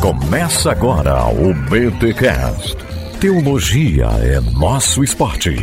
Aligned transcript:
Começa 0.00 0.70
agora 0.70 1.26
o 1.26 1.52
BTCast. 1.52 2.76
Teologia 3.20 4.06
é 4.22 4.40
nosso 4.40 5.04
esporte. 5.04 5.56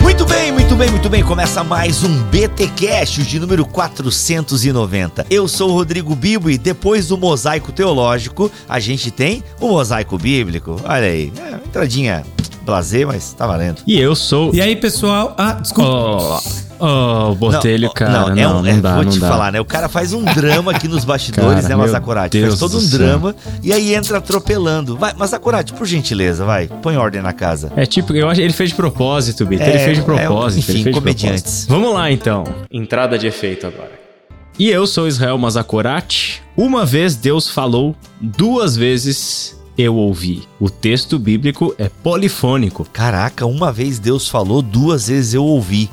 Muito 0.00 0.24
bem, 0.26 0.52
muito 0.52 0.76
bem, 0.76 0.90
muito 0.90 1.08
bem. 1.10 1.24
Começa 1.24 1.64
mais 1.64 2.04
um 2.04 2.22
BT 2.24 2.68
Cash 2.68 3.26
de 3.26 3.40
número 3.40 3.66
490. 3.66 5.26
Eu 5.28 5.48
sou 5.48 5.70
o 5.70 5.72
Rodrigo 5.72 6.14
Bibo 6.14 6.48
e 6.48 6.56
depois 6.56 7.08
do 7.08 7.18
mosaico 7.18 7.72
teológico, 7.72 8.50
a 8.68 8.78
gente 8.78 9.10
tem 9.10 9.42
o 9.60 9.68
mosaico 9.68 10.16
bíblico. 10.16 10.80
Olha 10.84 11.06
aí, 11.06 11.32
é, 11.36 11.54
entradinha 11.66 12.24
blazer, 12.64 13.06
mas 13.06 13.32
tá 13.32 13.46
valendo. 13.46 13.82
E 13.86 13.98
eu 13.98 14.14
sou. 14.14 14.54
E 14.54 14.60
aí, 14.60 14.76
pessoal? 14.76 15.34
Ah, 15.36 15.52
desculpa. 15.54 15.90
Oh. 15.90 16.63
Oh, 16.86 17.32
o 17.32 17.34
Botelho, 17.34 17.90
cara. 17.90 18.12
Não, 18.12 18.28
não, 18.28 18.42
é 18.42 18.48
um, 18.48 18.62
não, 18.62 18.66
é, 18.66 18.76
dá, 18.76 18.94
vou 18.96 19.04
não 19.04 19.10
te 19.10 19.18
dá. 19.18 19.28
falar, 19.28 19.50
né? 19.50 19.58
O 19.58 19.64
cara 19.64 19.88
faz 19.88 20.12
um 20.12 20.22
drama 20.22 20.70
aqui 20.70 20.86
nos 20.86 21.02
bastidores, 21.02 21.62
cara, 21.62 21.68
né, 21.68 21.76
Mazacorati? 21.76 22.42
Faz 22.42 22.58
todo 22.58 22.78
um 22.78 22.88
drama 22.88 23.34
e 23.62 23.72
aí 23.72 23.94
entra 23.94 24.18
atropelando. 24.18 24.94
Vai, 24.96 25.14
Mazacorati, 25.14 25.72
por 25.72 25.86
gentileza, 25.86 26.44
vai. 26.44 26.68
Põe 26.68 26.98
ordem 26.98 27.22
na 27.22 27.32
casa. 27.32 27.72
É 27.74 27.86
tipo, 27.86 28.12
eu 28.14 28.28
acho 28.28 28.40
ele 28.40 28.52
fez 28.52 28.68
de 28.70 28.76
propósito, 28.76 29.46
Bito. 29.46 29.62
É, 29.62 29.70
ele 29.70 29.78
fez 29.78 29.98
de 29.98 30.04
propósito. 30.04 30.58
É, 30.58 30.60
enfim, 30.60 30.72
ele 30.72 30.82
fez 30.82 30.94
comediantes. 30.94 31.42
De 31.42 31.66
propósito. 31.66 31.68
Vamos 31.70 31.94
lá, 31.94 32.10
então. 32.10 32.44
Entrada 32.70 33.18
de 33.18 33.26
efeito 33.26 33.66
agora. 33.66 33.92
E 34.58 34.68
eu 34.68 34.86
sou 34.86 35.08
Israel 35.08 35.38
Mazacorati. 35.38 36.42
Uma 36.54 36.84
vez 36.84 37.16
Deus 37.16 37.48
falou, 37.48 37.96
duas 38.20 38.76
vezes 38.76 39.58
eu 39.76 39.96
ouvi. 39.96 40.42
O 40.60 40.70
texto 40.70 41.18
bíblico 41.18 41.74
é 41.78 41.88
polifônico. 41.88 42.86
Caraca, 42.92 43.46
uma 43.46 43.72
vez 43.72 43.98
Deus 43.98 44.28
falou, 44.28 44.62
duas 44.62 45.08
vezes 45.08 45.34
eu 45.34 45.44
ouvi. 45.44 45.90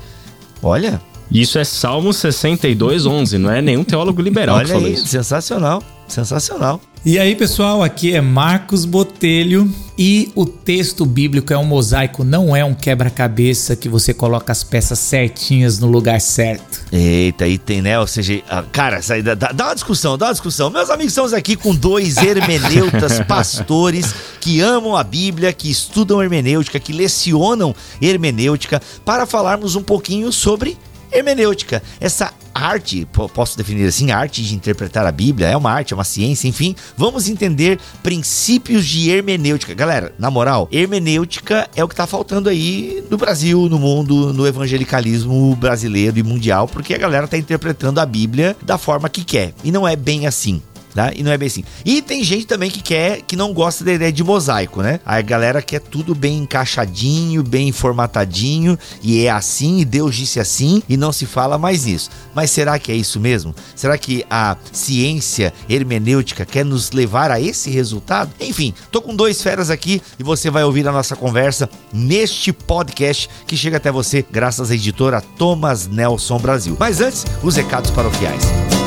Olha, 0.61 1.01
isso 1.31 1.57
é 1.57 1.63
Salmo 1.63 2.13
62, 2.13 3.05
11, 3.05 3.37
não 3.37 3.51
é 3.51 3.61
nenhum 3.61 3.83
teólogo 3.83 4.21
liberal 4.21 4.57
Olha 4.57 4.65
que 4.65 4.71
falou 4.71 4.87
aí, 4.87 4.93
isso. 4.93 5.07
Sensacional, 5.07 5.81
sensacional. 6.07 6.81
E 7.03 7.17
aí, 7.17 7.35
pessoal, 7.35 7.81
aqui 7.81 8.13
é 8.13 8.21
Marcos 8.21 8.85
Botelho 8.85 9.73
e 9.97 10.31
o 10.35 10.45
texto 10.45 11.03
bíblico 11.03 11.51
é 11.51 11.57
um 11.57 11.63
mosaico, 11.63 12.23
não 12.23 12.55
é 12.55 12.63
um 12.63 12.75
quebra-cabeça 12.75 13.75
que 13.75 13.89
você 13.89 14.13
coloca 14.13 14.51
as 14.51 14.63
peças 14.63 14.99
certinhas 14.99 15.79
no 15.79 15.87
lugar 15.87 16.21
certo. 16.21 16.85
Eita, 16.91 17.45
aí 17.45 17.57
tem, 17.57 17.81
né? 17.81 17.99
Ou 17.99 18.05
seja, 18.05 18.43
cara, 18.71 18.99
dá, 19.35 19.51
dá 19.51 19.65
uma 19.65 19.73
discussão, 19.73 20.15
dá 20.15 20.27
uma 20.27 20.33
discussão. 20.33 20.69
Meus 20.69 20.91
amigos, 20.91 21.13
estamos 21.13 21.33
aqui 21.33 21.55
com 21.55 21.73
dois 21.73 22.17
hermeneutas, 22.17 23.19
pastores 23.25 24.13
que 24.39 24.61
amam 24.61 24.95
a 24.95 25.03
Bíblia, 25.03 25.51
que 25.51 25.71
estudam 25.71 26.21
hermenêutica, 26.21 26.79
que 26.79 26.93
lecionam 26.93 27.75
hermenêutica, 27.99 28.79
para 29.03 29.25
falarmos 29.25 29.75
um 29.75 29.81
pouquinho 29.81 30.31
sobre 30.31 30.77
hermenêutica. 31.11 31.81
Essa 31.99 32.31
arte, 32.53 33.07
posso 33.33 33.57
definir 33.57 33.87
assim, 33.87 34.11
arte 34.11 34.43
de 34.43 34.55
interpretar 34.55 35.05
a 35.05 35.11
Bíblia, 35.11 35.47
é 35.47 35.57
uma 35.57 35.71
arte, 35.71 35.93
é 35.93 35.95
uma 35.95 36.03
ciência, 36.03 36.47
enfim. 36.47 36.75
Vamos 36.97 37.27
entender 37.27 37.79
princípios 38.03 38.85
de 38.85 39.09
hermenêutica. 39.09 39.73
Galera, 39.73 40.13
na 40.17 40.29
moral, 40.29 40.67
hermenêutica 40.71 41.69
é 41.75 41.83
o 41.83 41.87
que 41.87 41.95
tá 41.95 42.05
faltando 42.07 42.49
aí 42.49 43.03
no 43.09 43.17
Brasil, 43.17 43.67
no 43.69 43.79
mundo, 43.79 44.33
no 44.33 44.47
evangelicalismo 44.47 45.55
brasileiro 45.55 46.19
e 46.19 46.23
mundial, 46.23 46.67
porque 46.67 46.93
a 46.93 46.97
galera 46.97 47.27
tá 47.27 47.37
interpretando 47.37 47.99
a 47.99 48.05
Bíblia 48.05 48.55
da 48.61 48.77
forma 48.77 49.09
que 49.09 49.23
quer. 49.23 49.53
E 49.63 49.71
não 49.71 49.87
é 49.87 49.95
bem 49.95 50.27
assim. 50.27 50.61
Tá? 50.93 51.11
E 51.15 51.23
não 51.23 51.31
é 51.31 51.37
bem 51.37 51.47
assim. 51.47 51.63
E 51.85 52.01
tem 52.01 52.23
gente 52.23 52.45
também 52.45 52.69
que 52.69 52.81
quer, 52.81 53.21
que 53.21 53.35
não 53.35 53.53
gosta 53.53 53.83
da 53.83 53.93
ideia 53.93 54.11
de 54.11 54.23
mosaico, 54.23 54.81
né? 54.81 54.99
A 55.05 55.21
galera 55.21 55.61
quer 55.61 55.79
tudo 55.79 56.13
bem 56.13 56.39
encaixadinho, 56.39 57.43
bem 57.43 57.71
formatadinho, 57.71 58.77
e 59.01 59.25
é 59.25 59.31
assim, 59.31 59.79
e 59.79 59.85
Deus 59.85 60.15
disse 60.15 60.39
assim, 60.39 60.83
e 60.89 60.97
não 60.97 61.11
se 61.11 61.25
fala 61.25 61.57
mais 61.57 61.85
nisso. 61.85 62.09
Mas 62.35 62.51
será 62.51 62.77
que 62.77 62.91
é 62.91 62.95
isso 62.95 63.19
mesmo? 63.19 63.55
Será 63.75 63.97
que 63.97 64.25
a 64.29 64.57
ciência 64.71 65.53
hermenêutica 65.69 66.45
quer 66.45 66.65
nos 66.65 66.91
levar 66.91 67.31
a 67.31 67.39
esse 67.39 67.69
resultado? 67.69 68.31
Enfim, 68.39 68.73
tô 68.91 69.01
com 69.01 69.15
dois 69.15 69.41
feras 69.41 69.69
aqui 69.69 70.01
e 70.19 70.23
você 70.23 70.49
vai 70.49 70.63
ouvir 70.63 70.87
a 70.87 70.91
nossa 70.91 71.15
conversa 71.15 71.69
neste 71.93 72.51
podcast 72.51 73.29
que 73.47 73.57
chega 73.57 73.77
até 73.77 73.91
você 73.91 74.25
graças 74.29 74.71
à 74.71 74.75
editora 74.75 75.21
Thomas 75.37 75.87
Nelson 75.87 76.37
Brasil. 76.37 76.75
Mas 76.79 77.01
antes, 77.01 77.25
os 77.43 77.55
recados 77.55 77.91
paroquiais. 77.91 78.80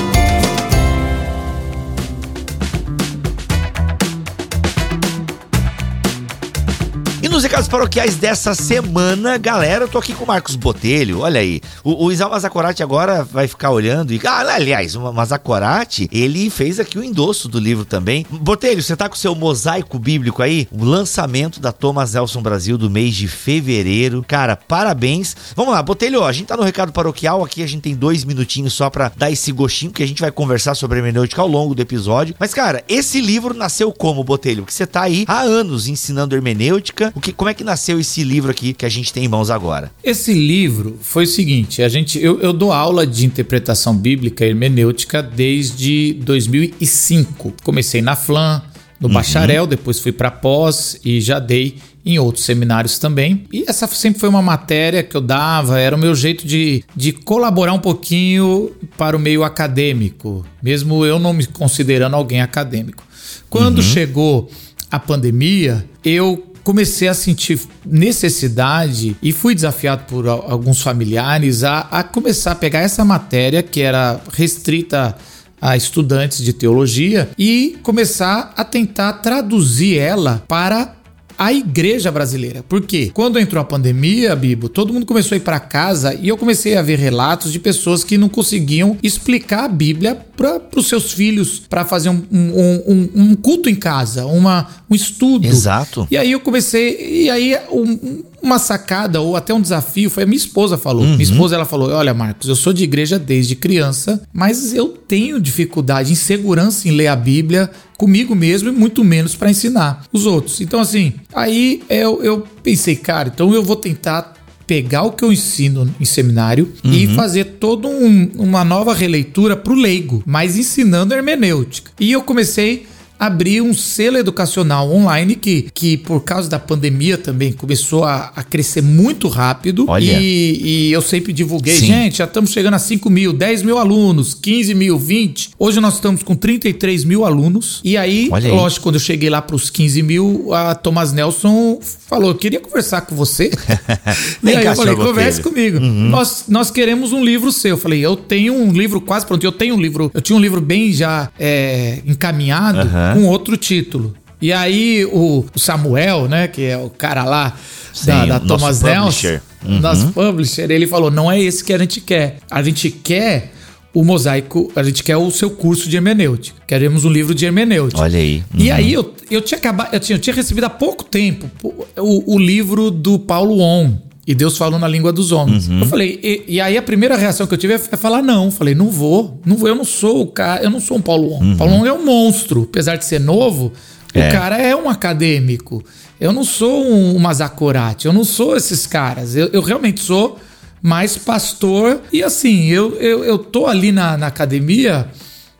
Nos 7.28 7.42
recados 7.42 7.68
paroquiais 7.68 8.16
dessa 8.16 8.54
semana, 8.54 9.38
galera, 9.38 9.84
eu 9.84 9.88
tô 9.88 9.98
aqui 9.98 10.12
com 10.12 10.24
o 10.24 10.26
Marcos 10.26 10.56
Botelho, 10.56 11.20
olha 11.20 11.40
aí. 11.40 11.60
O, 11.82 12.04
o 12.04 12.12
Isal 12.12 12.28
Mazacorati 12.28 12.82
agora 12.82 13.24
vai 13.24 13.48
ficar 13.48 13.70
olhando 13.70 14.12
e. 14.12 14.20
Ah, 14.26 14.40
aliás, 14.54 14.94
o 14.94 15.12
Mazacorati, 15.12 16.08
ele 16.12 16.50
fez 16.50 16.78
aqui 16.78 16.98
o 16.98 17.04
endosso 17.04 17.48
do 17.48 17.58
livro 17.58 17.84
também. 17.84 18.26
Botelho, 18.28 18.82
você 18.82 18.94
tá 18.94 19.08
com 19.08 19.14
o 19.14 19.18
seu 19.18 19.34
mosaico 19.34 19.98
bíblico 19.98 20.42
aí? 20.42 20.68
O 20.70 20.84
lançamento 20.84 21.60
da 21.60 21.72
Thomas 21.72 22.12
Nelson 22.12 22.42
Brasil 22.42 22.76
do 22.76 22.90
mês 22.90 23.14
de 23.14 23.26
fevereiro. 23.26 24.22
Cara, 24.26 24.56
parabéns. 24.56 25.34
Vamos 25.56 25.72
lá, 25.72 25.82
Botelho, 25.82 26.20
ó, 26.20 26.26
a 26.26 26.32
gente 26.32 26.48
tá 26.48 26.56
no 26.56 26.62
recado 26.62 26.92
paroquial, 26.92 27.42
aqui 27.42 27.62
a 27.62 27.66
gente 27.66 27.82
tem 27.82 27.94
dois 27.94 28.24
minutinhos 28.24 28.74
só 28.74 28.90
pra 28.90 29.10
dar 29.16 29.30
esse 29.30 29.50
gostinho, 29.50 29.92
que 29.92 30.02
a 30.02 30.06
gente 30.06 30.20
vai 30.20 30.30
conversar 30.30 30.74
sobre 30.74 30.98
hermenêutica 30.98 31.40
ao 31.40 31.48
longo 31.48 31.74
do 31.74 31.80
episódio. 31.80 32.34
Mas, 32.38 32.52
cara, 32.52 32.84
esse 32.88 33.20
livro 33.20 33.54
nasceu 33.54 33.92
como, 33.92 34.22
Botelho? 34.22 34.62
Porque 34.62 34.74
você 34.74 34.86
tá 34.86 35.02
aí 35.02 35.24
há 35.26 35.40
anos 35.40 35.88
ensinando 35.88 36.34
hermenêutica. 36.34 37.13
O 37.14 37.20
que, 37.20 37.32
como 37.32 37.48
é 37.48 37.54
que 37.54 37.62
nasceu 37.62 38.00
esse 38.00 38.24
livro 38.24 38.50
aqui 38.50 38.72
que 38.72 38.84
a 38.84 38.88
gente 38.88 39.12
tem 39.12 39.24
em 39.24 39.28
mãos 39.28 39.48
agora? 39.48 39.92
Esse 40.02 40.34
livro 40.34 40.98
foi 41.00 41.24
o 41.24 41.26
seguinte: 41.26 41.82
a 41.82 41.88
gente, 41.88 42.18
eu, 42.18 42.40
eu 42.40 42.52
dou 42.52 42.72
aula 42.72 43.06
de 43.06 43.24
interpretação 43.24 43.96
bíblica 43.96 44.44
e 44.44 44.48
hermenêutica 44.48 45.22
desde 45.22 46.14
2005. 46.24 47.54
Comecei 47.62 48.02
na 48.02 48.16
FLAM, 48.16 48.62
no 48.98 49.08
uhum. 49.08 49.14
bacharel, 49.14 49.66
depois 49.66 50.00
fui 50.00 50.10
para 50.10 50.30
pós 50.30 50.98
e 51.04 51.20
já 51.20 51.38
dei 51.38 51.76
em 52.04 52.18
outros 52.18 52.44
seminários 52.44 52.98
também. 52.98 53.44
E 53.52 53.64
essa 53.66 53.86
sempre 53.86 54.20
foi 54.20 54.28
uma 54.28 54.42
matéria 54.42 55.02
que 55.02 55.16
eu 55.16 55.20
dava, 55.20 55.78
era 55.78 55.94
o 55.94 55.98
meu 55.98 56.14
jeito 56.14 56.46
de, 56.46 56.84
de 56.94 57.12
colaborar 57.12 57.72
um 57.72 57.78
pouquinho 57.78 58.72
para 58.98 59.16
o 59.16 59.20
meio 59.20 59.42
acadêmico, 59.42 60.44
mesmo 60.62 61.04
eu 61.06 61.18
não 61.18 61.32
me 61.32 61.46
considerando 61.46 62.14
alguém 62.14 62.40
acadêmico. 62.40 63.02
Quando 63.48 63.78
uhum. 63.78 63.84
chegou 63.84 64.50
a 64.90 64.98
pandemia, 64.98 65.88
eu 66.04 66.53
comecei 66.64 67.06
a 67.06 67.14
sentir 67.14 67.60
necessidade 67.84 69.16
e 69.22 69.32
fui 69.32 69.54
desafiado 69.54 70.04
por 70.08 70.26
alguns 70.26 70.82
familiares 70.82 71.62
a, 71.62 71.80
a 71.90 72.02
começar 72.02 72.52
a 72.52 72.56
pegar 72.56 72.80
essa 72.80 73.04
matéria 73.04 73.62
que 73.62 73.82
era 73.82 74.18
restrita 74.32 75.14
a 75.60 75.76
estudantes 75.76 76.42
de 76.42 76.52
teologia 76.52 77.30
e 77.38 77.78
começar 77.82 78.52
a 78.56 78.64
tentar 78.64 79.12
traduzir 79.14 79.98
ela 79.98 80.42
para 80.48 80.96
a 81.38 81.52
igreja 81.52 82.10
brasileira. 82.10 82.62
Por 82.68 82.82
quê? 82.82 83.10
Quando 83.12 83.38
entrou 83.38 83.60
a 83.60 83.64
pandemia, 83.64 84.34
Bibo, 84.36 84.68
todo 84.68 84.92
mundo 84.92 85.06
começou 85.06 85.34
a 85.34 85.38
ir 85.38 85.40
para 85.40 85.60
casa 85.60 86.14
e 86.14 86.28
eu 86.28 86.36
comecei 86.36 86.76
a 86.76 86.82
ver 86.82 86.98
relatos 86.98 87.52
de 87.52 87.58
pessoas 87.58 88.04
que 88.04 88.16
não 88.16 88.28
conseguiam 88.28 88.96
explicar 89.02 89.64
a 89.64 89.68
Bíblia 89.68 90.14
para 90.36 90.60
os 90.76 90.88
seus 90.88 91.12
filhos 91.12 91.62
para 91.68 91.84
fazer 91.84 92.08
um, 92.08 92.22
um, 92.30 92.82
um, 92.86 93.10
um, 93.14 93.34
culto 93.36 93.68
em 93.68 93.74
casa, 93.74 94.26
uma, 94.26 94.68
um 94.90 94.94
estudo. 94.94 95.46
Exato. 95.46 96.06
E 96.10 96.16
aí 96.16 96.32
eu 96.32 96.40
comecei, 96.40 97.24
e 97.24 97.30
aí 97.30 97.56
um, 97.70 98.22
uma 98.42 98.58
sacada 98.58 99.20
ou 99.20 99.36
até 99.36 99.54
um 99.54 99.60
desafio 99.60 100.10
foi 100.10 100.24
a 100.24 100.26
minha 100.26 100.36
esposa 100.36 100.76
falou. 100.76 101.04
Uhum. 101.04 101.12
Minha 101.12 101.22
esposa 101.22 101.54
ela 101.54 101.64
falou: 101.64 101.90
"Olha, 101.90 102.12
Marcos, 102.12 102.48
eu 102.48 102.56
sou 102.56 102.72
de 102.72 102.84
igreja 102.84 103.18
desde 103.18 103.56
criança, 103.56 104.22
mas 104.32 104.74
eu 104.74 104.88
tenho 104.88 105.40
dificuldade, 105.40 106.12
insegurança 106.12 106.88
em 106.88 106.92
ler 106.92 107.06
a 107.06 107.16
Bíblia 107.16 107.70
comigo 108.04 108.34
mesmo 108.34 108.68
e 108.68 108.72
muito 108.72 109.02
menos 109.02 109.34
para 109.34 109.50
ensinar 109.50 110.04
os 110.12 110.26
outros". 110.26 110.60
Então 110.60 110.78
assim, 110.78 111.14
aí 111.34 111.82
eu, 111.88 112.22
eu 112.22 112.46
pensei, 112.62 112.96
cara, 112.96 113.30
então 113.32 113.54
eu 113.54 113.62
vou 113.62 113.76
tentar 113.76 114.34
pegar 114.66 115.02
o 115.02 115.12
que 115.12 115.24
eu 115.24 115.32
ensino 115.32 115.92
em 116.00 116.04
seminário 116.04 116.72
uhum. 116.84 116.92
e 116.92 117.06
fazer 117.08 117.44
toda 117.60 117.88
um, 117.88 118.30
uma 118.36 118.64
nova 118.64 118.94
releitura 118.94 119.56
para 119.56 119.72
o 119.72 119.76
leigo, 119.76 120.22
mas 120.26 120.56
ensinando 120.56 121.14
hermenêutica. 121.14 121.92
E 122.00 122.12
eu 122.12 122.22
comecei 122.22 122.86
abrir 123.18 123.60
um 123.60 123.72
selo 123.72 124.18
educacional 124.18 124.90
online 124.92 125.36
que, 125.36 125.68
que 125.72 125.96
por 125.96 126.20
causa 126.20 126.48
da 126.48 126.58
pandemia 126.58 127.16
também 127.16 127.52
começou 127.52 128.04
a, 128.04 128.32
a 128.34 128.42
crescer 128.42 128.82
muito 128.82 129.28
rápido. 129.28 129.86
Olha. 129.88 130.18
E, 130.20 130.88
e 130.88 130.92
eu 130.92 131.00
sempre 131.00 131.32
divulguei, 131.32 131.74
Sim. 131.74 131.86
gente, 131.86 132.18
já 132.18 132.24
estamos 132.24 132.50
chegando 132.50 132.74
a 132.74 132.78
5 132.78 133.08
mil, 133.08 133.32
10 133.32 133.62
mil 133.62 133.78
alunos, 133.78 134.34
15 134.34 134.74
mil, 134.74 134.98
20. 134.98 135.50
Hoje 135.58 135.80
nós 135.80 135.94
estamos 135.94 136.22
com 136.22 136.34
33 136.34 137.04
mil 137.04 137.24
alunos. 137.24 137.80
E 137.84 137.96
aí, 137.96 138.28
aí. 138.32 138.50
lógico, 138.50 138.82
quando 138.82 138.96
eu 138.96 139.00
cheguei 139.00 139.30
lá 139.30 139.40
para 139.40 139.56
os 139.56 139.70
15 139.70 140.02
mil, 140.02 140.52
a 140.52 140.74
Thomas 140.74 141.12
Nelson 141.12 141.78
falou: 141.82 142.30
eu 142.30 142.34
queria 142.34 142.60
conversar 142.60 143.02
com 143.02 143.14
você. 143.14 143.50
e 144.42 144.50
aí 144.50 144.66
eu 144.66 144.74
falei: 144.74 144.96
converse 144.96 145.40
comigo. 145.40 145.78
Uhum. 145.78 146.08
Nós, 146.08 146.44
nós 146.48 146.70
queremos 146.70 147.12
um 147.12 147.24
livro 147.24 147.50
seu. 147.52 147.70
Eu 147.70 147.78
falei: 147.78 148.00
eu 148.00 148.16
tenho 148.16 148.54
um 148.54 148.72
livro 148.72 149.00
quase 149.00 149.24
pronto. 149.24 149.44
Eu 149.44 149.52
tenho 149.52 149.74
um 149.74 149.80
livro, 149.80 150.10
eu 150.12 150.20
tinha 150.20 150.36
um 150.36 150.40
livro 150.40 150.60
bem 150.60 150.92
já 150.92 151.30
é, 151.38 152.00
encaminhado. 152.06 152.80
Uhum 152.80 153.13
com 153.14 153.26
outro 153.26 153.56
título. 153.56 154.14
E 154.40 154.52
aí 154.52 155.04
o, 155.06 155.44
o 155.54 155.58
Samuel, 155.58 156.28
né, 156.28 156.48
que 156.48 156.62
é 156.62 156.76
o 156.76 156.90
cara 156.90 157.24
lá 157.24 157.56
Sim, 157.92 158.06
da, 158.06 158.26
da 158.26 158.40
Thomas 158.40 158.82
Nelson, 158.82 159.04
publisher. 159.04 159.42
Uhum. 159.64 159.80
nosso 159.80 160.12
publisher, 160.12 160.70
ele 160.70 160.86
falou: 160.86 161.10
não 161.10 161.30
é 161.30 161.40
esse 161.40 161.64
que 161.64 161.72
a 161.72 161.78
gente 161.78 162.00
quer. 162.00 162.38
A 162.50 162.62
gente 162.62 162.90
quer 162.90 163.52
o 163.94 164.04
mosaico, 164.04 164.70
a 164.74 164.82
gente 164.82 165.04
quer 165.04 165.16
o 165.16 165.30
seu 165.30 165.50
curso 165.50 165.88
de 165.88 165.96
hermenêutica. 165.96 166.60
Queremos 166.66 167.04
um 167.04 167.10
livro 167.10 167.34
de 167.34 167.46
hermenêutica. 167.46 168.02
Olha 168.02 168.18
aí. 168.18 168.42
E 168.54 168.70
aí 168.70 168.92
eu, 168.92 169.14
eu 169.30 169.40
tinha 169.40 169.56
acabado, 169.56 169.94
eu 169.94 170.00
tinha, 170.00 170.16
eu 170.16 170.20
tinha 170.20 170.34
recebido 170.34 170.64
há 170.64 170.70
pouco 170.70 171.04
tempo 171.04 171.48
o, 171.96 172.34
o 172.34 172.38
livro 172.38 172.90
do 172.90 173.18
Paulo 173.18 173.60
On. 173.60 173.96
E 174.26 174.34
Deus 174.34 174.56
falou 174.56 174.78
na 174.78 174.88
língua 174.88 175.12
dos 175.12 175.32
homens. 175.32 175.68
Eu 175.68 175.84
falei, 175.86 176.18
e, 176.22 176.44
e 176.54 176.60
aí 176.60 176.78
a 176.78 176.82
primeira 176.82 177.14
reação 177.16 177.46
que 177.46 177.52
eu 177.52 177.58
tive 177.58 177.74
é 177.74 177.80
é 177.92 177.96
falar 177.96 178.22
não. 178.22 178.50
Falei, 178.50 178.74
não 178.74 178.88
vou, 178.90 179.38
não 179.44 179.56
vou, 179.56 179.68
eu 179.68 179.74
não 179.74 179.84
sou 179.84 180.22
o 180.22 180.26
cara, 180.26 180.62
eu 180.62 180.70
não 180.70 180.80
sou 180.80 180.96
um 180.96 181.00
Paulo 181.02 181.34
On. 181.34 181.56
Paulo 181.56 181.74
On 181.74 181.86
é 181.86 181.92
um 181.92 182.04
monstro, 182.04 182.66
apesar 182.70 182.96
de 182.96 183.04
ser 183.04 183.20
novo, 183.20 183.70
É. 184.14 184.28
o 184.28 184.32
cara 184.32 184.56
é 184.56 184.74
um 184.74 184.88
acadêmico. 184.88 185.84
Eu 186.18 186.32
não 186.32 186.42
sou 186.44 186.86
um, 186.86 187.14
uma 187.16 187.34
Zacorati, 187.34 188.06
eu 188.06 188.12
não 188.14 188.24
sou 188.24 188.56
esses 188.56 188.86
caras. 188.86 189.36
Eu, 189.36 189.48
eu 189.52 189.60
realmente 189.60 190.00
sou 190.00 190.38
mais 190.82 191.18
pastor. 191.18 192.00
E 192.12 192.22
assim, 192.22 192.66
eu, 192.68 192.94
eu, 192.96 193.24
eu 193.24 193.36
tô 193.36 193.66
ali 193.66 193.92
na, 193.92 194.16
na 194.16 194.28
academia 194.28 195.08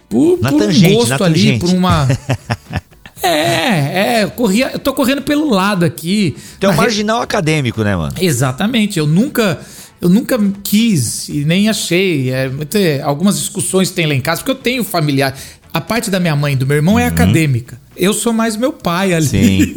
por, 0.08 0.38
Na 0.40 0.50
por 0.50 0.60
tangente, 0.60 0.94
um 0.94 0.96
gosto 0.96 1.24
ali, 1.24 1.58
por 1.58 1.68
uma. 1.70 2.06
É, 3.26 4.18
é, 4.20 4.24
eu, 4.24 4.30
corria, 4.30 4.70
eu 4.72 4.78
tô 4.78 4.92
correndo 4.92 5.22
pelo 5.22 5.48
lado 5.50 5.84
aqui. 5.84 6.36
É 6.60 6.66
um 6.66 6.68
Na 6.70 6.74
re- 6.74 6.80
marginal 6.82 7.20
acadêmico, 7.22 7.82
né, 7.82 7.96
mano? 7.96 8.14
Exatamente, 8.20 8.98
eu 8.98 9.06
nunca. 9.06 9.58
Eu 10.00 10.08
nunca 10.10 10.38
quis 10.62 11.28
e 11.30 11.44
nem 11.46 11.68
achei. 11.68 12.30
É, 12.30 13.00
algumas 13.02 13.38
discussões 13.38 13.90
tem 13.90 14.06
lá 14.06 14.14
em 14.14 14.20
casa, 14.20 14.40
porque 14.42 14.50
eu 14.50 14.54
tenho 14.62 14.84
familiar. 14.84 15.34
A 15.72 15.80
parte 15.80 16.10
da 16.10 16.20
minha 16.20 16.36
mãe 16.36 16.52
e 16.52 16.56
do 16.56 16.66
meu 16.66 16.76
irmão 16.76 16.98
é 16.98 17.06
acadêmica. 17.06 17.80
Eu 17.96 18.12
sou 18.12 18.32
mais 18.32 18.56
meu 18.56 18.72
pai 18.72 19.12
ali. 19.14 19.26
Sim. 19.26 19.74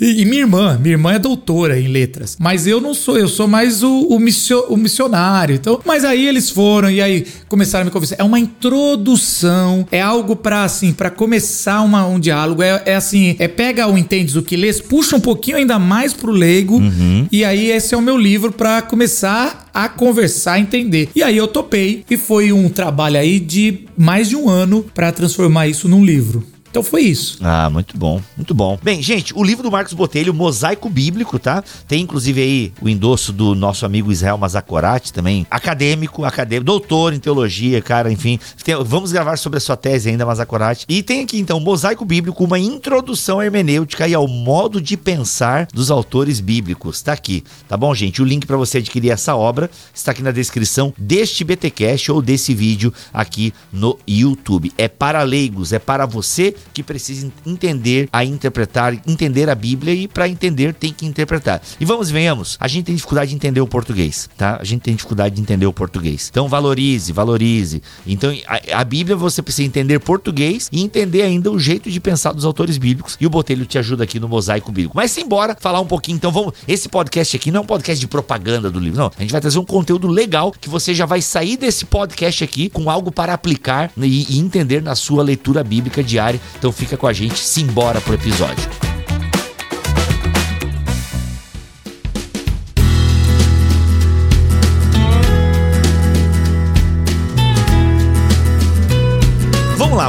e, 0.00 0.24
minha 0.24 0.42
irmã. 0.42 0.78
Minha 0.80 0.94
irmã 0.94 1.12
é 1.12 1.18
doutora 1.18 1.78
em 1.78 1.88
letras. 1.88 2.36
Mas 2.38 2.66
eu 2.66 2.80
não 2.80 2.94
sou, 2.94 3.16
eu 3.18 3.28
sou 3.28 3.46
mais 3.48 3.82
o, 3.82 4.06
o, 4.08 4.18
missio- 4.18 4.66
o 4.68 4.76
missionário. 4.76 5.54
Então, 5.54 5.80
mas 5.84 6.04
aí 6.04 6.26
eles 6.26 6.50
foram 6.50 6.90
e 6.90 7.00
aí 7.00 7.26
começaram 7.48 7.82
a 7.82 7.84
me 7.86 7.90
conversar. 7.90 8.16
É 8.18 8.24
uma 8.24 8.38
introdução, 8.38 9.86
é 9.90 10.00
algo 10.00 10.34
pra 10.36 10.64
assim, 10.64 10.92
para 10.92 11.10
começar 11.10 11.80
uma- 11.82 12.06
um 12.06 12.18
diálogo. 12.18 12.62
É, 12.62 12.82
é 12.86 12.94
assim, 12.94 13.36
é 13.38 13.48
pega 13.48 13.86
o 13.86 13.96
entendes 13.96 14.36
o 14.36 14.42
que 14.42 14.56
lês, 14.56 14.80
puxa 14.80 15.16
um 15.16 15.20
pouquinho 15.20 15.56
ainda 15.56 15.78
mais 15.78 16.12
pro 16.12 16.30
leigo. 16.32 16.76
Uhum. 16.78 17.26
E 17.30 17.44
aí 17.44 17.70
esse 17.70 17.94
é 17.94 17.96
o 17.96 18.02
meu 18.02 18.16
livro 18.16 18.52
pra 18.52 18.82
começar 18.82 19.70
a 19.72 19.88
conversar, 19.88 20.58
entender. 20.58 21.08
E 21.14 21.22
aí 21.22 21.36
eu 21.36 21.46
topei 21.46 22.04
e 22.10 22.16
foi 22.16 22.52
um 22.52 22.68
trabalho 22.68 23.18
aí 23.18 23.38
de 23.38 23.80
mais 23.96 24.28
de 24.28 24.36
um 24.36 24.48
ano 24.48 24.84
pra 24.94 25.12
transformar 25.12 25.68
isso 25.68 25.88
num 25.88 26.04
livro. 26.04 26.44
Então 26.70 26.84
foi 26.84 27.02
isso. 27.02 27.38
Ah, 27.42 27.68
muito 27.68 27.98
bom, 27.98 28.22
muito 28.36 28.54
bom. 28.54 28.78
Bem, 28.80 29.02
gente, 29.02 29.36
o 29.36 29.42
livro 29.42 29.64
do 29.64 29.72
Marcos 29.72 29.92
Botelho, 29.92 30.32
Mosaico 30.32 30.88
Bíblico, 30.88 31.36
tá? 31.36 31.64
Tem 31.88 32.00
inclusive 32.00 32.40
aí 32.40 32.72
o 32.80 32.88
endosso 32.88 33.32
do 33.32 33.56
nosso 33.56 33.84
amigo 33.84 34.12
Israel 34.12 34.38
Mazakorati, 34.38 35.12
também 35.12 35.44
acadêmico, 35.50 36.24
acadêmico, 36.24 36.66
doutor 36.66 37.12
em 37.12 37.18
teologia, 37.18 37.82
cara, 37.82 38.12
enfim. 38.12 38.38
Tem- 38.62 38.76
vamos 38.84 39.10
gravar 39.10 39.36
sobre 39.36 39.56
a 39.56 39.60
sua 39.60 39.76
tese 39.76 40.10
ainda, 40.10 40.24
Mazakorati. 40.24 40.86
E 40.88 41.02
tem 41.02 41.24
aqui 41.24 41.40
então 41.40 41.58
Mosaico 41.58 42.04
Bíblico, 42.04 42.44
uma 42.44 42.58
introdução 42.58 43.42
hermenêutica 43.42 44.06
e 44.06 44.14
ao 44.14 44.28
modo 44.28 44.80
de 44.80 44.96
pensar 44.96 45.66
dos 45.74 45.90
autores 45.90 46.38
bíblicos. 46.38 47.02
Tá 47.02 47.12
aqui, 47.14 47.42
tá 47.68 47.76
bom, 47.76 47.92
gente? 47.96 48.22
O 48.22 48.24
link 48.24 48.46
para 48.46 48.56
você 48.56 48.78
adquirir 48.78 49.10
essa 49.10 49.34
obra 49.34 49.68
está 49.92 50.12
aqui 50.12 50.22
na 50.22 50.30
descrição 50.30 50.94
deste 50.96 51.42
BTcast 51.42 52.12
ou 52.12 52.22
desse 52.22 52.54
vídeo 52.54 52.94
aqui 53.12 53.52
no 53.72 53.98
YouTube. 54.06 54.72
É 54.78 54.86
para 54.86 55.20
leigos, 55.24 55.72
é 55.72 55.78
para 55.80 56.06
você 56.06 56.54
que 56.72 56.82
precisa 56.82 57.30
entender 57.46 58.08
a 58.12 58.24
interpretar, 58.24 58.94
entender 59.06 59.48
a 59.48 59.54
Bíblia 59.54 59.94
e 59.94 60.08
para 60.08 60.28
entender 60.28 60.74
tem 60.74 60.92
que 60.92 61.06
interpretar. 61.06 61.60
E 61.80 61.84
vamos 61.84 62.10
venhamos, 62.10 62.56
a 62.60 62.68
gente 62.68 62.86
tem 62.86 62.94
dificuldade 62.94 63.30
de 63.30 63.36
entender 63.36 63.60
o 63.60 63.66
português, 63.66 64.28
tá? 64.36 64.58
A 64.60 64.64
gente 64.64 64.82
tem 64.82 64.94
dificuldade 64.94 65.34
de 65.34 65.40
entender 65.40 65.66
o 65.66 65.72
português. 65.72 66.28
Então 66.30 66.48
valorize, 66.48 67.12
valorize. 67.12 67.82
Então 68.06 68.34
a, 68.46 68.80
a 68.80 68.84
Bíblia 68.84 69.16
você 69.16 69.42
precisa 69.42 69.66
entender 69.66 69.98
português 70.00 70.68
e 70.72 70.82
entender 70.82 71.22
ainda 71.22 71.50
o 71.50 71.58
jeito 71.58 71.90
de 71.90 72.00
pensar 72.00 72.32
dos 72.32 72.44
autores 72.44 72.78
bíblicos. 72.78 73.16
E 73.20 73.26
o 73.26 73.30
Botelho 73.30 73.66
te 73.66 73.78
ajuda 73.78 74.04
aqui 74.04 74.18
no 74.18 74.28
Mosaico 74.28 74.72
Bíblico. 74.72 74.96
Mas 74.96 75.10
simbora 75.10 75.56
falar 75.58 75.80
um 75.80 75.86
pouquinho. 75.86 76.16
Então 76.16 76.30
vamos, 76.30 76.54
esse 76.66 76.88
podcast 76.88 77.36
aqui 77.36 77.50
não 77.50 77.60
é 77.60 77.62
um 77.62 77.66
podcast 77.66 78.00
de 78.00 78.06
propaganda 78.06 78.70
do 78.70 78.78
livro, 78.78 78.98
não. 78.98 79.10
A 79.16 79.20
gente 79.20 79.32
vai 79.32 79.40
trazer 79.40 79.58
um 79.58 79.64
conteúdo 79.64 80.08
legal 80.08 80.52
que 80.52 80.68
você 80.68 80.94
já 80.94 81.06
vai 81.06 81.20
sair 81.20 81.56
desse 81.56 81.84
podcast 81.84 82.44
aqui 82.44 82.68
com 82.68 82.90
algo 82.90 83.10
para 83.12 83.32
aplicar 83.32 83.90
e, 83.96 84.36
e 84.36 84.38
entender 84.38 84.82
na 84.82 84.94
sua 84.94 85.22
leitura 85.22 85.62
bíblica 85.62 86.02
diária. 86.02 86.40
Então 86.58 86.72
fica 86.72 86.96
com 86.96 87.06
a 87.06 87.12
gente, 87.12 87.38
simbora 87.38 88.00
pro 88.00 88.14
episódio. 88.14 88.89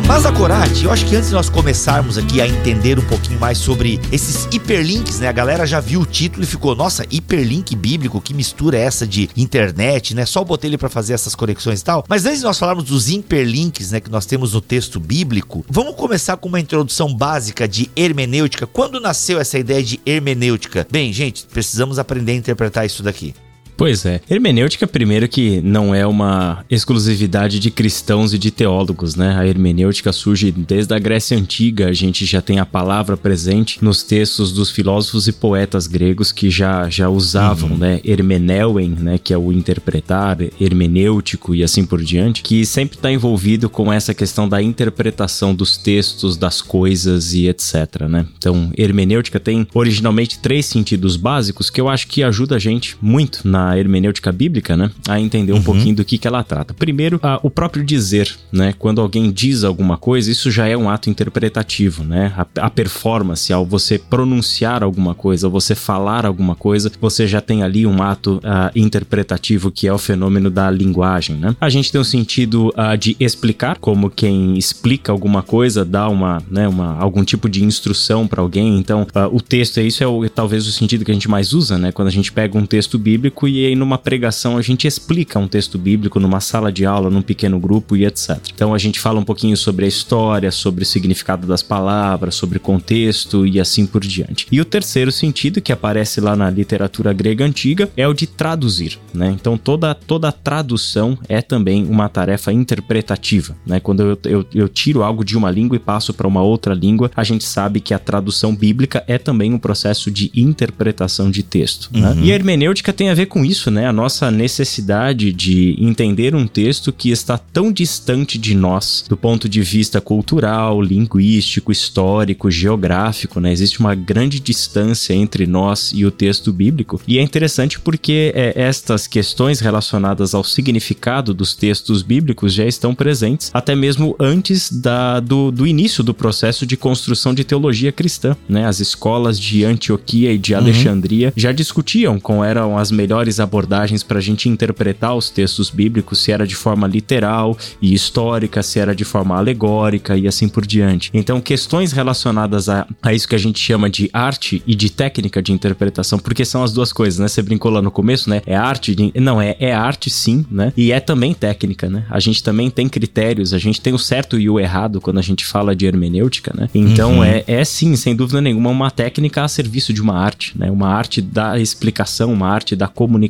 Lá, 0.01 0.07
Mazakorati, 0.07 0.85
eu 0.85 0.91
acho 0.91 1.05
que 1.05 1.15
antes 1.15 1.29
de 1.29 1.33
nós 1.33 1.49
começarmos 1.49 2.17
aqui 2.17 2.41
a 2.41 2.47
entender 2.47 2.99
um 2.99 3.05
pouquinho 3.05 3.39
mais 3.39 3.57
sobre 3.57 3.99
esses 4.11 4.47
hiperlinks, 4.51 5.19
né? 5.19 5.27
A 5.27 5.31
galera 5.31 5.65
já 5.65 5.79
viu 5.79 6.01
o 6.01 6.05
título 6.05 6.43
e 6.43 6.47
ficou, 6.47 6.75
nossa, 6.75 7.05
hiperlink 7.09 7.75
bíblico, 7.75 8.21
que 8.21 8.33
mistura 8.33 8.77
é 8.77 8.81
essa 8.81 9.07
de 9.07 9.29
internet, 9.35 10.13
né? 10.13 10.25
Só 10.25 10.43
botei 10.43 10.69
ele 10.69 10.77
para 10.77 10.89
fazer 10.89 11.13
essas 11.13 11.33
conexões 11.33 11.81
e 11.81 11.83
tal. 11.83 12.03
Mas 12.07 12.25
antes 12.25 12.39
de 12.39 12.45
nós 12.45 12.59
falarmos 12.59 12.83
dos 12.83 13.09
hiperlinks, 13.09 13.91
né, 13.91 13.99
que 13.99 14.11
nós 14.11 14.25
temos 14.25 14.53
no 14.53 14.61
texto 14.61 14.99
bíblico, 14.99 15.65
vamos 15.69 15.95
começar 15.95 16.37
com 16.37 16.49
uma 16.49 16.59
introdução 16.59 17.13
básica 17.13 17.67
de 17.67 17.89
hermenêutica. 17.95 18.67
Quando 18.67 18.99
nasceu 18.99 19.39
essa 19.39 19.57
ideia 19.57 19.83
de 19.83 19.99
hermenêutica? 20.05 20.87
Bem, 20.91 21.11
gente, 21.13 21.45
precisamos 21.45 21.97
aprender 21.99 22.33
a 22.33 22.35
interpretar 22.35 22.85
isso 22.85 23.01
daqui. 23.03 23.33
Pois 23.81 24.05
é. 24.05 24.21
Hermenêutica, 24.29 24.85
primeiro, 24.85 25.27
que 25.27 25.59
não 25.59 25.95
é 25.95 26.05
uma 26.05 26.63
exclusividade 26.69 27.59
de 27.59 27.71
cristãos 27.71 28.31
e 28.31 28.37
de 28.37 28.51
teólogos, 28.51 29.15
né? 29.15 29.35
A 29.35 29.47
hermenêutica 29.47 30.13
surge 30.13 30.51
desde 30.51 30.93
a 30.93 30.99
Grécia 30.99 31.35
Antiga. 31.35 31.87
A 31.87 31.91
gente 31.91 32.23
já 32.23 32.43
tem 32.43 32.59
a 32.59 32.65
palavra 32.65 33.17
presente 33.17 33.83
nos 33.83 34.03
textos 34.03 34.51
dos 34.51 34.69
filósofos 34.69 35.27
e 35.27 35.31
poetas 35.31 35.87
gregos 35.87 36.31
que 36.31 36.47
já, 36.51 36.87
já 36.91 37.09
usavam, 37.09 37.75
né? 37.75 37.99
Hermeneuem, 38.05 38.91
né? 38.91 39.17
Que 39.17 39.33
é 39.33 39.37
o 39.39 39.51
interpretar, 39.51 40.37
hermenêutico 40.59 41.55
e 41.55 41.63
assim 41.63 41.83
por 41.83 42.03
diante, 42.03 42.43
que 42.43 42.63
sempre 42.67 42.97
está 42.97 43.11
envolvido 43.11 43.67
com 43.67 43.91
essa 43.91 44.13
questão 44.13 44.47
da 44.47 44.61
interpretação 44.61 45.55
dos 45.55 45.75
textos, 45.75 46.37
das 46.37 46.61
coisas 46.61 47.33
e 47.33 47.47
etc, 47.47 48.01
né? 48.07 48.27
Então, 48.37 48.71
hermenêutica 48.77 49.39
tem 49.39 49.67
originalmente 49.73 50.37
três 50.37 50.67
sentidos 50.67 51.17
básicos 51.17 51.71
que 51.71 51.81
eu 51.81 51.89
acho 51.89 52.05
que 52.05 52.21
ajuda 52.21 52.57
a 52.57 52.59
gente 52.59 52.95
muito 53.01 53.47
na 53.47 53.70
hermenêutica 53.77 54.31
bíblica, 54.31 54.75
né, 54.77 54.91
a 55.07 55.19
entender 55.19 55.53
um 55.53 55.61
pouquinho 55.61 55.95
do 55.95 56.05
que, 56.05 56.17
que 56.17 56.27
ela 56.27 56.43
trata. 56.43 56.73
Primeiro, 56.73 57.19
a- 57.23 57.39
o 57.43 57.49
próprio 57.49 57.83
dizer, 57.83 58.33
né, 58.51 58.73
quando 58.77 59.01
alguém 59.01 59.31
diz 59.31 59.63
alguma 59.63 59.97
coisa, 59.97 60.31
isso 60.31 60.49
já 60.51 60.67
é 60.67 60.75
um 60.77 60.89
ato 60.89 61.09
interpretativo, 61.09 62.03
né, 62.03 62.33
a, 62.37 62.65
a 62.65 62.69
performance, 62.69 63.51
ao 63.51 63.65
você 63.65 63.97
pronunciar 63.97 64.83
alguma 64.83 65.13
coisa, 65.15 65.47
ao 65.47 65.51
você 65.51 65.73
falar 65.75 66.25
alguma 66.25 66.55
coisa, 66.55 66.91
você 66.99 67.27
já 67.27 67.41
tem 67.41 67.63
ali 67.63 67.85
um 67.85 68.01
ato 68.01 68.39
ah, 68.43 68.71
interpretativo 68.75 69.71
que 69.71 69.87
é 69.87 69.93
o 69.93 69.97
fenômeno 69.97 70.49
da 70.49 70.69
linguagem, 70.69 71.35
né. 71.37 71.55
A 71.59 71.69
gente 71.69 71.91
tem 71.91 71.99
um 71.99 72.03
sentido 72.03 72.71
ah, 72.75 72.95
de 72.95 73.15
explicar, 73.19 73.77
como 73.79 74.09
quem 74.09 74.57
explica 74.57 75.11
alguma 75.11 75.41
coisa, 75.41 75.83
dá 75.83 76.07
uma, 76.07 76.41
né, 76.49 76.67
uma, 76.67 76.97
algum 76.97 77.23
tipo 77.23 77.49
de 77.49 77.63
instrução 77.63 78.27
para 78.27 78.41
alguém, 78.41 78.77
então 78.77 79.07
ah, 79.15 79.27
o 79.27 79.41
texto 79.41 79.79
é 79.79 79.83
isso 79.83 80.03
é 80.03 80.07
o- 80.07 80.27
talvez 80.29 80.67
o 80.67 80.71
sentido 80.71 81.03
que 81.03 81.11
a 81.11 81.13
gente 81.13 81.29
mais 81.29 81.53
usa, 81.53 81.77
né, 81.77 81.91
quando 81.91 82.07
a 82.07 82.11
gente 82.11 82.31
pega 82.31 82.57
um 82.57 82.65
texto 82.65 82.97
bíblico 82.97 83.47
e 83.47 83.60
aí 83.65 83.75
numa 83.75 83.97
pregação 83.97 84.57
a 84.57 84.61
gente 84.61 84.87
explica 84.87 85.39
um 85.39 85.47
texto 85.47 85.77
bíblico 85.77 86.19
numa 86.19 86.39
sala 86.39 86.71
de 86.71 86.85
aula, 86.85 87.09
num 87.09 87.21
pequeno 87.21 87.59
grupo 87.59 87.95
e 87.95 88.05
etc. 88.05 88.39
Então 88.53 88.73
a 88.73 88.77
gente 88.77 88.99
fala 88.99 89.19
um 89.19 89.23
pouquinho 89.23 89.57
sobre 89.57 89.85
a 89.85 89.87
história, 89.87 90.51
sobre 90.51 90.83
o 90.83 90.85
significado 90.85 91.47
das 91.47 91.61
palavras, 91.63 92.35
sobre 92.35 92.59
contexto 92.59 93.45
e 93.45 93.59
assim 93.59 93.85
por 93.85 94.01
diante. 94.01 94.47
E 94.51 94.59
o 94.59 94.65
terceiro 94.65 95.11
sentido 95.11 95.61
que 95.61 95.71
aparece 95.71 96.21
lá 96.21 96.35
na 96.35 96.49
literatura 96.49 97.13
grega 97.13 97.45
antiga 97.45 97.89
é 97.95 98.07
o 98.07 98.13
de 98.13 98.27
traduzir, 98.27 98.99
né? 99.13 99.35
Então 99.39 99.57
toda 99.57 99.93
toda 99.93 100.31
tradução 100.31 101.17
é 101.27 101.41
também 101.41 101.85
uma 101.85 102.09
tarefa 102.09 102.51
interpretativa, 102.51 103.55
né? 103.65 103.79
Quando 103.79 104.01
eu, 104.01 104.19
eu, 104.25 104.45
eu 104.53 104.69
tiro 104.69 105.03
algo 105.03 105.23
de 105.23 105.37
uma 105.37 105.51
língua 105.51 105.75
e 105.75 105.79
passo 105.79 106.13
para 106.13 106.27
uma 106.27 106.41
outra 106.41 106.73
língua, 106.73 107.11
a 107.15 107.23
gente 107.23 107.43
sabe 107.43 107.79
que 107.79 107.93
a 107.93 107.99
tradução 107.99 108.55
bíblica 108.55 109.03
é 109.07 109.17
também 109.17 109.53
um 109.53 109.59
processo 109.59 110.09
de 110.09 110.31
interpretação 110.35 111.29
de 111.29 111.43
texto, 111.43 111.89
né? 111.91 112.15
E 112.21 112.31
a 112.31 112.35
hermenêutica 112.35 112.93
tem 112.93 113.09
a 113.09 113.13
ver 113.13 113.27
com 113.27 113.40
com 113.41 113.45
isso, 113.45 113.71
né, 113.71 113.87
a 113.87 113.93
nossa 113.93 114.29
necessidade 114.29 115.33
de 115.33 115.75
entender 115.79 116.35
um 116.35 116.45
texto 116.45 116.93
que 116.93 117.09
está 117.09 117.39
tão 117.39 117.71
distante 117.71 118.37
de 118.37 118.53
nós, 118.53 119.03
do 119.09 119.17
ponto 119.17 119.49
de 119.49 119.61
vista 119.63 119.99
cultural, 119.99 120.79
linguístico, 120.79 121.71
histórico, 121.71 122.51
geográfico, 122.51 123.39
né? 123.39 123.51
Existe 123.51 123.79
uma 123.79 123.95
grande 123.95 124.39
distância 124.39 125.13
entre 125.13 125.47
nós 125.47 125.91
e 125.91 126.05
o 126.05 126.11
texto 126.11 126.53
bíblico. 126.53 127.01
E 127.07 127.17
é 127.17 127.21
interessante 127.21 127.79
porque 127.79 128.31
é, 128.35 128.53
estas 128.55 129.07
questões 129.07 129.59
relacionadas 129.59 130.35
ao 130.35 130.43
significado 130.43 131.33
dos 131.33 131.55
textos 131.55 132.03
bíblicos 132.03 132.53
já 132.53 132.65
estão 132.65 132.93
presentes 132.93 133.49
até 133.53 133.75
mesmo 133.75 134.15
antes 134.19 134.71
da, 134.71 135.19
do, 135.19 135.49
do 135.49 135.65
início 135.65 136.03
do 136.03 136.13
processo 136.13 136.63
de 136.63 136.77
construção 136.77 137.33
de 137.33 137.43
teologia 137.43 137.91
cristã, 137.91 138.37
né? 138.47 138.67
As 138.67 138.79
escolas 138.79 139.39
de 139.39 139.65
Antioquia 139.65 140.31
e 140.31 140.37
de 140.37 140.53
uhum. 140.53 140.59
Alexandria 140.59 141.27
uhum. 141.29 141.33
já 141.35 141.51
discutiam 141.51 142.19
com 142.19 142.45
eram 142.45 142.77
as 142.77 142.91
melhores 142.91 143.30
abordagens 143.39 144.03
para 144.03 144.19
a 144.19 144.21
gente 144.21 144.49
interpretar 144.49 145.15
os 145.15 145.29
textos 145.29 145.69
bíblicos, 145.69 146.19
se 146.19 146.31
era 146.31 146.45
de 146.45 146.55
forma 146.55 146.87
literal 146.87 147.57
e 147.81 147.93
histórica, 147.93 148.61
se 148.63 148.79
era 148.79 148.95
de 148.95 149.03
forma 149.03 149.37
alegórica 149.37 150.17
e 150.17 150.27
assim 150.27 150.47
por 150.47 150.65
diante. 150.65 151.09
Então, 151.13 151.41
questões 151.41 151.91
relacionadas 151.91 152.69
a, 152.69 152.87
a 153.01 153.13
isso 153.13 153.27
que 153.27 153.35
a 153.35 153.39
gente 153.39 153.59
chama 153.59 153.89
de 153.89 154.09
arte 154.13 154.61
e 154.65 154.75
de 154.75 154.89
técnica 154.91 155.41
de 155.41 155.51
interpretação, 155.51 156.19
porque 156.19 156.45
são 156.45 156.63
as 156.63 156.73
duas 156.73 156.91
coisas, 156.93 157.19
né? 157.19 157.27
Você 157.27 157.41
brincou 157.41 157.71
lá 157.71 157.81
no 157.81 157.91
começo, 157.91 158.29
né? 158.29 158.41
É 158.45 158.55
arte, 158.55 158.95
de, 158.95 159.11
não, 159.15 159.41
é, 159.41 159.55
é 159.59 159.73
arte 159.73 160.09
sim, 160.09 160.45
né? 160.49 160.73
E 160.75 160.91
é 160.91 160.99
também 160.99 161.33
técnica, 161.33 161.89
né? 161.89 162.05
A 162.09 162.19
gente 162.19 162.43
também 162.43 162.69
tem 162.69 162.87
critérios, 162.87 163.53
a 163.53 163.57
gente 163.57 163.81
tem 163.81 163.93
o 163.93 163.99
certo 163.99 164.39
e 164.39 164.49
o 164.49 164.59
errado 164.59 165.01
quando 165.01 165.19
a 165.19 165.21
gente 165.21 165.45
fala 165.45 165.75
de 165.75 165.85
hermenêutica, 165.85 166.53
né? 166.55 166.69
Então, 166.73 167.17
uhum. 167.17 167.23
é, 167.23 167.43
é 167.47 167.63
sim, 167.63 167.95
sem 167.95 168.15
dúvida 168.15 168.41
nenhuma, 168.41 168.69
uma 168.69 168.91
técnica 168.91 169.43
a 169.43 169.47
serviço 169.47 169.93
de 169.93 170.01
uma 170.01 170.17
arte, 170.17 170.57
né? 170.57 170.69
Uma 170.69 170.89
arte 170.89 171.21
da 171.21 171.59
explicação, 171.59 172.31
uma 172.31 172.47
arte 172.47 172.75
da 172.75 172.87
comunicação, 172.87 173.20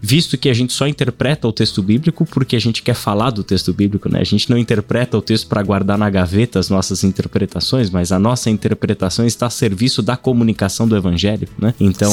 visto 0.00 0.36
que 0.38 0.48
a 0.48 0.54
gente 0.54 0.72
só 0.72 0.86
interpreta 0.86 1.46
o 1.46 1.52
texto 1.52 1.82
bíblico 1.82 2.26
porque 2.26 2.56
a 2.56 2.60
gente 2.60 2.82
quer 2.82 2.94
falar 2.94 3.30
do 3.30 3.42
texto 3.42 3.72
bíblico, 3.72 4.08
né? 4.08 4.20
A 4.20 4.24
gente 4.24 4.50
não 4.50 4.58
interpreta 4.58 5.16
o 5.16 5.22
texto 5.22 5.46
para 5.46 5.62
guardar 5.62 5.98
na 5.98 6.08
gaveta 6.08 6.58
as 6.58 6.68
nossas 6.68 7.04
interpretações, 7.04 7.90
mas 7.90 8.12
a 8.12 8.18
nossa 8.18 8.50
interpretação 8.50 9.26
está 9.26 9.46
a 9.46 9.50
serviço 9.50 10.02
da 10.02 10.16
comunicação 10.16 10.86
do 10.86 10.96
evangelho, 10.96 11.48
né? 11.58 11.74
Então, 11.80 12.12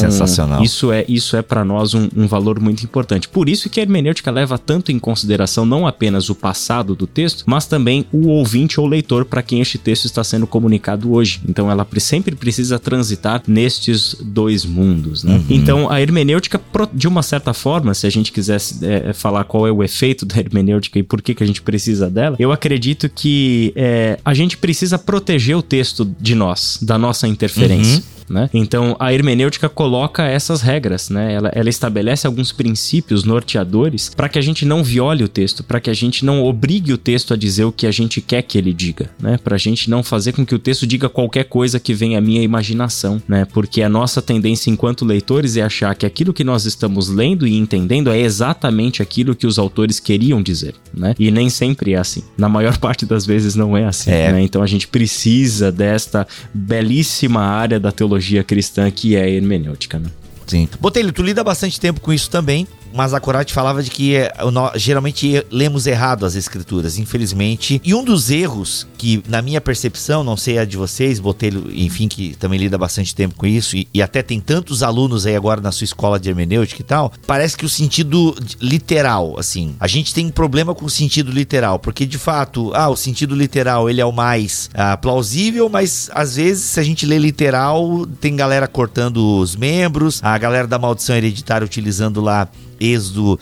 isso 0.64 0.92
é 0.92 1.06
isso 1.08 1.36
é 1.36 1.42
para 1.42 1.64
nós 1.64 1.94
um, 1.94 2.10
um 2.16 2.28
valor 2.28 2.60
muito 2.60 2.84
importante. 2.84 3.28
Por 3.28 3.50
isso 3.50 3.70
que 3.70 3.80
a 3.80 3.84
hermenêutica 3.84 4.32
leva 4.32 4.58
tanto 4.58 4.92
em 4.92 5.00
consideração 5.00 5.66
não 5.66 5.88
apenas 5.88 6.30
o 6.30 6.36
passado 6.36 6.96
do 6.96 7.08
texto, 7.08 7.44
mas 7.48 7.66
também 7.66 8.06
o 8.12 8.28
ouvinte 8.28 8.80
ou 8.80 8.88
leitor 8.88 9.26
para 9.26 9.42
quem 9.42 9.62
este 9.62 9.78
texto 9.78 10.06
está 10.06 10.24
sendo 10.24 10.48
comunicado 10.48 11.12
hoje. 11.12 11.42
Então, 11.48 11.70
ela 11.70 11.88
sempre 11.98 12.36
precisa 12.36 12.80
transitar 12.80 13.44
nestes 13.48 14.16
dois 14.22 14.66
mundos, 14.66 15.24
né? 15.24 15.36
Uhum. 15.36 15.46
Então, 15.50 15.90
a 15.90 16.02
hermenêutica, 16.02 16.60
de 16.94 17.08
uma 17.08 17.21
certa 17.22 17.54
forma, 17.54 17.94
se 17.94 18.08
a 18.08 18.10
gente 18.10 18.32
quisesse 18.32 18.86
é, 18.86 19.14
falar 19.14 19.44
qual 19.44 19.68
é 19.68 19.72
o 19.72 19.84
efeito 19.84 20.26
da 20.26 20.38
hermenêutica 20.38 21.00
e 21.00 21.04
por 21.04 21.22
que, 21.22 21.34
que 21.34 21.44
a 21.44 21.48
gente 21.48 21.62
precisa 21.62 22.10
dela, 22.10 22.36
eu 22.40 22.52
acredito 22.52 23.10
que 23.10 23.74
é, 23.76 24.20
a 24.24 24.34
gente 24.34 24.58
precisa 24.58 24.98
proteger 24.98 25.56
o 25.56 25.62
texto 25.62 26.10
de 26.20 26.36
nós, 26.36 26.80
da 26.82 26.98
nossa 26.98 27.28
interferência. 27.28 27.98
Uhum 27.98 28.21
né? 28.32 28.50
Então 28.54 28.96
a 29.00 29.14
hermenêutica 29.14 29.68
coloca 29.70 30.24
essas 30.26 30.62
regras, 30.62 31.10
né? 31.10 31.34
Ela, 31.34 31.52
ela 31.54 31.70
estabelece 31.70 32.26
alguns 32.26 32.52
princípios 32.52 33.24
norteadores 33.24 34.12
para 34.16 34.30
que 34.30 34.40
a 34.40 34.42
gente 34.42 34.66
não 34.66 34.84
viole 34.84 35.24
o 35.24 35.28
texto, 35.28 35.64
para 35.64 35.80
que 35.80 35.90
a 35.90 35.94
gente 35.94 36.24
não 36.24 36.44
obrigue 36.44 36.94
o 36.94 36.98
texto 36.98 37.34
a 37.34 37.38
dizer 37.38 37.66
o 37.66 37.72
que 37.72 37.86
a 37.86 37.92
gente 37.92 38.22
quer 38.22 38.42
que 38.42 38.58
ele 38.58 38.74
diga, 38.74 39.10
né? 39.22 39.38
Para 39.38 39.56
a 39.56 39.60
gente 39.60 39.90
não 39.90 40.02
fazer 40.02 40.32
com 40.32 40.46
que 40.46 40.56
o 40.56 40.60
texto 40.60 40.88
diga 40.88 41.10
qualquer 41.10 41.44
coisa 41.46 41.80
que 41.80 41.94
venha 41.94 42.18
à 42.18 42.22
minha 42.22 42.42
imaginação, 42.42 43.22
né? 43.28 43.46
Porque 43.46 43.82
a 43.82 43.90
nossa 43.90 44.22
tendência 44.22 44.70
enquanto 44.70 45.06
leitores 45.06 45.58
é 45.58 45.62
achar 45.62 45.94
que 45.96 46.06
aquilo 46.06 46.34
que 46.34 46.44
nós 46.44 46.66
estamos 46.66 47.10
lendo 47.10 47.46
e 47.46 47.58
entendendo 47.58 48.10
é 48.10 48.20
exatamente 48.20 49.02
aquilo 49.02 49.36
que 49.36 49.46
os 49.46 49.60
autores 49.60 50.00
queriam 50.00 50.42
dizer, 50.42 50.76
né? 50.94 51.14
E 51.20 51.30
nem 51.30 51.50
sempre 51.50 51.94
é 51.94 51.98
assim. 51.98 52.24
Na 52.38 52.48
maior 52.48 52.78
parte 52.80 53.06
das 53.06 53.26
vezes 53.26 53.56
não 53.56 53.76
é 53.76 53.86
assim, 53.86 54.12
é. 54.12 54.32
Né? 54.32 54.42
Então 54.42 54.64
a 54.64 54.68
gente 54.68 54.88
precisa 54.88 55.72
desta 55.72 56.28
belíssima 56.54 57.42
área 57.42 57.80
da 57.80 57.92
teologia 57.92 58.21
teologia 58.22 58.44
cristã 58.44 58.90
que 58.92 59.16
é 59.16 59.30
hermenêutica, 59.30 59.98
né? 59.98 60.10
Sim. 60.46 60.70
Botelho, 60.80 61.12
tu 61.12 61.24
lida 61.24 61.44
bastante 61.44 61.80
tempo 61.80 62.00
com 62.00 62.14
isso 62.14 62.30
também. 62.30 62.68
Mas 62.94 63.14
a 63.14 63.20
Corate 63.20 63.54
falava 63.54 63.82
de 63.82 63.90
que 63.90 64.16
nós, 64.52 64.82
geralmente 64.82 65.46
lemos 65.52 65.88
errado 65.88 66.26
as 66.26 66.36
escrituras, 66.36 66.98
infelizmente. 66.98 67.82
E 67.84 67.94
um 67.94 68.04
dos 68.04 68.30
erros 68.30 68.88
que, 68.98 69.24
na 69.28 69.42
minha 69.42 69.62
percepção, 69.62 70.24
não 70.24 70.38
sei 70.38 70.58
a 70.58 70.66
de 70.66 70.78
vocês, 70.78 71.20
Botelho, 71.20 71.72
enfim, 71.74 72.08
que 72.08 72.36
também 72.36 72.60
lida 72.60 72.78
bastante 72.78 73.16
tempo 73.16 73.36
com 73.36 73.46
isso, 73.46 73.76
e, 73.76 73.88
e 73.94 74.02
até 74.02 74.22
tem 74.22 74.40
tantos 74.40 74.84
alunos 74.84 75.26
aí 75.26 75.36
agora 75.36 75.62
na 75.62 75.72
sua 75.72 75.86
escola 75.86 76.20
de 76.20 76.30
hermenêutica 76.30 76.82
e 76.82 76.86
tal, 76.86 77.12
parece 77.26 77.58
que 77.58 77.66
o 77.66 77.70
sentido 77.70 78.36
literal, 78.60 79.40
assim, 79.40 79.76
a 79.80 79.88
gente 79.88 80.14
tem 80.14 80.26
um 80.28 80.32
problema 80.32 80.74
com 80.76 80.86
o 80.86 80.90
sentido 80.90 81.32
literal, 81.32 81.80
porque 81.80 82.06
de 82.06 82.18
fato, 82.18 82.72
ah, 82.74 82.90
o 82.90 82.96
sentido 82.96 83.36
literal 83.36 83.90
ele 83.90 84.02
é 84.02 84.06
o 84.06 84.12
mais 84.12 84.70
ah, 84.74 84.98
plausível, 84.98 85.70
mas 85.70 86.10
às 86.14 86.36
vezes, 86.36 86.64
se 86.64 86.80
a 86.80 86.84
gente 86.84 87.06
lê 87.06 87.18
literal, 87.18 88.06
tem 88.20 88.36
galera 88.36 88.68
cortando 88.68 89.40
os 89.40 89.56
membros, 89.56 90.20
a 90.24 90.38
galera 90.38 90.68
da 90.68 90.80
maldição 90.80 91.16
hereditária 91.16 91.66
utilizando 91.66 92.22
lá 92.22 92.48
Êxodo, 92.82 93.40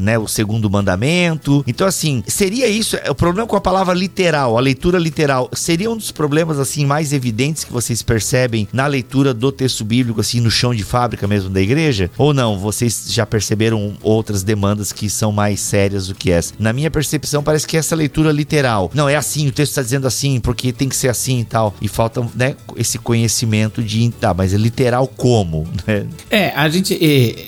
né, 0.00 0.18
o 0.18 0.28
segundo 0.28 0.70
mandamento. 0.70 1.64
Então, 1.66 1.86
assim, 1.86 2.22
seria 2.26 2.68
isso. 2.68 2.96
O 3.08 3.14
problema 3.14 3.46
com 3.46 3.56
a 3.56 3.60
palavra 3.60 3.94
literal, 3.94 4.56
a 4.56 4.60
leitura 4.60 4.98
literal, 4.98 5.50
seria 5.52 5.90
um 5.90 5.96
dos 5.96 6.10
problemas 6.10 6.58
assim 6.58 6.86
mais 6.86 7.12
evidentes 7.12 7.64
que 7.64 7.72
vocês 7.72 8.02
percebem 8.02 8.68
na 8.72 8.86
leitura 8.86 9.34
do 9.34 9.50
texto 9.50 9.84
bíblico, 9.84 10.20
assim, 10.20 10.40
no 10.40 10.50
chão 10.50 10.74
de 10.74 10.84
fábrica 10.84 11.26
mesmo 11.26 11.50
da 11.50 11.60
igreja? 11.60 12.10
Ou 12.16 12.32
não? 12.32 12.58
Vocês 12.58 13.06
já 13.08 13.26
perceberam 13.26 13.94
outras 14.02 14.42
demandas 14.42 14.92
que 14.92 15.10
são 15.10 15.32
mais 15.32 15.60
sérias 15.60 16.06
do 16.06 16.14
que 16.14 16.30
essa? 16.30 16.54
Na 16.58 16.72
minha 16.72 16.90
percepção, 16.90 17.42
parece 17.42 17.66
que 17.66 17.76
essa 17.76 17.96
leitura 17.96 18.30
literal. 18.30 18.90
Não, 18.94 19.08
é 19.08 19.16
assim, 19.16 19.48
o 19.48 19.52
texto 19.52 19.72
está 19.72 19.82
dizendo 19.82 20.06
assim, 20.06 20.40
porque 20.40 20.72
tem 20.72 20.88
que 20.88 20.96
ser 20.96 21.08
assim 21.08 21.40
e 21.40 21.44
tal. 21.44 21.74
E 21.80 21.88
falta, 21.88 22.26
né, 22.34 22.56
esse 22.76 22.98
conhecimento 22.98 23.82
de, 23.82 24.10
tá, 24.10 24.32
mas 24.34 24.54
é 24.54 24.56
literal 24.56 25.06
como? 25.06 25.66
Né? 25.84 26.06
É, 26.30 26.50
a 26.50 26.68
gente. 26.68 26.96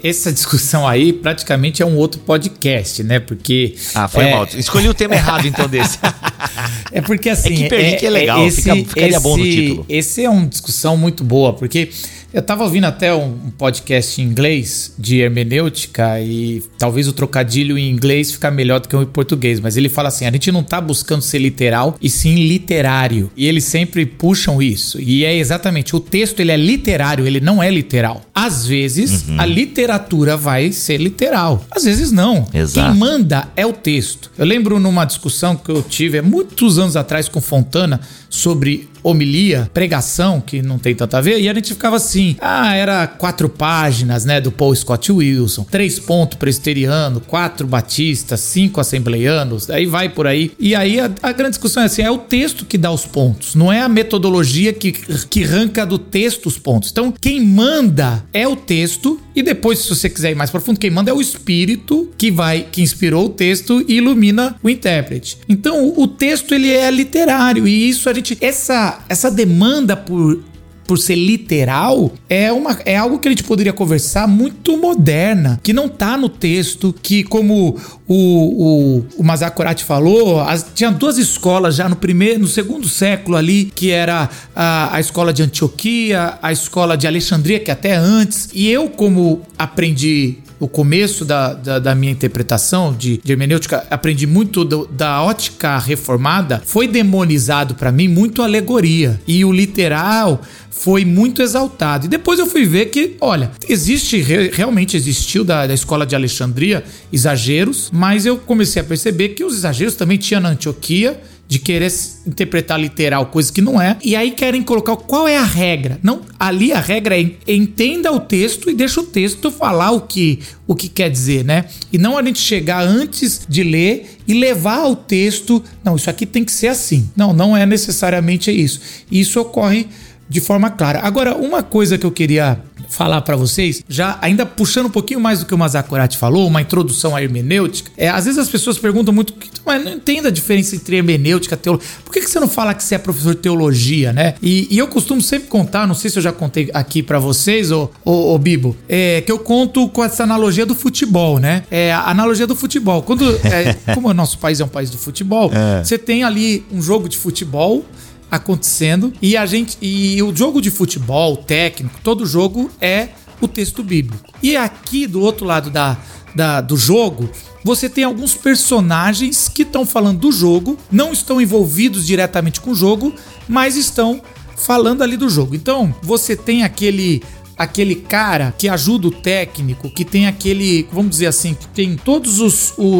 Essa 0.02 0.32
discussão 0.32 0.88
aí 0.88 1.03
aí 1.04 1.12
praticamente 1.12 1.82
é 1.82 1.86
um 1.86 1.96
outro 1.96 2.20
podcast, 2.20 3.02
né? 3.02 3.20
Porque. 3.20 3.74
Ah, 3.94 4.08
foi 4.08 4.24
é... 4.24 4.30
mal. 4.34 4.48
Escolhi 4.54 4.88
o 4.88 4.94
tema 4.94 5.14
errado 5.14 5.46
então 5.46 5.68
desse. 5.68 5.98
é 6.92 7.00
porque 7.00 7.30
assim. 7.30 7.64
É 7.64 7.68
que 7.68 7.74
é, 7.74 7.92
que 7.96 8.06
é 8.06 8.10
legal, 8.10 8.46
esse, 8.46 8.62
fica, 8.62 8.76
ficaria 8.88 9.10
esse, 9.10 9.22
bom 9.22 9.36
no 9.36 9.44
título. 9.44 9.86
Esse 9.88 10.24
é 10.24 10.30
uma 10.30 10.46
discussão 10.46 10.96
muito 10.96 11.22
boa, 11.22 11.52
porque 11.52 11.90
eu 12.34 12.40
estava 12.40 12.64
ouvindo 12.64 12.84
até 12.84 13.14
um, 13.14 13.38
podcast 13.56 14.20
em 14.20 14.24
inglês 14.24 14.92
de 14.98 15.20
hermenêutica 15.20 16.20
e 16.20 16.64
talvez 16.76 17.06
o 17.06 17.12
trocadilho 17.12 17.78
em 17.78 17.88
inglês 17.88 18.32
fica 18.32 18.50
melhor 18.50 18.80
do 18.80 18.88
que 18.88 18.96
o 18.96 19.02
em 19.02 19.06
português, 19.06 19.60
mas 19.60 19.76
ele 19.76 19.88
fala 19.88 20.08
assim: 20.08 20.26
a 20.26 20.32
gente 20.32 20.50
não 20.50 20.60
está 20.60 20.80
buscando 20.80 21.22
ser 21.22 21.38
literal 21.38 21.96
e 22.02 22.10
sim 22.10 22.34
literário. 22.34 23.30
E 23.36 23.46
eles 23.46 23.62
sempre 23.62 24.04
puxam 24.04 24.60
isso. 24.60 25.00
E 25.00 25.24
é 25.24 25.36
exatamente, 25.36 25.94
o 25.94 26.00
texto 26.00 26.40
ele 26.40 26.50
é 26.50 26.56
literário, 26.56 27.24
ele 27.24 27.40
não 27.40 27.62
é 27.62 27.70
literal. 27.70 28.22
Às 28.34 28.66
vezes 28.66 29.28
uhum. 29.28 29.40
a 29.40 29.46
literatura 29.46 30.36
vai 30.36 30.72
ser 30.72 30.96
literal, 31.00 31.64
às 31.70 31.84
vezes 31.84 32.10
não. 32.10 32.48
Exato. 32.52 32.90
Quem 32.90 32.98
manda 32.98 33.46
é 33.54 33.64
o 33.64 33.72
texto. 33.72 34.32
Eu 34.36 34.44
lembro 34.44 34.80
numa 34.80 35.04
discussão 35.04 35.54
que 35.54 35.70
eu 35.70 35.82
tive 35.84 36.18
há 36.18 36.22
muitos 36.22 36.80
anos 36.80 36.96
atrás 36.96 37.28
com 37.28 37.40
Fontana 37.40 38.00
sobre 38.34 38.88
homilia, 39.00 39.70
pregação, 39.72 40.40
que 40.40 40.60
não 40.60 40.78
tem 40.78 40.94
tanto 40.94 41.16
a 41.16 41.20
ver, 41.20 41.40
e 41.40 41.48
a 41.48 41.54
gente 41.54 41.72
ficava 41.72 41.96
assim: 41.96 42.36
ah, 42.40 42.74
era 42.74 43.06
quatro 43.06 43.48
páginas, 43.48 44.24
né, 44.24 44.40
do 44.40 44.50
Paul 44.50 44.74
Scott 44.74 45.12
Wilson, 45.12 45.64
três 45.64 45.98
pontos 46.00 46.36
presbiteriano, 46.36 47.20
quatro 47.20 47.66
batistas, 47.66 48.40
cinco 48.40 48.80
assembleianos, 48.80 49.70
aí 49.70 49.86
vai 49.86 50.08
por 50.08 50.26
aí. 50.26 50.50
E 50.58 50.74
aí 50.74 50.98
a, 50.98 51.10
a, 51.22 51.32
grande 51.32 51.50
discussão 51.50 51.82
é 51.82 51.86
assim: 51.86 52.02
é 52.02 52.10
o 52.10 52.18
texto 52.18 52.64
que 52.64 52.76
dá 52.76 52.90
os 52.90 53.06
pontos, 53.06 53.54
não 53.54 53.72
é 53.72 53.82
a 53.82 53.88
metodologia 53.88 54.72
que, 54.72 54.90
que 54.92 55.44
arranca 55.44 55.86
do 55.86 55.98
texto 55.98 56.46
os 56.46 56.58
pontos. 56.58 56.90
Então, 56.90 57.12
quem 57.12 57.40
manda 57.44 58.24
é 58.32 58.48
o 58.48 58.56
texto, 58.56 59.20
e 59.34 59.42
depois, 59.42 59.80
se 59.80 59.88
você 59.88 60.08
quiser 60.08 60.30
ir 60.30 60.34
mais 60.34 60.50
profundo, 60.50 60.78
quem 60.78 60.90
manda 60.90 61.10
é 61.10 61.14
o 61.14 61.20
espírito 61.20 62.10
que 62.16 62.30
vai, 62.30 62.68
que 62.70 62.82
inspirou 62.82 63.26
o 63.26 63.30
texto 63.30 63.84
e 63.88 63.94
ilumina 63.94 64.56
o 64.62 64.70
intérprete. 64.70 65.38
Então, 65.48 65.92
o, 65.96 66.06
texto 66.06 66.54
ele 66.54 66.70
é 66.70 66.90
literário, 66.90 67.66
e 67.66 67.88
isso 67.88 68.08
a 68.08 68.14
gente. 68.14 68.38
Essa 68.40 69.04
essa, 69.08 69.30
demanda 69.30 69.96
por 69.96 70.40
por 70.86 70.98
ser 70.98 71.16
literal, 71.16 72.12
é, 72.28 72.52
uma, 72.52 72.78
é 72.84 72.96
algo 72.96 73.18
que 73.18 73.28
a 73.28 73.30
gente 73.30 73.44
poderia 73.44 73.72
conversar 73.72 74.26
muito 74.28 74.76
moderna, 74.76 75.58
que 75.62 75.72
não 75.72 75.88
tá 75.88 76.16
no 76.16 76.28
texto, 76.28 76.94
que 77.02 77.24
como 77.24 77.76
o, 78.06 78.14
o, 78.14 79.04
o 79.18 79.24
Mazakorati 79.24 79.84
falou, 79.84 80.40
as, 80.40 80.66
tinha 80.74 80.90
duas 80.90 81.18
escolas 81.18 81.76
já 81.76 81.88
no 81.88 81.96
primeiro, 81.96 82.40
no 82.40 82.46
segundo 82.46 82.88
século 82.88 83.36
ali, 83.36 83.72
que 83.74 83.90
era 83.90 84.28
a, 84.54 84.96
a 84.96 85.00
escola 85.00 85.32
de 85.32 85.42
Antioquia, 85.42 86.38
a 86.42 86.52
escola 86.52 86.96
de 86.96 87.06
Alexandria, 87.06 87.60
que 87.60 87.70
até 87.70 87.94
antes, 87.94 88.48
e 88.52 88.68
eu 88.68 88.88
como 88.88 89.42
aprendi 89.58 90.38
no 90.64 90.68
começo 90.68 91.26
da, 91.26 91.52
da, 91.52 91.78
da 91.78 91.94
minha 91.94 92.10
interpretação 92.10 92.94
de, 92.94 93.20
de, 93.22 93.32
hermenêutica, 93.32 93.86
aprendi 93.90 94.26
muito 94.26 94.64
do, 94.64 94.86
da 94.86 95.22
ótica 95.22 95.78
reformada, 95.78 96.62
foi 96.64 96.88
demonizado 96.88 97.74
para 97.74 97.92
mim 97.92 98.08
muito 98.08 98.40
alegoria. 98.40 99.20
E 99.28 99.44
o 99.44 99.52
literal 99.52 100.40
foi 100.70 101.04
muito 101.04 101.42
exaltado. 101.42 102.06
E 102.06 102.08
depois 102.08 102.38
eu 102.38 102.46
fui 102.46 102.64
ver 102.64 102.86
que, 102.86 103.14
olha, 103.20 103.50
existe, 103.68 104.16
realmente 104.52 104.96
existiu 104.96 105.44
da, 105.44 105.66
da 105.66 105.74
escola 105.74 106.06
de 106.06 106.16
Alexandria 106.16 106.82
exageros, 107.12 107.90
mas 107.92 108.24
eu 108.24 108.38
comecei 108.38 108.80
a 108.80 108.84
perceber 108.84 109.30
que 109.30 109.44
os 109.44 109.54
exageros 109.54 109.94
também 109.94 110.16
tinha 110.16 110.40
na 110.40 110.48
Antioquia 110.48 111.20
de 111.54 111.60
querer 111.60 111.92
interpretar 112.26 112.80
literal 112.80 113.26
coisa 113.26 113.52
que 113.52 113.60
não 113.60 113.80
é. 113.80 113.96
E 114.02 114.16
aí 114.16 114.32
querem 114.32 114.60
colocar 114.60 114.96
qual 114.96 115.28
é 115.28 115.36
a 115.36 115.44
regra. 115.44 116.00
Não, 116.02 116.22
ali 116.36 116.72
a 116.72 116.80
regra 116.80 117.16
é 117.16 117.30
entenda 117.46 118.10
o 118.10 118.18
texto 118.18 118.68
e 118.68 118.74
deixa 118.74 119.00
o 119.00 119.04
texto 119.04 119.52
falar 119.52 119.92
o 119.92 120.00
que 120.00 120.40
o 120.66 120.74
que 120.74 120.88
quer 120.88 121.08
dizer, 121.08 121.44
né? 121.44 121.66
E 121.92 121.98
não 121.98 122.18
a 122.18 122.22
gente 122.24 122.40
chegar 122.40 122.82
antes 122.82 123.42
de 123.48 123.62
ler 123.62 124.18
e 124.26 124.34
levar 124.34 124.84
o 124.86 124.96
texto, 124.96 125.62
não, 125.84 125.94
isso 125.94 126.10
aqui 126.10 126.26
tem 126.26 126.42
que 126.42 126.50
ser 126.50 126.68
assim. 126.68 127.08
Não, 127.14 127.32
não 127.32 127.56
é 127.56 127.64
necessariamente 127.64 128.50
isso. 128.50 128.80
Isso 129.08 129.40
ocorre 129.40 129.86
de 130.28 130.40
forma 130.40 130.70
clara. 130.70 131.02
Agora, 131.02 131.36
uma 131.36 131.62
coisa 131.62 131.96
que 131.96 132.04
eu 132.04 132.10
queria 132.10 132.58
falar 132.94 133.20
para 133.22 133.36
vocês, 133.36 133.84
já 133.88 134.18
ainda 134.20 134.46
puxando 134.46 134.86
um 134.86 134.90
pouquinho 134.90 135.20
mais 135.20 135.40
do 135.40 135.46
que 135.46 135.54
o 135.54 135.58
Mazakorati 135.58 136.16
falou, 136.16 136.46
uma 136.46 136.62
introdução 136.62 137.14
à 137.14 137.22
hermenêutica, 137.22 137.90
é, 137.96 138.08
às 138.08 138.24
vezes 138.24 138.38
as 138.38 138.48
pessoas 138.48 138.78
perguntam 138.78 139.12
muito, 139.12 139.34
mas 139.64 139.84
não 139.84 139.92
entendo 139.92 140.28
a 140.28 140.30
diferença 140.30 140.76
entre 140.76 140.96
hermenêutica 140.96 141.54
e 141.54 141.58
teologia. 141.58 141.88
Por 142.04 142.12
que, 142.12 142.20
que 142.20 142.30
você 142.30 142.38
não 142.38 142.48
fala 142.48 142.74
que 142.74 142.82
você 142.82 142.94
é 142.94 142.98
professor 142.98 143.34
de 143.34 143.40
teologia, 143.40 144.12
né? 144.12 144.34
E, 144.42 144.68
e 144.70 144.78
eu 144.78 144.86
costumo 144.86 145.20
sempre 145.20 145.48
contar, 145.48 145.86
não 145.86 145.94
sei 145.94 146.10
se 146.10 146.18
eu 146.18 146.22
já 146.22 146.32
contei 146.32 146.70
aqui 146.72 147.02
para 147.02 147.18
vocês, 147.18 147.70
ô, 147.70 147.90
ô, 148.04 148.34
ô 148.34 148.38
Bibo, 148.38 148.76
é, 148.88 149.20
que 149.20 149.32
eu 149.32 149.38
conto 149.38 149.88
com 149.88 150.04
essa 150.04 150.22
analogia 150.22 150.64
do 150.64 150.74
futebol, 150.74 151.38
né? 151.38 151.64
É 151.70 151.92
a 151.92 152.10
analogia 152.10 152.46
do 152.46 152.54
futebol. 152.54 153.02
Quando, 153.02 153.28
é, 153.44 153.74
como 153.94 154.08
o 154.08 154.14
nosso 154.14 154.38
país 154.38 154.60
é 154.60 154.64
um 154.64 154.68
país 154.68 154.90
do 154.90 154.98
futebol, 154.98 155.50
é. 155.52 155.82
você 155.82 155.98
tem 155.98 156.24
ali 156.24 156.64
um 156.70 156.80
jogo 156.80 157.08
de 157.08 157.16
futebol 157.16 157.84
acontecendo 158.30 159.12
e 159.20 159.36
a 159.36 159.46
gente 159.46 159.76
e 159.80 160.22
o 160.22 160.34
jogo 160.34 160.60
de 160.60 160.70
futebol 160.70 161.36
técnico, 161.36 162.00
todo 162.02 162.26
jogo 162.26 162.70
é 162.80 163.08
o 163.40 163.48
texto 163.48 163.82
bíblico. 163.82 164.32
E 164.42 164.56
aqui 164.56 165.06
do 165.06 165.20
outro 165.20 165.44
lado 165.44 165.70
da, 165.70 165.96
da 166.34 166.60
do 166.60 166.76
jogo, 166.76 167.28
você 167.62 167.88
tem 167.88 168.04
alguns 168.04 168.34
personagens 168.34 169.48
que 169.48 169.62
estão 169.62 169.86
falando 169.86 170.18
do 170.18 170.32
jogo, 170.32 170.78
não 170.90 171.12
estão 171.12 171.40
envolvidos 171.40 172.06
diretamente 172.06 172.60
com 172.60 172.70
o 172.70 172.74
jogo, 172.74 173.14
mas 173.48 173.76
estão 173.76 174.20
falando 174.56 175.02
ali 175.02 175.16
do 175.16 175.28
jogo. 175.28 175.54
Então, 175.54 175.94
você 176.02 176.36
tem 176.36 176.62
aquele 176.62 177.22
aquele 177.56 177.94
cara 177.94 178.54
que 178.56 178.68
ajuda 178.68 179.08
o 179.08 179.10
técnico, 179.10 179.90
que 179.90 180.04
tem 180.04 180.26
aquele, 180.26 180.88
vamos 180.92 181.10
dizer 181.10 181.26
assim, 181.26 181.54
que 181.54 181.66
tem 181.68 181.96
todas 181.96 182.40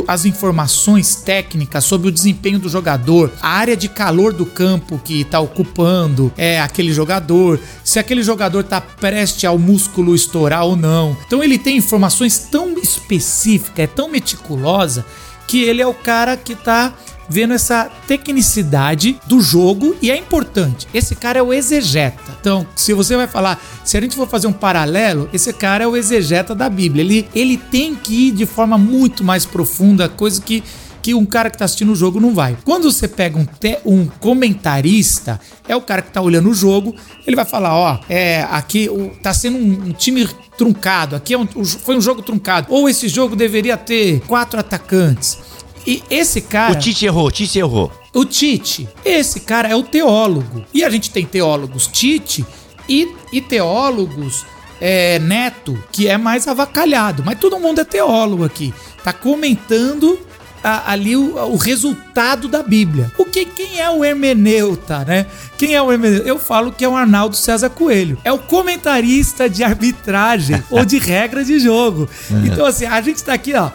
as 0.06 0.24
informações 0.24 1.16
técnicas 1.16 1.84
sobre 1.84 2.08
o 2.08 2.12
desempenho 2.12 2.58
do 2.58 2.68
jogador, 2.68 3.32
a 3.40 3.48
área 3.48 3.76
de 3.76 3.88
calor 3.88 4.32
do 4.32 4.46
campo 4.46 5.00
que 5.02 5.22
está 5.22 5.40
ocupando 5.40 6.32
é 6.36 6.60
aquele 6.60 6.92
jogador, 6.92 7.60
se 7.82 7.98
aquele 7.98 8.22
jogador 8.22 8.60
está 8.60 8.80
prestes 8.80 9.44
ao 9.44 9.58
músculo 9.58 10.14
estourar 10.14 10.64
ou 10.64 10.76
não. 10.76 11.16
Então 11.26 11.42
ele 11.42 11.58
tem 11.58 11.76
informações 11.76 12.38
tão 12.38 12.78
específicas, 12.78 13.84
é 13.84 13.86
tão 13.86 14.08
meticulosa 14.08 15.04
que 15.46 15.62
ele 15.62 15.82
é 15.82 15.86
o 15.86 15.92
cara 15.92 16.36
que 16.36 16.54
está 16.54 16.94
vendo 17.28 17.54
essa 17.54 17.90
tecnicidade 18.06 19.18
do 19.26 19.40
jogo 19.40 19.96
e 20.00 20.10
é 20.10 20.16
importante. 20.16 20.86
Esse 20.92 21.14
cara 21.14 21.38
é 21.38 21.42
o 21.42 21.52
exegeta. 21.52 22.36
Então, 22.40 22.66
se 22.76 22.92
você 22.92 23.16
vai 23.16 23.26
falar, 23.26 23.62
se 23.84 23.96
a 23.96 24.00
gente 24.00 24.16
for 24.16 24.28
fazer 24.28 24.46
um 24.46 24.52
paralelo, 24.52 25.28
esse 25.32 25.52
cara 25.52 25.84
é 25.84 25.86
o 25.86 25.96
exegeta 25.96 26.54
da 26.54 26.68
Bíblia. 26.68 27.02
Ele, 27.02 27.28
ele 27.34 27.56
tem 27.56 27.94
que 27.94 28.28
ir 28.28 28.32
de 28.32 28.46
forma 28.46 28.76
muito 28.78 29.24
mais 29.24 29.44
profunda, 29.44 30.08
coisa 30.08 30.40
que 30.40 30.62
que 31.04 31.12
um 31.12 31.26
cara 31.26 31.50
que 31.50 31.58
tá 31.58 31.66
assistindo 31.66 31.92
o 31.92 31.94
jogo 31.94 32.18
não 32.18 32.32
vai. 32.32 32.56
Quando 32.64 32.90
você 32.90 33.06
pega 33.06 33.38
um, 33.38 33.44
te, 33.44 33.78
um 33.84 34.06
comentarista, 34.06 35.38
é 35.68 35.76
o 35.76 35.82
cara 35.82 36.00
que 36.00 36.10
tá 36.10 36.22
olhando 36.22 36.48
o 36.48 36.54
jogo, 36.54 36.96
ele 37.26 37.36
vai 37.36 37.44
falar, 37.44 37.76
ó, 37.76 38.00
é, 38.08 38.40
aqui 38.50 38.88
o, 38.88 39.10
tá 39.22 39.34
sendo 39.34 39.58
um, 39.58 39.88
um 39.88 39.92
time 39.92 40.26
truncado, 40.56 41.14
aqui 41.14 41.34
é 41.34 41.38
um, 41.38 41.46
foi 41.46 41.94
um 41.94 42.00
jogo 42.00 42.22
truncado, 42.22 42.68
ou 42.70 42.88
esse 42.88 43.06
jogo 43.06 43.36
deveria 43.36 43.76
ter 43.76 44.20
quatro 44.20 44.58
atacantes. 44.58 45.38
E 45.86 46.02
esse 46.10 46.40
cara. 46.40 46.72
O 46.72 46.78
Tite 46.78 47.06
errou, 47.06 47.26
o 47.26 47.30
Tite 47.30 47.58
errou. 47.58 47.92
O 48.12 48.24
Tite, 48.24 48.88
esse 49.04 49.40
cara 49.40 49.68
é 49.68 49.76
o 49.76 49.82
teólogo. 49.82 50.64
E 50.72 50.84
a 50.84 50.90
gente 50.90 51.10
tem 51.10 51.26
teólogos 51.26 51.86
Tite 51.86 52.44
e, 52.88 53.14
e 53.32 53.40
teólogos 53.40 54.46
é, 54.80 55.18
Neto, 55.18 55.78
que 55.90 56.08
é 56.08 56.16
mais 56.16 56.46
avacalhado. 56.46 57.22
Mas 57.24 57.38
todo 57.38 57.58
mundo 57.58 57.80
é 57.80 57.84
teólogo 57.84 58.44
aqui. 58.44 58.72
Tá 59.02 59.12
comentando 59.12 60.18
a, 60.62 60.92
ali 60.92 61.14
o, 61.14 61.36
o, 61.36 61.56
resultado 61.56 62.48
da 62.48 62.62
Bíblia. 62.62 63.12
O 63.18 63.24
que 63.26 63.44
quem 63.44 63.80
é 63.80 63.90
o 63.90 64.02
hermeneuta, 64.02 65.04
né? 65.04 65.26
Quem 65.58 65.74
é 65.74 65.82
o 65.82 65.92
hermeneuta? 65.92 66.26
Eu 66.26 66.38
falo 66.38 66.72
que 66.72 66.84
é 66.84 66.88
o 66.88 66.96
Arnaldo 66.96 67.36
César 67.36 67.68
Coelho. 67.68 68.16
É 68.24 68.32
o 68.32 68.38
comentarista 68.38 69.48
de 69.48 69.62
arbitragem 69.62 70.62
ou 70.70 70.84
de 70.84 70.98
regras 70.98 71.48
de 71.48 71.58
jogo. 71.58 72.08
É. 72.30 72.46
Então 72.46 72.64
assim, 72.64 72.86
a 72.86 73.00
gente 73.02 73.22
tá 73.22 73.34
aqui, 73.34 73.54
ó, 73.54 73.70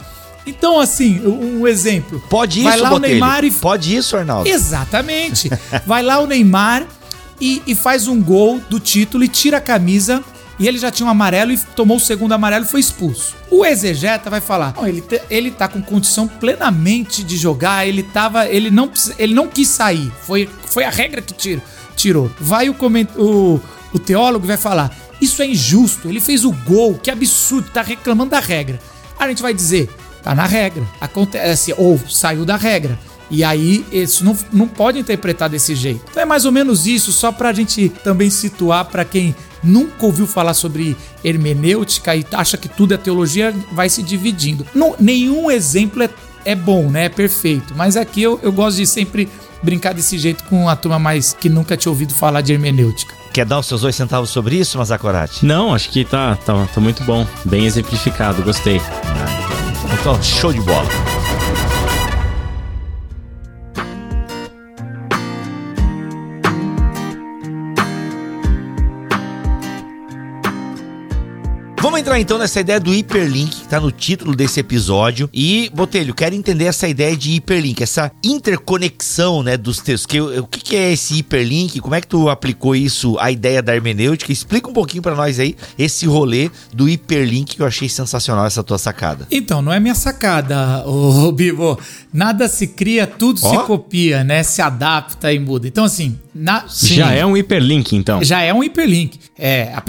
então, 0.49 0.79
assim, 0.79 1.21
um 1.25 1.67
exemplo. 1.67 2.21
Pode 2.29 2.59
isso, 2.59 2.69
Vai 2.69 2.79
lá 2.79 2.89
Botelho. 2.89 3.13
o 3.13 3.19
Neymar 3.19 3.43
e. 3.45 3.51
Pode 3.51 3.95
isso, 3.95 4.17
Arnaldo. 4.17 4.49
Exatamente. 4.49 5.49
Vai 5.85 6.01
lá 6.01 6.19
o 6.19 6.27
Neymar 6.27 6.85
e, 7.39 7.62
e, 7.65 7.75
faz 7.75 8.07
um 8.07 8.21
gol 8.21 8.59
do 8.69 8.79
título 8.79 9.23
e 9.23 9.27
tira 9.27 9.57
a 9.57 9.62
camisa. 9.62 10.23
E 10.59 10.67
ele 10.67 10.77
já 10.77 10.91
tinha 10.91 11.07
um 11.07 11.09
amarelo 11.09 11.53
e 11.53 11.57
tomou 11.57 11.95
o 11.95 11.99
segundo 12.01 12.33
amarelo 12.33 12.65
e 12.65 12.67
foi 12.67 12.81
expulso. 12.81 13.33
O 13.49 13.65
exegeta 13.65 14.29
vai 14.29 14.41
falar: 14.41 14.73
ele, 14.85 14.99
te, 14.99 15.21
ele 15.29 15.51
tá 15.51 15.69
com 15.69 15.81
condição 15.81 16.27
plenamente 16.27 17.23
de 17.23 17.38
jogar, 17.38 17.88
ele 17.88 18.03
tava. 18.03 18.45
Ele 18.47 18.69
não, 18.69 18.91
ele 19.17 19.33
não 19.33 19.47
quis 19.47 19.69
sair. 19.69 20.12
Foi, 20.23 20.49
foi 20.65 20.83
a 20.83 20.89
regra 20.89 21.21
que 21.21 21.33
tiro, 21.33 21.62
tirou. 21.95 22.29
Vai 22.39 22.69
o, 22.69 22.73
coment, 22.73 23.07
o, 23.15 23.59
o 23.93 23.99
teólogo 23.99 24.45
vai 24.45 24.57
falar: 24.57 24.93
Isso 25.21 25.41
é 25.41 25.47
injusto, 25.47 26.09
ele 26.09 26.19
fez 26.19 26.43
o 26.43 26.51
gol, 26.51 26.95
que 26.95 27.09
absurdo, 27.09 27.69
tá 27.71 27.81
reclamando 27.81 28.31
da 28.31 28.39
regra. 28.39 28.81
A 29.17 29.27
gente 29.29 29.41
vai 29.41 29.53
dizer: 29.53 29.89
Tá 30.23 30.36
na 30.36 30.45
regra. 30.45 30.84
Acontece, 30.99 31.73
ou 31.77 31.99
saiu 32.10 32.45
da 32.45 32.55
regra. 32.55 32.97
E 33.32 33.43
aí, 33.43 33.86
isso 33.91 34.25
não, 34.25 34.36
não 34.51 34.67
pode 34.67 34.97
interpretar 34.99 35.49
desse 35.49 35.75
jeito. 35.75 36.01
Então 36.10 36.23
é 36.23 36.25
mais 36.25 36.45
ou 36.45 36.51
menos 36.51 36.88
isso, 36.88 37.12
só 37.12 37.32
pra 37.32 37.53
gente 37.53 37.89
também 38.03 38.29
situar 38.29 38.86
para 38.86 39.05
quem 39.05 39.36
nunca 39.63 40.05
ouviu 40.05 40.25
falar 40.25 40.53
sobre 40.53 40.97
hermenêutica 41.23 42.15
e 42.15 42.25
acha 42.32 42.58
que 42.58 42.67
tudo 42.67 42.93
é 42.93 42.97
teologia, 42.97 43.53
vai 43.71 43.89
se 43.89 44.01
dividindo. 44.01 44.65
Não, 44.73 44.95
nenhum 44.99 45.51
exemplo 45.51 46.01
é, 46.01 46.10
é 46.43 46.55
bom, 46.55 46.89
né? 46.89 47.05
É 47.05 47.10
perfeito. 47.10 47.73
Mas 47.75 47.95
aqui 47.95 48.21
eu, 48.23 48.39
eu 48.41 48.51
gosto 48.51 48.77
de 48.77 48.88
sempre 48.88 49.29
brincar 49.62 49.93
desse 49.93 50.17
jeito 50.17 50.43
com 50.45 50.69
a 50.69 50.75
turma 50.75 50.97
mais 50.97 51.34
que 51.34 51.49
nunca 51.49 51.75
tinha 51.77 51.91
ouvido 51.91 52.13
falar 52.13 52.41
de 52.41 52.53
hermenêutica. 52.53 53.13
Quer 53.34 53.45
dar 53.45 53.60
os 53.60 53.67
seus 53.67 53.82
dois 53.82 53.95
centavos 53.95 54.29
sobre 54.29 54.55
isso, 54.55 54.77
Mazakorati? 54.77 55.45
Não, 55.45 55.73
acho 55.73 55.89
que 55.89 56.03
tá, 56.03 56.36
tá, 56.38 56.65
tá 56.65 56.82
muito 56.82 57.03
bom. 57.03 57.27
Bem 57.45 57.65
exemplificado, 57.65 58.41
gostei. 58.41 58.82
Ah, 59.05 59.48
então. 59.93 60.21
Show 60.21 60.54
de 60.54 60.62
bola. 60.62 60.88
Vamos 71.82 71.99
entrar 72.02 72.19
então 72.19 72.38
nessa 72.38 72.60
ideia 72.60 72.80
do 72.80 72.93
hiperlink 72.93 73.59
está 73.69 73.79
no 73.79 73.91
título 73.91 74.36
desse 74.36 74.60
episódio. 74.60 75.29
E, 75.32 75.71
Botelho, 75.75 76.15
quero 76.15 76.34
entender 76.34 76.65
essa 76.65 76.88
ideia 76.88 77.15
de 77.15 77.34
hiperlink, 77.34 77.84
essa 77.84 78.12
interconexão 78.23 79.43
né, 79.43 79.55
dos 79.55 79.77
textos. 79.77 80.08
Que, 80.08 80.19
o 80.19 80.47
que, 80.47 80.60
que 80.60 80.75
é 80.75 80.91
esse 80.91 81.19
hiperlink? 81.19 81.79
Como 81.79 81.93
é 81.93 82.01
que 82.01 82.08
tu 82.08 82.29
aplicou 82.29 82.75
isso 82.75 83.15
à 83.19 83.32
ideia 83.32 83.62
da 83.62 83.75
hermenêutica? 83.75 84.32
Explica 84.32 84.67
um 84.67 84.73
pouquinho 84.73 85.03
para 85.03 85.15
nós 85.15 85.39
aí 85.39 85.55
esse 85.77 86.08
rolê 86.08 86.49
do 86.73 86.89
hiperlink 86.89 87.55
que 87.58 87.62
eu 87.62 87.67
achei 87.67 87.88
sensacional 87.88 88.47
essa 88.47 88.63
tua 88.63 88.79
sacada. 88.79 89.27
Então, 89.29 89.62
não 89.62 89.71
é 89.71 89.79
minha 89.79 89.95
sacada, 89.95 90.84
ô 90.88 91.32
Bibo. 91.32 91.79
Nada 92.12 92.47
se 92.47 92.65
cria, 92.65 93.05
tudo 93.05 93.39
oh? 93.43 93.49
se 93.49 93.58
copia, 93.65 94.23
né? 94.23 94.41
Se 94.41 94.63
adapta 94.63 95.32
e 95.32 95.38
muda. 95.38 95.67
Então, 95.67 95.86
assim, 95.86 96.17
na, 96.34 96.65
já 96.67 97.12
é 97.12 97.23
um 97.23 97.38
hiperlink, 97.38 97.95
então. 97.95 98.23
Já 98.23 98.41
é 98.41 98.51
um 98.51 98.63
hiperlink. 98.63 99.19
É, 99.38 99.73
a, 99.75 99.84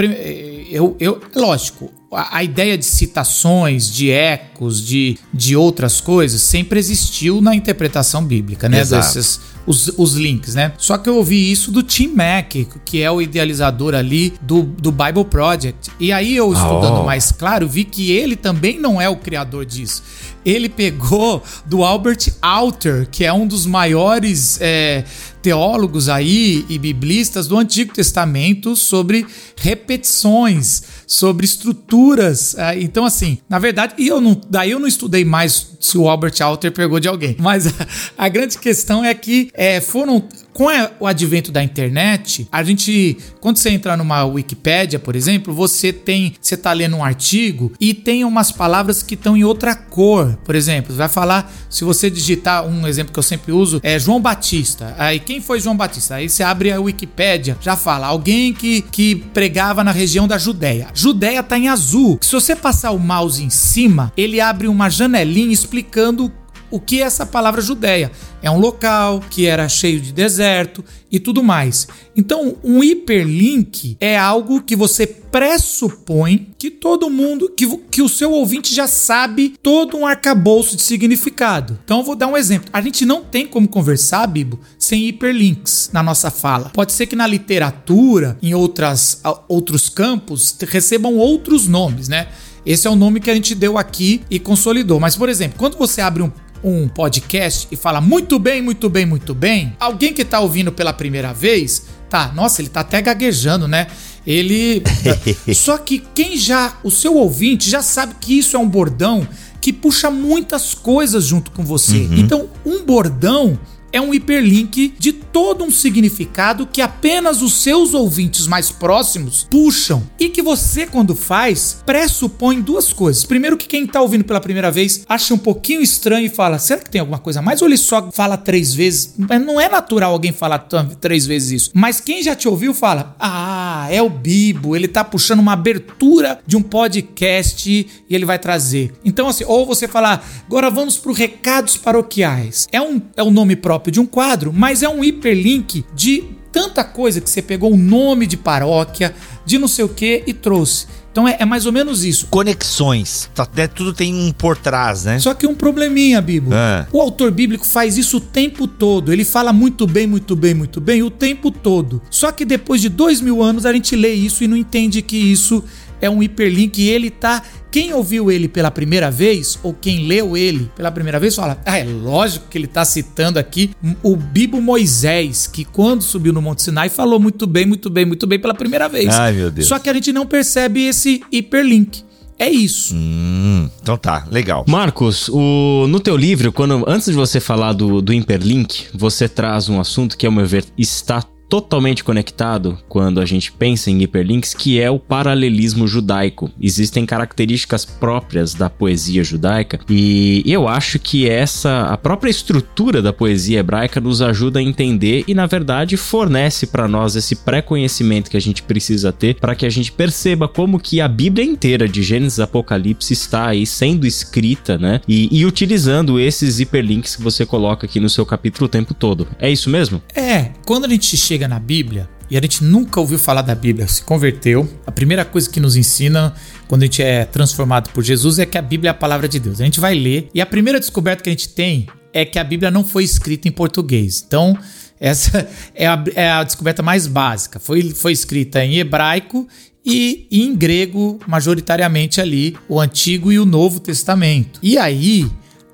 eu, 0.70 0.96
eu, 1.00 1.20
lógico, 1.34 1.90
a, 2.12 2.38
a, 2.38 2.44
ideia 2.44 2.76
de 2.76 2.84
citações, 2.84 3.69
de 3.78 4.10
ecos, 4.10 4.84
de, 4.84 5.18
de 5.32 5.56
outras 5.56 6.00
coisas 6.00 6.40
sempre 6.40 6.78
existiu 6.78 7.40
na 7.40 7.54
interpretação 7.54 8.24
bíblica, 8.24 8.68
né? 8.68 8.84
Desses, 8.84 9.40
os, 9.66 9.88
os 9.96 10.14
links, 10.14 10.54
né? 10.54 10.72
Só 10.78 10.98
que 10.98 11.08
eu 11.08 11.16
ouvi 11.16 11.50
isso 11.50 11.70
do 11.70 11.82
Tim 11.82 12.08
Mack, 12.08 12.66
que 12.84 13.02
é 13.02 13.10
o 13.10 13.20
idealizador 13.20 13.94
ali 13.94 14.32
do, 14.40 14.62
do 14.62 14.90
Bible 14.90 15.24
Project. 15.24 15.90
E 16.00 16.12
aí 16.12 16.36
eu, 16.36 16.52
estudando 16.52 17.00
oh. 17.00 17.04
mais 17.04 17.30
claro, 17.30 17.68
vi 17.68 17.84
que 17.84 18.10
ele 18.10 18.36
também 18.36 18.78
não 18.78 19.00
é 19.00 19.08
o 19.08 19.16
criador 19.16 19.64
disso. 19.64 20.02
Ele 20.44 20.68
pegou 20.68 21.42
do 21.66 21.84
Albert 21.84 22.32
Alter, 22.40 23.06
que 23.10 23.24
é 23.24 23.32
um 23.32 23.46
dos 23.46 23.66
maiores 23.66 24.58
é, 24.60 25.04
teólogos 25.42 26.08
aí 26.08 26.64
e 26.68 26.78
biblistas 26.78 27.46
do 27.46 27.58
Antigo 27.58 27.92
Testamento 27.92 28.74
sobre 28.74 29.26
repetições 29.56 30.82
sobre 31.10 31.44
estruturas. 31.44 32.54
Ah, 32.56 32.76
então, 32.76 33.04
assim, 33.04 33.38
na 33.48 33.58
verdade, 33.58 33.94
e 33.98 34.06
eu 34.06 34.20
não, 34.20 34.40
daí 34.48 34.70
eu 34.70 34.78
não 34.78 34.86
estudei 34.86 35.24
mais 35.24 35.72
se 35.80 35.98
o 35.98 36.08
Albert 36.08 36.34
Alter 36.40 36.70
pegou 36.70 37.00
de 37.00 37.08
alguém. 37.08 37.34
Mas 37.40 37.66
a, 37.66 37.86
a 38.16 38.28
grande 38.28 38.56
questão 38.56 39.04
é 39.04 39.12
que 39.12 39.50
é, 39.52 39.80
foram 39.80 40.22
com 40.60 40.66
o 41.00 41.06
advento 41.06 41.50
da 41.50 41.64
internet, 41.64 42.46
a 42.52 42.62
gente, 42.62 43.16
quando 43.40 43.56
você 43.56 43.70
entrar 43.70 43.96
numa 43.96 44.24
Wikipédia, 44.24 44.98
por 44.98 45.16
exemplo, 45.16 45.54
você 45.54 45.90
tem, 45.90 46.34
você 46.38 46.54
tá 46.54 46.70
lendo 46.74 46.96
um 46.96 47.02
artigo 47.02 47.72
e 47.80 47.94
tem 47.94 48.26
umas 48.26 48.52
palavras 48.52 49.02
que 49.02 49.14
estão 49.14 49.34
em 49.34 49.42
outra 49.42 49.74
cor. 49.74 50.38
Por 50.44 50.54
exemplo, 50.54 50.94
vai 50.94 51.08
falar, 51.08 51.50
se 51.70 51.82
você 51.82 52.10
digitar 52.10 52.66
um 52.66 52.86
exemplo 52.86 53.10
que 53.10 53.18
eu 53.18 53.22
sempre 53.22 53.52
uso, 53.52 53.80
é 53.82 53.98
João 53.98 54.20
Batista. 54.20 54.94
Aí 54.98 55.18
quem 55.18 55.40
foi 55.40 55.60
João 55.60 55.74
Batista? 55.74 56.16
Aí 56.16 56.28
você 56.28 56.42
abre 56.42 56.70
a 56.70 56.78
Wikipédia, 56.78 57.56
já 57.58 57.74
fala 57.74 58.08
alguém 58.08 58.52
que, 58.52 58.82
que 58.82 59.16
pregava 59.16 59.82
na 59.82 59.92
região 59.92 60.28
da 60.28 60.36
Judéia. 60.36 60.88
Judéia 60.92 61.42
tá 61.42 61.56
em 61.56 61.68
azul. 61.68 62.18
Se 62.20 62.32
você 62.32 62.54
passar 62.54 62.90
o 62.90 62.98
mouse 62.98 63.42
em 63.42 63.48
cima, 63.48 64.12
ele 64.14 64.42
abre 64.42 64.68
uma 64.68 64.90
janelinha 64.90 65.54
explicando 65.54 66.30
o 66.70 66.80
que 66.80 67.02
é 67.02 67.04
essa 67.04 67.26
palavra 67.26 67.60
Judéia. 67.60 68.10
É 68.42 68.50
um 68.50 68.58
local 68.58 69.20
que 69.30 69.46
era 69.46 69.68
cheio 69.68 70.00
de 70.00 70.12
deserto 70.12 70.84
e 71.10 71.18
tudo 71.18 71.42
mais. 71.42 71.88
Então, 72.16 72.56
um 72.62 72.82
hiperlink 72.82 73.96
é 74.00 74.16
algo 74.18 74.62
que 74.62 74.76
você 74.76 75.06
pressupõe 75.06 76.48
que 76.58 76.70
todo 76.70 77.10
mundo, 77.10 77.52
que, 77.56 77.66
que 77.90 78.02
o 78.02 78.08
seu 78.08 78.32
ouvinte 78.32 78.74
já 78.74 78.86
sabe 78.86 79.54
todo 79.62 79.96
um 79.96 80.06
arcabouço 80.06 80.76
de 80.76 80.82
significado. 80.82 81.78
Então, 81.84 81.98
eu 81.98 82.04
vou 82.04 82.16
dar 82.16 82.28
um 82.28 82.36
exemplo. 82.36 82.70
A 82.72 82.80
gente 82.80 83.04
não 83.04 83.22
tem 83.22 83.46
como 83.46 83.68
conversar, 83.68 84.26
Bibo, 84.26 84.60
sem 84.78 85.06
hiperlinks 85.06 85.90
na 85.92 86.02
nossa 86.02 86.30
fala. 86.30 86.70
Pode 86.70 86.92
ser 86.92 87.06
que 87.06 87.16
na 87.16 87.26
literatura, 87.26 88.38
em 88.42 88.54
outras, 88.54 89.20
outros 89.48 89.88
campos, 89.88 90.56
recebam 90.68 91.16
outros 91.16 91.66
nomes, 91.66 92.08
né? 92.08 92.28
Esse 92.64 92.86
é 92.86 92.90
o 92.90 92.96
nome 92.96 93.20
que 93.20 93.30
a 93.30 93.34
gente 93.34 93.54
deu 93.54 93.78
aqui 93.78 94.22
e 94.30 94.38
consolidou. 94.38 95.00
Mas, 95.00 95.16
por 95.16 95.28
exemplo, 95.28 95.58
quando 95.58 95.78
você 95.78 96.00
abre 96.00 96.22
um 96.22 96.30
um 96.62 96.88
podcast 96.88 97.68
e 97.70 97.76
fala 97.76 98.00
muito 98.00 98.38
bem, 98.38 98.60
muito 98.60 98.88
bem, 98.88 99.06
muito 99.06 99.34
bem, 99.34 99.74
alguém 99.80 100.12
que 100.12 100.24
tá 100.24 100.40
ouvindo 100.40 100.70
pela 100.70 100.92
primeira 100.92 101.32
vez, 101.32 101.86
tá, 102.08 102.32
nossa, 102.34 102.60
ele 102.60 102.68
tá 102.68 102.80
até 102.80 103.00
gaguejando, 103.00 103.66
né? 103.66 103.86
Ele. 104.26 104.82
Só 105.54 105.78
que 105.78 106.02
quem 106.14 106.36
já. 106.36 106.78
O 106.84 106.90
seu 106.90 107.16
ouvinte 107.16 107.70
já 107.70 107.82
sabe 107.82 108.14
que 108.20 108.38
isso 108.38 108.56
é 108.56 108.58
um 108.58 108.68
bordão 108.68 109.26
que 109.60 109.72
puxa 109.72 110.10
muitas 110.10 110.74
coisas 110.74 111.24
junto 111.24 111.50
com 111.50 111.64
você. 111.64 111.98
Uhum. 111.98 112.16
Então, 112.16 112.48
um 112.64 112.84
bordão 112.84 113.58
é 113.92 114.00
um 114.00 114.14
hiperlink 114.14 114.94
de 114.98 115.12
todo 115.12 115.64
um 115.64 115.70
significado 115.70 116.66
que 116.66 116.80
apenas 116.80 117.42
os 117.42 117.54
seus 117.54 117.94
ouvintes 117.94 118.46
mais 118.46 118.70
próximos 118.70 119.46
puxam 119.50 120.02
e 120.18 120.28
que 120.28 120.42
você, 120.42 120.86
quando 120.86 121.14
faz, 121.14 121.78
pressupõe 121.84 122.60
duas 122.60 122.92
coisas. 122.92 123.24
Primeiro, 123.24 123.56
que 123.56 123.66
quem 123.66 123.86
tá 123.86 124.00
ouvindo 124.00 124.24
pela 124.24 124.40
primeira 124.40 124.70
vez 124.70 125.04
acha 125.08 125.34
um 125.34 125.38
pouquinho 125.38 125.80
estranho 125.80 126.26
e 126.26 126.28
fala: 126.28 126.58
será 126.58 126.80
que 126.80 126.90
tem 126.90 127.00
alguma 127.00 127.18
coisa 127.18 127.40
a 127.40 127.42
mais? 127.42 127.62
Ou 127.62 127.68
ele 127.68 127.76
só 127.76 128.10
fala 128.12 128.36
três 128.36 128.74
vezes? 128.74 129.14
Não 129.16 129.60
é 129.60 129.68
natural 129.68 130.12
alguém 130.12 130.32
falar 130.32 130.58
três 131.00 131.26
vezes 131.26 131.62
isso. 131.62 131.70
Mas 131.74 132.00
quem 132.00 132.22
já 132.22 132.34
te 132.34 132.48
ouviu 132.48 132.72
fala: 132.74 133.14
ah, 133.18 133.86
é 133.90 134.02
o 134.02 134.10
Bibo, 134.10 134.76
ele 134.76 134.88
tá 134.88 135.02
puxando 135.04 135.40
uma 135.40 135.52
abertura 135.52 136.40
de 136.46 136.56
um 136.56 136.62
podcast 136.62 137.70
e 137.70 138.14
ele 138.14 138.24
vai 138.24 138.38
trazer. 138.38 138.92
Então, 139.04 139.28
assim, 139.28 139.44
ou 139.46 139.66
você 139.66 139.88
falar: 139.88 140.24
agora 140.46 140.70
vamos 140.70 140.96
pro 140.96 141.12
recados 141.12 141.76
paroquiais. 141.76 142.68
É 142.70 142.80
um, 142.80 143.00
é 143.16 143.22
um 143.22 143.30
nome 143.30 143.56
próprio 143.56 143.79
de 143.88 144.00
um 144.00 144.06
quadro, 144.06 144.52
mas 144.52 144.82
é 144.82 144.88
um 144.88 145.04
hiperlink 145.04 145.84
de 145.94 146.24
tanta 146.50 146.82
coisa 146.82 147.20
que 147.20 147.30
você 147.30 147.40
pegou 147.40 147.72
o 147.72 147.76
nome 147.76 148.26
de 148.26 148.36
paróquia, 148.36 149.14
de 149.46 149.58
não 149.58 149.68
sei 149.68 149.84
o 149.84 149.88
que 149.88 150.24
e 150.26 150.32
trouxe. 150.32 150.86
Então 151.12 151.26
é, 151.26 151.36
é, 151.40 151.44
mais 151.44 151.66
ou 151.66 151.72
menos 151.72 152.04
isso. 152.04 152.26
Conexões. 152.28 153.28
Tá, 153.34 153.46
né, 153.54 153.66
tudo 153.66 153.92
tem 153.92 154.14
um 154.14 154.32
por 154.32 154.56
trás, 154.56 155.04
né? 155.04 155.18
Só 155.18 155.34
que 155.34 155.46
um 155.46 155.54
probleminha, 155.54 156.20
Bibo. 156.20 156.54
É. 156.54 156.86
O 156.92 157.00
autor 157.00 157.30
bíblico 157.30 157.66
faz 157.66 157.98
isso 157.98 158.18
o 158.18 158.20
tempo 158.20 158.68
todo. 158.68 159.12
Ele 159.12 159.24
fala 159.24 159.52
muito 159.52 159.86
bem, 159.86 160.06
muito 160.06 160.36
bem, 160.36 160.54
muito 160.54 160.80
bem 160.80 161.02
o 161.02 161.10
tempo 161.10 161.50
todo. 161.50 162.00
Só 162.10 162.30
que 162.30 162.44
depois 162.44 162.80
de 162.80 162.88
dois 162.88 163.20
mil 163.20 163.42
anos 163.42 163.66
a 163.66 163.72
gente 163.72 163.96
lê 163.96 164.12
isso 164.12 164.44
e 164.44 164.48
não 164.48 164.56
entende 164.56 165.02
que 165.02 165.16
isso 165.16 165.64
é 166.00 166.08
um 166.08 166.22
hiperlink 166.22 166.80
e 166.80 166.88
ele 166.88 167.10
tá. 167.10 167.42
Quem 167.70 167.92
ouviu 167.92 168.32
ele 168.32 168.48
pela 168.48 168.70
primeira 168.70 169.10
vez, 169.10 169.58
ou 169.62 169.72
quem 169.72 170.06
leu 170.06 170.36
ele 170.36 170.70
pela 170.74 170.90
primeira 170.90 171.20
vez, 171.20 171.34
fala: 171.34 171.60
Ah, 171.64 171.78
é 171.78 171.84
lógico 171.84 172.48
que 172.48 172.58
ele 172.58 172.66
tá 172.66 172.84
citando 172.84 173.38
aqui 173.38 173.70
o 174.02 174.16
Bibo 174.16 174.60
Moisés, 174.60 175.46
que 175.46 175.64
quando 175.64 176.02
subiu 176.02 176.32
no 176.32 176.42
Monte 176.42 176.62
Sinai 176.62 176.88
falou 176.88 177.20
muito 177.20 177.46
bem, 177.46 177.66
muito 177.66 177.88
bem, 177.88 178.04
muito 178.04 178.26
bem 178.26 178.38
pela 178.38 178.54
primeira 178.54 178.88
vez. 178.88 179.08
Ai, 179.08 179.32
meu 179.32 179.50
Deus. 179.50 179.66
Só 179.68 179.78
que 179.78 179.88
a 179.88 179.94
gente 179.94 180.12
não 180.12 180.26
percebe 180.26 180.86
esse 180.86 181.22
hiperlink. 181.30 182.10
É 182.40 182.48
isso. 182.48 182.94
Hum, 182.94 183.68
então 183.82 183.98
tá, 183.98 184.26
legal. 184.30 184.64
Marcos, 184.66 185.28
o, 185.28 185.86
no 185.88 186.00
teu 186.00 186.16
livro, 186.16 186.50
quando 186.50 186.82
antes 186.88 187.08
de 187.08 187.12
você 187.12 187.38
falar 187.38 187.74
do, 187.74 188.00
do 188.00 188.14
hiperlink, 188.14 188.86
você 188.94 189.28
traz 189.28 189.68
um 189.68 189.78
assunto 189.78 190.16
que, 190.16 190.24
ao 190.24 190.32
meu 190.32 190.46
ver, 190.46 190.64
está 190.78 191.22
totalmente 191.50 192.04
conectado 192.04 192.78
quando 192.88 193.20
a 193.20 193.26
gente 193.26 193.50
pensa 193.50 193.90
em 193.90 194.00
hiperlinks, 194.00 194.54
que 194.54 194.80
é 194.80 194.88
o 194.88 195.00
paralelismo 195.00 195.88
judaico. 195.88 196.48
Existem 196.62 197.04
características 197.04 197.84
próprias 197.84 198.54
da 198.54 198.70
poesia 198.70 199.24
judaica 199.24 199.80
e 199.90 200.44
eu 200.46 200.68
acho 200.68 201.00
que 201.00 201.28
essa 201.28 201.82
a 201.86 201.96
própria 201.96 202.30
estrutura 202.30 203.02
da 203.02 203.12
poesia 203.12 203.58
hebraica 203.58 204.00
nos 204.00 204.22
ajuda 204.22 204.60
a 204.60 204.62
entender 204.62 205.24
e 205.26 205.34
na 205.34 205.46
verdade 205.46 205.96
fornece 205.96 206.68
para 206.68 206.86
nós 206.86 207.16
esse 207.16 207.34
pré-conhecimento 207.34 208.30
que 208.30 208.36
a 208.36 208.40
gente 208.40 208.62
precisa 208.62 209.12
ter 209.12 209.34
para 209.34 209.56
que 209.56 209.66
a 209.66 209.70
gente 209.70 209.90
perceba 209.90 210.46
como 210.46 210.78
que 210.78 211.00
a 211.00 211.08
Bíblia 211.08 211.44
inteira 211.44 211.88
de 211.88 212.00
Gênesis 212.02 212.38
Apocalipse 212.38 213.12
está 213.12 213.48
aí 213.48 213.66
sendo 213.66 214.06
escrita, 214.06 214.78
né? 214.78 215.00
E, 215.08 215.28
e 215.36 215.44
utilizando 215.44 216.20
esses 216.20 216.60
hiperlinks 216.60 217.16
que 217.16 217.22
você 217.22 217.44
coloca 217.44 217.86
aqui 217.86 217.98
no 217.98 218.08
seu 218.08 218.24
capítulo 218.24 218.66
o 218.66 218.68
tempo 218.68 218.94
todo. 218.94 219.26
É 219.38 219.50
isso 219.50 219.68
mesmo? 219.68 220.00
É, 220.14 220.52
quando 220.64 220.84
a 220.84 220.88
gente 220.88 221.16
chega 221.16 221.39
chega 221.40 221.48
na 221.48 221.58
Bíblia 221.58 222.08
e 222.30 222.36
a 222.36 222.40
gente 222.40 222.62
nunca 222.62 223.00
ouviu 223.00 223.18
falar 223.18 223.42
da 223.42 223.54
Bíblia, 223.54 223.88
se 223.88 224.02
converteu, 224.02 224.68
a 224.86 224.92
primeira 224.92 225.24
coisa 225.24 225.48
que 225.48 225.58
nos 225.58 225.74
ensina 225.74 226.34
quando 226.68 226.82
a 226.82 226.84
gente 226.84 227.02
é 227.02 227.24
transformado 227.24 227.90
por 227.90 228.04
Jesus 228.04 228.38
é 228.38 228.46
que 228.46 228.58
a 228.58 228.62
Bíblia 228.62 228.90
é 228.90 228.92
a 228.92 228.94
palavra 228.94 229.26
de 229.26 229.40
Deus. 229.40 229.60
A 229.60 229.64
gente 229.64 229.80
vai 229.80 229.94
ler 229.94 230.28
e 230.34 230.40
a 230.40 230.46
primeira 230.46 230.78
descoberta 230.78 231.22
que 231.22 231.30
a 231.30 231.32
gente 231.32 231.48
tem 231.48 231.88
é 232.12 232.24
que 232.24 232.38
a 232.38 232.44
Bíblia 232.44 232.70
não 232.70 232.84
foi 232.84 233.04
escrita 233.04 233.48
em 233.48 233.50
português. 233.50 234.22
Então, 234.24 234.56
essa 235.00 235.48
é 235.74 235.86
a, 235.86 236.04
é 236.14 236.30
a 236.30 236.44
descoberta 236.44 236.82
mais 236.82 237.06
básica. 237.06 237.58
Foi, 237.58 237.90
foi 237.90 238.12
escrita 238.12 238.64
em 238.64 238.78
hebraico 238.78 239.48
e 239.84 240.28
em 240.30 240.54
grego, 240.54 241.18
majoritariamente 241.26 242.20
ali, 242.20 242.56
o 242.68 242.78
Antigo 242.78 243.32
e 243.32 243.38
o 243.38 243.46
Novo 243.46 243.80
Testamento. 243.80 244.60
E 244.62 244.76
aí, 244.76 245.28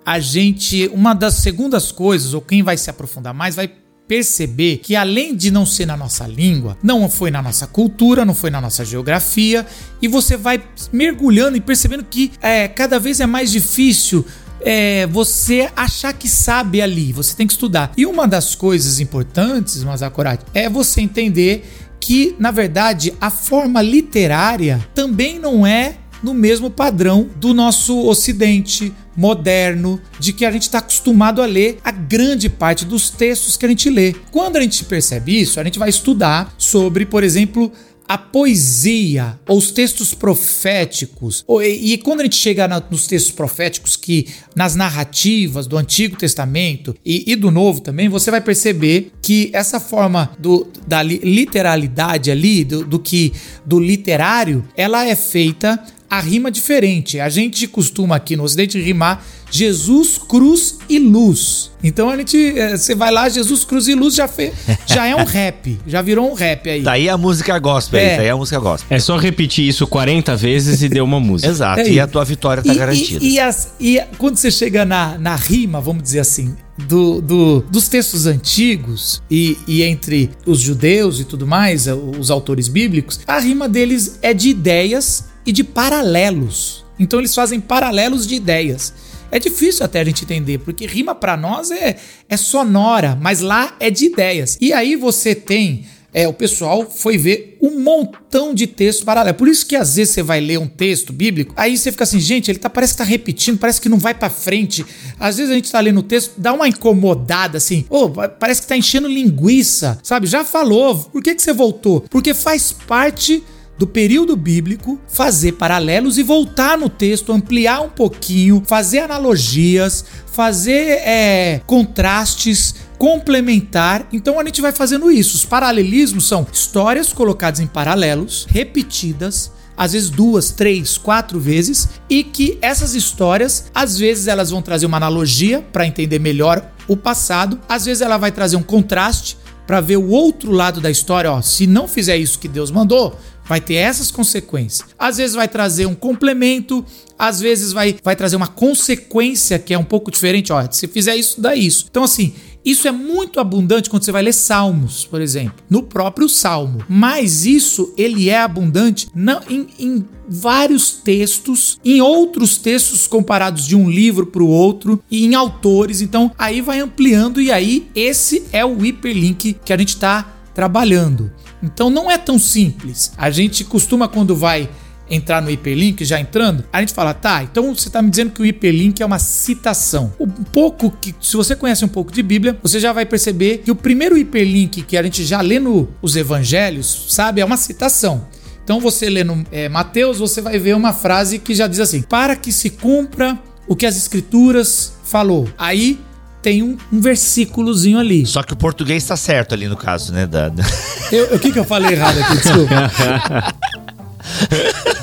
a 0.06 0.20
gente, 0.20 0.88
uma 0.94 1.12
das 1.12 1.34
segundas 1.34 1.90
coisas, 1.90 2.32
ou 2.32 2.40
quem 2.40 2.62
vai 2.62 2.76
se 2.76 2.88
aprofundar 2.88 3.34
mais, 3.34 3.56
vai 3.56 3.70
perceber 4.06 4.78
que 4.78 4.94
além 4.94 5.34
de 5.34 5.50
não 5.50 5.66
ser 5.66 5.86
na 5.86 5.96
nossa 5.96 6.26
língua, 6.26 6.76
não 6.82 7.08
foi 7.08 7.30
na 7.30 7.42
nossa 7.42 7.66
cultura, 7.66 8.24
não 8.24 8.34
foi 8.34 8.50
na 8.50 8.60
nossa 8.60 8.84
geografia, 8.84 9.66
e 10.00 10.08
você 10.08 10.36
vai 10.36 10.62
mergulhando 10.92 11.56
e 11.56 11.60
percebendo 11.60 12.04
que 12.04 12.32
é, 12.40 12.68
cada 12.68 12.98
vez 12.98 13.20
é 13.20 13.26
mais 13.26 13.50
difícil 13.50 14.24
é, 14.60 15.06
você 15.06 15.70
achar 15.76 16.12
que 16.12 16.28
sabe 16.28 16.80
ali, 16.80 17.12
você 17.12 17.36
tem 17.36 17.46
que 17.46 17.52
estudar. 17.52 17.92
E 17.96 18.06
uma 18.06 18.26
das 18.26 18.54
coisas 18.54 19.00
importantes, 19.00 19.82
Mazakorati, 19.82 20.44
é 20.54 20.68
você 20.68 21.00
entender 21.00 21.64
que, 22.00 22.36
na 22.38 22.50
verdade, 22.50 23.12
a 23.20 23.30
forma 23.30 23.82
literária 23.82 24.86
também 24.94 25.38
não 25.38 25.66
é 25.66 25.96
no 26.22 26.32
mesmo 26.32 26.70
padrão 26.70 27.28
do 27.36 27.52
nosso 27.52 28.06
ocidente 28.06 28.92
moderno, 29.16 30.00
de 30.18 30.32
que 30.32 30.44
a 30.44 30.50
gente 30.50 30.62
está 30.62 30.78
acostumado 30.78 31.40
a 31.40 31.46
ler 31.46 31.78
a 31.82 31.90
grande 31.90 32.48
parte 32.48 32.84
dos 32.84 33.10
textos 33.10 33.56
que 33.56 33.64
a 33.64 33.68
gente 33.68 33.88
lê. 33.88 34.14
Quando 34.30 34.56
a 34.56 34.60
gente 34.60 34.84
percebe 34.84 35.40
isso, 35.40 35.58
a 35.58 35.64
gente 35.64 35.78
vai 35.78 35.88
estudar 35.88 36.54
sobre, 36.58 37.06
por 37.06 37.24
exemplo, 37.24 37.72
a 38.08 38.16
poesia, 38.16 39.38
ou 39.48 39.58
os 39.58 39.72
textos 39.72 40.14
proféticos, 40.14 41.44
e, 41.62 41.98
quando 41.98 42.20
a 42.20 42.22
gente 42.24 42.36
chega 42.36 42.68
nos 42.90 43.06
textos 43.06 43.32
proféticos, 43.32 43.96
que 43.96 44.28
nas 44.54 44.76
narrativas 44.76 45.66
do 45.66 45.76
Antigo 45.76 46.16
Testamento 46.16 46.94
e, 47.04 47.34
do 47.34 47.50
Novo 47.50 47.80
também, 47.80 48.08
você 48.08 48.30
vai 48.30 48.40
perceber 48.40 49.12
que 49.20 49.50
essa 49.52 49.80
forma 49.80 50.30
do, 50.38 50.68
da 50.86 51.02
literalidade 51.02 52.30
ali, 52.30 52.64
do, 52.64 52.84
do 52.84 52.98
que 52.98 53.32
do 53.64 53.80
literário, 53.80 54.64
ela 54.76 55.04
é 55.04 55.16
feita 55.16 55.82
a 56.10 56.20
rima 56.20 56.50
diferente. 56.50 57.18
A 57.20 57.28
gente 57.28 57.66
costuma 57.66 58.16
aqui 58.16 58.36
no 58.36 58.44
Ocidente 58.44 58.80
rimar 58.80 59.24
Jesus, 59.50 60.18
cruz 60.18 60.78
e 60.88 60.98
luz. 60.98 61.70
Então 61.82 62.10
a 62.10 62.16
gente, 62.16 62.36
eh, 62.36 62.76
você 62.76 62.94
vai 62.96 63.12
lá, 63.12 63.28
Jesus, 63.28 63.64
cruz 63.64 63.86
e 63.86 63.94
luz 63.94 64.14
já, 64.16 64.26
fez, 64.26 64.52
já 64.86 65.06
é 65.06 65.14
um 65.14 65.24
rap, 65.24 65.78
já 65.86 66.02
virou 66.02 66.30
um 66.30 66.34
rap 66.34 66.68
aí. 66.68 66.82
Daí 66.82 67.08
a 67.08 67.16
música 67.16 67.56
gospel, 67.58 68.00
é. 68.00 68.16
daí 68.16 68.28
a 68.28 68.36
música 68.36 68.58
gospel. 68.58 68.96
É 68.96 68.98
só 68.98 69.16
repetir 69.16 69.66
isso 69.68 69.86
40 69.86 70.34
vezes 70.36 70.82
e 70.82 70.88
deu 70.88 71.04
uma 71.04 71.20
música. 71.20 71.48
Exato, 71.50 71.80
É 71.80 71.88
e 71.88 72.00
a 72.00 72.04
isso. 72.04 72.12
tua 72.12 72.24
vitória 72.24 72.62
tá 72.62 72.72
e, 72.72 72.76
garantida. 72.76 73.24
E, 73.24 73.34
e 73.34 73.40
as- 73.40 73.72
e 73.80 74.00
quando 74.18 74.36
você 74.36 74.50
chega 74.50 74.84
na, 74.84 75.16
na 75.16 75.36
rima, 75.36 75.80
vamos 75.80 76.02
dizer 76.02 76.20
assim, 76.20 76.56
do, 76.76 77.20
do- 77.20 77.60
dos 77.70 77.86
textos 77.88 78.26
antigos 78.26 79.22
e, 79.30 79.56
e 79.68 79.82
entre 79.84 80.30
os 80.44 80.60
judeus 80.60 81.20
e 81.20 81.24
tudo 81.24 81.46
mais, 81.46 81.86
eh, 81.86 81.94
os 81.94 82.30
autores 82.32 82.66
bíblicos, 82.68 83.20
a 83.28 83.38
rima 83.38 83.68
deles 83.68 84.18
é 84.22 84.34
de 84.34 84.48
ideias 84.48 85.24
e 85.46 85.52
de 85.52 85.62
paralelos. 85.64 86.84
Então 86.98 87.20
eles 87.20 87.34
fazem 87.34 87.60
paralelos 87.60 88.26
de 88.26 88.34
ideias. 88.34 88.92
É 89.30 89.38
difícil 89.38 89.84
até 89.84 90.00
a 90.00 90.04
gente 90.04 90.24
entender, 90.24 90.58
porque 90.58 90.86
rima 90.86 91.14
pra 91.14 91.36
nós 91.36 91.70
é, 91.70 91.96
é 92.28 92.36
sonora, 92.36 93.18
mas 93.20 93.40
lá 93.40 93.76
é 93.80 93.90
de 93.90 94.06
ideias. 94.06 94.56
E 94.60 94.72
aí 94.72 94.96
você 94.96 95.34
tem 95.34 95.86
é, 96.16 96.26
o 96.26 96.32
pessoal 96.32 96.90
foi 96.90 97.18
ver 97.18 97.58
um 97.60 97.78
montão 97.78 98.54
de 98.54 98.66
texto 98.66 99.04
paralelo. 99.04 99.36
Por 99.36 99.48
isso 99.48 99.66
que 99.66 99.76
às 99.76 99.96
vezes 99.96 100.14
você 100.14 100.22
vai 100.22 100.40
ler 100.40 100.58
um 100.58 100.66
texto 100.66 101.12
bíblico, 101.12 101.52
aí 101.54 101.76
você 101.76 101.92
fica 101.92 102.04
assim, 102.04 102.18
gente, 102.18 102.50
ele 102.50 102.58
tá, 102.58 102.70
parece 102.70 102.94
que 102.94 102.98
tá 102.98 103.04
repetindo, 103.04 103.58
parece 103.58 103.78
que 103.78 103.88
não 103.90 103.98
vai 103.98 104.14
pra 104.14 104.30
frente. 104.30 104.82
Às 105.20 105.36
vezes 105.36 105.52
a 105.52 105.54
gente 105.54 105.70
tá 105.70 105.78
lendo 105.78 106.00
o 106.00 106.02
texto, 106.02 106.32
dá 106.38 106.54
uma 106.54 106.66
incomodada 106.66 107.58
assim, 107.58 107.84
ô, 107.90 108.08
parece 108.08 108.62
que 108.62 108.66
tá 108.66 108.74
enchendo 108.74 109.08
linguiça, 109.08 109.98
sabe? 110.02 110.26
Já 110.26 110.42
falou, 110.42 110.96
por 110.96 111.22
que, 111.22 111.34
que 111.34 111.42
você 111.42 111.52
voltou? 111.52 112.00
Porque 112.08 112.32
faz 112.32 112.72
parte 112.72 113.44
do 113.78 113.86
período 113.86 114.34
bíblico, 114.36 114.98
fazer 115.06 115.52
paralelos 115.52 116.16
e 116.18 116.22
voltar 116.22 116.78
no 116.78 116.88
texto, 116.88 117.32
ampliar 117.32 117.80
um 117.80 117.90
pouquinho, 117.90 118.62
fazer 118.66 119.00
analogias, 119.00 120.04
fazer 120.32 121.00
é, 121.02 121.60
contrastes, 121.66 122.74
complementar. 122.98 124.08
Então 124.12 124.40
a 124.40 124.44
gente 124.44 124.62
vai 124.62 124.72
fazendo 124.72 125.10
isso. 125.10 125.36
Os 125.36 125.44
paralelismos 125.44 126.26
são 126.26 126.46
histórias 126.50 127.12
colocadas 127.12 127.60
em 127.60 127.66
paralelos, 127.66 128.46
repetidas. 128.48 129.54
Às 129.76 129.92
vezes 129.92 130.08
duas, 130.08 130.50
três, 130.52 130.96
quatro 130.96 131.38
vezes, 131.38 131.86
e 132.08 132.24
que 132.24 132.56
essas 132.62 132.94
histórias, 132.94 133.70
às 133.74 133.98
vezes 133.98 134.26
elas 134.26 134.48
vão 134.48 134.62
trazer 134.62 134.86
uma 134.86 134.96
analogia 134.96 135.60
para 135.70 135.86
entender 135.86 136.18
melhor 136.18 136.66
o 136.88 136.96
passado, 136.96 137.60
às 137.68 137.84
vezes 137.84 138.00
ela 138.00 138.16
vai 138.16 138.32
trazer 138.32 138.56
um 138.56 138.62
contraste 138.62 139.36
para 139.66 139.80
ver 139.80 139.96
o 139.96 140.08
outro 140.08 140.52
lado 140.52 140.80
da 140.80 140.90
história, 140.90 141.30
ó, 141.30 141.42
se 141.42 141.66
não 141.66 141.88
fizer 141.88 142.16
isso 142.16 142.38
que 142.38 142.48
Deus 142.48 142.70
mandou, 142.70 143.18
vai 143.46 143.60
ter 143.60 143.74
essas 143.74 144.10
consequências. 144.10 144.88
Às 144.98 145.16
vezes 145.16 145.34
vai 145.34 145.48
trazer 145.48 145.86
um 145.86 145.94
complemento, 145.94 146.84
às 147.18 147.40
vezes 147.40 147.72
vai, 147.72 147.96
vai 148.02 148.16
trazer 148.16 148.36
uma 148.36 148.46
consequência 148.46 149.58
que 149.58 149.72
é 149.72 149.78
um 149.78 149.84
pouco 149.84 150.10
diferente, 150.10 150.52
ó, 150.52 150.66
se 150.70 150.86
fizer 150.86 151.16
isso, 151.16 151.40
dá 151.40 151.54
isso. 151.54 151.86
Então 151.90 152.04
assim, 152.04 152.34
isso 152.66 152.88
é 152.88 152.90
muito 152.90 153.38
abundante 153.38 153.88
quando 153.88 154.02
você 154.02 154.10
vai 154.10 154.22
ler 154.22 154.32
Salmos, 154.32 155.04
por 155.04 155.20
exemplo, 155.20 155.54
no 155.70 155.84
próprio 155.84 156.28
Salmo. 156.28 156.84
Mas 156.88 157.46
isso 157.46 157.94
ele 157.96 158.28
é 158.28 158.40
abundante 158.40 159.06
não, 159.14 159.40
em, 159.48 159.68
em 159.78 160.04
vários 160.28 160.90
textos, 160.90 161.78
em 161.84 162.00
outros 162.00 162.56
textos 162.56 163.06
comparados 163.06 163.68
de 163.68 163.76
um 163.76 163.88
livro 163.88 164.26
para 164.26 164.42
o 164.42 164.48
outro 164.48 165.00
e 165.08 165.24
em 165.24 165.36
autores. 165.36 166.00
Então 166.00 166.32
aí 166.36 166.60
vai 166.60 166.80
ampliando 166.80 167.40
e 167.40 167.52
aí 167.52 167.86
esse 167.94 168.42
é 168.52 168.64
o 168.64 168.84
hiperlink 168.84 169.56
que 169.64 169.72
a 169.72 169.78
gente 169.78 169.90
está 169.90 170.34
trabalhando. 170.52 171.30
Então 171.66 171.90
não 171.90 172.10
é 172.10 172.16
tão 172.16 172.38
simples. 172.38 173.12
A 173.16 173.30
gente 173.30 173.64
costuma 173.64 174.08
quando 174.08 174.34
vai 174.34 174.68
entrar 175.08 175.40
no 175.40 175.50
hiperlink, 175.50 176.04
já 176.04 176.18
entrando, 176.20 176.64
a 176.72 176.80
gente 176.80 176.92
fala, 176.92 177.14
tá, 177.14 177.42
então 177.42 177.74
você 177.74 177.88
tá 177.88 178.02
me 178.02 178.10
dizendo 178.10 178.32
que 178.32 178.42
o 178.42 178.46
hiperlink 178.46 179.00
é 179.00 179.06
uma 179.06 179.18
citação. 179.18 180.12
Um 180.18 180.26
pouco 180.26 180.90
que, 180.90 181.14
se 181.20 181.36
você 181.36 181.54
conhece 181.54 181.84
um 181.84 181.88
pouco 181.88 182.12
de 182.12 182.22
Bíblia, 182.22 182.58
você 182.62 182.80
já 182.80 182.92
vai 182.92 183.06
perceber 183.06 183.58
que 183.58 183.70
o 183.70 183.76
primeiro 183.76 184.18
hiperlink 184.18 184.82
que 184.82 184.96
a 184.96 185.02
gente 185.02 185.24
já 185.24 185.40
lê 185.40 185.58
nos 185.60 186.16
evangelhos, 186.16 187.06
sabe, 187.08 187.40
é 187.40 187.44
uma 187.44 187.56
citação. 187.56 188.26
Então 188.64 188.80
você 188.80 189.08
lê 189.08 189.22
no 189.22 189.44
é, 189.52 189.68
Mateus, 189.68 190.18
você 190.18 190.40
vai 190.40 190.58
ver 190.58 190.74
uma 190.74 190.92
frase 190.92 191.38
que 191.38 191.54
já 191.54 191.68
diz 191.68 191.78
assim: 191.78 192.02
para 192.02 192.34
que 192.34 192.50
se 192.50 192.70
cumpra 192.70 193.38
o 193.68 193.76
que 193.76 193.86
as 193.86 193.96
escrituras 193.96 194.94
falou. 195.04 195.48
Aí 195.56 196.00
tem 196.46 196.62
um, 196.62 196.78
um 196.92 197.00
versículozinho 197.00 197.98
ali. 197.98 198.24
Só 198.24 198.40
que 198.40 198.52
o 198.52 198.56
português 198.56 199.04
tá 199.04 199.16
certo 199.16 199.52
ali 199.52 199.66
no 199.66 199.76
caso, 199.76 200.12
né? 200.12 200.28
Da, 200.28 200.48
da- 200.48 200.62
Eu- 201.10 201.34
O 201.34 201.38
que, 201.40 201.50
que 201.50 201.58
eu 201.58 201.64
falei 201.64 201.90
errado 201.92 202.20
aqui? 202.20 202.36
Desculpa. 202.36 203.54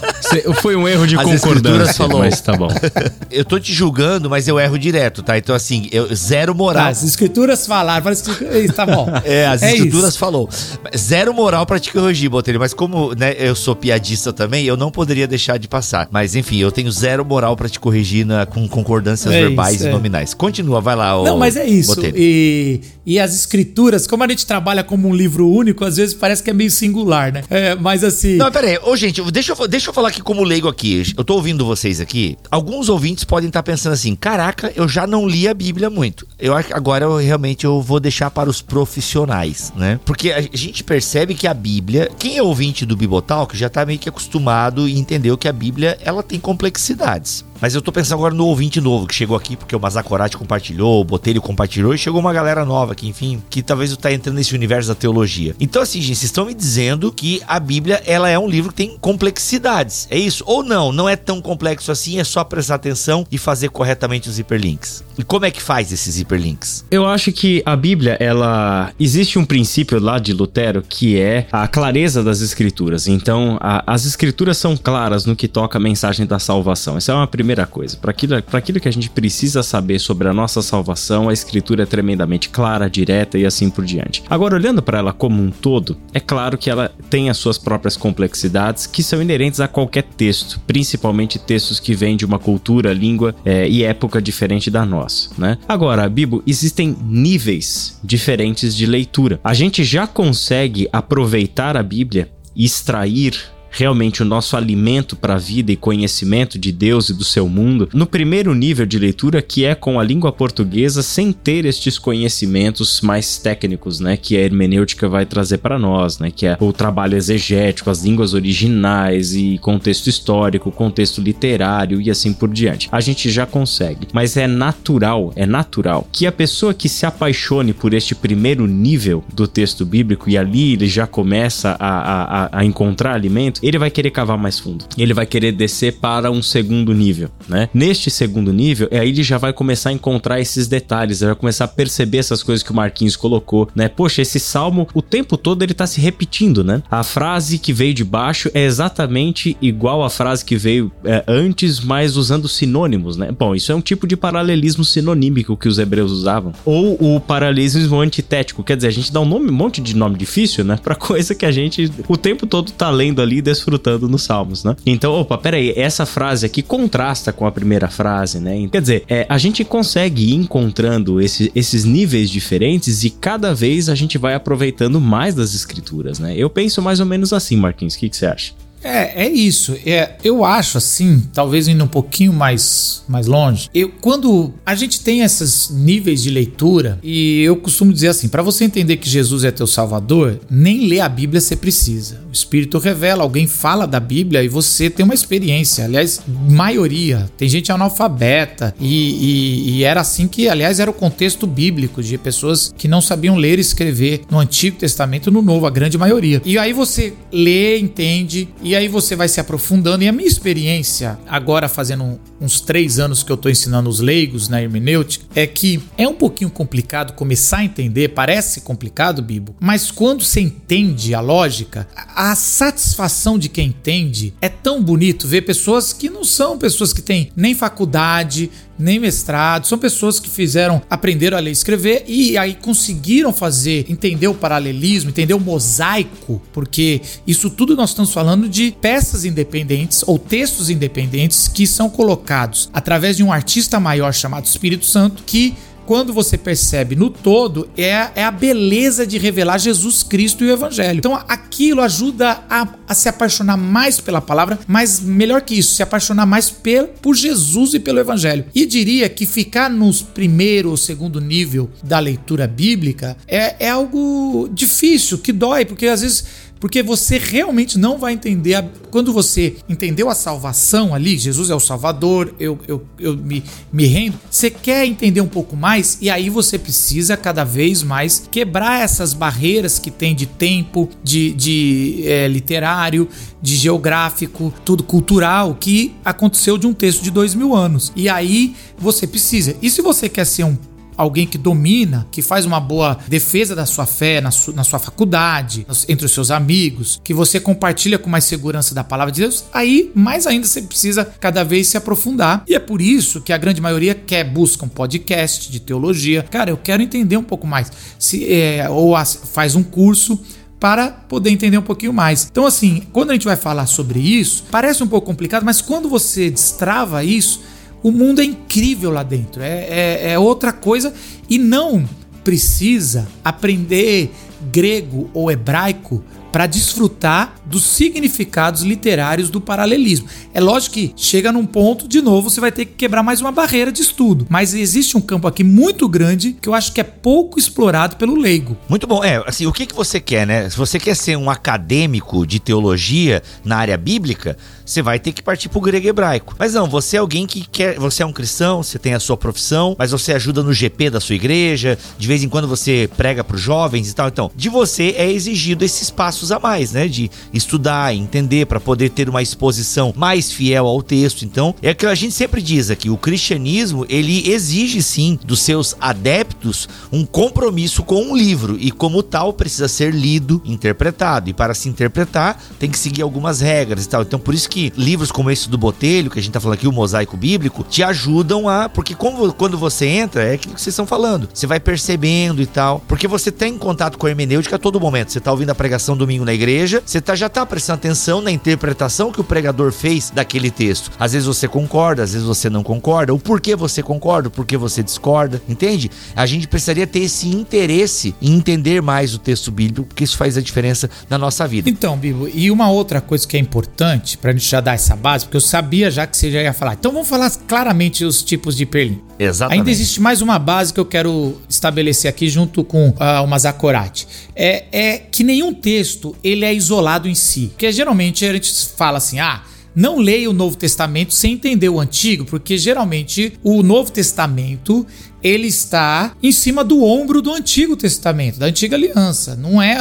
Cê- 0.30 0.54
Foi 0.62 0.76
um 0.76 0.88
erro 0.88 1.06
de 1.08 1.16
As 1.16 1.24
concordância, 1.24 1.48
escrituras 1.92 1.98
falou. 1.98 2.20
mas 2.20 2.42
tá 2.42 2.54
bom. 2.56 2.68
Eu 3.30 3.44
tô 3.44 3.60
te 3.60 3.74
julgando, 3.74 4.30
mas 4.30 4.48
eu 4.48 4.60
erro 4.60 4.78
direto, 4.78 5.24
tá? 5.24 5.38
Então, 5.38 5.56
assim, 5.56 5.88
eu, 5.92 6.14
zero 6.16 6.54
moral. 6.54 6.84
Tá, 6.84 6.90
as 6.90 7.04
escrituras 7.04 7.66
falaram, 7.66 8.04
parece 8.04 8.24
que 8.24 8.44
Isso, 8.60 8.74
tá 8.74 8.86
bom. 8.86 9.08
É, 9.26 9.48
as 9.48 9.64
É 9.64 9.72
escrituras 9.74 10.10
isso. 10.10 10.20
falou. 10.20 10.48
Zero 10.96 11.34
moral 11.34 11.66
pra 11.66 11.80
te 11.80 11.92
corrigir, 11.92 12.30
Botelho. 12.30 12.60
Mas 12.60 12.74
como 12.74 13.14
né, 13.16 13.36
eu 13.40 13.56
sou 13.56 13.76
piadista 13.76 14.32
também, 14.32 14.66
eu 14.66 14.78
não 14.78 14.92
poderia 14.92 15.28
deixar 15.28 15.58
de 15.58 15.68
passar. 15.68 16.08
Mas 16.12 16.36
enfim, 16.36 16.58
eu 16.58 16.72
tenho 16.72 16.92
zero 16.92 17.26
moral 17.26 17.56
pra 17.56 17.68
te 17.68 17.80
corrigir 17.80 18.26
na- 18.26 18.46
com 18.46 18.68
concordâncias 18.68 19.34
É 19.34 19.42
verbais 19.42 19.76
isso, 19.78 19.86
e 19.86 19.88
é. 19.88 19.92
nominais. 19.92 20.34
Continua, 20.34 20.80
vai 20.80 20.96
lá, 20.96 21.18
ô, 21.20 21.24
Não, 21.24 21.38
mas 21.38 21.56
é 21.58 21.66
isso. 21.66 21.96
Botelho. 21.96 22.14
E, 22.16 22.82
e 23.06 23.20
as 23.20 23.34
escrituras, 23.34 24.06
como 24.06 24.24
a 24.24 24.28
gente 24.28 24.46
trabalha 24.46 24.84
como 24.84 25.08
um 25.08 25.14
livro 25.16 25.50
único, 25.50 25.84
às 25.86 25.98
vezes 25.98 26.14
parece 26.14 26.44
que 26.44 26.50
é 26.50 26.54
meio 26.54 26.70
singular, 26.72 27.32
né? 27.34 27.44
É, 27.50 27.74
mas 27.76 28.04
assim. 28.04 28.36
Não, 28.36 28.52
pera 28.52 28.68
aí. 28.68 28.80
Ô, 28.84 28.96
gente, 28.96 29.22
deixa 29.32 29.54
eu, 29.58 29.68
deixa 29.68 29.90
eu 29.90 29.94
falar 29.94 30.10
aqui 30.10 30.22
como 30.24 30.44
leigo 30.44 30.68
aqui. 30.68 31.04
Eu 31.18 31.24
tô 31.24 31.36
ouvindo 31.36 31.66
vocês 31.66 32.00
aqui. 32.00 32.38
Alguns 32.50 32.90
ouvintes 32.90 33.24
podem 33.24 33.48
estar 33.48 33.64
pensando 33.64 33.94
assim, 33.94 34.16
caraca, 34.16 34.72
eu 34.76 34.88
já 34.88 35.06
não 35.06 35.28
li 35.28 35.48
a 35.48 35.54
Bíblia 35.54 35.90
muito. 35.90 36.28
Eu 36.40 36.56
agora 36.56 37.06
eu 37.06 37.18
realmente 37.18 37.66
eu 37.66 37.82
vou 37.82 38.00
deixar 38.00 38.32
para 38.32 38.50
os 38.50 38.62
profissionais, 38.62 39.72
né? 39.76 40.00
Porque 40.06 40.32
a 40.32 40.42
gente 40.42 40.84
percebe 40.84 41.36
que 41.36 41.48
a 41.48 41.54
Bíblia, 41.54 42.10
quem 42.18 42.38
é 42.38 42.44
ouvinte 42.44 42.86
do 42.86 42.96
Bibotalk 42.96 43.56
já 43.56 43.70
tá 43.70 43.86
meio 43.86 44.00
que 44.00 44.10
acostumado 44.10 44.88
e 44.88 44.98
entendeu 44.98 45.38
que 45.38 45.48
a 45.48 45.54
Bíblia, 45.54 45.98
ela 46.04 46.24
tem 46.24 46.40
complexidades. 46.40 47.46
Mas 47.64 47.76
eu 47.76 47.82
tô 47.82 47.94
pensando 47.94 48.16
agora 48.16 48.34
no 48.34 48.46
ouvinte 48.48 48.82
novo 48.82 49.08
que 49.08 49.16
chegou 49.16 49.38
aqui 49.38 49.56
porque 49.56 49.74
o 49.74 49.80
Mazacorati 49.80 50.36
compartilhou, 50.36 51.00
o 51.00 51.04
Botelho 51.06 51.42
compartilhou 51.42 51.96
e 51.96 51.98
chegou 51.98 52.20
uma 52.20 52.34
galera 52.34 52.66
nova 52.66 52.92
aqui, 52.92 53.08
enfim, 53.08 53.42
que 53.50 53.62
talvez 53.64 53.96
tá 53.96 54.12
entrando 54.12 54.36
nesse 54.36 54.54
universo 54.54 54.90
da 54.90 54.96
teologia. 54.96 55.56
Então 55.62 55.82
assim, 55.82 56.02
gente, 56.02 56.18
vocês 56.18 56.26
estão 56.26 56.46
me 56.46 56.54
dizendo 56.54 57.10
que 57.10 57.42
a 57.48 57.62
Bíblia, 57.62 58.04
ela 58.06 58.30
é 58.30 58.38
um 58.38 58.50
livro 58.50 58.72
que 58.72 58.76
tem 58.76 58.98
complexidades. 59.00 60.10
É 60.12 60.20
isso? 60.20 60.44
Ou 60.46 60.62
não? 60.62 60.92
Não 60.92 61.08
é 61.08 61.16
tão 61.16 61.42
complexo 61.42 61.90
assim, 61.90 62.20
é 62.20 62.26
só 62.26 62.44
prestar 62.44 62.76
atenção 62.76 63.26
e 63.32 63.38
fazer 63.38 63.70
corretamente 63.70 64.28
os 64.28 64.38
hiperlinks. 64.38 65.02
E 65.18 65.24
como 65.24 65.46
é 65.46 65.52
que 65.52 65.62
faz 65.62 65.90
esses 65.94 66.20
hiperlinks? 66.20 66.84
Eu 66.92 67.06
acho 67.08 67.32
que 67.32 67.64
a 67.66 67.78
Bíblia, 67.78 68.18
ela. 68.20 68.92
Existe 69.00 69.40
um 69.40 69.46
princípio 69.46 70.02
lá 70.02 70.20
de 70.20 70.34
Lutero 70.34 70.82
que 70.82 71.18
é 71.18 71.48
a 71.50 71.66
clareza 71.66 72.22
das 72.22 72.42
escrituras. 72.42 73.08
Então, 73.08 73.58
a- 73.62 73.84
as 73.88 74.06
escrituras 74.06 74.58
são 74.58 74.76
claras 74.76 75.26
no 75.26 75.34
que 75.34 75.48
toca 75.48 75.78
a 75.78 75.82
mensagem 75.82 76.26
da 76.26 76.40
salvação. 76.40 76.98
Essa 76.98 77.14
é 77.14 77.16
uma 77.16 77.28
primeira 77.28 77.53
coisa. 77.66 77.98
Para 77.98 78.12
aquilo, 78.12 78.36
aquilo 78.36 78.80
que 78.80 78.88
a 78.88 78.92
gente 78.92 79.10
precisa 79.10 79.62
saber 79.62 80.00
sobre 80.00 80.28
a 80.28 80.34
nossa 80.34 80.62
salvação, 80.62 81.30
a 81.30 81.34
escritura 81.34 81.84
é 81.84 81.86
tremendamente 81.86 82.50
clara, 82.50 82.90
direta 82.90 83.38
e 83.38 83.46
assim 83.46 83.70
por 83.70 83.86
diante. 83.86 84.24
Agora, 84.30 84.56
olhando 84.56 84.82
para 84.82 84.98
ela 84.98 85.14
como 85.14 85.42
um 85.42 85.52
todo, 85.52 85.98
é 86.14 86.20
claro 86.20 86.58
que 86.58 86.70
ela 86.70 86.92
tem 87.10 87.30
as 87.30 87.38
suas 87.38 87.58
próprias 87.58 87.96
complexidades 87.96 88.88
que 88.88 89.04
são 89.04 89.22
inerentes 89.22 89.60
a 89.60 89.68
qualquer 89.68 90.04
texto, 90.04 90.60
principalmente 90.66 91.40
textos 91.40 91.80
que 91.80 91.94
vêm 91.94 92.18
de 92.18 92.26
uma 92.26 92.40
cultura, 92.40 92.94
língua 92.94 93.36
eh, 93.46 93.68
e 93.70 93.84
época 93.84 94.22
diferente 94.22 94.72
da 94.72 94.86
nossa, 94.86 95.30
né? 95.38 95.58
Agora, 95.68 96.10
Bibo, 96.10 96.44
existem 96.48 96.96
níveis 97.04 98.00
diferentes 98.04 98.76
de 98.76 98.86
leitura. 98.86 99.40
A 99.44 99.54
gente 99.54 99.84
já 99.84 100.08
consegue 100.08 100.88
aproveitar 100.92 101.78
a 101.78 101.84
Bíblia 101.84 102.30
extrair 102.56 103.53
realmente 103.74 104.22
o 104.22 104.26
nosso 104.26 104.56
alimento 104.56 105.16
para 105.16 105.34
a 105.34 105.38
vida 105.38 105.72
e 105.72 105.76
conhecimento 105.76 106.58
de 106.60 106.72
Deus 106.72 107.10
e 107.10 107.14
do 107.14 107.24
seu 107.24 107.50
mundo, 107.50 107.90
no 107.94 108.06
primeiro 108.06 108.54
nível 108.54 108.86
de 108.86 109.00
leitura, 109.00 109.42
que 109.42 109.66
é 109.66 109.74
com 109.76 110.00
a 110.00 110.04
língua 110.04 110.32
portuguesa, 110.32 111.02
sem 111.02 111.34
ter 111.34 111.66
estes 111.66 111.98
conhecimentos 111.98 113.02
mais 113.02 113.38
técnicos, 113.38 114.00
né, 114.00 114.16
que 114.16 114.38
a 114.38 114.42
hermenêutica 114.42 115.10
vai 115.10 115.26
trazer 115.26 115.58
para 115.58 115.80
nós, 115.80 116.20
né, 116.20 116.32
que 116.34 116.46
é 116.46 116.56
o 116.60 116.72
trabalho 116.72 117.18
exegético, 117.18 117.90
as 117.90 118.04
línguas 118.04 118.34
originais 118.34 119.34
e 119.36 119.58
contexto 119.58 120.08
histórico, 120.08 120.72
contexto 120.72 121.20
literário 121.22 122.00
e 122.00 122.10
assim 122.12 122.32
por 122.32 122.50
diante. 122.54 122.88
A 122.92 123.02
gente 123.02 123.30
já 123.32 123.46
consegue, 123.46 124.08
mas 124.14 124.38
é 124.38 124.48
natural, 124.48 125.34
é 125.36 125.46
natural 125.46 126.08
que 126.12 126.28
a 126.28 126.32
pessoa 126.32 126.74
que 126.74 126.88
se 126.88 127.06
apaixone 127.06 127.74
por 127.74 127.94
este 127.94 128.14
primeiro 128.14 128.68
nível 128.68 129.24
do 129.34 129.48
texto 129.48 129.86
bíblico 129.86 130.30
e 130.30 130.38
ali 130.38 130.74
ele 130.74 130.88
já 130.88 131.08
começa 131.08 131.76
a, 131.80 132.48
a, 132.48 132.60
a- 132.60 132.66
encontrar 132.66 133.14
alimento, 133.14 133.60
ele 133.64 133.78
vai 133.78 133.90
querer 133.90 134.12
cavar 134.12 134.38
mais 134.38 134.60
fundo. 134.60 134.86
Ele 134.98 135.14
vai 135.14 135.26
querer 135.26 135.52
descer 135.52 135.94
para 135.94 136.30
um 136.30 136.42
segundo 136.42 136.94
nível, 136.94 137.30
né? 137.48 137.70
Neste 137.74 138.12
segundo 138.12 138.52
nível, 138.52 138.88
aí 138.92 139.10
ele 139.10 139.24
já 139.24 139.38
vai 139.38 139.54
começar 139.54 139.90
a 139.90 139.94
encontrar 139.94 140.40
esses 140.40 140.68
detalhes, 140.68 141.22
ele 141.22 141.32
vai 141.32 141.40
começar 141.40 141.66
a 141.66 141.68
perceber 141.68 142.18
essas 142.18 142.44
coisas 142.44 142.64
que 142.64 142.72
o 142.72 142.76
Marquinhos 142.76 143.16
colocou, 143.16 143.70
né? 143.76 143.88
Poxa, 143.88 144.22
esse 144.22 144.40
salmo, 144.40 144.88
o 144.94 145.02
tempo 145.02 145.38
todo 145.38 145.64
ele 145.64 145.74
tá 145.74 145.88
se 145.88 146.02
repetindo, 146.02 146.64
né? 146.64 146.84
A 146.90 147.04
frase 147.04 147.58
que 147.58 147.72
veio 147.72 147.94
de 147.94 148.04
baixo 148.04 148.50
é 148.54 148.64
exatamente 148.66 149.58
igual 149.62 150.04
à 150.04 150.10
frase 150.10 150.44
que 150.44 150.58
veio 150.58 150.92
é, 151.06 151.24
antes, 151.28 151.80
mas 151.80 152.18
usando 152.18 152.48
sinônimos, 152.48 153.18
né? 153.18 153.32
Bom, 153.32 153.56
isso 153.56 153.72
é 153.72 153.76
um 153.76 153.82
tipo 153.82 154.06
de 154.06 154.18
paralelismo 154.18 154.84
sinonímico 154.84 155.56
que 155.56 155.68
os 155.68 155.80
hebreus 155.80 156.12
usavam. 156.12 156.54
Ou 156.66 156.98
o 157.00 157.20
paralelismo 157.20 158.00
antitético, 158.00 158.64
quer 158.64 158.76
dizer, 158.76 158.88
a 158.88 158.92
gente 158.92 159.12
dá 159.12 159.20
um 159.22 159.26
nome, 159.26 159.50
um 159.50 159.54
monte 159.54 159.82
de 159.82 159.96
nome 159.96 160.18
difícil, 160.18 160.64
né? 160.64 160.78
Pra 160.84 160.96
coisa 160.96 161.34
que 161.34 161.46
a 161.46 161.52
gente 161.52 161.92
o 162.08 162.18
tempo 162.18 162.46
todo 162.46 162.72
tá 162.72 162.90
lendo 162.90 163.22
ali 163.22 163.38
e 163.38 163.42
desfrutando 163.54 164.10
nos 164.10 164.24
salmos, 164.24 164.64
né? 164.64 164.76
Então, 164.86 165.14
opa, 165.14 165.38
peraí, 165.38 165.74
essa 165.76 166.06
frase 166.06 166.46
aqui 166.46 166.62
contrasta 166.62 167.32
com 167.32 167.46
a 167.46 167.52
primeira 167.52 167.88
frase, 167.88 168.40
né? 168.40 168.68
Quer 168.72 168.82
dizer, 168.82 169.04
é, 169.08 169.26
a 169.30 169.38
gente 169.38 169.64
consegue 169.64 170.32
ir 170.32 170.36
encontrando 170.36 171.22
esse, 171.22 171.52
esses 171.56 171.86
níveis 171.86 172.30
diferentes 172.30 173.04
e 173.04 173.10
cada 173.10 173.54
vez 173.54 173.90
a 173.90 173.96
gente 173.96 174.18
vai 174.18 174.34
aproveitando 174.34 175.00
mais 175.00 175.36
das 175.36 175.54
escrituras, 175.54 176.20
né? 176.20 176.34
Eu 176.36 176.50
penso 176.50 176.82
mais 176.82 177.00
ou 177.00 177.06
menos 177.06 177.32
assim, 177.32 177.56
Marquinhos, 177.56 177.96
o 177.96 178.00
que, 178.00 178.10
que 178.10 178.18
você 178.18 178.26
acha? 178.26 178.54
É, 178.84 179.26
é 179.26 179.30
isso. 179.30 179.78
É, 179.86 180.12
eu 180.24 180.44
acho 180.44 180.78
assim, 180.78 181.24
talvez 181.34 181.68
indo 181.68 181.84
um 181.84 181.88
pouquinho 181.88 182.34
mais, 182.34 183.04
mais 183.08 183.28
longe. 183.28 183.70
Eu, 183.74 183.90
quando 184.02 184.54
a 184.66 184.76
gente 184.76 185.00
tem 185.00 185.22
esses 185.22 185.70
níveis 185.70 186.22
de 186.22 186.30
leitura, 186.30 187.00
e 187.02 187.42
eu 187.42 187.56
costumo 187.56 187.94
dizer 187.94 188.10
assim: 188.10 188.28
para 188.28 188.44
você 188.44 188.66
entender 188.66 188.98
que 188.98 189.10
Jesus 189.10 189.44
é 189.44 189.52
teu 189.52 189.66
Salvador, 189.66 190.40
nem 190.50 190.88
ler 190.88 191.00
a 191.00 191.10
Bíblia 191.10 191.40
você 191.40 191.56
precisa. 191.56 192.22
O 192.30 192.34
Espírito 192.34 192.78
revela, 192.78 193.24
alguém 193.24 193.48
fala 193.48 193.88
da 193.88 194.00
Bíblia 194.00 194.44
e 194.44 194.48
você 194.48 194.90
tem 194.90 195.04
uma 195.04 195.14
experiência. 195.14 195.86
Aliás, 195.86 196.22
maioria. 196.50 197.30
Tem 197.38 197.48
gente 197.48 197.72
analfabeta, 197.72 198.76
e, 198.80 198.88
e, 198.88 199.78
e 199.78 199.84
era 199.84 200.02
assim 200.02 200.28
que, 200.28 200.50
aliás, 200.50 200.80
era 200.80 200.90
o 200.90 200.94
contexto 200.94 201.48
bíblico 201.48 202.04
de 202.04 202.18
pessoas 202.18 202.74
que 202.78 202.88
não 202.88 203.02
sabiam 203.02 203.36
ler 203.36 203.58
e 203.58 203.62
escrever 203.62 204.22
no 204.30 204.40
Antigo 204.40 204.78
Testamento 204.78 205.32
no 205.32 205.42
Novo, 205.42 205.66
a 205.66 205.70
grande 205.70 205.98
maioria. 205.98 206.42
E 206.44 206.58
aí 206.58 206.74
você 206.74 207.14
lê, 207.32 207.78
entende, 207.78 208.50
e 208.62 208.73
e 208.74 208.76
aí 208.76 208.88
você 208.88 209.16
vai 209.16 209.28
se 209.28 209.40
aprofundando. 209.40 210.04
E 210.04 210.08
a 210.08 210.12
minha 210.12 210.28
experiência, 210.28 211.20
agora 211.28 211.70
fazendo 211.70 212.20
uns 212.42 212.60
três 212.60 212.98
anos 212.98 213.22
que 213.22 213.32
eu 213.32 213.36
estou 213.36 213.52
ensinando 213.52 213.88
os 213.88 214.00
leigos 214.00 214.50
na 214.50 214.64
hermenêutica, 214.64 215.26
é 215.36 215.46
que 215.46 215.80
é 215.96 216.08
um 216.08 216.16
pouquinho 216.16 216.50
complicado 216.50 217.14
começar 217.14 217.58
a 217.58 217.64
entender, 217.64 218.10
parece 218.10 218.62
complicado, 218.62 219.22
Bibo, 219.22 219.56
mas 219.60 219.92
quando 219.92 220.24
você 220.24 220.42
entende 220.42 221.14
a 221.14 221.22
lógica, 221.22 221.88
a 221.96 222.34
satisfação 222.34 223.38
de 223.38 223.48
quem 223.48 223.68
entende 223.68 224.34
é 224.42 224.50
tão 224.50 224.82
bonito 224.82 225.28
ver 225.28 225.44
pessoas 225.44 225.94
que 225.94 226.10
não 226.10 226.24
são 226.24 226.58
pessoas 226.58 226.92
que 226.92 227.02
têm 227.04 227.32
nem 227.36 227.54
faculdade, 227.54 228.50
nem 228.78 229.00
mestrado, 229.00 229.68
são 229.68 229.78
pessoas 229.78 230.20
que 230.20 230.30
fizeram, 230.30 230.82
aprenderam 230.90 231.38
a 231.38 231.40
ler 231.40 231.52
e 231.52 231.54
escrever 231.54 232.04
e 232.08 232.38
aí 232.38 232.56
conseguiram 232.56 233.32
fazer, 233.32 233.86
entender 233.90 234.28
o 234.28 234.34
paralelismo, 234.34 235.10
entender 235.10 235.34
o 235.34 235.40
mosaico, 235.40 236.42
porque 236.52 237.02
isso 237.26 237.50
tudo 237.50 237.76
nós 237.76 237.92
estamos 237.92 238.12
falando 238.12 238.50
de 238.50 238.76
peças 238.82 239.26
independentes 239.26 240.04
ou 240.08 240.18
textos 240.18 240.70
independentes 240.70 241.48
que 241.48 241.68
são 241.68 241.90
colocados 241.90 242.70
através 242.74 243.18
de 243.18 243.24
um 243.24 243.32
artista 243.32 243.80
maior 243.80 244.14
chamado 244.14 244.46
Espírito 244.46 244.86
Santo 244.86 245.24
que 245.26 245.54
quando 245.86 246.14
você 246.14 246.38
percebe 246.38 246.96
no 246.96 247.10
todo, 247.10 247.70
é, 247.78 248.10
é 248.16 248.24
a 248.24 248.32
beleza 248.32 249.06
de 249.06 249.18
revelar 249.18 249.58
Jesus 249.58 250.04
Cristo 250.04 250.44
e 250.44 250.48
o 250.48 250.52
Evangelho. 250.52 250.98
Então 250.98 251.16
aquilo 251.28 251.82
ajuda 251.82 252.44
a, 252.50 252.68
a 252.88 252.94
se 252.94 253.10
apaixonar 253.10 253.58
mais 253.58 254.00
pela 254.00 254.22
palavra, 254.22 254.60
mas 254.68 255.00
melhor 255.00 255.42
que 255.42 255.56
isso, 255.56 255.76
se 255.76 255.84
apaixonar 255.84 256.26
mais 256.26 256.54
por 257.02 257.16
Jesus 257.16 257.74
e 257.74 257.80
pelo 257.80 258.00
Evangelho. 258.00 258.46
E 258.54 258.66
diria 258.66 259.10
que 259.10 259.26
ficar 259.26 259.70
nos 259.70 260.02
primeiro 260.02 260.70
ou 260.70 260.78
segundo 260.78 261.20
nível 261.20 261.70
da 261.84 262.00
leitura 262.00 262.48
bíblica 262.48 263.18
é, 263.28 263.66
é 263.66 263.70
algo 263.70 264.50
difícil, 264.52 265.18
que 265.18 265.32
dói, 265.32 265.66
porque 265.66 265.88
às 265.88 266.02
vezes 266.02 266.26
porque 266.64 266.82
você 266.82 267.18
realmente 267.18 267.78
não 267.78 267.98
vai 267.98 268.14
entender. 268.14 268.56
A... 268.56 268.64
Quando 268.90 269.12
você 269.12 269.58
entendeu 269.68 270.10
a 270.10 270.16
salvação 270.16 270.96
ali, 270.96 271.18
Jesus 271.18 271.50
é 271.50 271.56
o 271.56 271.60
Salvador, 271.60 272.34
eu, 272.40 272.58
eu, 272.66 272.82
eu 272.98 273.18
me, 273.18 273.44
me 273.70 273.86
rendo, 273.86 274.18
você 274.32 274.50
quer 274.50 274.86
entender 274.86 275.20
um 275.20 275.28
pouco 275.28 275.58
mais 275.58 275.98
e 276.00 276.10
aí 276.10 276.30
você 276.30 276.58
precisa 276.58 277.18
cada 277.18 277.44
vez 277.44 277.84
mais 277.84 278.30
quebrar 278.32 278.82
essas 278.82 279.14
barreiras 279.14 279.78
que 279.78 279.92
tem 279.92 280.16
de 280.16 280.26
tempo, 280.26 280.90
de, 281.04 281.34
de 281.34 282.04
é, 282.06 282.30
literário, 282.30 283.10
de 283.42 283.58
geográfico, 283.58 284.54
tudo 284.64 284.84
cultural 284.84 285.58
que 285.60 285.94
aconteceu 286.06 286.58
de 286.58 286.66
um 286.66 286.74
texto 286.74 287.04
de 287.04 287.12
dois 287.12 287.36
mil 287.36 287.54
anos. 287.54 287.92
E 287.94 288.08
aí 288.08 288.56
você 288.78 289.06
precisa. 289.06 289.54
E 289.62 289.70
se 289.70 289.82
você 289.82 290.08
quer 290.08 290.26
ser 290.26 290.46
um 290.46 290.58
alguém 290.98 291.26
que 291.26 291.38
domina, 291.38 292.08
que 292.12 292.22
faz 292.22 292.46
uma 292.46 292.60
boa 292.60 292.98
defesa 293.08 293.56
da 293.56 293.66
sua 293.66 293.86
fé 293.86 294.22
na, 294.22 294.32
su, 294.32 294.54
na 294.54 294.64
sua 294.64 294.80
faculdade, 294.80 295.66
entre 295.88 296.06
os 296.06 296.12
seus 296.12 296.32
amigos, 296.32 297.00
que 297.04 297.14
você 297.14 297.40
compartilha 297.40 297.98
com 297.98 298.10
mais 298.10 298.24
segurança 298.24 298.74
da 298.74 298.84
palavra 298.84 299.12
de 299.12 299.22
Deus, 299.22 299.46
aí 299.54 299.92
mais 299.96 300.28
ainda 300.28 300.48
você 300.48 300.62
precisa 300.62 301.06
cada 301.20 301.44
vez 301.44 301.68
se 301.68 301.78
aprofundar. 301.78 302.44
E 302.48 302.56
é 302.56 302.60
por 302.60 302.82
isso 302.82 303.22
que 303.22 303.34
a 303.34 303.38
grande 303.38 303.62
maioria 303.62 303.96
quer, 303.96 304.24
busca 304.24 304.66
um 304.66 304.70
podcast 304.70 305.52
de 305.52 305.60
teologia. 305.60 306.24
Cara, 306.24 306.50
eu 306.50 306.58
quero 306.58 306.82
entender 306.82 307.18
um 307.18 307.24
pouco 307.24 307.48
mais. 307.48 307.72
Se, 307.98 308.32
é, 308.32 308.70
ou 308.70 308.94
faz 309.06 309.56
um 309.56 309.64
curso 309.64 310.20
para 310.64 310.88
poder 310.88 311.30
entender 311.30 311.58
um 311.58 311.64
pouquinho 311.64 311.92
mais. 311.92 312.26
Então, 312.32 312.46
assim, 312.46 312.84
quando 312.94 313.10
a 313.10 313.14
gente 313.14 313.26
vai 313.26 313.36
falar 313.36 313.66
sobre 313.66 314.00
isso, 314.00 314.46
parece 314.50 314.82
um 314.82 314.88
pouco 314.88 315.06
complicado, 315.06 315.44
mas 315.44 315.60
quando 315.60 315.90
você 315.90 316.32
destrava 316.32 317.04
isso, 317.04 317.42
o 317.84 317.92
mundo 317.92 318.22
é 318.22 318.26
incrível 318.26 318.90
lá 318.90 319.04
dentro, 319.04 319.44
é, 319.44 319.68
é, 319.70 320.12
é 320.14 320.20
outra 320.20 320.54
coisa 320.54 320.94
e 321.30 321.38
não 321.38 321.88
precisa 322.24 323.08
aprender 323.24 324.12
grego 324.52 325.10
ou 325.14 325.30
hebraico 325.30 326.04
para 326.34 326.48
desfrutar 326.48 327.36
dos 327.46 327.64
significados 327.64 328.64
literários 328.64 329.30
do 329.30 329.40
paralelismo. 329.40 330.08
É 330.34 330.42
lógico 330.42 330.74
que 330.74 330.92
chega 330.98 331.32
num 331.32 331.46
ponto, 331.46 331.88
de 331.88 332.02
novo, 332.02 332.28
você 332.28 332.42
vai 332.42 332.52
ter 332.52 332.66
que 332.66 332.74
quebrar 332.74 333.04
mais 333.04 333.22
uma 333.22 333.32
barreira 333.32 333.72
de 333.72 333.84
estudo. 333.84 334.26
Mas 334.28 334.56
existe 334.56 334.98
um 334.98 335.02
campo 335.02 335.28
aqui 335.28 335.44
muito 335.44 335.88
grande 335.88 336.36
que 336.42 336.50
eu 336.50 336.56
acho 336.56 336.74
que 336.74 336.82
é 336.82 336.84
pouco 336.84 337.38
explorado 337.38 337.98
pelo 337.98 338.16
leigo. 338.16 338.58
Muito 338.68 338.88
bom. 338.88 339.04
É, 339.04 339.24
assim, 339.28 339.46
o 339.46 339.54
que, 339.54 339.68
que 339.68 339.76
você 339.76 340.00
quer, 340.00 340.26
né? 340.26 340.50
Se 340.50 340.58
você 340.58 340.80
quer 340.80 340.96
ser 340.96 341.16
um 341.16 341.30
acadêmico 341.30 342.26
de 342.26 342.40
teologia 342.40 343.22
na 343.46 343.58
área 343.58 343.78
bíblica, 343.78 344.36
você 344.66 344.82
vai 344.82 345.00
ter 345.00 345.12
que 345.12 345.22
partir 345.22 345.50
pro 345.50 345.62
grego 345.62 345.88
hebraico. 345.88 346.36
Mas 346.38 346.54
não, 346.54 346.68
você 346.68 346.98
é 346.98 347.00
alguém 347.00 347.26
que 347.26 347.48
quer. 347.48 347.78
Você 347.80 348.04
é 348.04 348.06
um 348.06 348.14
cristão, 348.14 348.64
você 348.64 348.80
tem 348.80 348.94
a 348.94 349.00
sua 349.00 349.18
profissão, 349.18 349.76
mas 349.78 349.92
você 349.92 350.14
ajuda 350.14 350.44
no 350.44 350.54
GP 350.54 350.90
da 350.90 351.00
sua 351.00 351.16
igreja, 351.16 351.78
de 351.98 352.08
vez 352.08 352.24
em 352.24 352.30
quando 352.30 352.48
você 352.48 352.90
prega 352.96 353.24
para 353.24 353.36
os 353.36 353.42
jovens 353.42 353.90
e 353.90 353.96
tal. 353.96 354.08
Então, 354.08 354.32
de 354.36 354.50
você 354.50 354.96
é 354.98 355.12
exigido 355.12 355.66
esses 355.66 355.90
passos 355.90 356.32
a 356.32 356.40
mais, 356.40 356.72
né? 356.72 356.88
De 356.88 357.10
estudar, 357.34 357.94
entender, 357.94 358.46
para 358.46 358.60
poder 358.60 358.90
ter 358.90 359.10
uma 359.10 359.22
exposição 359.22 359.94
mais 359.96 360.32
fiel 360.32 360.66
ao 360.68 360.82
texto. 360.82 361.24
Então, 361.24 361.56
é 361.62 361.74
que 361.74 361.86
a 361.86 361.96
gente 361.96 362.14
sempre 362.14 362.42
diz 362.42 362.70
aqui: 362.70 362.90
o 362.90 362.98
cristianismo, 362.98 363.86
ele 363.90 364.30
exige 364.32 364.82
sim 364.82 365.20
dos 365.24 365.42
seus 365.42 365.76
adeptos 365.80 366.68
um 366.92 367.06
compromisso 367.06 367.84
com 367.84 368.02
um 368.02 368.16
livro 368.16 368.58
e, 368.60 368.72
como 368.72 369.04
tal, 369.04 369.34
precisa 369.34 369.68
ser 369.68 369.94
lido, 369.94 370.42
interpretado. 370.46 371.30
E 371.30 371.34
para 371.34 371.54
se 371.54 371.70
interpretar, 371.70 372.42
tem 372.60 372.70
que 372.70 372.78
seguir 372.78 373.02
algumas 373.02 373.42
regras 373.42 373.86
e 373.86 373.90
tal. 373.90 374.02
Então, 374.02 374.20
por 374.20 374.34
isso 374.34 374.50
que 374.54 374.72
livros 374.78 375.12
como 375.12 375.32
esse 375.32 375.50
do 375.50 375.58
Botelho, 375.58 376.12
que 376.12 376.20
a 376.20 376.22
gente 376.22 376.32
tá 376.32 376.40
falando 376.40 376.54
aqui, 376.54 376.68
o 376.68 376.72
Mosaico 376.72 377.18
Bíblico, 377.18 377.64
te 377.68 377.82
ajudam 377.82 378.48
a. 378.48 378.70
Porque 378.70 378.94
como, 378.94 379.34
quando 379.34 379.58
você 379.58 379.88
entra, 379.88 380.24
é 380.24 380.34
aquilo 380.36 380.54
que 380.54 380.62
vocês 380.62 380.74
estão 380.74 380.86
falando. 380.86 381.28
Você 381.34 381.48
vai 381.48 381.60
percebendo 381.60 382.40
e 382.40 382.46
tal. 382.46 382.80
Porque 382.88 383.08
você 383.08 383.32
tem 383.32 383.58
contato 383.58 383.98
com 383.98 384.06
a 384.06 384.12
hermenêutica 384.12 384.58
a 384.58 384.60
todo 384.60 384.80
momento. 384.80 385.12
Você 385.12 385.20
tá 385.20 385.32
ouvindo 385.32 385.50
a 385.50 385.56
pregação 385.56 385.98
domingo 385.98 386.24
na 386.24 386.36
igreja, 386.36 386.84
você 386.86 387.02
tá, 387.02 387.16
já 387.16 387.28
tá 387.30 387.44
prestando 387.48 387.80
atenção 387.80 388.22
na 388.22 388.30
interpretação 388.30 389.12
que 389.12 389.20
o 389.20 389.24
pregador 389.24 389.72
fez 389.72 390.12
daquele 390.12 390.52
texto. 390.52 390.92
Às 391.00 391.14
vezes 391.14 391.28
você 391.28 391.48
concorda, 391.48 392.04
às 392.04 392.14
vezes 392.14 392.28
você 392.28 392.48
não 392.48 392.62
concorda. 392.62 393.12
O 393.12 393.18
porquê 393.18 393.56
você 393.56 393.82
concorda, 393.82 394.28
o 394.28 394.32
porquê 394.32 394.56
você 394.56 394.84
discorda. 394.84 395.42
Entende? 395.50 395.90
A 396.16 396.28
gente 396.28 396.48
precisaria 396.48 396.86
ter 396.86 397.00
esse 397.00 397.28
interesse 397.28 398.14
em 398.22 398.36
entender 398.36 398.84
mais 398.84 399.16
o 399.16 399.18
texto 399.18 399.52
bíblico, 399.52 399.88
porque 399.88 400.04
isso 400.04 400.16
faz 400.16 400.38
a 400.38 400.42
diferença 400.42 400.88
na 401.10 401.18
nossa 401.18 401.48
vida. 401.48 401.68
Então, 401.68 401.98
Bibo, 401.98 402.30
e 402.32 402.52
uma 402.52 402.70
outra 402.70 403.02
coisa 403.02 403.28
que 403.28 403.36
é 403.36 403.40
importante 403.40 404.16
pra 404.16 404.32
gente 404.32 404.43
já 404.50 404.62
dar 404.62 404.74
essa 404.74 404.96
base, 404.96 405.26
porque 405.26 405.38
eu 405.38 405.42
sabia 405.42 405.90
já 405.90 406.06
que 406.08 406.16
você 406.16 406.32
já 406.32 406.42
ia 406.42 406.54
falar. 406.54 406.74
Então 406.74 406.92
vamos 406.92 407.08
falar 407.08 407.32
claramente 407.48 408.06
os 408.06 408.24
tipos 408.24 408.56
de 408.56 408.66
perlim. 408.66 409.02
Exatamente. 409.18 409.60
Ainda 409.60 409.72
existe 409.72 410.02
mais 410.02 410.22
uma 410.22 410.40
base 410.40 410.74
que 410.74 410.80
eu 410.80 410.86
quero 410.86 411.42
estabelecer 411.50 412.10
aqui 412.10 412.30
junto 412.30 412.64
com 412.64 412.90
uh, 412.90 413.24
uma 413.24 413.38
Zacorati. 413.40 414.08
É, 414.36 414.66
é 414.72 414.98
que 414.98 415.24
nenhum 415.24 415.54
texto 415.54 416.16
ele 416.24 416.46
é 416.46 416.54
isolado 416.54 417.08
em 417.08 417.16
si. 417.16 417.48
Porque 417.48 417.72
geralmente 417.72 418.26
a 418.26 418.34
gente 418.34 418.52
fala 418.76 418.98
assim, 418.98 419.20
ah, 419.20 419.44
não 419.76 420.00
leia 420.00 420.30
o 420.30 420.34
Novo 420.34 420.56
Testamento 420.56 421.14
sem 421.14 421.34
entender 421.34 421.70
o 421.70 421.80
Antigo, 421.80 422.26
porque 422.26 422.58
geralmente 422.58 423.34
o 423.44 423.64
Novo 423.64 423.92
Testamento 423.92 424.86
ele 425.24 425.48
está 425.48 426.16
em 426.22 426.32
cima 426.32 426.64
do 426.64 426.84
ombro 426.84 427.22
do 427.22 427.32
Antigo 427.34 427.76
Testamento, 427.76 428.40
da 428.40 428.48
Antiga 428.48 428.76
Aliança. 428.76 429.36
Não 429.36 429.62
é 429.62 429.78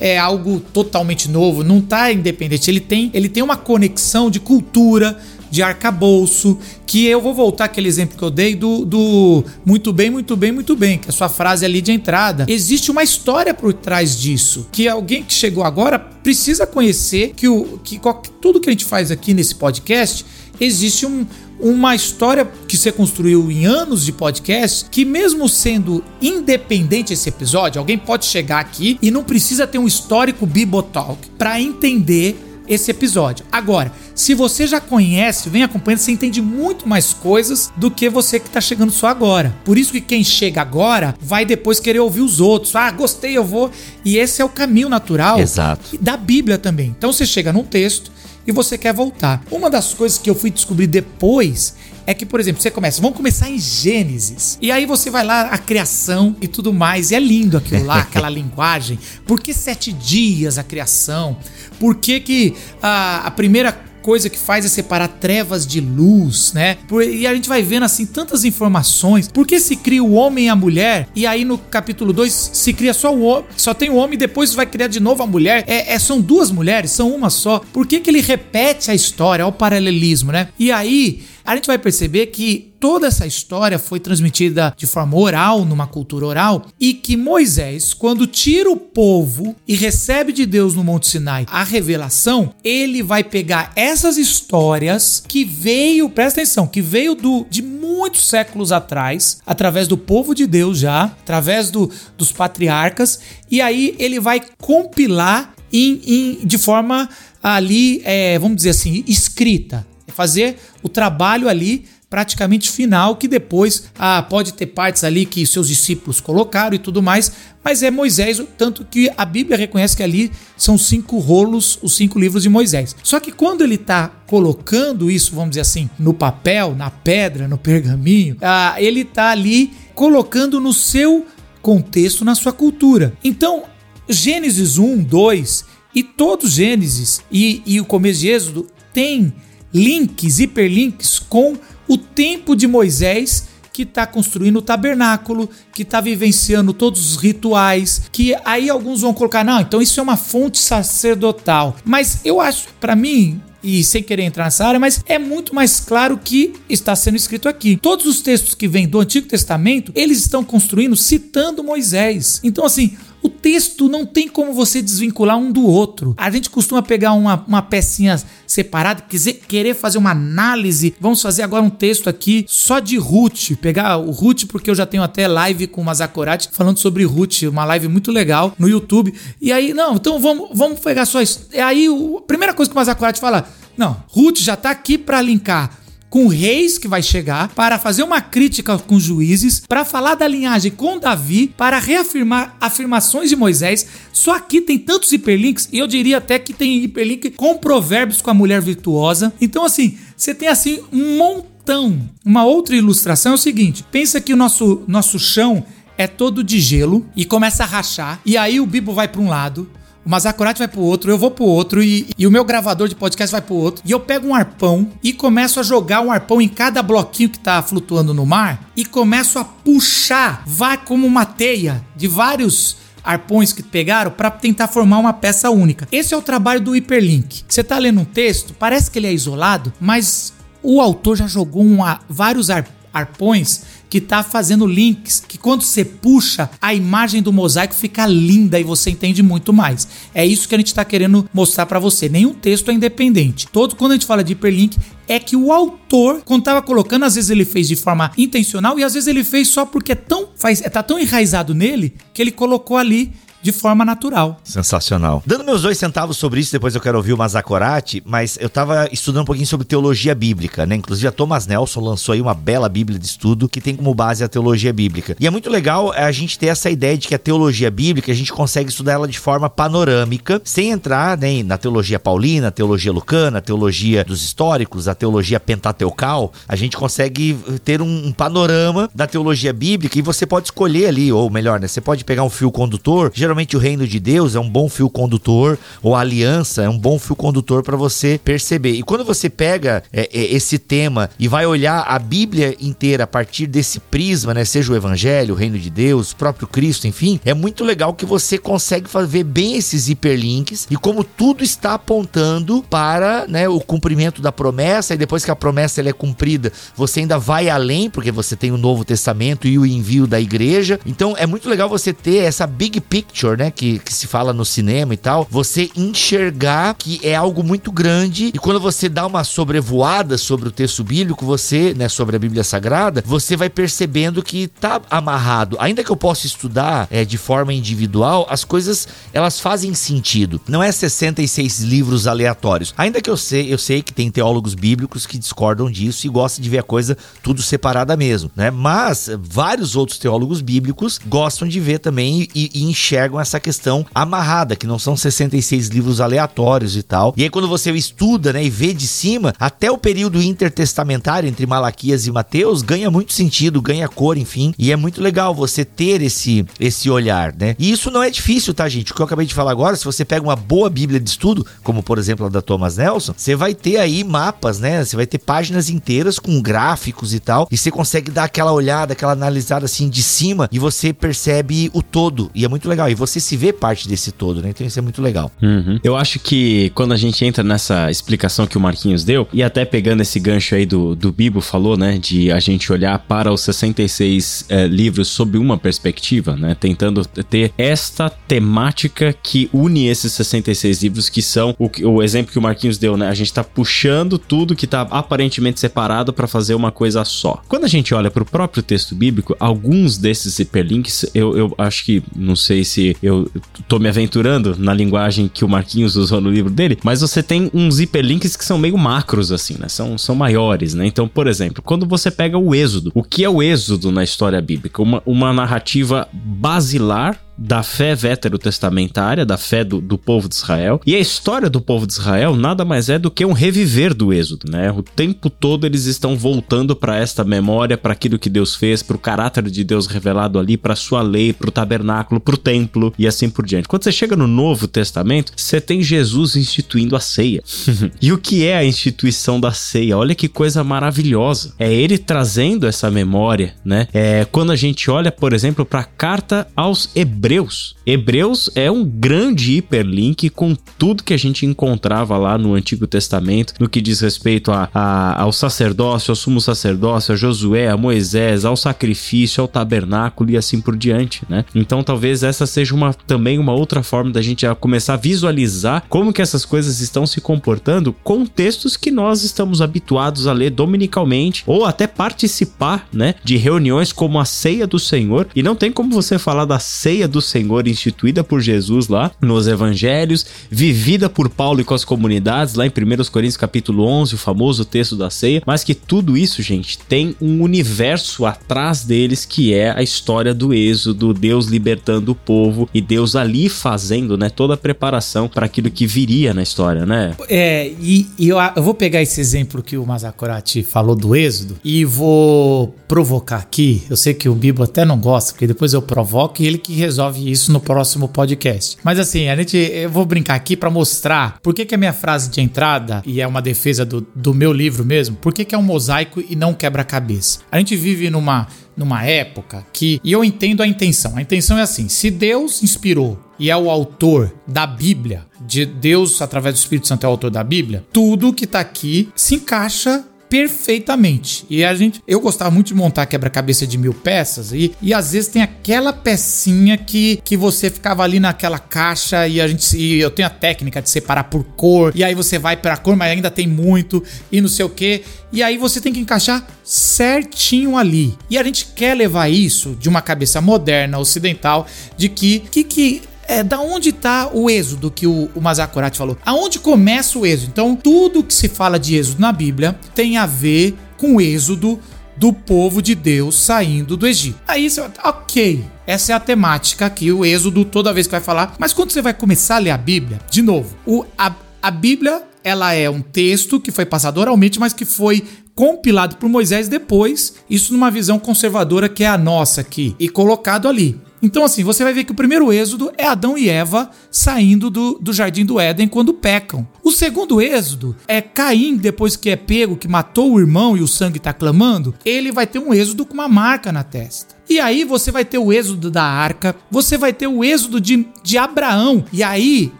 é 0.00 0.18
algo 0.18 0.60
totalmente 0.72 1.28
novo, 1.28 1.62
não 1.62 1.80
tá 1.80 2.10
independente. 2.10 2.70
Ele 2.70 2.80
tem, 2.80 3.10
ele 3.12 3.28
tem 3.28 3.42
uma 3.42 3.56
conexão 3.56 4.30
de 4.30 4.40
cultura, 4.40 5.18
de 5.50 5.62
arcabouço, 5.62 6.58
que 6.86 7.06
eu 7.06 7.20
vou 7.20 7.34
voltar 7.34 7.64
aquele 7.64 7.88
exemplo 7.88 8.16
que 8.16 8.22
eu 8.22 8.30
dei 8.30 8.54
do, 8.54 8.84
do 8.84 9.44
muito 9.64 9.92
bem, 9.92 10.08
muito 10.08 10.36
bem, 10.36 10.52
muito 10.52 10.76
bem, 10.76 10.96
que 10.96 11.08
é 11.08 11.10
a 11.10 11.12
sua 11.12 11.28
frase 11.28 11.64
ali 11.64 11.82
de 11.82 11.92
entrada. 11.92 12.46
Existe 12.48 12.90
uma 12.90 13.02
história 13.02 13.52
por 13.52 13.72
trás 13.72 14.18
disso, 14.18 14.68
que 14.70 14.88
alguém 14.88 15.22
que 15.24 15.34
chegou 15.34 15.64
agora 15.64 15.98
precisa 15.98 16.66
conhecer 16.66 17.32
que, 17.34 17.48
o, 17.48 17.78
que 17.82 18.00
tudo 18.40 18.60
que 18.60 18.70
a 18.70 18.72
gente 18.72 18.84
faz 18.84 19.10
aqui 19.10 19.34
nesse 19.34 19.54
podcast 19.54 20.24
existe 20.60 21.04
um, 21.04 21.26
uma 21.60 21.94
história 21.94 22.48
que 22.66 22.76
você 22.76 22.90
construiu 22.90 23.50
em 23.50 23.66
anos 23.66 24.04
de 24.04 24.12
podcast, 24.12 24.86
que 24.90 25.04
mesmo 25.04 25.48
sendo 25.48 26.02
independente 26.20 27.12
esse 27.12 27.28
episódio, 27.28 27.78
alguém 27.78 27.98
pode 27.98 28.24
chegar 28.24 28.60
aqui 28.60 28.98
e 29.02 29.10
não 29.10 29.22
precisa 29.22 29.66
ter 29.66 29.78
um 29.78 29.86
histórico 29.86 30.46
Bibotalk 30.46 31.28
para 31.36 31.60
entender 31.60 32.46
esse 32.70 32.90
episódio. 32.90 33.44
Agora, 33.50 33.92
se 34.14 34.32
você 34.32 34.64
já 34.64 34.80
conhece, 34.80 35.50
vem 35.50 35.64
acompanhando, 35.64 35.98
você 35.98 36.12
entende 36.12 36.40
muito 36.40 36.88
mais 36.88 37.12
coisas 37.12 37.72
do 37.76 37.90
que 37.90 38.08
você 38.08 38.38
que 38.38 38.46
está 38.46 38.60
chegando 38.60 38.92
só 38.92 39.08
agora. 39.08 39.52
Por 39.64 39.76
isso 39.76 39.90
que 39.90 40.00
quem 40.00 40.22
chega 40.22 40.60
agora 40.60 41.16
vai 41.20 41.44
depois 41.44 41.80
querer 41.80 41.98
ouvir 41.98 42.20
os 42.20 42.40
outros. 42.40 42.76
Ah, 42.76 42.90
gostei, 42.92 43.36
eu 43.36 43.44
vou. 43.44 43.72
E 44.04 44.16
esse 44.18 44.40
é 44.40 44.44
o 44.44 44.48
caminho 44.48 44.88
natural 44.88 45.40
Exato. 45.40 45.98
da 46.00 46.16
Bíblia 46.16 46.58
também. 46.58 46.94
Então 46.96 47.12
você 47.12 47.26
chega 47.26 47.52
num 47.52 47.64
texto 47.64 48.12
e 48.46 48.52
você 48.52 48.76
quer 48.78 48.92
voltar. 48.92 49.42
Uma 49.50 49.70
das 49.70 49.94
coisas 49.94 50.18
que 50.18 50.28
eu 50.28 50.34
fui 50.34 50.50
descobrir 50.50 50.86
depois 50.86 51.74
é 52.06 52.14
que, 52.14 52.26
por 52.26 52.40
exemplo, 52.40 52.60
você 52.60 52.70
começa, 52.70 53.00
vamos 53.00 53.16
começar 53.16 53.48
em 53.48 53.58
Gênesis. 53.58 54.58
E 54.60 54.72
aí 54.72 54.86
você 54.86 55.10
vai 55.10 55.24
lá, 55.24 55.42
a 55.42 55.58
criação 55.58 56.34
e 56.40 56.48
tudo 56.48 56.72
mais. 56.72 57.10
E 57.10 57.14
é 57.14 57.20
lindo 57.20 57.56
aquilo 57.56 57.84
lá, 57.84 58.00
aquela 58.02 58.28
linguagem. 58.28 58.98
Por 59.26 59.40
que 59.40 59.52
sete 59.54 59.92
dias 59.92 60.58
a 60.58 60.64
criação? 60.64 61.36
Por 61.78 61.96
que, 61.96 62.20
que 62.20 62.54
a, 62.82 63.26
a 63.26 63.30
primeira 63.30 63.89
coisa 64.02 64.28
que 64.28 64.38
faz 64.38 64.64
é 64.64 64.68
separar 64.68 65.08
trevas 65.08 65.66
de 65.66 65.80
luz, 65.80 66.52
né? 66.52 66.78
E 66.90 67.26
a 67.26 67.34
gente 67.34 67.48
vai 67.48 67.62
vendo 67.62 67.84
assim 67.84 68.06
tantas 68.06 68.44
informações. 68.44 69.28
Por 69.28 69.46
que 69.46 69.60
se 69.60 69.76
cria 69.76 70.02
o 70.02 70.12
homem 70.12 70.46
e 70.46 70.48
a 70.48 70.56
mulher? 70.56 71.08
E 71.14 71.26
aí 71.26 71.44
no 71.44 71.58
capítulo 71.58 72.12
2 72.12 72.50
se 72.52 72.72
cria 72.72 72.94
só 72.94 73.14
o 73.14 73.22
homem, 73.22 73.44
só 73.56 73.74
tem 73.74 73.90
o 73.90 73.96
homem 73.96 74.14
e 74.14 74.18
depois 74.18 74.54
vai 74.54 74.66
criar 74.66 74.88
de 74.88 75.00
novo 75.00 75.22
a 75.22 75.26
mulher. 75.26 75.64
É, 75.66 75.94
é 75.94 75.98
são 75.98 76.20
duas 76.20 76.50
mulheres, 76.50 76.90
são 76.90 77.14
uma 77.14 77.30
só. 77.30 77.60
Por 77.72 77.86
que, 77.86 78.00
que 78.00 78.10
ele 78.10 78.20
repete 78.20 78.90
a 78.90 78.94
história, 78.94 79.46
o 79.46 79.52
paralelismo, 79.52 80.32
né? 80.32 80.48
E 80.58 80.72
aí 80.72 81.22
a 81.44 81.54
gente 81.54 81.66
vai 81.66 81.78
perceber 81.78 82.26
que 82.26 82.69
toda 82.80 83.06
essa 83.06 83.26
história 83.26 83.78
foi 83.78 84.00
transmitida 84.00 84.74
de 84.76 84.86
forma 84.86 85.16
oral, 85.16 85.64
numa 85.66 85.86
cultura 85.86 86.24
oral, 86.24 86.66
e 86.80 86.94
que 86.94 87.16
Moisés, 87.16 87.92
quando 87.92 88.26
tira 88.26 88.70
o 88.70 88.76
povo 88.76 89.54
e 89.68 89.76
recebe 89.76 90.32
de 90.32 90.46
Deus 90.46 90.74
no 90.74 90.82
Monte 90.82 91.06
Sinai 91.06 91.46
a 91.50 91.62
revelação, 91.62 92.54
ele 92.64 93.02
vai 93.02 93.22
pegar 93.22 93.70
essas 93.76 94.16
histórias 94.16 95.22
que 95.28 95.44
veio, 95.44 96.08
presta 96.08 96.40
atenção, 96.40 96.66
que 96.66 96.80
veio 96.80 97.14
do, 97.14 97.46
de 97.50 97.62
muitos 97.62 98.26
séculos 98.26 98.72
atrás, 98.72 99.38
através 99.44 99.86
do 99.86 99.98
povo 99.98 100.34
de 100.34 100.46
Deus 100.46 100.78
já, 100.78 101.04
através 101.04 101.70
do, 101.70 101.90
dos 102.16 102.32
patriarcas, 102.32 103.20
e 103.50 103.60
aí 103.60 103.94
ele 103.98 104.18
vai 104.18 104.40
compilar 104.58 105.54
em, 105.72 106.00
em, 106.06 106.46
de 106.46 106.56
forma 106.56 107.08
ali, 107.42 108.00
é, 108.04 108.38
vamos 108.38 108.56
dizer 108.56 108.70
assim, 108.70 109.04
escrita. 109.06 109.86
É 110.06 110.12
fazer 110.12 110.56
o 110.82 110.88
trabalho 110.88 111.48
ali 111.48 111.86
praticamente 112.10 112.68
final, 112.68 113.14
que 113.14 113.28
depois 113.28 113.84
ah, 113.96 114.20
pode 114.20 114.52
ter 114.52 114.66
partes 114.66 115.04
ali 115.04 115.24
que 115.24 115.46
seus 115.46 115.68
discípulos 115.68 116.20
colocaram 116.20 116.74
e 116.74 116.78
tudo 116.78 117.00
mais, 117.00 117.30
mas 117.62 117.84
é 117.84 117.90
Moisés, 117.90 118.42
tanto 118.58 118.84
que 118.84 119.08
a 119.16 119.24
Bíblia 119.24 119.56
reconhece 119.56 119.96
que 119.96 120.02
ali 120.02 120.32
são 120.56 120.76
cinco 120.76 121.20
rolos, 121.20 121.78
os 121.80 121.94
cinco 121.94 122.18
livros 122.18 122.42
de 122.42 122.48
Moisés. 122.48 122.96
Só 123.04 123.20
que 123.20 123.30
quando 123.30 123.62
ele 123.62 123.76
está 123.76 124.08
colocando 124.26 125.08
isso, 125.08 125.36
vamos 125.36 125.50
dizer 125.50 125.60
assim, 125.60 125.88
no 125.96 126.12
papel, 126.12 126.74
na 126.74 126.90
pedra, 126.90 127.46
no 127.46 127.56
pergaminho, 127.56 128.36
ah, 128.42 128.74
ele 128.78 129.02
está 129.02 129.30
ali 129.30 129.72
colocando 129.94 130.58
no 130.58 130.72
seu 130.72 131.24
contexto, 131.62 132.24
na 132.24 132.34
sua 132.34 132.52
cultura. 132.52 133.12
Então, 133.22 133.62
Gênesis 134.08 134.78
1, 134.78 135.04
2 135.04 135.64
e 135.94 136.02
todos 136.02 136.54
Gênesis 136.54 137.22
e, 137.30 137.62
e 137.64 137.80
o 137.80 137.84
começo 137.84 138.18
de 138.20 138.30
Êxodo 138.30 138.66
tem 138.92 139.32
links, 139.72 140.40
hiperlinks 140.40 141.20
com 141.20 141.56
o 141.90 141.98
tempo 141.98 142.54
de 142.54 142.68
Moisés 142.68 143.48
que 143.72 143.82
está 143.82 144.06
construindo 144.06 144.58
o 144.58 144.62
tabernáculo, 144.62 145.50
que 145.72 145.82
está 145.82 146.00
vivenciando 146.00 146.72
todos 146.72 147.10
os 147.10 147.16
rituais, 147.16 148.02
que 148.12 148.34
aí 148.44 148.70
alguns 148.70 149.00
vão 149.00 149.12
colocar, 149.12 149.44
não, 149.44 149.60
então 149.60 149.82
isso 149.82 149.98
é 149.98 150.02
uma 150.02 150.16
fonte 150.16 150.58
sacerdotal. 150.58 151.76
Mas 151.84 152.20
eu 152.24 152.40
acho, 152.40 152.68
para 152.80 152.94
mim, 152.94 153.40
e 153.62 153.82
sem 153.82 154.02
querer 154.02 154.22
entrar 154.22 154.44
nessa 154.44 154.66
área, 154.66 154.78
mas 154.78 155.02
é 155.06 155.18
muito 155.18 155.54
mais 155.54 155.80
claro 155.80 156.18
que 156.18 156.54
está 156.68 156.94
sendo 156.94 157.16
escrito 157.16 157.48
aqui. 157.48 157.76
Todos 157.76 158.06
os 158.06 158.20
textos 158.20 158.54
que 158.54 158.68
vêm 158.68 158.88
do 158.88 159.00
Antigo 159.00 159.26
Testamento, 159.26 159.92
eles 159.94 160.18
estão 160.18 160.44
construindo 160.44 160.96
citando 160.96 161.64
Moisés. 161.64 162.40
Então, 162.42 162.64
assim, 162.64 162.96
o 163.22 163.28
texto 163.28 163.88
não 163.88 164.06
tem 164.06 164.28
como 164.28 164.52
você 164.52 164.80
desvincular 164.80 165.36
um 165.36 165.52
do 165.52 165.64
outro. 165.64 166.14
A 166.16 166.30
gente 166.30 166.48
costuma 166.48 166.82
pegar 166.82 167.12
uma, 167.12 167.44
uma 167.46 167.62
pecinha 167.62 168.20
separada, 168.46 169.02
quiser, 169.02 169.34
querer 169.34 169.74
fazer 169.74 169.98
uma 169.98 170.10
análise. 170.10 170.94
Vamos 171.00 171.20
fazer 171.20 171.42
agora 171.42 171.62
um 171.62 171.70
texto 171.70 172.08
aqui 172.08 172.44
só 172.48 172.78
de 172.78 172.96
Ruth. 172.96 173.56
Pegar 173.60 173.98
o 173.98 174.10
Ruth, 174.10 174.44
porque 174.46 174.70
eu 174.70 174.74
já 174.74 174.86
tenho 174.86 175.02
até 175.02 175.28
live 175.28 175.66
com 175.66 175.80
o 175.80 175.84
Mazakorati 175.84 176.48
falando 176.52 176.78
sobre 176.78 177.04
Ruth, 177.04 177.42
uma 177.42 177.64
live 177.64 177.88
muito 177.88 178.10
legal 178.10 178.54
no 178.58 178.68
YouTube. 178.68 179.14
E 179.40 179.52
aí, 179.52 179.74
não, 179.74 179.96
então 179.96 180.18
vamos, 180.18 180.50
vamos 180.54 180.80
pegar 180.80 181.04
só 181.04 181.20
isso. 181.20 181.48
E 181.52 181.60
aí, 181.60 181.86
a 181.88 182.20
primeira 182.22 182.54
coisa 182.54 182.70
que 182.70 182.76
o 182.76 182.78
Mazakorati 182.78 183.20
fala: 183.20 183.46
não, 183.76 184.02
Ruth 184.08 184.38
já 184.38 184.56
tá 184.56 184.70
aqui 184.70 184.96
para 184.96 185.20
linkar 185.20 185.78
com 186.10 186.26
reis 186.26 186.76
que 186.76 186.88
vai 186.88 187.02
chegar, 187.02 187.48
para 187.54 187.78
fazer 187.78 188.02
uma 188.02 188.20
crítica 188.20 188.76
com 188.76 188.98
juízes, 188.98 189.60
para 189.60 189.84
falar 189.84 190.16
da 190.16 190.26
linhagem 190.26 190.72
com 190.72 190.98
Davi, 190.98 191.54
para 191.56 191.78
reafirmar 191.78 192.56
afirmações 192.60 193.30
de 193.30 193.36
Moisés. 193.36 193.86
Só 194.12 194.34
aqui 194.34 194.60
tem 194.60 194.76
tantos 194.76 195.12
hiperlinks, 195.12 195.68
e 195.72 195.78
eu 195.78 195.86
diria 195.86 196.18
até 196.18 196.38
que 196.38 196.52
tem 196.52 196.82
hiperlink 196.82 197.30
com 197.30 197.56
provérbios 197.56 198.20
com 198.20 198.30
a 198.30 198.34
mulher 198.34 198.60
virtuosa. 198.60 199.32
Então, 199.40 199.64
assim, 199.64 199.96
você 200.16 200.34
tem 200.34 200.48
assim 200.48 200.80
um 200.92 201.16
montão. 201.16 202.00
Uma 202.24 202.44
outra 202.44 202.74
ilustração 202.74 203.32
é 203.32 203.34
o 203.36 203.38
seguinte: 203.38 203.84
pensa 203.92 204.20
que 204.20 204.34
o 204.34 204.36
nosso, 204.36 204.82
nosso 204.88 205.16
chão 205.16 205.64
é 205.96 206.08
todo 206.08 206.42
de 206.42 206.58
gelo 206.58 207.06
e 207.14 207.24
começa 207.24 207.62
a 207.62 207.66
rachar, 207.66 208.20
e 208.26 208.36
aí 208.36 208.58
o 208.58 208.66
bibo 208.66 208.92
vai 208.92 209.06
para 209.06 209.20
um 209.20 209.28
lado, 209.28 209.70
o 210.04 210.08
Mazakurati 210.08 210.58
vai 210.58 210.68
pro 210.68 210.80
outro, 210.80 211.10
eu 211.10 211.18
vou 211.18 211.30
pro 211.30 211.44
outro 211.44 211.82
e, 211.82 212.08
e, 212.16 212.26
o 212.26 212.30
meu 212.30 212.44
gravador 212.44 212.88
de 212.88 212.94
podcast 212.94 213.30
vai 213.30 213.42
pro 213.42 213.54
outro. 213.54 213.82
E 213.84 213.90
eu 213.90 214.00
pego 214.00 214.28
um 214.28 214.34
arpão 214.34 214.88
e 215.02 215.12
começo 215.12 215.60
a 215.60 215.62
jogar 215.62 216.00
um 216.00 216.10
arpão 216.10 216.40
em 216.40 216.48
cada 216.48 216.82
bloquinho 216.82 217.28
que 217.28 217.38
tá 217.38 217.62
flutuando 217.62 218.14
no 218.14 218.24
mar 218.24 218.70
e 218.76 218.84
começo 218.84 219.38
a 219.38 219.44
puxar, 219.44 220.42
vai 220.46 220.78
como 220.78 221.06
uma 221.06 221.26
teia 221.26 221.84
de 221.94 222.08
vários 222.08 222.78
arpões 223.04 223.52
que 223.52 223.62
pegaram 223.62 224.10
para 224.10 224.30
tentar 224.30 224.68
formar 224.68 224.98
uma 224.98 225.12
peça 225.12 225.50
única. 225.50 225.88
Esse 225.90 226.14
é 226.14 226.16
o 226.16 226.22
trabalho 226.22 226.60
do 226.60 226.76
hiperlink. 226.76 227.44
Você 227.48 227.64
tá 227.64 227.78
lendo 227.78 228.00
um 228.00 228.04
texto, 228.04 228.54
parece 228.58 228.90
que 228.90 228.98
ele 228.98 229.06
é 229.06 229.12
isolado, 229.12 229.72
mas 229.80 230.32
o 230.62 230.80
autor 230.80 231.16
já 231.16 231.26
jogou 231.26 231.62
um, 231.62 231.78
vários 232.08 232.48
arpões 232.92 233.62
que 233.90 234.00
tá 234.00 234.22
fazendo 234.22 234.66
links, 234.66 235.22
que 235.26 235.36
quando 235.36 235.62
você 235.62 235.84
puxa, 235.84 236.48
a 236.62 236.72
imagem 236.72 237.20
do 237.20 237.32
mosaico 237.32 237.74
fica 237.74 238.06
linda 238.06 238.58
e 238.58 238.62
você 238.62 238.90
entende 238.90 239.20
muito 239.20 239.52
mais. 239.52 239.88
É 240.14 240.24
isso 240.24 240.48
que 240.48 240.54
a 240.54 240.58
gente 240.58 240.72
tá 240.72 240.84
querendo 240.84 241.28
mostrar 241.34 241.66
para 241.66 241.80
você. 241.80 242.08
Nenhum 242.08 242.32
texto 242.32 242.70
é 242.70 242.74
independente. 242.74 243.48
Todo 243.48 243.74
quando 243.74 243.90
a 243.90 243.94
gente 243.94 244.06
fala 244.06 244.22
de 244.22 244.32
hiperlink 244.32 244.78
é 245.08 245.18
que 245.18 245.34
o 245.34 245.50
autor, 245.50 246.22
quando 246.24 246.44
tava 246.44 246.62
colocando, 246.62 247.04
às 247.04 247.16
vezes 247.16 247.30
ele 247.30 247.44
fez 247.44 247.66
de 247.66 247.74
forma 247.74 248.12
intencional 248.16 248.78
e 248.78 248.84
às 248.84 248.94
vezes 248.94 249.08
ele 249.08 249.24
fez 249.24 249.48
só 249.48 249.66
porque 249.66 249.90
é 249.90 249.96
tão 249.96 250.28
faz, 250.36 250.60
tá 250.60 250.84
tão 250.84 250.96
enraizado 250.96 251.52
nele 251.52 251.92
que 252.14 252.22
ele 252.22 252.30
colocou 252.30 252.76
ali 252.76 253.12
de 253.42 253.52
forma 253.52 253.84
natural. 253.84 254.40
Sensacional. 254.44 255.22
Dando 255.26 255.44
meus 255.44 255.62
dois 255.62 255.78
centavos 255.78 256.16
sobre 256.16 256.40
isso, 256.40 256.52
depois 256.52 256.74
eu 256.74 256.80
quero 256.80 256.98
ouvir 256.98 257.12
o 257.12 257.18
Mazakorati, 257.18 258.02
mas 258.04 258.38
eu 258.40 258.48
tava 258.48 258.88
estudando 258.92 259.22
um 259.22 259.26
pouquinho 259.26 259.46
sobre 259.46 259.66
teologia 259.66 260.14
bíblica, 260.14 260.66
né? 260.66 260.76
Inclusive 260.76 261.08
a 261.08 261.12
Thomas 261.12 261.46
Nelson 261.46 261.80
lançou 261.80 262.12
aí 262.12 262.20
uma 262.20 262.34
bela 262.34 262.68
bíblia 262.68 262.98
de 262.98 263.06
estudo 263.06 263.48
que 263.48 263.60
tem 263.60 263.74
como 263.74 263.94
base 263.94 264.22
a 264.22 264.28
teologia 264.28 264.72
bíblica. 264.72 265.16
E 265.18 265.26
é 265.26 265.30
muito 265.30 265.48
legal 265.48 265.92
a 265.92 266.12
gente 266.12 266.38
ter 266.38 266.46
essa 266.46 266.70
ideia 266.70 266.96
de 266.96 267.08
que 267.08 267.14
a 267.14 267.18
teologia 267.18 267.70
bíblica, 267.70 268.12
a 268.12 268.14
gente 268.14 268.32
consegue 268.32 268.70
estudar 268.70 268.92
ela 268.92 269.08
de 269.08 269.18
forma 269.18 269.48
panorâmica, 269.48 270.40
sem 270.44 270.70
entrar 270.70 271.16
né, 271.16 271.42
na 271.42 271.56
teologia 271.56 271.98
paulina, 271.98 272.50
teologia 272.50 272.92
lucana, 272.92 273.40
teologia 273.40 274.04
dos 274.04 274.22
históricos, 274.22 274.88
a 274.88 274.94
teologia 274.94 275.40
pentateucal. 275.40 276.32
A 276.46 276.56
gente 276.56 276.76
consegue 276.76 277.38
ter 277.64 277.80
um, 277.80 278.08
um 278.08 278.12
panorama 278.12 278.90
da 278.94 279.06
teologia 279.06 279.52
bíblica 279.52 279.98
e 279.98 280.02
você 280.02 280.26
pode 280.26 280.48
escolher 280.48 280.86
ali, 280.86 281.10
ou 281.12 281.30
melhor, 281.30 281.58
né? 281.58 281.66
Você 281.66 281.80
pode 281.80 282.04
pegar 282.04 282.22
um 282.22 282.30
fio 282.30 282.50
condutor, 282.50 283.10
geralmente 283.14 283.29
geralmente 283.30 283.56
o 283.56 283.60
reino 283.60 283.86
de 283.86 284.00
Deus 284.00 284.34
é 284.34 284.40
um 284.40 284.48
bom 284.48 284.68
fio 284.68 284.90
condutor, 284.90 285.56
ou 285.80 285.94
a 285.94 286.00
aliança 286.00 286.62
é 286.62 286.68
um 286.68 286.76
bom 286.76 286.98
fio 286.98 287.14
condutor 287.14 287.62
para 287.62 287.76
você 287.76 288.20
perceber. 288.22 288.72
E 288.72 288.82
quando 288.82 289.04
você 289.04 289.30
pega 289.30 289.84
é, 289.92 290.08
é, 290.12 290.34
esse 290.34 290.58
tema 290.58 291.08
e 291.16 291.28
vai 291.28 291.46
olhar 291.46 291.82
a 291.86 291.96
Bíblia 291.98 292.56
inteira 292.60 293.04
a 293.04 293.06
partir 293.06 293.46
desse 293.46 293.78
prisma, 293.78 294.34
né, 294.34 294.44
seja 294.44 294.72
o 294.72 294.76
Evangelho, 294.76 295.34
o 295.34 295.36
reino 295.36 295.58
de 295.58 295.70
Deus, 295.70 296.10
o 296.10 296.16
próprio 296.16 296.48
Cristo, 296.48 296.88
enfim, 296.88 297.20
é 297.24 297.32
muito 297.32 297.64
legal 297.64 297.94
que 297.94 298.04
você 298.04 298.36
consegue 298.36 298.88
ver 299.06 299.24
bem 299.24 299.54
esses 299.54 299.88
hiperlinks 299.88 300.66
e 300.68 300.76
como 300.76 301.04
tudo 301.04 301.44
está 301.44 301.74
apontando 301.74 302.64
para 302.68 303.26
né, 303.28 303.48
o 303.48 303.60
cumprimento 303.60 304.20
da 304.20 304.32
promessa, 304.32 304.94
e 304.94 304.98
depois 304.98 305.24
que 305.24 305.30
a 305.30 305.36
promessa 305.36 305.80
ela 305.80 305.90
é 305.90 305.92
cumprida, 305.92 306.52
você 306.74 307.00
ainda 307.00 307.16
vai 307.16 307.48
além, 307.48 307.88
porque 307.88 308.10
você 308.10 308.34
tem 308.34 308.50
o 308.50 308.58
Novo 308.58 308.84
Testamento 308.84 309.46
e 309.46 309.56
o 309.56 309.64
envio 309.64 310.06
da 310.06 310.20
igreja. 310.20 310.80
Então 310.84 311.14
é 311.16 311.26
muito 311.26 311.48
legal 311.48 311.68
você 311.68 311.92
ter 311.92 312.24
essa 312.24 312.44
big 312.44 312.80
picture, 312.80 313.19
né? 313.36 313.50
Que, 313.50 313.78
que 313.78 313.92
se 313.92 314.06
fala 314.06 314.32
no 314.32 314.44
cinema 314.44 314.94
e 314.94 314.96
tal. 314.96 315.26
Você 315.30 315.70
enxergar 315.76 316.74
que 316.74 317.00
é 317.02 317.14
algo 317.14 317.42
muito 317.42 317.70
grande 317.70 318.30
e 318.34 318.38
quando 318.38 318.60
você 318.60 318.88
dá 318.88 319.06
uma 319.06 319.24
sobrevoada 319.24 320.16
sobre 320.18 320.48
o 320.48 320.52
texto 320.52 320.82
bíblico, 320.82 321.24
você, 321.24 321.74
né, 321.74 321.88
sobre 321.88 322.16
a 322.16 322.18
Bíblia 322.18 322.44
Sagrada, 322.44 323.02
você 323.06 323.36
vai 323.36 323.50
percebendo 323.50 324.22
que 324.22 324.48
tá 324.48 324.80
amarrado. 324.90 325.56
Ainda 325.60 325.84
que 325.84 325.90
eu 325.90 325.96
possa 325.96 326.26
estudar 326.26 326.88
é, 326.90 327.04
de 327.04 327.18
forma 327.18 327.52
individual, 327.52 328.26
as 328.28 328.44
coisas 328.44 328.88
elas 329.12 329.40
fazem 329.40 329.74
sentido. 329.74 330.40
Não 330.48 330.62
é 330.62 330.70
66 330.72 331.60
livros 331.60 332.06
aleatórios. 332.06 332.74
Ainda 332.76 333.00
que 333.00 333.10
eu 333.10 333.16
sei, 333.16 333.52
eu 333.52 333.58
sei 333.58 333.82
que 333.82 333.92
tem 333.92 334.10
teólogos 334.10 334.54
bíblicos 334.54 335.06
que 335.06 335.18
discordam 335.18 335.70
disso 335.70 336.06
e 336.06 336.10
gostam 336.10 336.42
de 336.42 336.48
ver 336.48 336.58
a 336.58 336.62
coisa 336.62 336.96
tudo 337.22 337.42
separada 337.42 337.96
mesmo, 337.96 338.30
né? 338.34 338.50
Mas 338.50 339.10
vários 339.20 339.76
outros 339.76 339.98
teólogos 339.98 340.40
bíblicos 340.40 340.98
gostam 341.06 341.46
de 341.46 341.60
ver 341.60 341.78
também 341.78 342.28
e, 342.34 342.50
e 342.54 342.64
enxergam 342.64 343.09
essa 343.18 343.40
questão 343.40 343.86
amarrada, 343.94 344.54
que 344.54 344.66
não 344.66 344.78
são 344.78 344.96
66 344.96 345.68
livros 345.68 346.00
aleatórios 346.00 346.76
e 346.76 346.82
tal. 346.82 347.14
E 347.16 347.22
aí 347.22 347.30
quando 347.30 347.48
você 347.48 347.72
estuda, 347.72 348.32
né, 348.32 348.44
e 348.44 348.50
vê 348.50 348.74
de 348.74 348.86
cima, 348.86 349.34
até 349.40 349.70
o 349.70 349.78
período 349.78 350.22
intertestamentário 350.22 351.28
entre 351.28 351.46
Malaquias 351.46 352.06
e 352.06 352.12
Mateus 352.12 352.62
ganha 352.62 352.90
muito 352.90 353.12
sentido, 353.12 353.62
ganha 353.62 353.88
cor, 353.88 354.18
enfim. 354.18 354.54
E 354.58 354.70
é 354.70 354.76
muito 354.76 355.00
legal 355.02 355.34
você 355.34 355.64
ter 355.64 356.02
esse 356.02 356.44
esse 356.58 356.90
olhar, 356.90 357.34
né? 357.34 357.56
E 357.58 357.70
isso 357.70 357.90
não 357.90 358.02
é 358.02 358.10
difícil, 358.10 358.52
tá, 358.52 358.68
gente? 358.68 358.92
O 358.92 358.94
que 358.94 359.00
eu 359.00 359.06
acabei 359.06 359.26
de 359.26 359.34
falar 359.34 359.50
agora, 359.50 359.76
se 359.76 359.84
você 359.84 360.04
pega 360.04 360.22
uma 360.22 360.36
boa 360.36 360.68
Bíblia 360.68 361.00
de 361.00 361.08
estudo, 361.08 361.46
como 361.62 361.82
por 361.82 361.98
exemplo 361.98 362.26
a 362.26 362.28
da 362.28 362.42
Thomas 362.42 362.76
Nelson, 362.76 363.14
você 363.16 363.34
vai 363.34 363.54
ter 363.54 363.78
aí 363.78 364.04
mapas, 364.04 364.60
né? 364.60 364.84
Você 364.84 364.96
vai 364.96 365.06
ter 365.06 365.18
páginas 365.18 365.70
inteiras 365.70 366.18
com 366.18 366.40
gráficos 366.40 367.14
e 367.14 367.20
tal, 367.20 367.48
e 367.50 367.56
você 367.56 367.70
consegue 367.70 368.10
dar 368.10 368.24
aquela 368.24 368.52
olhada, 368.52 368.92
aquela 368.92 369.12
analisada 369.12 369.64
assim 369.64 369.88
de 369.88 370.02
cima 370.02 370.48
e 370.52 370.58
você 370.58 370.92
percebe 370.92 371.70
o 371.72 371.82
todo. 371.82 372.30
E 372.34 372.44
é 372.44 372.48
muito 372.48 372.68
legal. 372.68 372.88
E 372.88 372.94
você 373.00 373.18
se 373.18 373.36
vê 373.36 373.52
parte 373.52 373.88
desse 373.88 374.12
todo, 374.12 374.42
né? 374.42 374.50
Então 374.50 374.66
isso 374.66 374.78
é 374.78 374.82
muito 374.82 375.00
legal. 375.00 375.32
Uhum. 375.42 375.80
Eu 375.82 375.96
acho 375.96 376.18
que 376.18 376.70
quando 376.74 376.92
a 376.92 376.96
gente 376.96 377.24
entra 377.24 377.42
nessa 377.42 377.90
explicação 377.90 378.46
que 378.46 378.56
o 378.56 378.60
Marquinhos 378.60 379.02
deu, 379.02 379.26
e 379.32 379.42
até 379.42 379.64
pegando 379.64 380.02
esse 380.02 380.20
gancho 380.20 380.54
aí 380.54 380.66
do, 380.66 380.94
do 380.94 381.10
Bibo 381.10 381.40
falou, 381.40 381.76
né? 381.76 381.98
De 381.98 382.30
a 382.30 382.38
gente 382.38 382.70
olhar 382.70 382.98
para 382.98 383.32
os 383.32 383.40
66 383.40 384.44
é, 384.48 384.66
livros 384.66 385.08
sob 385.08 385.38
uma 385.38 385.56
perspectiva, 385.56 386.36
né? 386.36 386.54
Tentando 386.54 387.04
ter 387.06 387.52
esta 387.56 388.10
temática 388.10 389.14
que 389.22 389.48
une 389.52 389.88
esses 389.88 390.12
66 390.12 390.82
livros, 390.82 391.08
que 391.08 391.22
são 391.22 391.54
o, 391.58 391.70
o 391.88 392.02
exemplo 392.02 392.32
que 392.32 392.38
o 392.38 392.42
Marquinhos 392.42 392.76
deu, 392.76 392.96
né? 392.96 393.08
A 393.08 393.14
gente 393.14 393.32
tá 393.32 393.42
puxando 393.42 394.18
tudo 394.18 394.54
que 394.54 394.66
tá 394.66 394.82
aparentemente 394.90 395.58
separado 395.58 396.12
para 396.12 396.28
fazer 396.28 396.54
uma 396.54 396.70
coisa 396.70 397.04
só. 397.04 397.42
Quando 397.48 397.64
a 397.64 397.68
gente 397.68 397.94
olha 397.94 398.10
para 398.10 398.22
o 398.22 398.26
próprio 398.26 398.62
texto 398.62 398.94
bíblico, 398.94 399.34
alguns 399.40 399.96
desses 399.96 400.38
hiperlinks, 400.38 401.06
eu, 401.14 401.36
eu 401.36 401.54
acho 401.56 401.84
que, 401.84 402.02
não 402.14 402.36
sei 402.36 402.64
se 402.64 402.89
eu 403.02 403.30
tô 403.68 403.78
me 403.78 403.88
aventurando 403.88 404.56
na 404.58 404.72
linguagem 404.72 405.28
que 405.32 405.44
o 405.44 405.48
Marquinhos 405.48 405.96
usou 405.96 406.20
no 406.20 406.30
livro 406.30 406.50
dele, 406.50 406.78
mas 406.82 407.00
você 407.00 407.22
tem 407.22 407.50
uns 407.52 407.80
hiperlinks 407.80 408.36
que 408.36 408.44
são 408.44 408.58
meio 408.58 408.76
macros, 408.76 409.32
assim, 409.32 409.56
né? 409.58 409.68
São, 409.68 409.96
são 409.98 410.14
maiores, 410.14 410.74
né? 410.74 410.86
Então, 410.86 411.06
por 411.06 411.26
exemplo, 411.26 411.62
quando 411.62 411.86
você 411.86 412.10
pega 412.10 412.38
o 412.38 412.54
Êxodo, 412.54 412.90
o 412.94 413.02
que 413.02 413.24
é 413.24 413.28
o 413.28 413.42
Êxodo 413.42 413.90
na 413.90 414.04
história 414.04 414.40
bíblica? 414.40 414.82
Uma, 414.82 415.02
uma 415.06 415.32
narrativa 415.32 416.08
basilar 416.12 417.18
da 417.40 417.62
fé 417.62 417.94
veterotestamentária, 417.94 419.24
da 419.24 419.38
fé 419.38 419.64
do, 419.64 419.80
do 419.80 419.96
povo 419.96 420.28
de 420.28 420.34
Israel. 420.34 420.78
E 420.84 420.94
a 420.94 420.98
história 420.98 421.48
do 421.48 421.60
povo 421.60 421.86
de 421.86 421.94
Israel 421.94 422.36
nada 422.36 422.66
mais 422.66 422.90
é 422.90 422.98
do 422.98 423.10
que 423.10 423.24
um 423.24 423.32
reviver 423.32 423.94
do 423.94 424.12
êxodo, 424.12 424.50
né? 424.50 424.70
O 424.70 424.82
tempo 424.82 425.30
todo 425.30 425.64
eles 425.66 425.86
estão 425.86 426.16
voltando 426.16 426.76
para 426.76 426.98
esta 426.98 427.24
memória, 427.24 427.78
para 427.78 427.94
aquilo 427.94 428.18
que 428.18 428.28
Deus 428.28 428.54
fez, 428.54 428.82
para 428.82 428.96
o 428.96 429.00
caráter 429.00 429.48
de 429.48 429.64
Deus 429.64 429.86
revelado 429.86 430.38
ali, 430.38 430.58
para 430.58 430.76
sua 430.76 431.00
lei, 431.00 431.32
para 431.32 431.48
o 431.48 431.52
tabernáculo, 431.52 432.20
para 432.20 432.34
o 432.34 432.38
templo 432.38 432.92
e 432.98 433.06
assim 433.06 433.30
por 433.30 433.46
diante. 433.46 433.68
Quando 433.68 433.84
você 433.84 433.92
chega 433.92 434.14
no 434.14 434.26
Novo 434.26 434.68
Testamento, 434.68 435.32
você 435.34 435.60
tem 435.60 435.82
Jesus 435.82 436.36
instituindo 436.36 436.94
a 436.94 437.00
ceia. 437.00 437.42
e 438.02 438.12
o 438.12 438.18
que 438.18 438.46
é 438.46 438.56
a 438.58 438.64
instituição 438.64 439.40
da 439.40 439.52
ceia? 439.52 439.96
Olha 439.96 440.14
que 440.14 440.28
coisa 440.28 440.62
maravilhosa. 440.62 441.54
É 441.58 441.72
ele 441.72 441.96
trazendo 441.96 442.66
essa 442.66 442.90
memória, 442.90 443.54
né? 443.64 443.88
É 443.94 444.26
quando 444.30 444.52
a 444.52 444.56
gente 444.56 444.90
olha, 444.90 445.10
por 445.10 445.32
exemplo, 445.32 445.64
para 445.64 445.80
a 445.80 445.84
carta 445.84 446.46
aos 446.54 446.90
Hebreus 446.94 447.29
Hebreus. 447.30 447.76
Hebreus 447.86 448.50
é 448.56 448.68
um 448.70 448.84
grande 448.84 449.56
hiperlink 449.56 450.30
com 450.30 450.56
tudo 450.76 451.04
que 451.04 451.14
a 451.14 451.16
gente 451.16 451.46
encontrava 451.46 452.16
lá 452.16 452.36
no 452.36 452.54
Antigo 452.54 452.86
Testamento, 452.88 453.54
no 453.60 453.68
que 453.68 453.80
diz 453.80 454.00
respeito 454.00 454.50
a, 454.50 454.68
a, 454.74 455.22
ao 455.22 455.32
sacerdócio, 455.32 456.10
ao 456.10 456.16
sumo 456.16 456.40
sacerdócio, 456.40 457.14
a 457.14 457.16
Josué, 457.16 457.68
a 457.68 457.76
Moisés, 457.76 458.44
ao 458.44 458.56
sacrifício, 458.56 459.40
ao 459.40 459.48
tabernáculo 459.48 460.30
e 460.30 460.36
assim 460.36 460.60
por 460.60 460.76
diante, 460.76 461.22
né? 461.28 461.44
Então 461.54 461.84
talvez 461.84 462.24
essa 462.24 462.46
seja 462.46 462.74
uma, 462.74 462.92
também 462.92 463.38
uma 463.38 463.52
outra 463.52 463.82
forma 463.82 464.10
da 464.10 464.22
gente 464.22 464.44
começar 464.58 464.94
a 464.94 464.96
visualizar 464.96 465.84
como 465.88 466.12
que 466.12 466.22
essas 466.22 466.44
coisas 466.44 466.80
estão 466.80 467.06
se 467.06 467.20
comportando 467.20 467.92
com 468.02 468.26
textos 468.26 468.76
que 468.76 468.90
nós 468.90 469.22
estamos 469.22 469.62
habituados 469.62 470.26
a 470.26 470.32
ler 470.32 470.50
dominicalmente 470.50 471.44
ou 471.46 471.64
até 471.64 471.86
participar, 471.86 472.88
né, 472.92 473.14
de 473.22 473.36
reuniões 473.36 473.92
como 473.92 474.18
a 474.18 474.24
ceia 474.24 474.66
do 474.66 474.78
Senhor. 474.78 475.28
E 475.34 475.42
não 475.42 475.54
tem 475.54 475.70
como 475.70 475.92
você 475.92 476.18
falar 476.18 476.44
da 476.44 476.58
ceia 476.58 477.06
do 477.06 477.19
Senhor 477.20 477.66
instituída 477.66 478.22
por 478.22 478.40
Jesus 478.40 478.88
lá 478.88 479.10
nos 479.20 479.46
evangelhos, 479.46 480.26
vivida 480.50 481.08
por 481.08 481.28
Paulo 481.28 481.60
e 481.60 481.64
com 481.64 481.74
as 481.74 481.84
comunidades 481.84 482.54
lá 482.54 482.66
em 482.66 482.70
1 482.70 483.10
Coríntios 483.10 483.36
capítulo 483.36 483.84
11, 483.84 484.14
o 484.14 484.18
famoso 484.18 484.64
texto 484.64 484.96
da 484.96 485.10
ceia, 485.10 485.42
mas 485.46 485.64
que 485.64 485.74
tudo 485.74 486.16
isso, 486.16 486.42
gente, 486.42 486.78
tem 486.78 487.16
um 487.20 487.42
universo 487.42 488.26
atrás 488.26 488.84
deles 488.84 489.24
que 489.24 489.52
é 489.54 489.70
a 489.70 489.82
história 489.82 490.32
do 490.34 490.54
êxodo, 490.54 491.12
Deus 491.12 491.46
libertando 491.46 492.12
o 492.12 492.14
povo 492.14 492.68
e 492.72 492.80
Deus 492.80 493.16
ali 493.16 493.48
fazendo, 493.48 494.16
né, 494.16 494.28
toda 494.28 494.54
a 494.54 494.56
preparação 494.56 495.28
para 495.28 495.46
aquilo 495.46 495.70
que 495.70 495.86
viria 495.86 496.32
na 496.32 496.42
história, 496.42 496.86
né? 496.86 497.14
É, 497.28 497.72
e, 497.80 498.06
e 498.18 498.28
eu, 498.28 498.38
eu, 498.56 498.62
vou 498.62 498.74
pegar 498.74 499.02
esse 499.02 499.20
exemplo 499.20 499.62
que 499.62 499.76
o 499.76 499.84
Mazakorati 499.84 500.62
falou 500.62 500.94
do 500.94 501.16
êxodo 501.16 501.58
e 501.64 501.84
vou 501.84 502.74
provocar 502.86 503.38
aqui. 503.38 503.82
Eu 503.90 503.96
sei 503.96 504.14
que 504.14 504.28
o 504.28 504.34
Bibo 504.34 504.62
até 504.62 504.84
não 504.84 504.98
gosta, 504.98 505.32
porque 505.32 505.46
depois 505.46 505.72
eu 505.72 505.82
provoco 505.82 506.42
e 506.42 506.46
ele 506.46 506.58
que 506.58 506.72
resolve 506.74 507.09
resolve 507.10 507.30
isso 507.30 507.52
no 507.52 507.60
próximo 507.60 508.08
podcast. 508.08 508.78
Mas 508.82 508.98
assim, 508.98 509.28
a 509.28 509.36
gente, 509.36 509.56
eu 509.56 509.90
vou 509.90 510.06
brincar 510.06 510.34
aqui 510.34 510.56
para 510.56 510.70
mostrar 510.70 511.38
por 511.42 511.52
que, 511.52 511.66
que 511.66 511.74
a 511.74 511.78
minha 511.78 511.92
frase 511.92 512.30
de 512.30 512.40
entrada, 512.40 513.02
e 513.04 513.20
é 513.20 513.26
uma 513.26 513.42
defesa 513.42 513.84
do, 513.84 514.06
do 514.14 514.32
meu 514.32 514.52
livro 514.52 514.84
mesmo, 514.84 515.16
por 515.16 515.32
que, 515.32 515.44
que 515.44 515.54
é 515.54 515.58
um 515.58 515.62
mosaico 515.62 516.22
e 516.28 516.36
não 516.36 516.54
quebra-cabeça. 516.54 517.40
A 517.50 517.58
gente 517.58 517.76
vive 517.76 518.08
numa, 518.08 518.46
numa 518.76 519.04
época 519.04 519.66
que, 519.72 520.00
e 520.02 520.12
eu 520.12 520.24
entendo 520.24 520.62
a 520.62 520.66
intenção, 520.66 521.16
a 521.16 521.22
intenção 521.22 521.58
é 521.58 521.62
assim: 521.62 521.88
se 521.88 522.10
Deus 522.10 522.62
inspirou 522.62 523.18
e 523.38 523.50
é 523.50 523.56
o 523.56 523.70
autor 523.70 524.32
da 524.46 524.66
Bíblia, 524.66 525.26
de 525.40 525.64
Deus 525.64 526.20
através 526.20 526.54
do 526.54 526.58
Espírito 526.58 526.86
Santo 526.86 527.04
é 527.04 527.08
o 527.08 527.12
autor 527.12 527.30
da 527.30 527.42
Bíblia, 527.42 527.84
tudo 527.92 528.32
que 528.32 528.46
tá 528.46 528.60
aqui 528.60 529.08
se 529.14 529.36
encaixa 529.36 530.04
perfeitamente. 530.30 531.44
E 531.50 531.64
a 531.64 531.74
gente, 531.74 532.00
eu 532.06 532.20
gostava 532.20 532.52
muito 532.52 532.68
de 532.68 532.74
montar 532.74 533.04
quebra-cabeça 533.04 533.66
de 533.66 533.76
mil 533.76 533.92
peças 533.92 534.52
e, 534.52 534.72
e 534.80 534.94
às 534.94 535.12
vezes 535.12 535.28
tem 535.28 535.42
aquela 535.42 535.92
pecinha 535.92 536.78
que, 536.78 537.20
que 537.24 537.36
você 537.36 537.68
ficava 537.68 538.04
ali 538.04 538.20
naquela 538.20 538.58
caixa 538.58 539.26
e 539.26 539.40
a 539.40 539.48
gente 539.48 539.76
e 539.76 540.00
eu 540.00 540.10
tenho 540.10 540.28
a 540.28 540.30
técnica 540.30 540.80
de 540.80 540.88
separar 540.88 541.24
por 541.24 541.42
cor 541.42 541.92
e 541.96 542.04
aí 542.04 542.14
você 542.14 542.38
vai 542.38 542.56
para 542.56 542.76
cor, 542.76 542.94
mas 542.94 543.10
ainda 543.10 543.30
tem 543.30 543.48
muito 543.48 544.02
e 544.30 544.40
não 544.40 544.48
sei 544.48 544.64
o 544.64 544.70
que. 544.70 545.02
E 545.32 545.42
aí 545.42 545.58
você 545.58 545.80
tem 545.80 545.92
que 545.92 546.00
encaixar 546.00 546.46
certinho 546.64 547.76
ali. 547.76 548.16
E 548.28 548.38
a 548.38 548.44
gente 548.44 548.66
quer 548.74 548.94
levar 548.94 549.28
isso 549.28 549.76
de 549.78 549.88
uma 549.88 550.00
cabeça 550.00 550.40
moderna, 550.40 550.98
ocidental, 550.98 551.66
de 551.96 552.08
que 552.08 552.40
que 552.40 552.62
que 552.62 553.02
é, 553.30 553.44
da 553.44 553.60
onde 553.60 553.90
está 553.90 554.28
o 554.32 554.50
êxodo 554.50 554.90
que 554.90 555.06
o, 555.06 555.30
o 555.36 555.40
Mazakorati 555.40 555.96
falou? 555.96 556.18
Aonde 556.26 556.58
começa 556.58 557.16
o 557.16 557.24
êxodo? 557.24 557.50
Então, 557.52 557.76
tudo 557.76 558.24
que 558.24 558.34
se 558.34 558.48
fala 558.48 558.76
de 558.76 558.96
êxodo 558.96 559.20
na 559.20 559.30
Bíblia 559.30 559.78
tem 559.94 560.16
a 560.16 560.26
ver 560.26 560.76
com 560.96 561.16
o 561.16 561.20
êxodo 561.20 561.78
do 562.16 562.32
povo 562.32 562.82
de 562.82 562.94
Deus 562.94 563.36
saindo 563.36 563.96
do 563.96 564.06
Egito. 564.06 564.40
Aí 564.48 564.68
você 564.68 564.82
ok, 565.04 565.64
essa 565.86 566.12
é 566.12 566.14
a 566.14 566.20
temática 566.20 566.86
aqui, 566.86 567.12
o 567.12 567.24
êxodo 567.24 567.64
toda 567.64 567.92
vez 567.92 568.08
que 568.08 568.10
vai 568.10 568.20
falar. 568.20 568.56
Mas 568.58 568.72
quando 568.72 568.90
você 568.90 569.00
vai 569.00 569.14
começar 569.14 569.56
a 569.56 569.58
ler 569.60 569.70
a 569.70 569.78
Bíblia, 569.78 570.20
de 570.28 570.42
novo, 570.42 570.76
o, 570.84 571.04
a, 571.16 571.32
a 571.62 571.70
Bíblia 571.70 572.24
ela 572.42 572.74
é 572.74 572.90
um 572.90 573.00
texto 573.00 573.60
que 573.60 573.70
foi 573.70 573.86
passado 573.86 574.18
oralmente, 574.18 574.58
mas 574.58 574.72
que 574.72 574.84
foi 574.84 575.22
compilado 575.54 576.16
por 576.16 576.28
Moisés 576.28 576.68
depois, 576.68 577.34
isso 577.48 577.72
numa 577.72 577.90
visão 577.90 578.18
conservadora 578.18 578.88
que 578.88 579.04
é 579.04 579.08
a 579.08 579.18
nossa 579.18 579.60
aqui, 579.60 579.94
e 580.00 580.08
colocado 580.08 580.66
ali. 580.66 580.98
Então, 581.22 581.44
assim, 581.44 581.62
você 581.62 581.84
vai 581.84 581.92
ver 581.92 582.04
que 582.04 582.12
o 582.12 582.16
primeiro 582.16 582.52
êxodo 582.52 582.90
é 582.96 583.06
Adão 583.06 583.36
e 583.36 583.48
Eva 583.48 583.90
saindo 584.10 584.70
do, 584.70 584.98
do 585.00 585.12
jardim 585.12 585.44
do 585.44 585.60
Éden 585.60 585.88
quando 585.88 586.14
pecam. 586.14 586.66
O 586.82 586.90
segundo 586.90 587.40
êxodo 587.40 587.94
é 588.08 588.20
Caim, 588.20 588.76
depois 588.76 589.16
que 589.16 589.30
é 589.30 589.36
pego, 589.36 589.76
que 589.76 589.88
matou 589.88 590.32
o 590.32 590.40
irmão 590.40 590.76
e 590.76 590.82
o 590.82 590.88
sangue 590.88 591.18
está 591.18 591.32
clamando, 591.32 591.94
ele 592.04 592.32
vai 592.32 592.46
ter 592.46 592.58
um 592.58 592.72
êxodo 592.72 593.04
com 593.04 593.14
uma 593.14 593.28
marca 593.28 593.70
na 593.70 593.82
testa. 593.82 594.40
E 594.50 594.58
aí 594.58 594.82
você 594.82 595.12
vai 595.12 595.24
ter 595.24 595.38
o 595.38 595.52
êxodo 595.52 595.92
da 595.92 596.02
arca, 596.02 596.56
você 596.68 596.98
vai 596.98 597.12
ter 597.12 597.28
o 597.28 597.44
êxodo 597.44 597.80
de, 597.80 598.04
de 598.20 598.36
Abraão. 598.36 599.04
E 599.12 599.22
aí, 599.22 599.72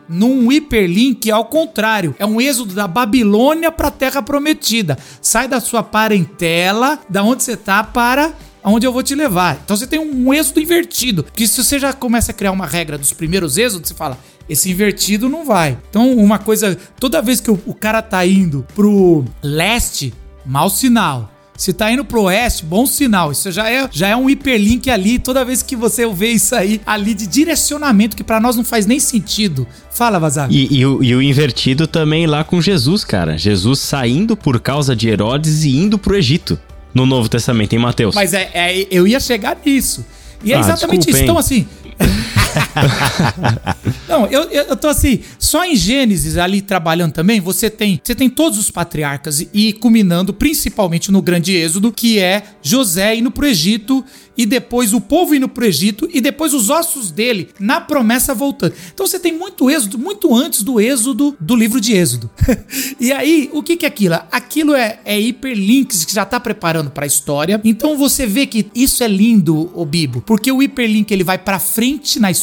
num 0.08 0.52
hiperlink, 0.52 1.28
ao 1.28 1.46
contrário, 1.46 2.14
é 2.20 2.24
um 2.24 2.40
êxodo 2.40 2.72
da 2.72 2.86
Babilônia 2.86 3.72
para 3.72 3.88
a 3.88 3.90
terra 3.90 4.22
prometida. 4.22 4.96
Sai 5.20 5.48
da 5.48 5.58
sua 5.58 5.82
parentela, 5.82 7.00
da 7.08 7.24
onde 7.24 7.42
você 7.42 7.56
tá, 7.56 7.82
para 7.82 8.32
aonde 8.62 8.86
eu 8.86 8.92
vou 8.92 9.02
te 9.02 9.14
levar. 9.14 9.60
Então 9.64 9.76
você 9.76 9.86
tem 9.86 9.98
um 9.98 10.32
êxodo 10.32 10.60
invertido. 10.60 11.24
Porque 11.24 11.46
se 11.46 11.62
você 11.62 11.78
já 11.78 11.92
começa 11.92 12.32
a 12.32 12.34
criar 12.34 12.52
uma 12.52 12.66
regra 12.66 12.98
dos 12.98 13.12
primeiros 13.12 13.58
êxodos, 13.58 13.88
você 13.88 13.94
fala, 13.94 14.18
esse 14.48 14.70
invertido 14.70 15.28
não 15.28 15.44
vai. 15.44 15.78
Então, 15.88 16.12
uma 16.14 16.38
coisa, 16.38 16.76
toda 16.98 17.22
vez 17.22 17.40
que 17.40 17.50
o, 17.50 17.60
o 17.66 17.74
cara 17.74 18.02
tá 18.02 18.26
indo 18.26 18.66
pro 18.74 19.24
leste, 19.42 20.12
mau 20.44 20.68
sinal. 20.68 21.30
Se 21.56 21.74
tá 21.74 21.92
indo 21.92 22.06
pro 22.06 22.22
oeste, 22.22 22.64
bom 22.64 22.86
sinal. 22.86 23.30
Isso 23.30 23.52
já 23.52 23.70
é, 23.70 23.86
já 23.92 24.08
é 24.08 24.16
um 24.16 24.30
hiperlink 24.30 24.90
ali. 24.90 25.18
Toda 25.18 25.44
vez 25.44 25.62
que 25.62 25.76
você 25.76 26.08
vê 26.08 26.30
isso 26.30 26.54
aí, 26.54 26.80
ali 26.86 27.12
de 27.12 27.26
direcionamento, 27.26 28.16
que 28.16 28.24
para 28.24 28.40
nós 28.40 28.56
não 28.56 28.64
faz 28.64 28.86
nem 28.86 28.98
sentido. 28.98 29.66
Fala, 29.90 30.18
Vazar. 30.18 30.50
E, 30.50 30.66
e, 30.74 30.80
e 30.80 31.14
o 31.14 31.20
invertido 31.20 31.86
também 31.86 32.26
lá 32.26 32.42
com 32.42 32.62
Jesus, 32.62 33.04
cara. 33.04 33.36
Jesus 33.36 33.78
saindo 33.80 34.34
por 34.34 34.58
causa 34.58 34.96
de 34.96 35.10
Herodes 35.10 35.62
e 35.64 35.76
indo 35.76 35.98
pro 35.98 36.16
Egito. 36.16 36.58
No 36.92 37.06
Novo 37.06 37.28
Testamento, 37.28 37.72
em 37.74 37.78
Mateus. 37.78 38.14
Mas 38.14 38.34
é, 38.34 38.50
é 38.52 38.86
eu 38.90 39.06
ia 39.06 39.20
chegar 39.20 39.56
nisso. 39.64 40.04
E 40.42 40.52
é 40.52 40.56
ah, 40.56 40.60
exatamente 40.60 41.06
desculpa, 41.06 41.16
isso. 41.16 41.22
Então, 41.22 41.38
assim. 41.38 41.68
Não, 44.08 44.26
eu, 44.26 44.42
eu 44.50 44.76
tô 44.76 44.88
assim, 44.88 45.20
só 45.38 45.64
em 45.64 45.76
Gênesis 45.76 46.36
ali 46.36 46.60
trabalhando 46.60 47.12
também, 47.12 47.40
você 47.40 47.70
tem, 47.70 48.00
você 48.02 48.14
tem 48.14 48.28
todos 48.28 48.58
os 48.58 48.70
patriarcas 48.70 49.46
e, 49.52 49.72
culminando 49.72 50.32
principalmente 50.32 51.10
no 51.12 51.22
grande 51.22 51.54
êxodo, 51.54 51.92
que 51.92 52.18
é 52.18 52.42
José 52.62 53.16
indo 53.16 53.30
pro 53.30 53.46
Egito 53.46 54.04
e 54.36 54.46
depois 54.46 54.94
o 54.94 55.00
povo 55.00 55.34
indo 55.34 55.48
pro 55.48 55.66
Egito 55.66 56.08
e 56.12 56.20
depois 56.20 56.54
os 56.54 56.70
ossos 56.70 57.10
dele 57.10 57.50
na 57.58 57.80
promessa 57.80 58.34
voltando. 58.34 58.74
Então 58.92 59.06
você 59.06 59.18
tem 59.18 59.32
muito 59.32 59.70
êxodo, 59.70 59.98
muito 59.98 60.34
antes 60.34 60.62
do 60.62 60.80
êxodo 60.80 61.36
do 61.38 61.54
livro 61.54 61.80
de 61.80 61.92
Êxodo. 61.92 62.30
e 62.98 63.12
aí, 63.12 63.50
o 63.52 63.62
que, 63.62 63.76
que 63.76 63.84
é 63.84 63.88
aquilo? 63.88 64.14
Aquilo 64.32 64.74
é, 64.74 64.98
é 65.04 65.20
hiperlinks 65.20 66.04
que 66.04 66.14
já 66.14 66.24
tá 66.24 66.40
preparando 66.40 66.90
para 66.90 67.04
a 67.04 67.06
história. 67.06 67.60
Então 67.64 67.96
você 67.98 68.26
vê 68.26 68.46
que 68.46 68.70
isso 68.74 69.04
é 69.04 69.08
lindo, 69.08 69.70
o 69.74 69.84
Bibo, 69.84 70.22
porque 70.22 70.50
o 70.50 70.62
hiperlink 70.62 71.12
ele 71.12 71.24
vai 71.24 71.36
para 71.36 71.58
frente 71.58 72.18
na 72.18 72.30
história 72.30 72.39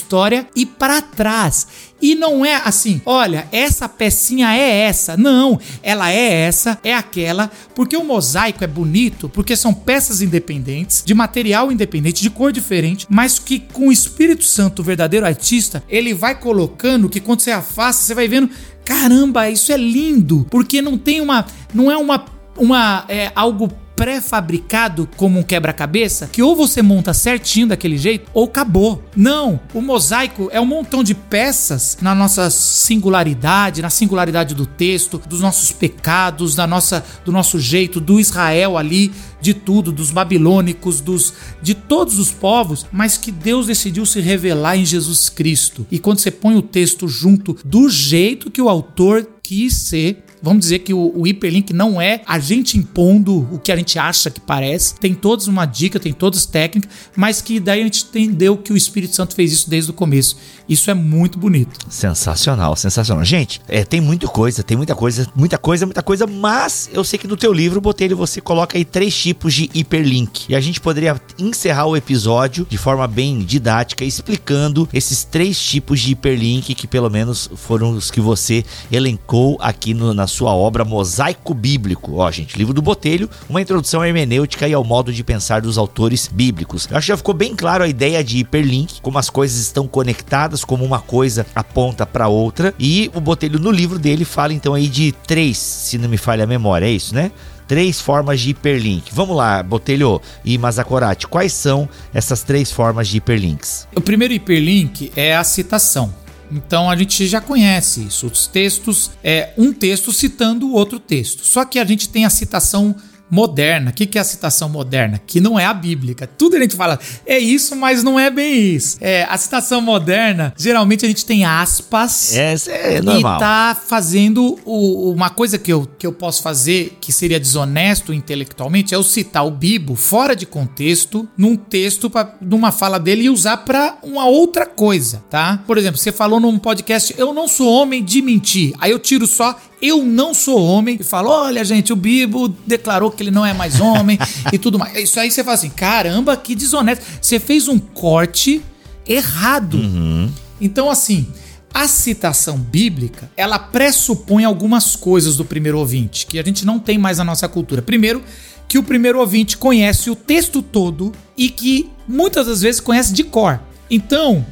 e 0.56 0.66
para 0.66 1.02
trás. 1.02 1.68
E 2.02 2.14
não 2.14 2.46
é 2.46 2.56
assim, 2.56 3.02
olha, 3.06 3.48
essa 3.52 3.90
pecinha 3.90 4.56
é 4.56 4.82
essa. 4.82 5.18
Não, 5.18 5.60
ela 5.82 6.12
é 6.12 6.42
essa, 6.44 6.78
é 6.84 6.94
aquela, 6.94 7.50
porque 7.74 7.98
o 7.98 8.04
mosaico 8.04 8.64
é 8.64 8.68
bonito, 8.68 9.28
porque 9.30 9.56
são 9.56 9.74
peças 9.74 10.22
independentes, 10.22 11.04
de 11.04 11.14
material 11.14 11.72
independente, 11.72 12.22
de 12.22 12.30
cor 12.30 12.52
diferente, 12.52 13.08
mas 13.10 13.40
que 13.40 13.60
com 13.60 13.88
o 13.88 13.92
Espírito 13.92 14.44
Santo, 14.44 14.82
o 14.82 14.86
verdadeiro 14.86 15.26
artista, 15.26 15.84
ele 15.90 16.14
vai 16.14 16.40
colocando 16.40 17.10
que 17.10 17.20
quando 17.20 17.40
você 17.40 17.52
afasta, 17.52 18.04
você 18.04 18.14
vai 18.14 18.28
vendo, 18.28 18.50
caramba, 18.86 19.50
isso 19.50 19.72
é 19.72 19.78
lindo, 19.78 20.46
porque 20.52 20.82
não 20.82 20.98
tem 20.98 21.20
uma, 21.20 21.46
não 21.74 21.92
é 21.92 21.98
uma 21.98 22.38
uma 22.58 23.06
é, 23.08 23.32
algo 23.36 23.72
pré-fabricado 23.98 25.10
como 25.18 25.40
um 25.40 25.44
quebra-cabeça 25.44 26.30
que 26.32 26.44
ou 26.44 26.56
você 26.56 26.84
monta 26.84 27.16
certinho 27.16 27.68
daquele 27.68 27.98
jeito 27.98 28.30
ou 28.32 28.46
acabou. 28.46 29.04
Não, 29.16 29.60
o 29.74 29.82
mosaico 29.82 30.50
é 30.52 30.62
um 30.62 30.66
montão 30.66 31.04
de 31.04 31.16
peças 31.16 31.98
na 32.00 32.14
nossa 32.14 32.50
singularidade, 32.52 33.82
na 33.82 33.90
singularidade 33.90 34.54
do 34.54 34.68
texto, 34.68 35.20
dos 35.28 35.42
nossos 35.42 35.72
pecados, 35.72 36.54
da 36.54 36.68
nossa 36.68 37.04
do 37.26 37.32
nosso 37.32 37.60
jeito, 37.60 38.00
do 38.00 38.20
Israel 38.20 38.78
ali, 38.78 39.12
de 39.42 39.54
tudo, 39.54 39.92
dos 39.92 40.12
babilônicos, 40.12 41.02
dos 41.02 41.34
de 41.62 41.74
todos 41.74 42.20
os 42.20 42.30
povos, 42.30 42.86
mas 42.92 43.18
que 43.18 43.32
Deus 43.32 43.66
decidiu 43.66 44.06
se 44.06 44.22
revelar 44.22 44.78
em 44.78 44.86
Jesus 44.86 45.28
Cristo. 45.28 45.88
E 45.92 45.98
quando 45.98 46.20
você 46.20 46.30
põe 46.30 46.56
o 46.56 46.62
texto 46.62 47.08
junto 47.08 47.58
do 47.66 47.90
jeito 47.90 48.52
que 48.52 48.62
o 48.62 48.70
autor 48.70 49.28
quis 49.42 49.74
ser, 49.74 50.24
Vamos 50.42 50.62
dizer 50.62 50.80
que 50.80 50.94
o, 50.94 51.12
o, 51.16 51.28
hiperlink 51.28 51.74
não 51.74 52.02
é 52.02 52.22
a 52.26 52.40
gente 52.40 52.78
impondo 52.78 53.48
o 53.52 53.60
que 53.60 53.72
a 53.72 53.76
gente 53.76 53.98
acha 53.98 54.30
que 54.30 54.40
parece. 54.40 54.96
Tem 54.96 55.14
todos 55.14 55.48
uma 55.48 55.66
dica, 55.66 56.00
tem 56.00 56.14
todas 56.14 56.46
técnicas, 56.46 56.92
mas 57.16 57.42
que 57.42 57.60
daí 57.60 57.82
a 57.82 57.84
gente 57.84 58.06
entendeu 58.06 58.58
que 58.58 58.72
o 58.72 58.78
Espírito 58.78 59.16
Santo 59.16 59.36
fez 59.36 59.52
isso 59.52 59.70
desde 59.70 59.90
o 59.90 59.94
começo. 59.94 60.38
Isso 60.70 60.92
é 60.92 60.94
muito 60.94 61.40
bonito. 61.40 61.80
Sensacional, 61.90 62.76
sensacional. 62.76 63.24
Gente, 63.24 63.62
é, 63.68 63.84
tem 63.84 64.02
muita 64.02 64.28
coisa, 64.28 64.64
tem 64.64 64.76
muita 64.76 64.96
coisa, 64.96 65.28
muita 65.34 65.58
coisa, 65.58 65.86
muita 65.86 66.04
coisa, 66.04 66.28
mas 66.28 66.90
eu 66.92 67.04
sei 67.04 67.18
que 67.18 67.28
no 67.28 67.38
teu 67.38 67.54
livro, 67.54 67.80
Botelho, 67.80 68.18
você 68.18 68.42
coloca 68.42 68.78
aí 68.78 68.84
três 68.84 69.16
tipos 69.16 69.54
de 69.54 69.70
hiperlink. 69.74 70.46
E 70.50 70.56
a 70.56 70.60
gente 70.60 70.82
poderia 70.82 71.20
encerrar 71.40 71.86
o 71.86 71.96
episódio 71.96 72.68
de 72.70 72.78
forma 72.78 73.08
bem 73.08 73.40
didática, 73.40 74.04
explicando 74.04 74.88
esses 74.94 75.24
três 75.24 75.60
tipos 75.60 76.02
de 76.02 76.12
hiperlink 76.12 76.76
que 76.76 76.88
pelo 76.88 77.10
menos 77.10 77.50
foram 77.56 77.92
os 77.92 78.12
que 78.12 78.20
você 78.20 78.64
elencou 78.92 79.58
aqui 79.62 79.94
no, 79.94 80.14
na 80.14 80.27
sua 80.28 80.54
obra 80.54 80.86
Mosaico 80.86 81.54
Bíblico. 81.54 82.16
Ó, 82.16 82.32
gente, 82.32 82.58
livro 82.58 82.74
do 82.74 82.82
Botelho, 82.82 83.30
uma 83.50 83.62
introdução 83.62 84.02
à 84.02 84.08
hermenêutica 84.08 84.68
e 84.68 84.74
ao 84.74 84.84
modo 84.84 85.12
de 85.14 85.24
pensar 85.24 85.62
dos 85.62 85.78
autores 85.78 86.30
bíblicos. 86.32 86.88
Eu 86.90 86.98
acho 86.98 87.06
que 87.06 87.14
já 87.14 87.18
ficou 87.18 87.34
bem 87.34 87.56
claro 87.56 87.84
a 87.84 87.88
ideia 87.88 88.24
de 88.24 88.40
hiperlink, 88.40 89.02
como 89.02 89.18
as 89.18 89.30
coisas 89.30 89.60
estão 89.60 89.88
conectadas, 89.88 90.64
como 90.64 90.84
uma 90.84 91.00
coisa 91.00 91.46
aponta 91.56 92.06
para 92.06 92.28
outra. 92.28 92.74
E 92.78 93.12
o 93.14 93.22
Botelho 93.22 93.60
no 93.60 93.72
livro 93.72 93.98
dele 93.98 94.26
fala 94.26 94.54
então 94.54 94.74
aí 94.74 94.88
de 94.88 95.12
três, 95.12 95.58
se 95.58 95.98
não 95.98 96.10
me 96.10 96.18
falha 96.18 96.44
a 96.44 96.48
memória, 96.48 96.86
é 96.86 96.92
isso, 96.92 97.14
né? 97.14 97.32
três 97.68 98.00
formas 98.00 98.40
de 98.40 98.52
hiperlink. 98.52 99.12
Vamos 99.14 99.36
lá, 99.36 99.62
Botelho 99.62 100.22
e 100.44 100.58
Mazakorati, 100.58 101.28
quais 101.28 101.52
são 101.52 101.88
essas 102.14 102.42
três 102.42 102.72
formas 102.72 103.08
de 103.08 103.18
hiperlinks? 103.18 103.88
O 103.96 104.02
primeiro 104.02 104.34
hiperlink 104.34 105.12
é 105.16 105.36
a 105.36 105.44
citação. 105.44 106.14
Então 106.52 106.90
a 106.90 106.96
gente 106.96 107.28
já 107.28 107.42
conhece 107.42 108.06
isso. 108.06 108.28
Os 108.28 108.48
textos 108.48 109.12
é 109.24 109.54
um 109.58 109.74
texto 109.74 110.12
citando 110.12 110.74
outro 110.74 111.00
texto. 111.00 111.44
Só 111.44 111.66
que 111.66 111.80
a 111.80 111.86
gente 111.86 112.10
tem 112.10 112.26
a 112.26 112.30
citação 112.30 112.96
moderna. 113.30 113.92
O 113.92 113.94
que 113.94 114.18
é 114.18 114.22
a 114.22 114.24
citação 114.24 114.70
moderna? 114.70 115.22
Que 115.26 115.40
não 115.40 115.60
é 115.60 115.66
a 115.66 115.74
bíblica. 115.74 116.28
Tudo 116.28 116.56
a 116.56 116.60
gente 116.60 116.76
fala, 116.76 117.00
é 117.26 117.38
isso, 117.38 117.76
mas 117.76 118.04
não 118.04 118.20
é 118.20 118.30
bem 118.30 118.76
isso. 118.76 118.98
É, 119.02 119.24
a 119.30 119.38
citação 119.38 119.82
moderna, 119.82 120.54
geralmente 120.58 121.06
a 121.06 121.08
gente 121.08 121.26
tem 121.26 121.46
aspas. 121.46 122.36
Essa 122.36 122.72
é 122.72 123.02
normal. 123.02 123.38
E 123.38 123.40
tá 123.40 123.78
fazendo 123.88 124.58
o, 124.66 125.12
uma 125.12 125.30
coisa 125.30 125.58
que 125.58 125.72
eu, 125.72 125.88
que 125.98 126.06
eu 126.06 126.14
posso 126.14 126.42
fazer 126.42 126.98
que 127.02 127.12
seria 127.12 127.40
desonesto 127.40 128.14
intelectualmente 128.14 128.94
é 128.94 128.98
eu 128.98 129.04
citar 129.04 129.46
o 129.46 129.52
Bibo 129.52 129.96
fora 129.96 130.36
de 130.36 130.46
contexto, 130.46 131.28
num 131.38 131.56
texto, 131.56 132.10
pra, 132.10 132.36
numa 132.42 132.72
fala 132.72 133.00
dele 133.00 133.24
e 133.24 133.30
usar 133.30 133.58
para 133.58 133.98
uma 134.04 134.26
outra 134.26 134.66
coisa, 134.66 135.24
tá? 135.30 135.62
Por 135.66 135.78
exemplo, 135.78 135.98
você 135.98 136.12
falou 136.12 136.40
num 136.40 136.58
podcast, 136.58 137.14
eu 137.18 137.34
não 137.34 137.48
sou 137.48 137.72
homem 137.72 138.04
de 138.04 138.22
mentir. 138.22 138.74
Aí 138.80 138.92
eu 138.92 139.00
tiro 139.00 139.28
só 139.28 139.58
eu 139.82 140.04
não 140.04 140.34
sou 140.34 140.62
homem 140.62 140.98
e 141.00 141.04
falo: 141.04 141.30
olha, 141.30 141.64
gente, 141.64 141.94
o 141.94 141.96
Bibo 141.96 142.50
declarou 142.66 143.12
que 143.12 143.24
ele 143.24 143.32
não 143.32 143.46
é 143.46 143.54
mais 143.54 143.80
homem 143.80 144.18
e 144.52 144.58
tudo 144.58 144.80
mais. 144.80 144.98
Isso 144.98 145.20
aí 145.20 145.30
você 145.30 145.44
fala 145.44 145.56
assim: 145.56 145.70
caramba, 145.70 146.36
que 146.36 146.56
desonesto. 146.56 147.04
Você 147.22 147.40
fez 147.40 147.68
um 147.68 147.80
corte 147.80 148.62
errado. 149.08 149.78
Uhum. 149.78 150.32
Então, 150.60 150.90
assim. 150.90 151.28
A 151.74 151.88
citação 151.88 152.58
bíblica, 152.58 153.30
ela 153.38 153.60
pressupõe 153.60 154.44
algumas 154.44 154.96
coisas 154.96 155.36
do 155.38 155.46
primeiro 155.46 155.78
ouvinte, 155.78 156.26
que 156.26 156.40
a 156.40 156.44
gente 156.44 156.66
não 156.66 156.80
tem 156.80 156.98
mais 156.98 157.20
na 157.20 157.24
nossa 157.24 157.48
cultura. 157.48 157.84
Primeiro, 157.84 158.24
que 158.68 158.80
o 158.80 158.84
primeiro 158.84 159.20
ouvinte 159.20 159.58
conhece 159.58 160.10
o 160.10 160.16
texto 160.16 160.62
todo 160.62 161.12
e 161.38 161.50
que 161.50 161.92
muitas 162.08 162.48
das 162.48 162.62
vezes 162.62 162.82
conhece 162.82 163.14
de 163.14 163.24
cor. 163.24 163.60
Então, 163.92 164.46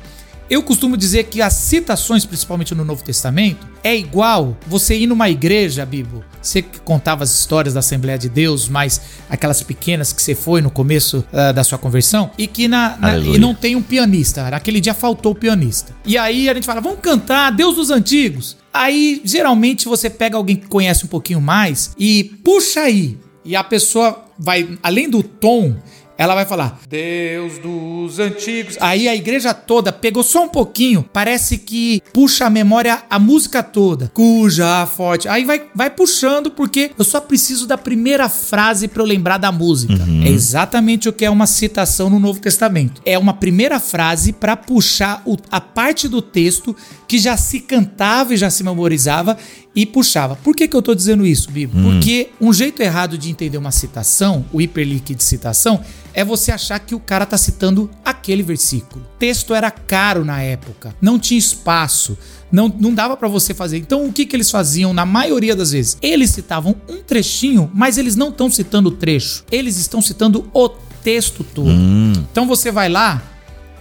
eu 0.50 0.62
costumo 0.62 0.96
dizer 0.96 1.26
que 1.26 1.42
as 1.42 1.54
citações, 1.54 2.26
principalmente 2.26 2.76
no 2.76 2.86
Novo 2.86 3.04
Testamento, 3.04 3.68
é 3.84 3.96
igual 3.96 4.58
você 4.68 4.96
ir 4.96 5.08
numa 5.08 5.30
igreja, 5.30 5.86
Bibo. 5.86 6.24
Você 6.42 6.62
que 6.62 6.80
contava 6.80 7.24
as 7.24 7.32
histórias 7.32 7.74
da 7.74 7.80
Assembleia 7.80 8.18
de 8.18 8.30
Deus, 8.30 8.70
mas 8.70 9.02
aquelas 9.30 9.64
pequenas 9.64 10.14
que 10.14 10.22
você 10.22 10.36
foi 10.36 10.62
no 10.62 10.70
começo 10.70 11.26
uh, 11.32 11.54
da 11.54 11.64
sua 11.64 11.78
conversão, 11.78 12.30
e 12.38 12.46
que 12.46 12.68
na, 12.68 12.98
na 12.98 13.18
e 13.18 13.40
não 13.40 13.56
tem 13.56 13.76
um 13.76 13.82
pianista. 13.82 14.50
Naquele 14.50 14.80
dia 14.80 14.94
faltou 14.94 15.32
o 15.32 15.36
pianista. 15.36 15.96
E 16.06 16.18
aí 16.18 16.48
a 16.48 16.54
gente 16.54 16.66
fala, 16.66 16.82
vamos 16.82 17.00
cantar 17.00 17.52
Deus 17.52 17.76
dos 17.76 17.90
Antigos. 17.90 18.58
Aí 18.72 19.22
geralmente 19.24 19.86
você 19.86 20.10
pega 20.10 20.38
alguém 20.38 20.56
que 20.56 20.68
conhece 20.68 21.06
um 21.06 21.08
pouquinho 21.08 21.42
mais 21.42 21.92
e 21.98 22.24
puxa 22.44 22.82
aí. 22.82 23.18
E 23.44 23.56
a 23.56 23.64
pessoa 23.64 24.26
vai, 24.38 24.78
além 24.82 25.10
do 25.10 25.22
tom 25.22 25.76
ela 26.18 26.36
vai 26.36 26.46
falar 26.46 26.80
Deus 26.88 27.58
dos 27.58 28.20
antigos. 28.20 28.78
Aí 28.80 29.08
a 29.08 29.16
igreja 29.16 29.54
toda 29.54 29.92
pegou 29.92 30.24
só 30.24 30.44
um 30.44 30.50
pouquinho, 30.50 31.04
parece 31.12 31.58
que 31.58 32.02
puxa 32.14 32.46
a 32.46 32.50
memória 32.50 33.04
a 33.10 33.20
música 33.20 33.62
toda. 33.62 34.12
Cuja 34.14 34.86
forte. 34.86 35.28
Aí 35.28 35.44
vai, 35.44 35.64
vai 35.74 35.90
puxando 35.90 36.50
porque 36.52 36.92
eu 36.98 37.04
só 37.04 37.20
preciso 37.20 37.68
da 37.68 37.78
primeira 37.78 38.30
frase 38.30 38.88
para 38.88 39.02
eu 39.02 39.08
lembrar 39.08 39.38
da 39.38 39.52
música. 39.52 39.94
Uhum. 39.94 40.24
É 40.24 40.30
exatamente 40.30 41.10
o 41.10 41.14
que 41.14 41.26
é 41.26 41.30
uma 41.30 41.48
citação 41.48 42.10
no 42.10 42.20
Novo 42.20 42.40
Testamento. 42.40 43.02
É 43.06 43.18
uma 43.18 43.34
primeira 43.34 43.80
frase 43.80 44.32
para 44.34 44.56
puxar 44.56 45.22
o, 45.26 45.38
a 45.52 45.60
parte 45.60 46.08
do 46.08 46.22
texto 46.22 46.76
que 47.08 47.18
já 47.18 47.38
se 47.38 47.60
cantava 47.60 48.34
e 48.34 48.38
já 48.38 48.50
se 48.50 48.64
memorizava 48.64 49.38
e 49.76 49.86
puxava. 49.86 50.36
Por 50.38 50.56
que, 50.56 50.68
que 50.68 50.76
eu 50.76 50.82
tô 50.82 50.96
dizendo 50.96 51.26
isso, 51.26 51.52
Bibo? 51.52 51.78
Hum. 51.78 51.84
Porque 51.84 52.30
um 52.40 52.54
jeito 52.54 52.82
errado 52.82 53.18
de 53.18 53.30
entender 53.30 53.58
uma 53.58 53.72
citação, 53.72 54.46
o 54.52 54.62
hiperlink 54.62 55.14
de 55.14 55.24
citação, 55.24 55.82
é 56.14 56.24
você 56.24 56.52
achar 56.52 56.80
que 56.80 56.96
o 56.96 57.00
cara 57.00 57.26
tá 57.26 57.38
citando 57.38 57.90
aquele 58.04 58.42
versículo. 58.42 59.04
O 59.04 59.18
texto 59.20 59.54
era 59.54 59.70
caro 59.70 60.24
na 60.24 60.42
época, 60.42 60.96
não 61.02 61.20
tinha 61.20 61.38
espaço, 61.38 62.18
não, 62.50 62.74
não 62.80 62.94
dava 62.94 63.18
para 63.18 63.28
você 63.28 63.54
fazer. 63.54 63.78
Então 63.78 64.06
o 64.06 64.14
que, 64.14 64.26
que 64.26 64.36
eles 64.36 64.50
faziam 64.50 64.94
na 64.94 65.06
maioria 65.06 65.56
das 65.56 65.72
vezes? 65.72 65.98
Eles 66.02 66.30
citavam 66.30 66.76
um 66.88 67.02
trechinho, 67.04 67.70
mas 67.74 67.98
eles 67.98 68.16
não 68.16 68.30
estão 68.30 68.50
citando 68.50 68.90
o 68.90 68.92
trecho, 68.94 69.44
eles 69.52 69.78
estão 69.78 70.02
citando 70.02 70.50
o 70.54 70.70
texto 71.04 71.44
todo. 71.44 71.70
Hum. 71.70 72.14
Então 72.32 72.48
você 72.48 72.72
vai 72.72 72.88
lá, 72.88 73.22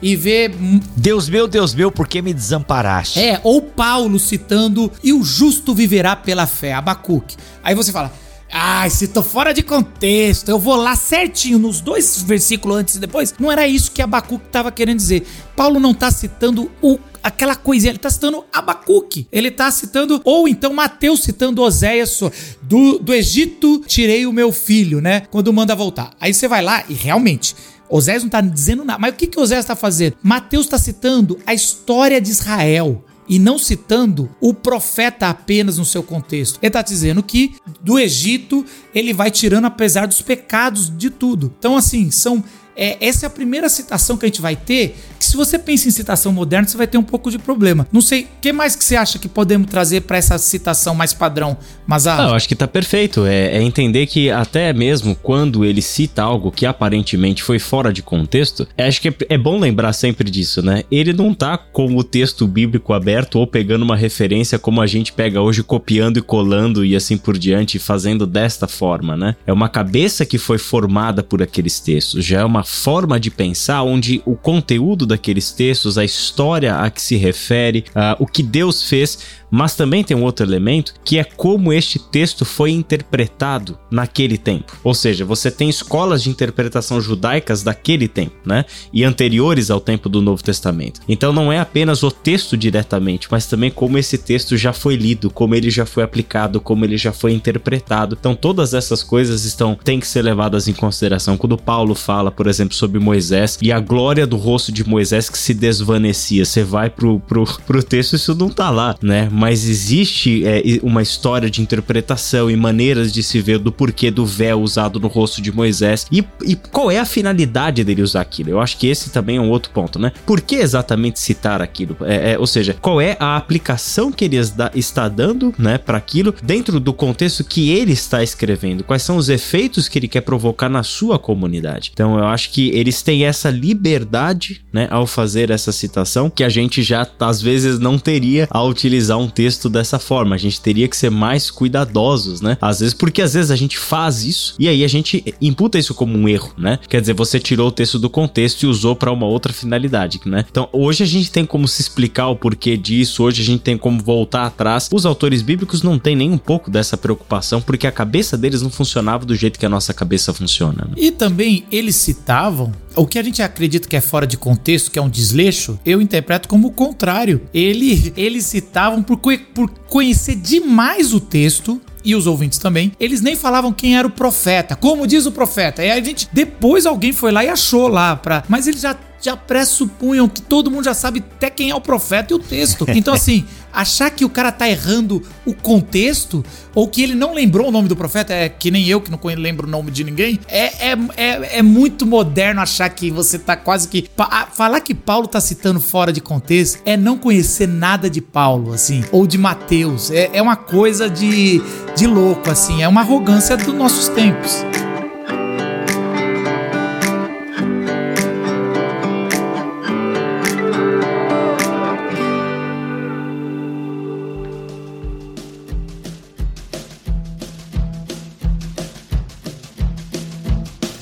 e 0.05 0.15
vê. 0.15 0.51
Deus 0.95 1.31
meu, 1.31 1.49
Deus 1.49 1.75
meu, 1.75 1.91
por 1.91 2.07
que 2.07 2.21
me 2.21 2.35
desamparaste? 2.35 3.19
É, 3.19 3.41
ou 3.43 3.63
Paulo 3.63 4.19
citando, 4.19 4.93
e 5.03 5.15
o 5.15 5.25
justo 5.25 5.75
viverá 5.75 6.15
pela 6.15 6.47
fé, 6.47 6.75
Abacuque. 6.75 7.37
Aí 7.63 7.75
você 7.75 7.91
fala. 7.91 8.13
Ai, 8.57 8.89
se 8.89 9.09
tô 9.09 9.21
fora 9.21 9.53
de 9.53 9.65
contexto, 9.65 10.49
eu 10.49 10.61
vou 10.61 10.77
lá 10.77 10.95
certinho 10.95 11.59
nos 11.59 11.81
dois 11.81 12.23
versículos 12.23 12.77
antes 12.77 12.95
e 12.95 13.01
depois. 13.01 13.35
Não 13.37 13.51
era 13.51 13.67
isso 13.67 13.91
que 13.91 14.01
Abacuque 14.01 14.47
estava 14.47 14.71
querendo 14.71 14.99
dizer. 14.99 15.27
Paulo 15.57 15.81
não 15.81 15.93
tá 15.93 16.09
citando 16.13 16.71
o 16.81 16.97
aquela 17.21 17.57
coisinha, 17.57 17.91
ele 17.91 17.99
tá 17.99 18.09
citando 18.09 18.45
Abacuque. 18.53 19.27
Ele 19.33 19.51
tá 19.51 19.73
citando, 19.73 20.21
ou 20.25 20.47
então 20.47 20.73
Mateus 20.73 21.25
citando 21.25 21.63
Oséias, 21.63 22.21
do, 22.63 23.01
do 23.01 23.13
Egito 23.13 23.83
tirei 23.89 24.25
o 24.25 24.33
meu 24.33 24.53
filho, 24.53 25.01
né? 25.01 25.23
Quando 25.33 25.53
manda 25.53 25.75
voltar. 25.75 26.13
Aí 26.21 26.33
você 26.33 26.47
vai 26.47 26.63
lá 26.63 26.85
e 26.89 26.95
realmente 26.95 27.57
Oséias 27.89 28.23
não 28.23 28.29
está 28.29 28.41
dizendo 28.41 28.85
nada. 28.85 29.01
Mas 29.01 29.15
o 29.15 29.17
que, 29.17 29.27
que 29.27 29.41
Oséias 29.41 29.65
está 29.65 29.75
fazendo? 29.75 30.17
Mateus 30.23 30.67
está 30.67 30.79
citando 30.79 31.41
a 31.45 31.53
história 31.53 32.21
de 32.21 32.31
Israel 32.31 33.05
e 33.29 33.39
não 33.39 33.59
citando 33.59 34.31
o 34.41 34.53
profeta 34.53 35.29
apenas 35.29 35.79
no 35.79 35.85
seu 35.85 36.03
contexto. 36.03 36.59
Ele 36.61 36.68
está 36.68 36.83
dizendo 36.83 37.22
que 37.22 37.57
do 37.81 37.99
Egito 37.99 38.64
ele 38.95 39.12
vai 39.12 39.31
tirando 39.31 39.64
apesar 39.64 40.07
dos 40.07 40.22
pecados 40.22 40.91
de 40.97 41.11
tudo. 41.11 41.53
Então, 41.59 41.77
assim, 41.77 42.11
são 42.11 42.43
é, 42.77 42.97
essa 43.01 43.27
é 43.27 43.29
a 43.29 43.31
primeira 43.31 43.68
citação 43.68 44.16
que 44.16 44.25
a 44.25 44.29
gente 44.29 44.41
vai 44.41 44.57
ter. 44.57 44.97
Que 45.19 45.25
se 45.25 45.37
você 45.37 45.59
pensa 45.59 45.89
em 45.89 45.91
citação 45.91 46.33
moderna, 46.33 46.67
você 46.67 46.77
vai 46.77 46.87
ter 46.87 46.99
um 46.99 47.03
pouco 47.03 47.31
de 47.31 47.39
problema. 47.39 47.87
Não 47.93 48.01
sei, 48.01 48.23
o 48.23 48.29
que 48.41 48.53
mais 48.53 48.77
que 48.77 48.85
você 48.85 48.97
acha 48.97 49.19
que 49.19 49.29
podemos 49.29 49.69
trazer 49.69 50.03
para 50.03 50.17
essa 50.17 50.39
citação 50.39 50.95
mais 50.95 51.12
padrão, 51.12 51.57
mas 51.87 52.07
ah, 52.07 52.29
eu 52.29 52.35
acho 52.35 52.49
que 52.49 52.55
tá 52.55 52.67
perfeito. 52.67 53.27
É, 53.27 53.57
é, 53.57 53.62
entender 53.62 54.07
que 54.07 54.31
até 54.31 54.73
mesmo 54.73 55.15
quando 55.15 55.65
ele 55.65 55.83
cita 55.83 56.23
algo 56.23 56.51
que 56.51 56.67
aparentemente 56.67 57.43
foi 57.43 57.59
fora 57.59 57.93
de 57.93 58.03
contexto, 58.03 58.67
é, 58.77 58.87
acho 58.87 59.01
que 59.01 59.09
é, 59.09 59.15
é 59.31 59.39
bom 59.39 59.59
lembrar 59.59 59.93
sempre 59.93 60.31
disso, 60.31 60.62
né? 60.62 60.85
Ele 60.91 61.12
não 61.12 61.35
tá 61.35 61.57
com 61.59 61.97
o 61.97 62.05
texto 62.05 62.47
bíblico 62.47 62.93
aberto 62.93 63.39
ou 63.39 63.47
pegando 63.47 63.83
uma 63.83 63.97
referência 63.97 64.59
como 64.59 64.81
a 64.81 64.87
gente 64.87 65.12
pega 65.12 65.41
hoje, 65.41 65.62
copiando 65.62 66.19
e 66.19 66.23
colando 66.23 66.85
e 66.85 66.97
assim 66.97 67.17
por 67.17 67.37
diante, 67.37 67.79
fazendo 67.79 68.27
desta 68.27 68.67
forma, 68.67 69.17
né? 69.17 69.37
É 69.47 69.53
uma 69.53 69.69
cabeça 69.69 70.25
que 70.25 70.39
foi 70.39 70.59
formada 70.59 71.23
por 71.23 71.43
aqueles 71.43 71.81
textos, 71.81 72.25
já 72.25 72.41
é 72.41 72.45
uma 72.45 72.65
forma 72.65 73.19
de 73.21 73.31
pensar 73.31 73.83
onde 73.83 74.23
o 74.25 74.35
conteúdo 74.35 75.04
daqueles 75.07 75.53
textos, 75.53 75.99
a 75.99 76.05
história 76.05 76.77
a 76.77 76.91
que 76.91 77.01
se 77.01 77.17
refere, 77.17 77.85
uh, 77.91 78.23
o 78.23 78.27
que 78.27 78.43
Deus 78.43 78.89
fez, 78.89 79.19
mas 79.55 79.77
também 79.77 80.03
tem 80.03 80.17
um 80.17 80.25
outro 80.25 80.45
elemento 80.45 80.95
que 81.05 81.17
é 81.17 81.23
como 81.23 81.73
este 81.73 81.97
texto 81.97 82.45
foi 82.45 82.73
interpretado 82.73 83.79
naquele 83.89 84.37
tempo. 84.37 84.77
Ou 84.83 84.93
seja, 84.93 85.25
você 85.25 85.49
tem 85.49 85.69
escolas 85.69 86.25
de 86.25 86.29
interpretação 86.29 87.01
judaicas 87.01 87.63
daquele 87.63 88.09
tempo, 88.09 88.35
né? 88.45 88.65
E 88.93 89.05
anteriores 89.05 89.71
ao 89.71 89.81
tempo 89.81 90.09
do 90.09 90.21
Novo 90.21 90.43
Testamento. 90.43 91.01
Então 91.09 91.33
não 91.33 91.53
é 91.53 91.61
apenas 91.61 92.03
o 92.03 92.11
texto 92.11 92.57
diretamente, 92.57 93.29
mas 93.31 93.47
também 93.47 93.71
como 93.71 93.97
esse 93.97 94.19
texto 94.19 94.57
já 94.57 94.73
foi 94.73 94.97
lido, 94.97 95.31
como 95.31 95.55
ele 95.55 95.71
já 95.71 95.87
foi 95.87 96.03
aplicado, 96.03 96.61
como 96.61 96.85
ele 96.85 96.97
já 96.97 97.13
foi 97.13 97.33
interpretado. 97.33 98.17
Então 98.19 98.35
todas 98.35 98.75
essas 98.75 99.05
coisas 99.05 99.45
estão 99.45 99.77
têm 99.77 100.01
que 100.01 100.09
ser 100.09 100.23
levadas 100.23 100.67
em 100.67 100.73
consideração 100.73 101.37
quando 101.37 101.57
Paulo 101.57 101.95
fala, 101.95 102.33
por 102.33 102.49
exemplo, 102.49 102.75
sobre 102.75 102.99
Moisés 102.99 103.57
e 103.63 103.71
a 103.71 103.79
glória 103.79 104.27
do 104.27 104.37
rosto 104.37 104.73
de 104.73 104.89
Moisés 104.89 105.31
que 105.31 105.39
se 105.39 105.55
desvanecia. 105.55 106.45
Você 106.45 106.65
vai 106.65 106.91
pro, 106.91 107.21
pro, 107.21 107.45
pro 107.65 107.85
texto 107.85 108.17
isso 108.17 108.35
não 108.35 108.49
tá 108.49 108.69
lá, 108.69 108.97
né? 109.01 109.29
mas 109.44 109.44
existe 109.53 110.47
é, 110.47 110.63
uma 110.83 111.03
história 111.03 111.51
de 111.51 111.61
interpretação 111.61 112.51
e 112.51 112.57
maneiras 112.57 113.13
de 113.13 113.23
se 113.23 113.41
ver 113.41 113.59
do 113.59 113.73
porquê 113.73 114.11
do 114.11 114.25
véu 114.25 114.61
usado 114.61 115.01
no 115.01 115.09
rosto 115.09 115.43
de 115.43 115.53
Moisés 115.53 116.07
e, 116.11 116.25
e 116.45 116.57
qual 116.57 116.91
é 116.91 116.99
a 116.99 117.05
finalidade 117.05 117.85
dele 117.85 118.03
usar 118.03 118.21
aquilo. 118.21 118.51
Eu 118.51 118.61
acho 118.61 118.77
que 118.79 118.87
esse 118.87 119.11
também 119.11 119.37
é 119.37 119.41
um 119.41 119.51
outro 119.51 119.71
ponto, 119.71 119.99
né? 119.99 120.13
Por 120.27 120.41
que 120.41 120.57
exatamente 120.57 121.21
citar 121.21 121.61
aquilo? 121.61 121.97
É, 122.03 122.33
é, 122.33 122.39
ou 122.39 122.47
seja, 122.47 122.77
qual 122.81 123.01
é 123.01 123.17
a 123.21 123.37
aplicação 123.37 124.11
que 124.11 124.25
ele 124.25 124.37
está 124.75 125.09
dando, 125.09 125.55
né, 125.59 125.79
para 125.79 125.99
aquilo 125.99 126.35
dentro 126.43 126.81
do 126.81 126.93
contexto 126.93 127.45
que 127.45 127.71
ele 127.71 127.93
está 127.93 128.23
escrevendo? 128.23 128.85
Quais 128.85 129.03
são 129.03 129.17
os 129.17 129.29
efeitos 129.29 129.89
que 129.89 129.99
ele 129.99 130.09
quer 130.09 130.21
provocar 130.23 130.69
na 130.69 130.83
sua 130.83 131.19
comunidade? 131.19 131.91
Então, 131.93 132.19
eu 132.19 132.27
acho 132.27 132.51
que 132.51 132.71
eles 132.71 133.03
têm 133.03 133.25
essa 133.25 133.51
liberdade, 133.51 134.65
né, 134.73 134.89
ao 134.91 135.07
fazer 135.07 135.51
essa 135.51 135.73
citação 135.73 136.31
que 136.31 136.45
a 136.45 136.49
gente 136.49 136.83
já 136.83 137.07
às 137.21 137.41
vezes 137.41 137.79
não 137.79 137.99
teria 137.99 138.47
ao 138.51 138.69
utilizar 138.69 139.19
um 139.19 139.29
texto 139.35 139.68
dessa 139.68 139.99
forma. 139.99 140.35
A 140.35 140.39
gente 140.39 140.61
teria 140.61 140.89
que 140.89 140.97
ser 140.97 141.11
mais 141.11 141.51
cuidadosos, 141.51 142.41
né? 142.41 142.57
Às 142.61 142.80
vezes, 142.80 142.95
porque 142.95 143.22
às 143.22 143.35
vezes 143.35 143.51
a 143.51 143.57
gente 143.57 143.78
faz 143.78 144.24
isso 144.24 144.55
e 144.59 144.68
aí 144.68 144.85
a 144.85 144.89
gente 144.89 145.24
imputa 145.41 145.78
isso 145.78 145.95
como 145.95 146.16
um 146.16 146.28
erro, 146.28 146.53
né? 146.57 146.78
Quer 146.89 147.01
dizer, 147.01 147.14
você 147.14 147.39
tirou 147.39 147.68
o 147.68 147.72
texto 147.72 147.99
do 147.99 148.09
contexto 148.09 148.62
e 148.62 148.66
usou 148.66 148.95
para 148.95 149.12
uma 149.12 149.26
outra 149.26 149.53
finalidade, 149.53 150.20
né? 150.24 150.45
Então, 150.51 150.68
hoje 150.72 151.03
a 151.03 151.07
gente 151.07 151.30
tem 151.30 151.45
como 151.45 151.66
se 151.66 151.82
explicar 151.82 152.28
o 152.28 152.37
porquê 152.37 152.76
disso, 152.76 153.22
hoje 153.22 153.43
a 153.43 153.45
gente 153.45 153.61
tem 153.61 153.76
como 153.76 154.03
voltar 154.03 154.47
atrás. 154.47 154.89
Os 154.93 155.05
autores 155.05 155.43
bíblicos 155.43 155.82
não 155.82 155.99
têm 155.99 156.16
nem 156.16 156.30
um 156.30 156.39
pouco 156.39 156.70
dessa 156.70 156.97
preocupação, 156.97 157.61
porque 157.61 157.87
a 157.87 157.93
cabeça 157.93 158.37
deles 158.37 158.62
não 158.62 158.70
funcionava 158.70 159.24
do 159.24 159.35
jeito 159.35 159.59
que 159.59 159.66
a 159.66 159.68
nossa 159.68 159.93
cabeça 159.93 160.32
funciona. 160.32 160.87
Né? 160.89 160.95
E 160.97 161.11
também 161.11 161.64
eles 161.70 161.97
citavam 161.97 162.72
o 162.97 163.07
que 163.07 163.19
a 163.19 163.23
gente 163.23 163.43
acredita 163.43 163.89
que 163.89 163.97
é 163.97 164.01
fora 164.01 164.27
de 164.27 164.37
contexto, 164.37 164.91
que 164.91 164.99
é 164.99 165.03
um 165.03 165.09
desleixo, 165.09 165.79
eu 165.85 166.01
interpreto 166.01 166.49
como 166.49 166.69
o 166.69 166.73
contrário. 166.73 167.43
Ele, 167.53 168.13
eles 168.17 168.47
citavam 168.47 169.03
por, 169.03 169.19
por 169.55 169.71
conhecer 169.89 170.37
demais 170.37 171.13
o 171.13 171.21
texto 171.21 171.81
e 172.05 172.15
os 172.15 172.27
ouvintes 172.27 172.59
também, 172.59 172.93
eles 173.01 173.23
nem 173.23 173.35
falavam 173.35 173.73
quem 173.73 173.97
era 173.97 174.07
o 174.07 174.11
profeta, 174.11 174.77
como 174.77 175.07
diz 175.07 175.25
o 175.25 175.33
profeta. 175.33 175.83
E 175.83 175.91
a 175.91 176.01
gente, 176.03 176.29
depois 176.33 176.85
alguém 176.85 177.13
foi 177.13 177.33
lá 177.33 177.43
e 177.43 177.49
achou 177.49 177.89
lá, 177.89 178.15
pra, 178.15 178.45
mas 178.47 178.67
eles 178.67 178.83
já 178.83 178.95
já 179.25 179.37
pressupunham 179.37 180.29
que 180.29 180.43
todo 180.43 180.70
mundo 180.70 180.85
já 180.85 180.95
sabe 180.95 181.25
até 181.37 181.49
quem 181.49 181.70
é 181.70 181.75
o 181.75 181.81
profeta 181.81 182.33
e 182.33 182.37
o 182.37 182.39
texto. 182.39 182.85
Então, 182.95 183.12
assim, 183.12 183.45
achar 183.72 184.09
que 184.09 184.25
o 184.25 184.31
cara 184.31 184.53
tá 184.53 184.68
errando 184.68 185.22
o 185.45 185.53
contexto 185.53 186.45
ou 186.75 186.87
que 186.89 187.03
ele 187.03 187.14
não 187.14 187.35
lembrou 187.35 187.68
o 187.68 187.70
nome 187.70 187.89
do 187.89 187.97
profeta, 187.97 188.33
é 188.33 188.49
que 188.49 188.70
nem 188.70 188.87
eu 188.87 189.01
que 189.01 189.11
não 189.11 189.18
lembro 189.37 189.66
o 189.66 189.70
nome 189.70 189.91
de 189.91 190.05
ninguém, 190.05 190.39
é, 190.49 190.91
é, 190.91 190.99
é, 191.16 191.59
é 191.59 191.62
muito 191.62 192.07
moderno 192.07 192.61
achar 192.61 192.89
que 192.89 193.11
você 193.11 193.39
tá 193.39 193.57
quase 193.57 193.89
que. 193.89 194.09
falar 194.53 194.81
que 194.81 194.95
Paulo 194.95 195.27
tá 195.27 195.41
citando 195.41 195.81
fora 195.81 196.12
de 196.12 196.20
contexto 196.20 196.81
é 196.87 196.97
não 196.97 197.18
conhecer 197.18 197.66
nada 197.66 198.09
de 198.09 198.20
Paulo, 198.20 198.72
assim, 198.72 199.05
ou 199.11 199.27
de 199.27 199.37
Mateus. 199.37 200.11
É, 200.11 200.31
é 200.33 200.41
uma 200.41 200.57
coisa 200.57 201.11
de, 201.11 201.61
de 201.97 202.07
louco, 202.07 202.51
assim, 202.51 202.83
é 202.83 202.89
uma 202.89 203.01
arrogância 203.01 203.57
dos 203.57 203.75
nossos 203.75 204.09
tempos. 204.09 204.64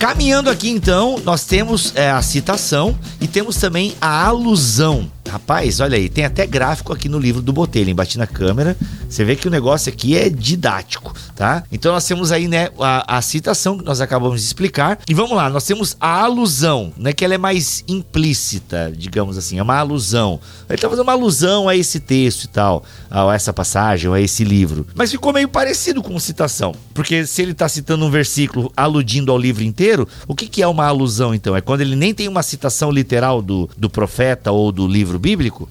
Caminhando 0.03 0.51
aqui 0.51 0.69
então, 0.69 1.21
nós 1.25 1.45
temos 1.45 1.93
é, 1.95 2.11
a 2.11 2.21
citação 2.21 2.99
e 3.21 3.29
temos 3.29 3.55
também 3.55 3.95
a 4.01 4.27
alusão. 4.27 5.09
Rapaz, 5.29 5.81
olha 5.81 5.97
aí, 5.97 6.09
tem 6.09 6.25
até 6.25 6.47
gráfico 6.47 6.93
aqui 6.93 7.09
no 7.09 7.19
livro 7.19 7.41
do 7.41 7.53
Botelho, 7.53 7.89
embati 7.89 8.19
na 8.19 8.27
câmera. 8.27 8.77
Você 9.09 9.25
vê 9.25 9.37
que 9.37 9.47
o 9.47 9.51
negócio 9.51 9.93
aqui 9.93 10.17
é 10.17 10.29
didático, 10.29 11.15
tá? 11.37 11.63
Então 11.71 11.93
nós 11.93 12.05
temos 12.05 12.33
aí, 12.33 12.49
né, 12.49 12.71
a, 12.79 13.19
a 13.19 13.23
citação 13.23 13.79
que 13.79 13.85
nós 13.85 14.01
acabamos 14.01 14.41
de 14.41 14.47
explicar. 14.47 14.99
E 15.09 15.15
vamos 15.15 15.37
lá, 15.37 15.49
nós 15.49 15.65
temos 15.65 15.97
a 16.01 16.23
alusão, 16.23 16.93
né, 16.97 17.13
que 17.13 17.25
ela 17.25 17.35
é 17.35 17.39
mais 17.39 17.85
implícita, 17.87 18.93
digamos 18.95 19.39
assim, 19.39 19.59
é 19.59 19.63
uma 19.63 19.77
alusão. 19.77 20.41
Ele 20.69 20.81
tá 20.81 20.89
fazendo 20.89 21.05
uma 21.05 21.13
alusão 21.13 21.69
a 21.69 21.77
esse 21.77 22.01
texto 22.01 22.45
e 22.45 22.49
tal, 22.49 22.85
a 23.11 23.33
essa 23.35 23.53
passagem, 23.53 24.13
a 24.13 24.21
esse 24.21 24.45
livro. 24.45 24.87
Mas 24.95 25.11
ficou 25.11 25.33
meio 25.33 25.49
parecido 25.49 26.03
com 26.03 26.19
citação, 26.19 26.75
porque 26.93 27.25
se 27.27 27.43
ele 27.43 27.55
tá 27.55 27.69
citando 27.69 28.05
um 28.05 28.11
versículo 28.11 28.73
aludindo 28.77 29.31
ao 29.31 29.39
livro 29.39 29.63
inteiro, 29.63 30.07
o 30.27 30.35
que, 30.35 30.49
que 30.49 30.63
é 30.63 30.67
uma 30.67 30.87
alusão 30.87 31.35
então? 31.35 31.57
É 31.57 31.61
quando 31.61 31.83
ele 31.83 31.97
nem 31.97 32.13
tem 32.13 32.29
uma 32.29 32.43
citação 32.43 32.91
literal 32.91 33.41
do, 33.41 33.71
do 33.79 33.89
profeta 33.89 34.51
ou 34.51 34.73
do 34.73 34.87
livro 34.87 35.12
bíblico? 35.19 35.69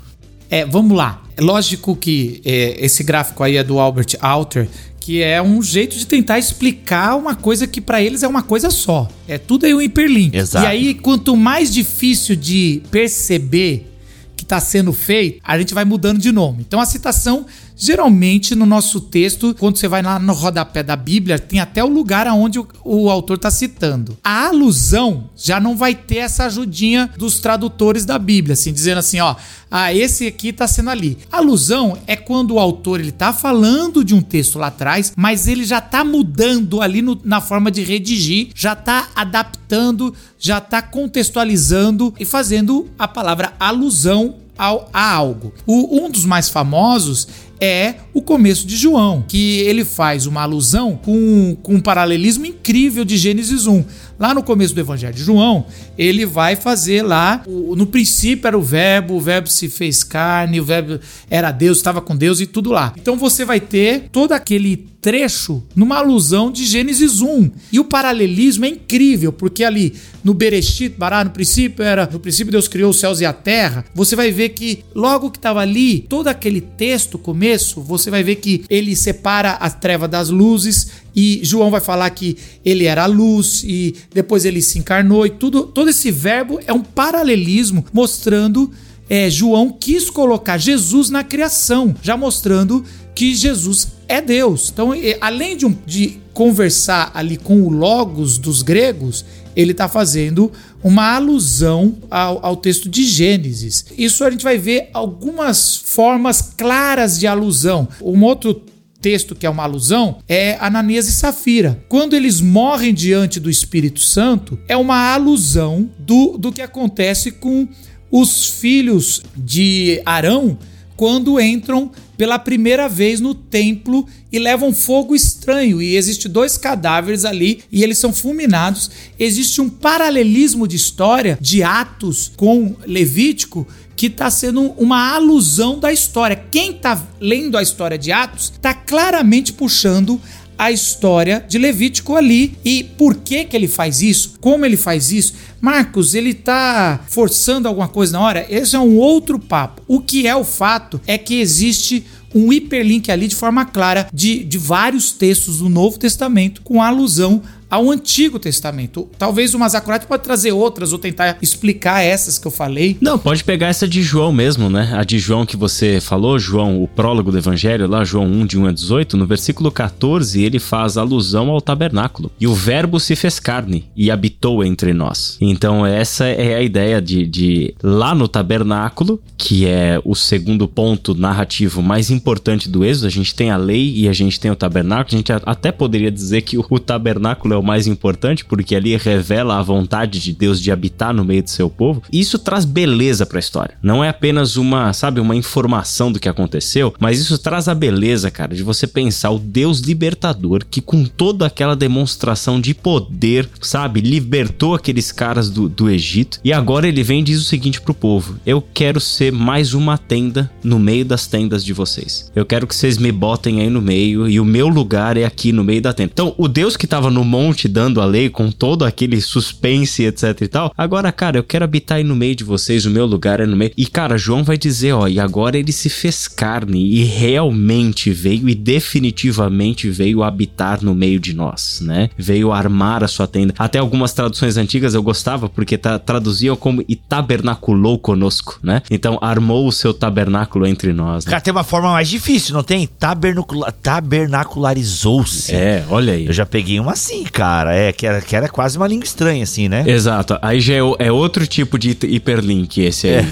É, 0.49 0.65
vamos 0.65 0.95
lá. 0.97 1.23
É 1.37 1.41
lógico 1.41 1.95
que 1.95 2.41
é, 2.43 2.75
esse 2.83 3.03
gráfico 3.03 3.43
aí 3.43 3.55
é 3.55 3.63
do 3.63 3.79
Albert 3.79 4.17
Alter, 4.19 4.67
que 4.99 5.21
é 5.21 5.41
um 5.41 5.61
jeito 5.63 5.97
de 5.97 6.05
tentar 6.05 6.37
explicar 6.37 7.15
uma 7.15 7.35
coisa 7.35 7.65
que 7.65 7.81
para 7.81 8.01
eles 8.01 8.21
é 8.21 8.27
uma 8.27 8.43
coisa 8.43 8.69
só. 8.69 9.09
É 9.27 9.37
tudo 9.37 9.65
aí 9.65 9.73
um 9.73 9.81
hiperlink. 9.81 10.37
Exato. 10.37 10.65
E 10.65 10.69
aí, 10.69 10.93
quanto 10.93 11.35
mais 11.35 11.73
difícil 11.73 12.35
de 12.35 12.83
perceber 12.91 13.87
que 14.35 14.43
está 14.43 14.59
sendo 14.59 14.93
feito, 14.93 15.39
a 15.43 15.57
gente 15.57 15.73
vai 15.73 15.85
mudando 15.85 16.19
de 16.19 16.31
nome. 16.31 16.63
Então 16.67 16.79
a 16.79 16.85
citação 16.85 17.45
Geralmente, 17.83 18.53
no 18.53 18.67
nosso 18.67 19.01
texto, 19.01 19.55
quando 19.57 19.77
você 19.77 19.87
vai 19.87 20.03
lá 20.03 20.19
no 20.19 20.33
rodapé 20.33 20.83
da 20.83 20.95
Bíblia, 20.95 21.39
tem 21.39 21.59
até 21.59 21.83
o 21.83 21.87
lugar 21.87 22.27
aonde 22.27 22.59
o, 22.59 22.67
o 22.83 23.09
autor 23.09 23.37
está 23.37 23.49
citando. 23.49 24.15
A 24.23 24.49
alusão 24.49 25.31
já 25.35 25.59
não 25.59 25.75
vai 25.75 25.95
ter 25.95 26.17
essa 26.17 26.45
ajudinha 26.45 27.09
dos 27.17 27.39
tradutores 27.39 28.05
da 28.05 28.19
Bíblia, 28.19 28.53
assim, 28.53 28.71
dizendo 28.71 28.99
assim, 28.99 29.19
ó, 29.19 29.35
ah, 29.71 29.91
esse 29.91 30.27
aqui 30.27 30.49
está 30.49 30.67
sendo 30.67 30.91
ali. 30.91 31.17
alusão 31.31 31.97
é 32.05 32.15
quando 32.15 32.51
o 32.51 32.59
autor 32.59 32.99
ele 32.99 33.11
tá 33.11 33.33
falando 33.33 34.05
de 34.05 34.13
um 34.13 34.21
texto 34.21 34.59
lá 34.59 34.67
atrás, 34.67 35.11
mas 35.15 35.47
ele 35.47 35.65
já 35.65 35.79
está 35.79 36.03
mudando 36.03 36.81
ali 36.81 37.01
no, 37.01 37.19
na 37.23 37.41
forma 37.41 37.71
de 37.71 37.81
redigir, 37.81 38.49
já 38.53 38.73
está 38.73 39.07
adaptando, 39.15 40.13
já 40.37 40.59
está 40.59 40.83
contextualizando 40.83 42.13
e 42.19 42.25
fazendo 42.25 42.91
a 42.99 43.07
palavra 43.07 43.53
alusão 43.59 44.35
ao, 44.57 44.87
a 44.93 45.11
algo. 45.11 45.51
O, 45.65 46.05
um 46.05 46.11
dos 46.11 46.25
mais 46.25 46.47
famosos 46.47 47.27
é 47.61 47.93
o 48.11 48.23
começo 48.23 48.65
de 48.65 48.75
João, 48.75 49.23
que 49.27 49.59
ele 49.59 49.85
faz 49.85 50.25
uma 50.25 50.41
alusão 50.41 50.99
com, 51.01 51.55
com 51.61 51.75
um 51.75 51.79
paralelismo 51.79 52.43
incrível 52.47 53.05
de 53.05 53.15
Gênesis 53.15 53.67
1. 53.67 53.85
Lá 54.21 54.35
no 54.35 54.43
começo 54.43 54.75
do 54.75 54.79
Evangelho 54.79 55.15
de 55.15 55.23
João, 55.23 55.65
ele 55.97 56.27
vai 56.27 56.55
fazer 56.55 57.01
lá, 57.01 57.43
no 57.47 57.87
princípio 57.87 58.47
era 58.47 58.55
o 58.55 58.61
verbo, 58.61 59.15
o 59.15 59.19
verbo 59.19 59.49
se 59.49 59.67
fez 59.67 60.03
carne, 60.03 60.61
o 60.61 60.63
verbo 60.63 60.99
era 61.27 61.49
Deus, 61.49 61.79
estava 61.79 62.01
com 62.01 62.15
Deus 62.15 62.39
e 62.39 62.45
tudo 62.45 62.69
lá. 62.69 62.93
Então 63.01 63.17
você 63.17 63.43
vai 63.43 63.59
ter 63.59 64.09
todo 64.11 64.33
aquele 64.33 64.91
trecho 65.01 65.63
numa 65.75 65.97
alusão 65.97 66.51
de 66.51 66.65
Gênesis 66.65 67.21
1. 67.21 67.49
E 67.71 67.79
o 67.79 67.83
paralelismo 67.83 68.65
é 68.65 68.69
incrível, 68.69 69.33
porque 69.33 69.63
ali 69.63 69.95
no 70.23 70.33
Bereshit, 70.33 70.89
Bará, 70.95 71.23
no 71.23 71.31
princípio 71.31 71.83
era, 71.83 72.07
no 72.11 72.19
princípio 72.19 72.51
Deus 72.51 72.67
criou 72.67 72.91
os 72.91 72.99
céus 72.99 73.19
e 73.19 73.25
a 73.25 73.33
terra. 73.33 73.83
Você 73.95 74.15
vai 74.15 74.31
ver 74.31 74.49
que 74.49 74.83
logo 74.93 75.31
que 75.31 75.39
estava 75.39 75.61
ali, 75.61 76.05
todo 76.07 76.27
aquele 76.27 76.61
texto 76.61 77.17
começo, 77.17 77.81
você 77.81 78.11
vai 78.11 78.23
ver 78.23 78.35
que 78.35 78.63
ele 78.69 78.95
separa 78.95 79.53
a 79.53 79.69
treva 79.71 80.07
das 80.07 80.29
luzes 80.29 81.00
e 81.15 81.41
João 81.43 81.69
vai 81.69 81.81
falar 81.81 82.09
que 82.11 82.37
ele 82.63 82.85
era 82.85 83.03
a 83.03 83.07
luz 83.07 83.63
e 83.65 83.95
depois 84.13 84.45
ele 84.45 84.61
se 84.61 84.79
encarnou 84.79 85.25
e 85.25 85.29
tudo, 85.29 85.63
todo 85.63 85.89
esse 85.89 86.11
verbo 86.11 86.59
é 86.65 86.73
um 86.73 86.81
paralelismo 86.81 87.85
mostrando 87.91 88.71
é, 89.09 89.29
João 89.29 89.69
quis 89.69 90.09
colocar 90.09 90.57
Jesus 90.57 91.09
na 91.09 91.21
criação, 91.21 91.93
já 92.01 92.15
mostrando 92.15 92.85
que 93.13 93.35
Jesus 93.35 93.89
é 94.07 94.21
Deus. 94.21 94.69
Então, 94.71 94.93
além 95.19 95.57
de, 95.57 95.65
um, 95.65 95.75
de 95.85 96.17
conversar 96.33 97.11
ali 97.13 97.35
com 97.35 97.61
o 97.61 97.69
Logos 97.69 98.37
dos 98.37 98.61
gregos, 98.61 99.25
ele 99.53 99.73
está 99.73 99.89
fazendo 99.89 100.49
uma 100.81 101.15
alusão 101.15 101.97
ao, 102.09 102.45
ao, 102.45 102.55
texto 102.55 102.87
de 102.87 103.03
Gênesis. 103.03 103.85
Isso 103.97 104.23
a 104.23 104.31
gente 104.31 104.43
vai 104.43 104.57
ver 104.57 104.89
algumas 104.93 105.75
formas 105.75 106.53
claras 106.57 107.19
de 107.19 107.27
alusão. 107.27 107.87
Um 108.01 108.23
outro 108.23 108.61
texto 109.01 109.35
que 109.35 109.45
é 109.45 109.49
uma 109.49 109.63
alusão 109.63 110.19
é 110.27 110.57
Ananias 110.59 111.07
e 111.07 111.11
Safira. 111.11 111.83
Quando 111.89 112.15
eles 112.15 112.39
morrem 112.39 112.93
diante 112.93 113.39
do 113.39 113.49
Espírito 113.49 113.99
Santo, 113.99 114.59
é 114.67 114.77
uma 114.77 115.13
alusão 115.13 115.89
do, 115.97 116.37
do 116.37 116.51
que 116.51 116.61
acontece 116.61 117.31
com 117.31 117.67
os 118.11 118.45
filhos 118.45 119.21
de 119.35 120.01
Arão 120.05 120.57
quando 120.95 121.39
entram 121.39 121.91
pela 122.21 122.37
primeira 122.37 122.87
vez 122.87 123.19
no 123.19 123.33
templo 123.33 124.07
e 124.31 124.37
levam 124.37 124.71
fogo 124.71 125.15
estranho 125.15 125.81
e 125.81 125.95
existe 125.95 126.29
dois 126.29 126.55
cadáveres 126.55 127.25
ali 127.25 127.63
e 127.71 127.83
eles 127.83 127.97
são 127.97 128.13
fulminados. 128.13 128.91
Existe 129.17 129.59
um 129.59 129.67
paralelismo 129.67 130.67
de 130.67 130.75
história 130.75 131.35
de 131.41 131.63
Atos 131.63 132.31
com 132.37 132.75
Levítico 132.85 133.67
que 133.95 134.05
está 134.05 134.29
sendo 134.29 134.61
uma 134.73 135.15
alusão 135.15 135.79
da 135.79 135.91
história. 135.91 136.45
Quem 136.51 136.75
está 136.75 137.01
lendo 137.19 137.57
a 137.57 137.63
história 137.63 137.97
de 137.97 138.11
Atos 138.11 138.51
está 138.51 138.71
claramente 138.71 139.51
puxando 139.51 140.21
a 140.61 140.71
história 140.71 141.43
de 141.49 141.57
Levítico 141.57 142.15
ali. 142.15 142.53
E 142.63 142.83
por 142.83 143.15
que 143.15 143.45
que 143.45 143.57
ele 143.57 143.67
faz 143.67 144.03
isso? 144.03 144.35
Como 144.39 144.63
ele 144.63 144.77
faz 144.77 145.11
isso? 145.11 145.33
Marcos, 145.59 146.13
ele 146.13 146.35
tá 146.35 146.99
forçando 147.07 147.67
alguma 147.67 147.87
coisa 147.87 148.13
na 148.13 148.21
hora? 148.21 148.45
Esse 148.47 148.75
é 148.75 148.79
um 148.79 148.95
outro 148.97 149.39
papo. 149.39 149.81
O 149.87 149.99
que 149.99 150.27
é 150.27 150.35
o 150.35 150.43
fato 150.43 151.01
é 151.07 151.17
que 151.17 151.41
existe 151.41 152.05
um 152.33 152.53
hiperlink 152.53 153.11
ali 153.11 153.27
de 153.27 153.35
forma 153.35 153.65
clara 153.65 154.07
de, 154.13 154.43
de 154.43 154.59
vários 154.59 155.11
textos 155.11 155.57
do 155.57 155.67
Novo 155.67 155.97
Testamento 155.97 156.61
com 156.61 156.79
alusão 156.79 157.41
ao 157.71 157.89
Antigo 157.89 158.37
Testamento. 158.37 159.09
Talvez 159.17 159.53
o 159.53 159.59
Mazakurati 159.59 160.05
pode 160.05 160.23
trazer 160.23 160.51
outras 160.51 160.91
ou 160.91 160.99
tentar 160.99 161.37
explicar 161.41 162.01
essas 162.01 162.37
que 162.37 162.45
eu 162.45 162.51
falei. 162.51 162.97
Não, 162.99 163.17
pode 163.17 163.45
pegar 163.45 163.67
essa 163.67 163.87
de 163.87 164.03
João 164.03 164.33
mesmo, 164.33 164.69
né? 164.69 164.91
A 164.93 165.05
de 165.05 165.17
João 165.17 165.45
que 165.45 165.55
você 165.55 166.01
falou, 166.01 166.37
João, 166.37 166.83
o 166.83 166.87
prólogo 166.87 167.31
do 167.31 167.37
Evangelho, 167.37 167.87
lá, 167.87 168.03
João 168.03 168.25
1, 168.25 168.45
de 168.45 168.59
1 168.59 168.65
a 168.67 168.71
18, 168.73 169.15
no 169.15 169.25
versículo 169.25 169.71
14, 169.71 170.43
ele 170.43 170.59
faz 170.59 170.97
alusão 170.97 171.49
ao 171.49 171.61
tabernáculo. 171.61 172.29
E 172.39 172.45
o 172.45 172.53
verbo 172.53 172.99
se 172.99 173.15
fez 173.15 173.39
carne 173.39 173.85
e 173.95 174.11
habitou 174.11 174.63
entre 174.63 174.93
nós. 174.93 175.37
Então, 175.39 175.85
essa 175.85 176.25
é 176.25 176.55
a 176.55 176.61
ideia 176.61 177.01
de, 177.01 177.25
de 177.25 177.73
lá 177.81 178.13
no 178.13 178.27
tabernáculo, 178.27 179.21
que 179.37 179.65
é 179.65 180.01
o 180.03 180.13
segundo 180.13 180.67
ponto 180.67 181.15
narrativo 181.15 181.81
mais 181.81 182.11
importante 182.11 182.67
do 182.67 182.83
Êxodo, 182.83 183.07
a 183.07 183.11
gente 183.11 183.33
tem 183.33 183.49
a 183.49 183.57
lei 183.57 183.93
e 183.95 184.09
a 184.09 184.13
gente 184.13 184.39
tem 184.39 184.51
o 184.51 184.55
tabernáculo. 184.55 185.15
A 185.15 185.17
gente 185.17 185.31
até 185.31 185.71
poderia 185.71 186.11
dizer 186.11 186.41
que 186.41 186.57
o 186.57 186.79
tabernáculo 186.79 187.53
é 187.53 187.60
o 187.61 187.65
mais 187.65 187.87
importante, 187.87 188.43
porque 188.43 188.75
ali 188.75 188.95
revela 188.97 189.57
a 189.57 189.63
vontade 189.63 190.19
de 190.19 190.33
Deus 190.33 190.59
de 190.59 190.71
habitar 190.71 191.13
no 191.13 191.23
meio 191.23 191.43
do 191.43 191.49
seu 191.49 191.69
povo. 191.69 192.03
Isso 192.11 192.37
traz 192.37 192.65
beleza 192.65 193.25
para 193.25 193.37
a 193.37 193.39
história. 193.39 193.75
Não 193.81 194.03
é 194.03 194.09
apenas 194.09 194.57
uma, 194.57 194.91
sabe, 194.93 195.19
uma 195.19 195.35
informação 195.35 196.11
do 196.11 196.19
que 196.19 196.29
aconteceu, 196.29 196.93
mas 196.99 197.19
isso 197.19 197.37
traz 197.37 197.67
a 197.67 197.75
beleza, 197.75 198.29
cara, 198.29 198.55
de 198.55 198.63
você 198.63 198.85
pensar 198.87 199.31
o 199.31 199.39
Deus 199.39 199.79
libertador 199.79 200.65
que 200.69 200.81
com 200.81 201.05
toda 201.05 201.45
aquela 201.45 201.75
demonstração 201.75 202.59
de 202.59 202.73
poder, 202.73 203.49
sabe, 203.61 204.01
libertou 204.01 204.75
aqueles 204.75 205.11
caras 205.11 205.49
do, 205.49 205.69
do 205.69 205.89
Egito. 205.89 206.39
E 206.43 206.51
agora 206.51 206.87
ele 206.87 207.03
vem 207.03 207.21
e 207.21 207.23
diz 207.23 207.39
o 207.39 207.45
seguinte 207.45 207.81
pro 207.81 207.93
povo: 207.93 208.37
Eu 208.45 208.61
quero 208.73 208.99
ser 208.99 209.31
mais 209.31 209.73
uma 209.73 209.97
tenda 209.97 210.49
no 210.63 210.79
meio 210.79 211.05
das 211.05 211.27
tendas 211.27 211.63
de 211.63 211.73
vocês. 211.73 212.31
Eu 212.35 212.45
quero 212.45 212.67
que 212.67 212.75
vocês 212.75 212.97
me 212.97 213.11
botem 213.11 213.61
aí 213.61 213.69
no 213.69 213.81
meio 213.81 214.27
e 214.27 214.39
o 214.39 214.45
meu 214.45 214.67
lugar 214.67 215.17
é 215.17 215.25
aqui 215.25 215.51
no 215.51 215.63
meio 215.63 215.81
da 215.81 215.93
tenda. 215.93 216.11
Então, 216.13 216.33
o 216.37 216.47
Deus 216.47 216.75
que 216.75 216.85
estava 216.85 217.09
no 217.09 217.23
monte 217.23 217.50
te 217.53 217.67
dando 217.67 218.01
a 218.01 218.05
lei 218.05 218.29
com 218.29 218.51
todo 218.51 218.85
aquele 218.85 219.21
suspense, 219.21 220.03
etc 220.03 220.41
e 220.41 220.47
tal. 220.47 220.73
Agora, 220.77 221.11
cara, 221.11 221.37
eu 221.37 221.43
quero 221.43 221.63
habitar 221.63 221.97
aí 221.97 222.03
no 222.03 222.15
meio 222.15 222.35
de 222.35 222.43
vocês, 222.43 222.85
o 222.85 222.89
meu 222.89 223.05
lugar 223.05 223.39
é 223.39 223.45
no 223.45 223.55
meio. 223.55 223.71
E, 223.77 223.85
cara, 223.85 224.17
João 224.17 224.43
vai 224.43 224.57
dizer, 224.57 224.93
ó, 224.93 225.07
e 225.07 225.19
agora 225.19 225.57
ele 225.57 225.71
se 225.71 225.89
fez 225.89 226.27
carne 226.27 226.85
e 226.85 227.03
realmente 227.03 228.11
veio 228.11 228.49
e 228.49 228.55
definitivamente 228.55 229.89
veio 229.89 230.23
habitar 230.23 230.83
no 230.83 230.95
meio 230.95 231.19
de 231.19 231.33
nós, 231.33 231.81
né? 231.81 232.09
Veio 232.17 232.51
armar 232.51 233.03
a 233.03 233.07
sua 233.07 233.27
tenda. 233.27 233.53
Até 233.57 233.79
algumas 233.79 234.13
traduções 234.13 234.57
antigas 234.57 234.93
eu 234.93 235.03
gostava 235.03 235.47
porque 235.49 235.77
tá, 235.77 235.99
traduziam 235.99 236.55
como 236.55 236.83
e 236.87 236.95
tabernaculou 236.95 237.99
conosco, 237.99 238.59
né? 238.63 238.81
Então, 238.89 239.17
armou 239.21 239.67
o 239.67 239.71
seu 239.71 239.93
tabernáculo 239.93 240.65
entre 240.65 240.93
nós. 240.93 241.25
Né? 241.25 241.29
Cara, 241.29 241.41
tem 241.41 241.51
uma 241.51 241.63
forma 241.63 241.91
mais 241.91 242.09
difícil, 242.09 242.53
não 242.53 242.63
tem? 242.63 242.87
Tabernacula, 242.87 243.71
tabernacularizou-se. 243.71 245.53
É, 245.53 245.85
olha 245.89 246.13
aí. 246.13 246.25
Eu 246.25 246.33
já 246.33 246.45
peguei 246.45 246.79
uma 246.79 246.93
assim, 246.93 247.23
cara 247.23 247.40
cara. 247.41 247.75
É, 247.75 247.91
que 247.91 248.05
era, 248.05 248.21
que 248.21 248.35
era 248.35 248.47
quase 248.47 248.77
uma 248.77 248.87
língua 248.87 249.03
estranha, 249.03 249.43
assim, 249.43 249.67
né? 249.67 249.83
Exato. 249.87 250.37
Aí 250.43 250.61
já 250.61 250.75
é, 250.75 250.81
é 250.99 251.11
outro 251.11 251.47
tipo 251.47 251.79
de 251.79 251.97
hiperlink 252.03 252.79
esse 252.79 253.07
aí. 253.07 253.25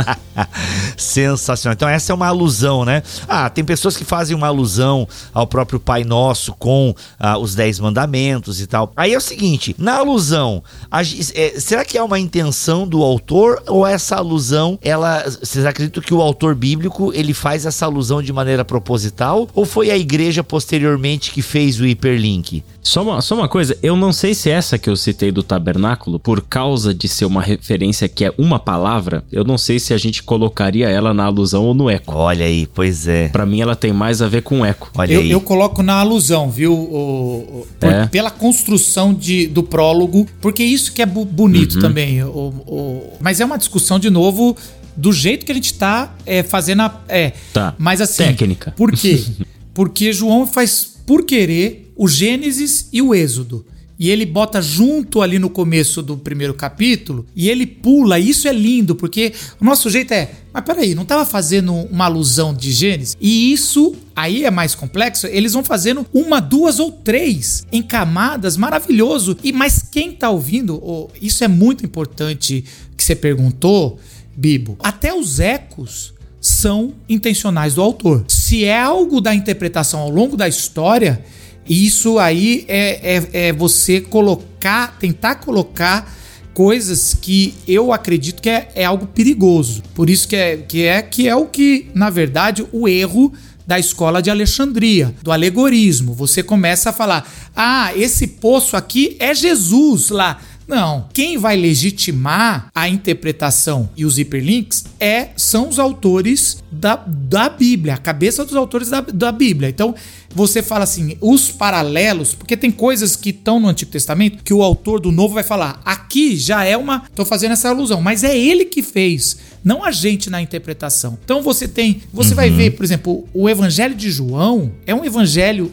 Sensacional. 0.96 1.74
Então 1.74 1.88
essa 1.88 2.12
é 2.12 2.14
uma 2.14 2.26
alusão, 2.26 2.86
né? 2.86 3.02
Ah, 3.28 3.50
tem 3.50 3.62
pessoas 3.62 3.98
que 3.98 4.04
fazem 4.04 4.34
uma 4.34 4.46
alusão 4.46 5.06
ao 5.34 5.46
próprio 5.46 5.78
Pai 5.78 6.04
Nosso 6.04 6.54
com 6.54 6.94
ah, 7.18 7.36
os 7.36 7.54
Dez 7.54 7.78
Mandamentos 7.78 8.62
e 8.62 8.66
tal. 8.66 8.90
Aí 8.96 9.12
é 9.12 9.18
o 9.18 9.20
seguinte, 9.20 9.76
na 9.78 9.96
alusão, 9.96 10.62
a 10.90 11.02
é, 11.02 11.60
será 11.60 11.84
que 11.84 11.98
é 11.98 12.02
uma 12.02 12.18
intenção 12.18 12.88
do 12.88 13.02
autor 13.02 13.62
ou 13.66 13.86
essa 13.86 14.16
alusão, 14.16 14.78
ela, 14.80 15.22
vocês 15.22 15.66
acreditam 15.66 16.02
que 16.02 16.14
o 16.14 16.22
autor 16.22 16.54
bíblico 16.54 17.12
ele 17.12 17.34
faz 17.34 17.66
essa 17.66 17.84
alusão 17.84 18.22
de 18.22 18.32
maneira 18.32 18.64
proposital 18.64 19.46
ou 19.54 19.66
foi 19.66 19.90
a 19.90 19.98
igreja 19.98 20.42
posteriormente 20.42 21.30
que 21.30 21.42
fez 21.42 21.78
o 21.78 21.86
hiperlink? 21.86 22.64
Só 22.86 23.02
uma, 23.02 23.20
só 23.20 23.34
uma 23.34 23.48
coisa, 23.48 23.76
eu 23.82 23.96
não 23.96 24.12
sei 24.12 24.32
se 24.32 24.48
essa 24.48 24.78
que 24.78 24.88
eu 24.88 24.94
citei 24.96 25.32
do 25.32 25.42
tabernáculo, 25.42 26.20
por 26.20 26.40
causa 26.42 26.94
de 26.94 27.08
ser 27.08 27.24
uma 27.24 27.42
referência 27.42 28.08
que 28.08 28.24
é 28.24 28.32
uma 28.38 28.60
palavra, 28.60 29.24
eu 29.32 29.42
não 29.42 29.58
sei 29.58 29.80
se 29.80 29.92
a 29.92 29.98
gente 29.98 30.22
colocaria 30.22 30.88
ela 30.88 31.12
na 31.12 31.24
alusão 31.24 31.64
ou 31.64 31.74
no 31.74 31.90
eco. 31.90 32.14
Olha 32.14 32.46
aí, 32.46 32.66
pois 32.72 33.08
é. 33.08 33.28
Pra 33.28 33.44
mim 33.44 33.60
ela 33.60 33.74
tem 33.74 33.92
mais 33.92 34.22
a 34.22 34.28
ver 34.28 34.42
com 34.42 34.64
eco. 34.64 34.88
Olha 34.96 35.12
Eu, 35.12 35.20
aí. 35.20 35.30
eu 35.30 35.40
coloco 35.40 35.82
na 35.82 35.94
alusão, 35.94 36.48
viu? 36.48 36.72
O, 36.72 37.38
o- 37.62 37.66
por- 37.80 37.92
É. 37.92 38.06
Pela 38.06 38.30
construção 38.30 39.12
de, 39.12 39.48
do 39.48 39.62
prólogo, 39.64 40.24
porque 40.40 40.62
isso 40.62 40.92
que 40.92 41.02
é 41.02 41.06
bu- 41.06 41.24
bonito 41.24 41.74
Uhum. 41.76 41.80
também. 41.80 42.22
o- 42.22 42.28
o- 42.66 43.12
mas 43.20 43.40
é 43.40 43.44
uma 43.44 43.58
discussão, 43.58 43.98
de 43.98 44.10
novo, 44.10 44.56
do 44.96 45.12
jeito 45.12 45.44
que 45.44 45.50
a 45.50 45.54
gente 45.54 45.74
tá 45.74 46.14
é, 46.24 46.42
fazendo 46.44 46.82
a. 46.82 47.00
É, 47.08 47.32
Tá. 47.52 47.74
Mas 47.78 48.00
assim. 48.00 48.24
Técnica. 48.24 48.72
Por 48.76 48.92
quê? 48.92 49.20
Porque 49.74 50.12
João 50.12 50.46
faz 50.46 50.95
por 51.06 51.24
querer 51.24 51.92
o 51.96 52.08
Gênesis 52.08 52.88
e 52.92 53.00
o 53.00 53.14
Êxodo. 53.14 53.64
E 53.98 54.10
ele 54.10 54.26
bota 54.26 54.60
junto 54.60 55.22
ali 55.22 55.38
no 55.38 55.48
começo 55.48 56.02
do 56.02 56.18
primeiro 56.18 56.52
capítulo 56.52 57.24
e 57.34 57.48
ele 57.48 57.66
pula. 57.66 58.18
Isso 58.18 58.46
é 58.46 58.52
lindo, 58.52 58.94
porque 58.94 59.32
o 59.58 59.64
nosso 59.64 59.88
jeito 59.88 60.12
é. 60.12 60.30
Mas 60.52 60.64
peraí, 60.64 60.94
não 60.94 61.02
estava 61.02 61.24
fazendo 61.24 61.72
uma 61.72 62.04
alusão 62.04 62.52
de 62.52 62.72
Gênesis? 62.72 63.16
E 63.18 63.52
isso 63.52 63.94
aí 64.14 64.44
é 64.44 64.50
mais 64.50 64.74
complexo. 64.74 65.26
Eles 65.26 65.54
vão 65.54 65.64
fazendo 65.64 66.06
uma, 66.12 66.40
duas 66.40 66.78
ou 66.78 66.92
três 66.92 67.66
em 67.72 67.82
camadas, 67.82 68.56
maravilhoso. 68.58 69.36
E 69.42 69.50
mas 69.50 69.82
quem 69.90 70.12
tá 70.12 70.28
ouvindo, 70.28 70.78
oh, 70.82 71.08
isso 71.20 71.42
é 71.42 71.48
muito 71.48 71.84
importante 71.84 72.64
que 72.94 73.02
você 73.02 73.14
perguntou, 73.14 73.98
Bibo. 74.36 74.76
Até 74.80 75.14
os 75.14 75.40
ecos 75.40 76.12
são 76.46 76.94
intencionais 77.08 77.74
do 77.74 77.82
autor. 77.82 78.24
Se 78.28 78.64
é 78.64 78.80
algo 78.80 79.20
da 79.20 79.34
interpretação 79.34 80.00
ao 80.00 80.10
longo 80.10 80.36
da 80.36 80.46
história, 80.46 81.24
isso 81.68 82.20
aí 82.20 82.64
é, 82.68 83.16
é, 83.16 83.48
é 83.48 83.52
você 83.52 84.00
colocar, 84.00 84.96
tentar 84.98 85.36
colocar 85.36 86.14
coisas 86.54 87.14
que 87.20 87.52
eu 87.66 87.92
acredito 87.92 88.40
que 88.40 88.48
é, 88.48 88.68
é 88.76 88.84
algo 88.84 89.08
perigoso. 89.08 89.82
Por 89.92 90.08
isso 90.08 90.28
que 90.28 90.36
é, 90.36 90.56
que 90.56 90.84
é 90.84 91.02
que 91.02 91.28
é 91.28 91.34
o 91.34 91.46
que, 91.46 91.88
na 91.92 92.10
verdade, 92.10 92.64
o 92.72 92.86
erro 92.86 93.32
da 93.66 93.80
escola 93.80 94.22
de 94.22 94.30
Alexandria, 94.30 95.12
do 95.22 95.32
alegorismo. 95.32 96.14
Você 96.14 96.44
começa 96.44 96.90
a 96.90 96.92
falar: 96.92 97.28
"Ah, 97.56 97.90
esse 97.96 98.28
poço 98.28 98.76
aqui 98.76 99.16
é 99.18 99.34
Jesus 99.34 100.10
lá". 100.10 100.38
Não, 100.66 101.08
quem 101.12 101.38
vai 101.38 101.56
legitimar 101.56 102.70
a 102.74 102.88
interpretação 102.88 103.88
e 103.96 104.04
os 104.04 104.18
hiperlinks 104.18 104.84
é 104.98 105.28
são 105.36 105.68
os 105.68 105.78
autores 105.78 106.62
da, 106.72 106.96
da 107.06 107.48
Bíblia, 107.48 107.94
a 107.94 107.98
cabeça 107.98 108.44
dos 108.44 108.56
autores 108.56 108.90
da, 108.90 109.00
da 109.00 109.30
Bíblia. 109.30 109.68
Então, 109.68 109.94
você 110.34 110.62
fala 110.62 110.84
assim, 110.84 111.16
os 111.20 111.50
paralelos, 111.50 112.34
porque 112.34 112.56
tem 112.56 112.70
coisas 112.70 113.14
que 113.14 113.30
estão 113.30 113.60
no 113.60 113.68
Antigo 113.68 113.90
Testamento 113.90 114.42
que 114.42 114.52
o 114.52 114.62
autor 114.62 115.00
do 115.00 115.12
Novo 115.12 115.34
vai 115.34 115.44
falar. 115.44 115.80
Aqui 115.84 116.36
já 116.36 116.64
é 116.64 116.76
uma. 116.76 117.04
Tô 117.14 117.24
fazendo 117.24 117.52
essa 117.52 117.68
alusão, 117.68 118.02
mas 118.02 118.24
é 118.24 118.36
ele 118.36 118.64
que 118.64 118.82
fez, 118.82 119.38
não 119.64 119.84
a 119.84 119.92
gente 119.92 120.28
na 120.28 120.42
interpretação. 120.42 121.16
Então 121.24 121.42
você 121.42 121.68
tem. 121.68 122.02
Você 122.12 122.34
vai 122.34 122.50
ver, 122.50 122.72
por 122.72 122.84
exemplo, 122.84 123.26
o 123.32 123.48
Evangelho 123.48 123.94
de 123.94 124.10
João 124.10 124.72
é 124.86 124.94
um 124.94 125.04
evangelho. 125.04 125.70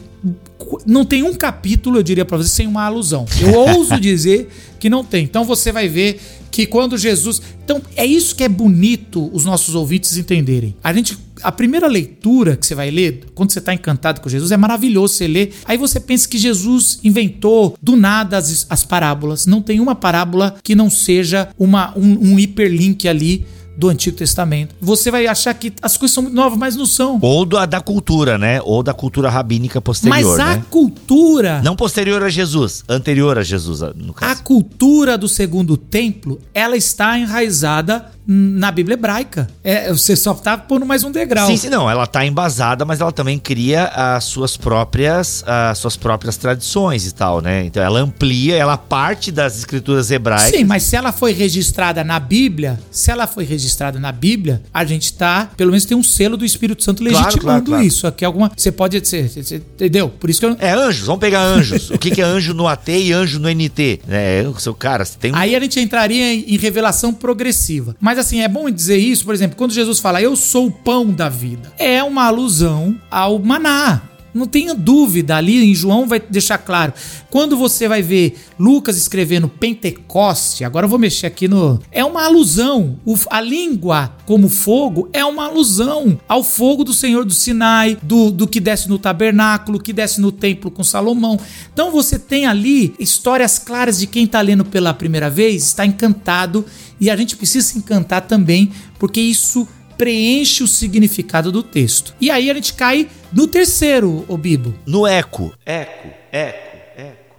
Não 0.86 1.04
tem 1.04 1.22
um 1.22 1.34
capítulo, 1.34 1.98
eu 1.98 2.02
diria 2.02 2.24
pra 2.24 2.36
você, 2.36 2.48
sem 2.48 2.66
uma 2.66 2.84
alusão. 2.84 3.26
Eu 3.40 3.52
ouso 3.52 3.98
dizer 4.00 4.48
que 4.78 4.90
não 4.90 5.04
tem. 5.04 5.24
Então 5.24 5.44
você 5.44 5.72
vai 5.72 5.88
ver 5.88 6.20
que 6.50 6.66
quando 6.66 6.96
Jesus. 6.96 7.42
Então 7.64 7.82
é 7.96 8.06
isso 8.06 8.36
que 8.36 8.44
é 8.44 8.48
bonito 8.48 9.28
os 9.32 9.44
nossos 9.44 9.74
ouvintes 9.74 10.16
entenderem. 10.16 10.76
A 10.82 10.92
gente. 10.92 11.18
A 11.42 11.50
primeira 11.50 11.86
leitura 11.88 12.56
que 12.56 12.64
você 12.64 12.74
vai 12.74 12.90
ler, 12.90 13.24
quando 13.34 13.52
você 13.52 13.58
está 13.58 13.74
encantado 13.74 14.20
com 14.20 14.28
Jesus, 14.28 14.52
é 14.52 14.56
maravilhoso 14.56 15.14
você 15.14 15.26
ler. 15.26 15.52
Aí 15.66 15.76
você 15.76 16.00
pensa 16.00 16.28
que 16.28 16.38
Jesus 16.38 17.00
inventou 17.04 17.76
do 17.82 17.96
nada 17.96 18.38
as, 18.38 18.66
as 18.70 18.84
parábolas. 18.84 19.44
Não 19.44 19.60
tem 19.60 19.80
uma 19.80 19.94
parábola 19.94 20.54
que 20.62 20.74
não 20.74 20.88
seja 20.88 21.48
uma, 21.58 21.92
um, 21.98 22.32
um 22.32 22.38
hiperlink 22.38 23.06
ali 23.08 23.44
do 23.76 23.88
Antigo 23.88 24.16
Testamento. 24.16 24.74
Você 24.80 25.10
vai 25.10 25.26
achar 25.26 25.52
que 25.54 25.72
as 25.82 25.96
coisas 25.96 26.14
são 26.14 26.22
muito 26.22 26.34
novas, 26.34 26.58
mas 26.58 26.76
não 26.76 26.86
são. 26.86 27.18
Ou 27.20 27.44
da, 27.44 27.66
da 27.66 27.80
cultura, 27.80 28.38
né? 28.38 28.60
Ou 28.62 28.82
da 28.82 28.94
cultura 28.94 29.28
rabínica 29.28 29.78
Mas 29.78 29.84
posterior, 29.84 30.40
a 30.40 30.56
né? 30.56 30.64
cultura. 30.70 31.60
Não 31.62 31.74
posterior 31.76 32.22
a 32.22 32.28
Jesus, 32.28 32.84
anterior 32.88 33.38
a 33.38 33.42
Jesus, 33.42 33.80
no 33.96 34.12
A 34.12 34.14
caso. 34.14 34.42
cultura 34.42 35.18
do 35.18 35.28
segundo 35.28 35.76
templo, 35.76 36.40
ela 36.52 36.76
está 36.76 37.18
enraizada 37.18 38.12
na 38.26 38.70
Bíblia 38.70 38.94
hebraica. 38.94 39.48
É, 39.62 39.92
você 39.92 40.16
só 40.16 40.32
tá 40.32 40.56
pondo 40.56 40.86
mais 40.86 41.04
um 41.04 41.10
degrau. 41.10 41.46
Sim, 41.46 41.58
sim, 41.58 41.68
não, 41.68 41.90
ela 41.90 42.06
tá 42.06 42.24
embasada, 42.24 42.82
mas 42.84 43.00
ela 43.00 43.12
também 43.12 43.38
cria 43.38 43.84
as 43.88 44.24
suas 44.24 44.56
próprias, 44.56 45.44
as 45.46 45.76
suas 45.76 45.94
próprias 45.94 46.38
tradições 46.38 47.06
e 47.06 47.12
tal, 47.12 47.42
né? 47.42 47.66
Então 47.66 47.82
ela 47.82 48.00
amplia, 48.00 48.56
ela 48.56 48.78
parte 48.78 49.30
das 49.30 49.58
escrituras 49.58 50.10
hebraicas. 50.10 50.50
Sim, 50.58 50.64
mas 50.64 50.84
se 50.84 50.96
ela 50.96 51.12
foi 51.12 51.32
registrada 51.32 52.02
na 52.02 52.18
Bíblia, 52.18 52.80
se 52.90 53.10
ela 53.10 53.26
foi 53.26 53.44
registrada 53.44 53.63
na 54.00 54.12
Bíblia, 54.12 54.62
a 54.72 54.84
gente 54.84 55.12
tá, 55.12 55.50
pelo 55.56 55.70
menos 55.70 55.84
tem 55.84 55.96
um 55.96 56.02
selo 56.02 56.36
do 56.36 56.44
Espírito 56.44 56.82
Santo 56.82 57.02
Claro, 57.02 57.16
legitimando 57.18 57.44
claro, 57.46 57.64
claro. 57.66 57.84
isso. 57.84 58.06
Aqui 58.06 58.24
alguma, 58.24 58.50
você 58.56 58.70
pode 58.72 58.98
você- 59.00 59.28
você- 59.28 59.56
entendeu? 59.56 60.08
Por 60.08 60.30
isso 60.30 60.40
que 60.40 60.46
eu 60.46 60.56
É 60.58 60.72
anjos, 60.72 61.06
vamos 61.06 61.20
pegar 61.20 61.40
anjos. 61.42 61.90
o 61.90 61.98
que, 61.98 62.10
que 62.10 62.20
é 62.20 62.24
anjo 62.24 62.54
no 62.54 62.66
AT 62.68 62.88
e 62.92 63.12
anjo 63.12 63.38
no 63.38 63.48
NT? 63.48 64.00
É, 64.08 64.44
o 64.48 64.58
seu 64.58 64.74
cara, 64.74 65.04
você 65.04 65.16
tem 65.18 65.32
um 65.32 65.36
Aí 65.36 65.54
a 65.56 65.60
gente 65.60 65.78
entraria 65.80 66.32
em, 66.34 66.54
em 66.54 66.56
revelação 66.56 67.12
progressiva. 67.12 67.96
Mas 68.00 68.18
assim, 68.18 68.40
é 68.40 68.48
bom 68.48 68.70
dizer 68.70 68.96
isso, 68.98 69.24
por 69.24 69.34
exemplo, 69.34 69.56
quando 69.56 69.72
Jesus 69.72 69.98
fala, 69.98 70.20
eu 70.22 70.36
sou 70.36 70.66
o 70.66 70.70
pão 70.70 71.10
da 71.10 71.28
vida, 71.28 71.72
é 71.78 72.02
uma 72.02 72.24
alusão 72.26 72.94
ao 73.10 73.38
maná. 73.38 74.02
Não 74.34 74.46
tenha 74.46 74.74
dúvida, 74.74 75.36
ali 75.36 75.64
em 75.70 75.74
João 75.74 76.08
vai 76.08 76.18
deixar 76.18 76.58
claro. 76.58 76.92
Quando 77.30 77.56
você 77.56 77.86
vai 77.86 78.02
ver 78.02 78.36
Lucas 78.58 78.96
escrevendo 78.98 79.48
Pentecoste, 79.48 80.64
agora 80.64 80.86
eu 80.86 80.90
vou 80.90 80.98
mexer 80.98 81.26
aqui 81.26 81.46
no. 81.46 81.80
É 81.92 82.04
uma 82.04 82.24
alusão. 82.24 82.98
O- 83.04 83.14
a 83.30 83.40
língua 83.40 84.16
como 84.26 84.48
fogo 84.48 85.08
é 85.12 85.24
uma 85.24 85.46
alusão 85.46 86.18
ao 86.28 86.42
fogo 86.42 86.82
do 86.84 86.92
Senhor 86.92 87.24
do 87.24 87.32
Sinai, 87.32 87.96
do, 88.02 88.30
do 88.30 88.46
que 88.48 88.58
desce 88.60 88.88
no 88.88 88.98
tabernáculo, 88.98 89.78
que 89.80 89.92
desce 89.92 90.20
no 90.20 90.32
templo 90.32 90.70
com 90.70 90.82
Salomão. 90.82 91.38
Então 91.72 91.90
você 91.92 92.18
tem 92.18 92.46
ali 92.46 92.94
histórias 92.98 93.58
claras 93.58 93.98
de 94.00 94.06
quem 94.06 94.24
está 94.24 94.40
lendo 94.40 94.64
pela 94.64 94.92
primeira 94.92 95.30
vez, 95.30 95.64
está 95.64 95.86
encantado 95.86 96.64
e 97.00 97.08
a 97.10 97.16
gente 97.16 97.36
precisa 97.36 97.66
se 97.68 97.78
encantar 97.78 98.22
também, 98.22 98.70
porque 98.98 99.20
isso 99.20 99.66
preenche 99.96 100.62
o 100.62 100.68
significado 100.68 101.50
do 101.50 101.62
texto. 101.62 102.14
E 102.20 102.30
aí 102.30 102.50
a 102.50 102.54
gente 102.54 102.74
cai 102.74 103.08
no 103.32 103.46
terceiro, 103.46 104.24
o 104.28 104.36
Bibo. 104.36 104.74
no 104.86 105.06
eco. 105.06 105.52
Eco, 105.64 106.08
eco, 106.30 106.76
eco. 106.96 107.34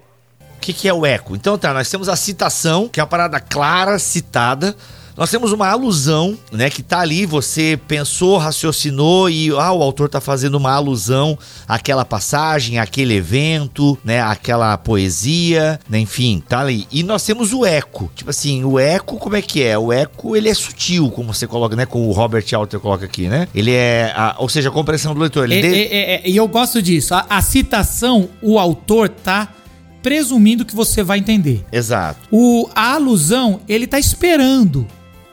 O 0.57 0.59
que, 0.59 0.73
que 0.73 0.87
é 0.87 0.93
o 0.93 1.05
eco? 1.05 1.35
Então 1.35 1.57
tá, 1.57 1.73
nós 1.73 1.89
temos 1.89 2.09
a 2.09 2.15
citação, 2.15 2.87
que 2.87 2.99
é 2.99 3.03
uma 3.03 3.07
parada 3.07 3.39
clara, 3.39 3.99
citada. 3.99 4.75
Nós 5.17 5.31
temos 5.31 5.53
uma 5.53 5.69
alusão, 5.69 6.37
né, 6.51 6.69
que 6.69 6.83
tá 6.83 6.99
ali, 6.99 7.25
você 7.25 7.79
pensou, 7.87 8.37
raciocinou 8.37 9.29
e 9.29 9.49
ah, 9.51 9.71
o 9.71 9.81
autor 9.81 10.09
tá 10.09 10.19
fazendo 10.19 10.55
uma 10.55 10.73
alusão 10.73 11.37
àquela 11.65 12.03
passagem, 12.03 12.79
àquele 12.79 13.13
evento, 13.13 13.97
né, 14.03 14.21
àquela 14.21 14.77
poesia, 14.77 15.79
né, 15.89 15.99
enfim, 15.99 16.43
tá 16.47 16.59
ali. 16.59 16.85
E 16.91 17.01
nós 17.01 17.23
temos 17.23 17.53
o 17.53 17.65
eco. 17.65 18.11
Tipo 18.13 18.29
assim, 18.29 18.65
o 18.65 18.77
eco, 18.77 19.17
como 19.17 19.37
é 19.37 19.41
que 19.41 19.63
é? 19.63 19.77
O 19.77 19.93
eco, 19.93 20.35
ele 20.35 20.49
é 20.49 20.53
sutil, 20.53 21.09
como 21.09 21.33
você 21.33 21.47
coloca, 21.47 21.77
né, 21.77 21.85
como 21.85 22.09
o 22.09 22.11
Robert 22.11 22.45
Alter 22.53 22.79
coloca 22.81 23.05
aqui, 23.05 23.27
né? 23.29 23.47
Ele 23.55 23.71
é, 23.71 24.11
a- 24.15 24.35
ou 24.37 24.49
seja, 24.49 24.67
a 24.67 24.71
compreensão 24.71 25.13
do 25.13 25.21
leitor, 25.21 25.45
ele 25.49 25.55
É, 25.55 25.61
de- 25.61 25.67
é, 25.75 25.81
é, 25.81 26.15
é, 26.15 26.29
E 26.29 26.35
eu 26.35 26.47
gosto 26.47 26.81
disso. 26.81 27.13
A, 27.13 27.25
a 27.29 27.41
citação, 27.41 28.27
o 28.41 28.59
autor 28.59 29.07
tá 29.07 29.47
presumindo 30.03 30.65
que 30.65 30.75
você 30.75 31.01
vai 31.01 31.19
entender. 31.19 31.63
Exato. 31.71 32.19
O, 32.29 32.69
a 32.75 32.95
alusão, 32.95 33.61
ele 33.67 33.87
tá 33.87 33.97
esperando 33.97 34.85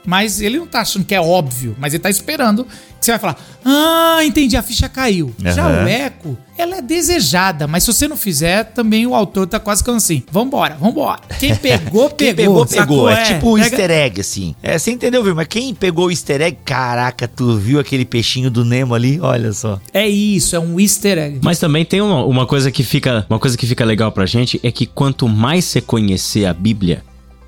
mas 0.04 0.40
ele 0.40 0.58
não 0.58 0.66
tá 0.66 0.80
achando 0.80 1.04
que 1.04 1.14
é 1.14 1.20
óbvio, 1.20 1.76
mas 1.78 1.94
ele 1.94 2.02
tá 2.02 2.10
esperando 2.10 2.66
que 3.02 3.06
você 3.06 3.12
vai 3.12 3.18
falar: 3.18 3.38
Ah, 3.64 4.24
entendi, 4.24 4.56
a 4.56 4.62
ficha 4.62 4.88
caiu. 4.88 5.34
Uhum. 5.44 5.52
Já 5.52 5.66
o 5.66 5.88
eco, 5.88 6.38
ela 6.56 6.76
é 6.76 6.82
desejada, 6.82 7.66
mas 7.66 7.84
se 7.84 7.92
você 7.92 8.06
não 8.06 8.16
fizer, 8.16 8.64
também 8.64 9.06
o 9.06 9.14
autor 9.14 9.46
tá 9.46 9.58
quase 9.58 9.82
falando 9.82 9.98
assim: 9.98 10.22
Vambora, 10.30 10.76
vambora. 10.76 11.20
Quem 11.38 11.54
pegou, 11.54 12.08
pegou. 12.10 12.16
Quem 12.16 12.34
pegou, 12.34 12.66
pegou. 12.66 13.10
É, 13.10 13.14
é 13.14 13.24
tipo 13.34 13.50
um 13.50 13.54
pega... 13.54 13.66
easter 13.66 13.90
egg, 13.90 14.20
assim. 14.20 14.54
É, 14.62 14.78
você 14.78 14.92
entendeu, 14.92 15.22
viu? 15.22 15.34
Mas 15.34 15.48
quem 15.48 15.74
pegou 15.74 16.06
o 16.06 16.10
easter 16.10 16.40
egg, 16.40 16.58
caraca, 16.64 17.26
tu 17.26 17.56
viu 17.56 17.80
aquele 17.80 18.04
peixinho 18.04 18.50
do 18.50 18.64
Nemo 18.64 18.94
ali? 18.94 19.20
Olha 19.20 19.52
só. 19.52 19.80
É 19.92 20.08
isso, 20.08 20.54
é 20.54 20.60
um 20.60 20.78
easter 20.78 21.18
egg. 21.18 21.40
Mas 21.42 21.58
também 21.58 21.84
tem 21.84 22.00
uma, 22.00 22.24
uma 22.24 22.46
coisa 22.46 22.70
que 22.70 22.84
fica, 22.84 23.26
uma 23.28 23.38
coisa 23.38 23.56
que 23.56 23.66
fica 23.66 23.84
legal 23.84 24.12
pra 24.12 24.26
gente 24.26 24.60
é 24.62 24.70
que 24.70 24.86
quanto 24.86 25.28
mais 25.28 25.64
você 25.64 25.80
conhecer 25.80 26.46
a 26.46 26.54
Bíblia, 26.54 27.02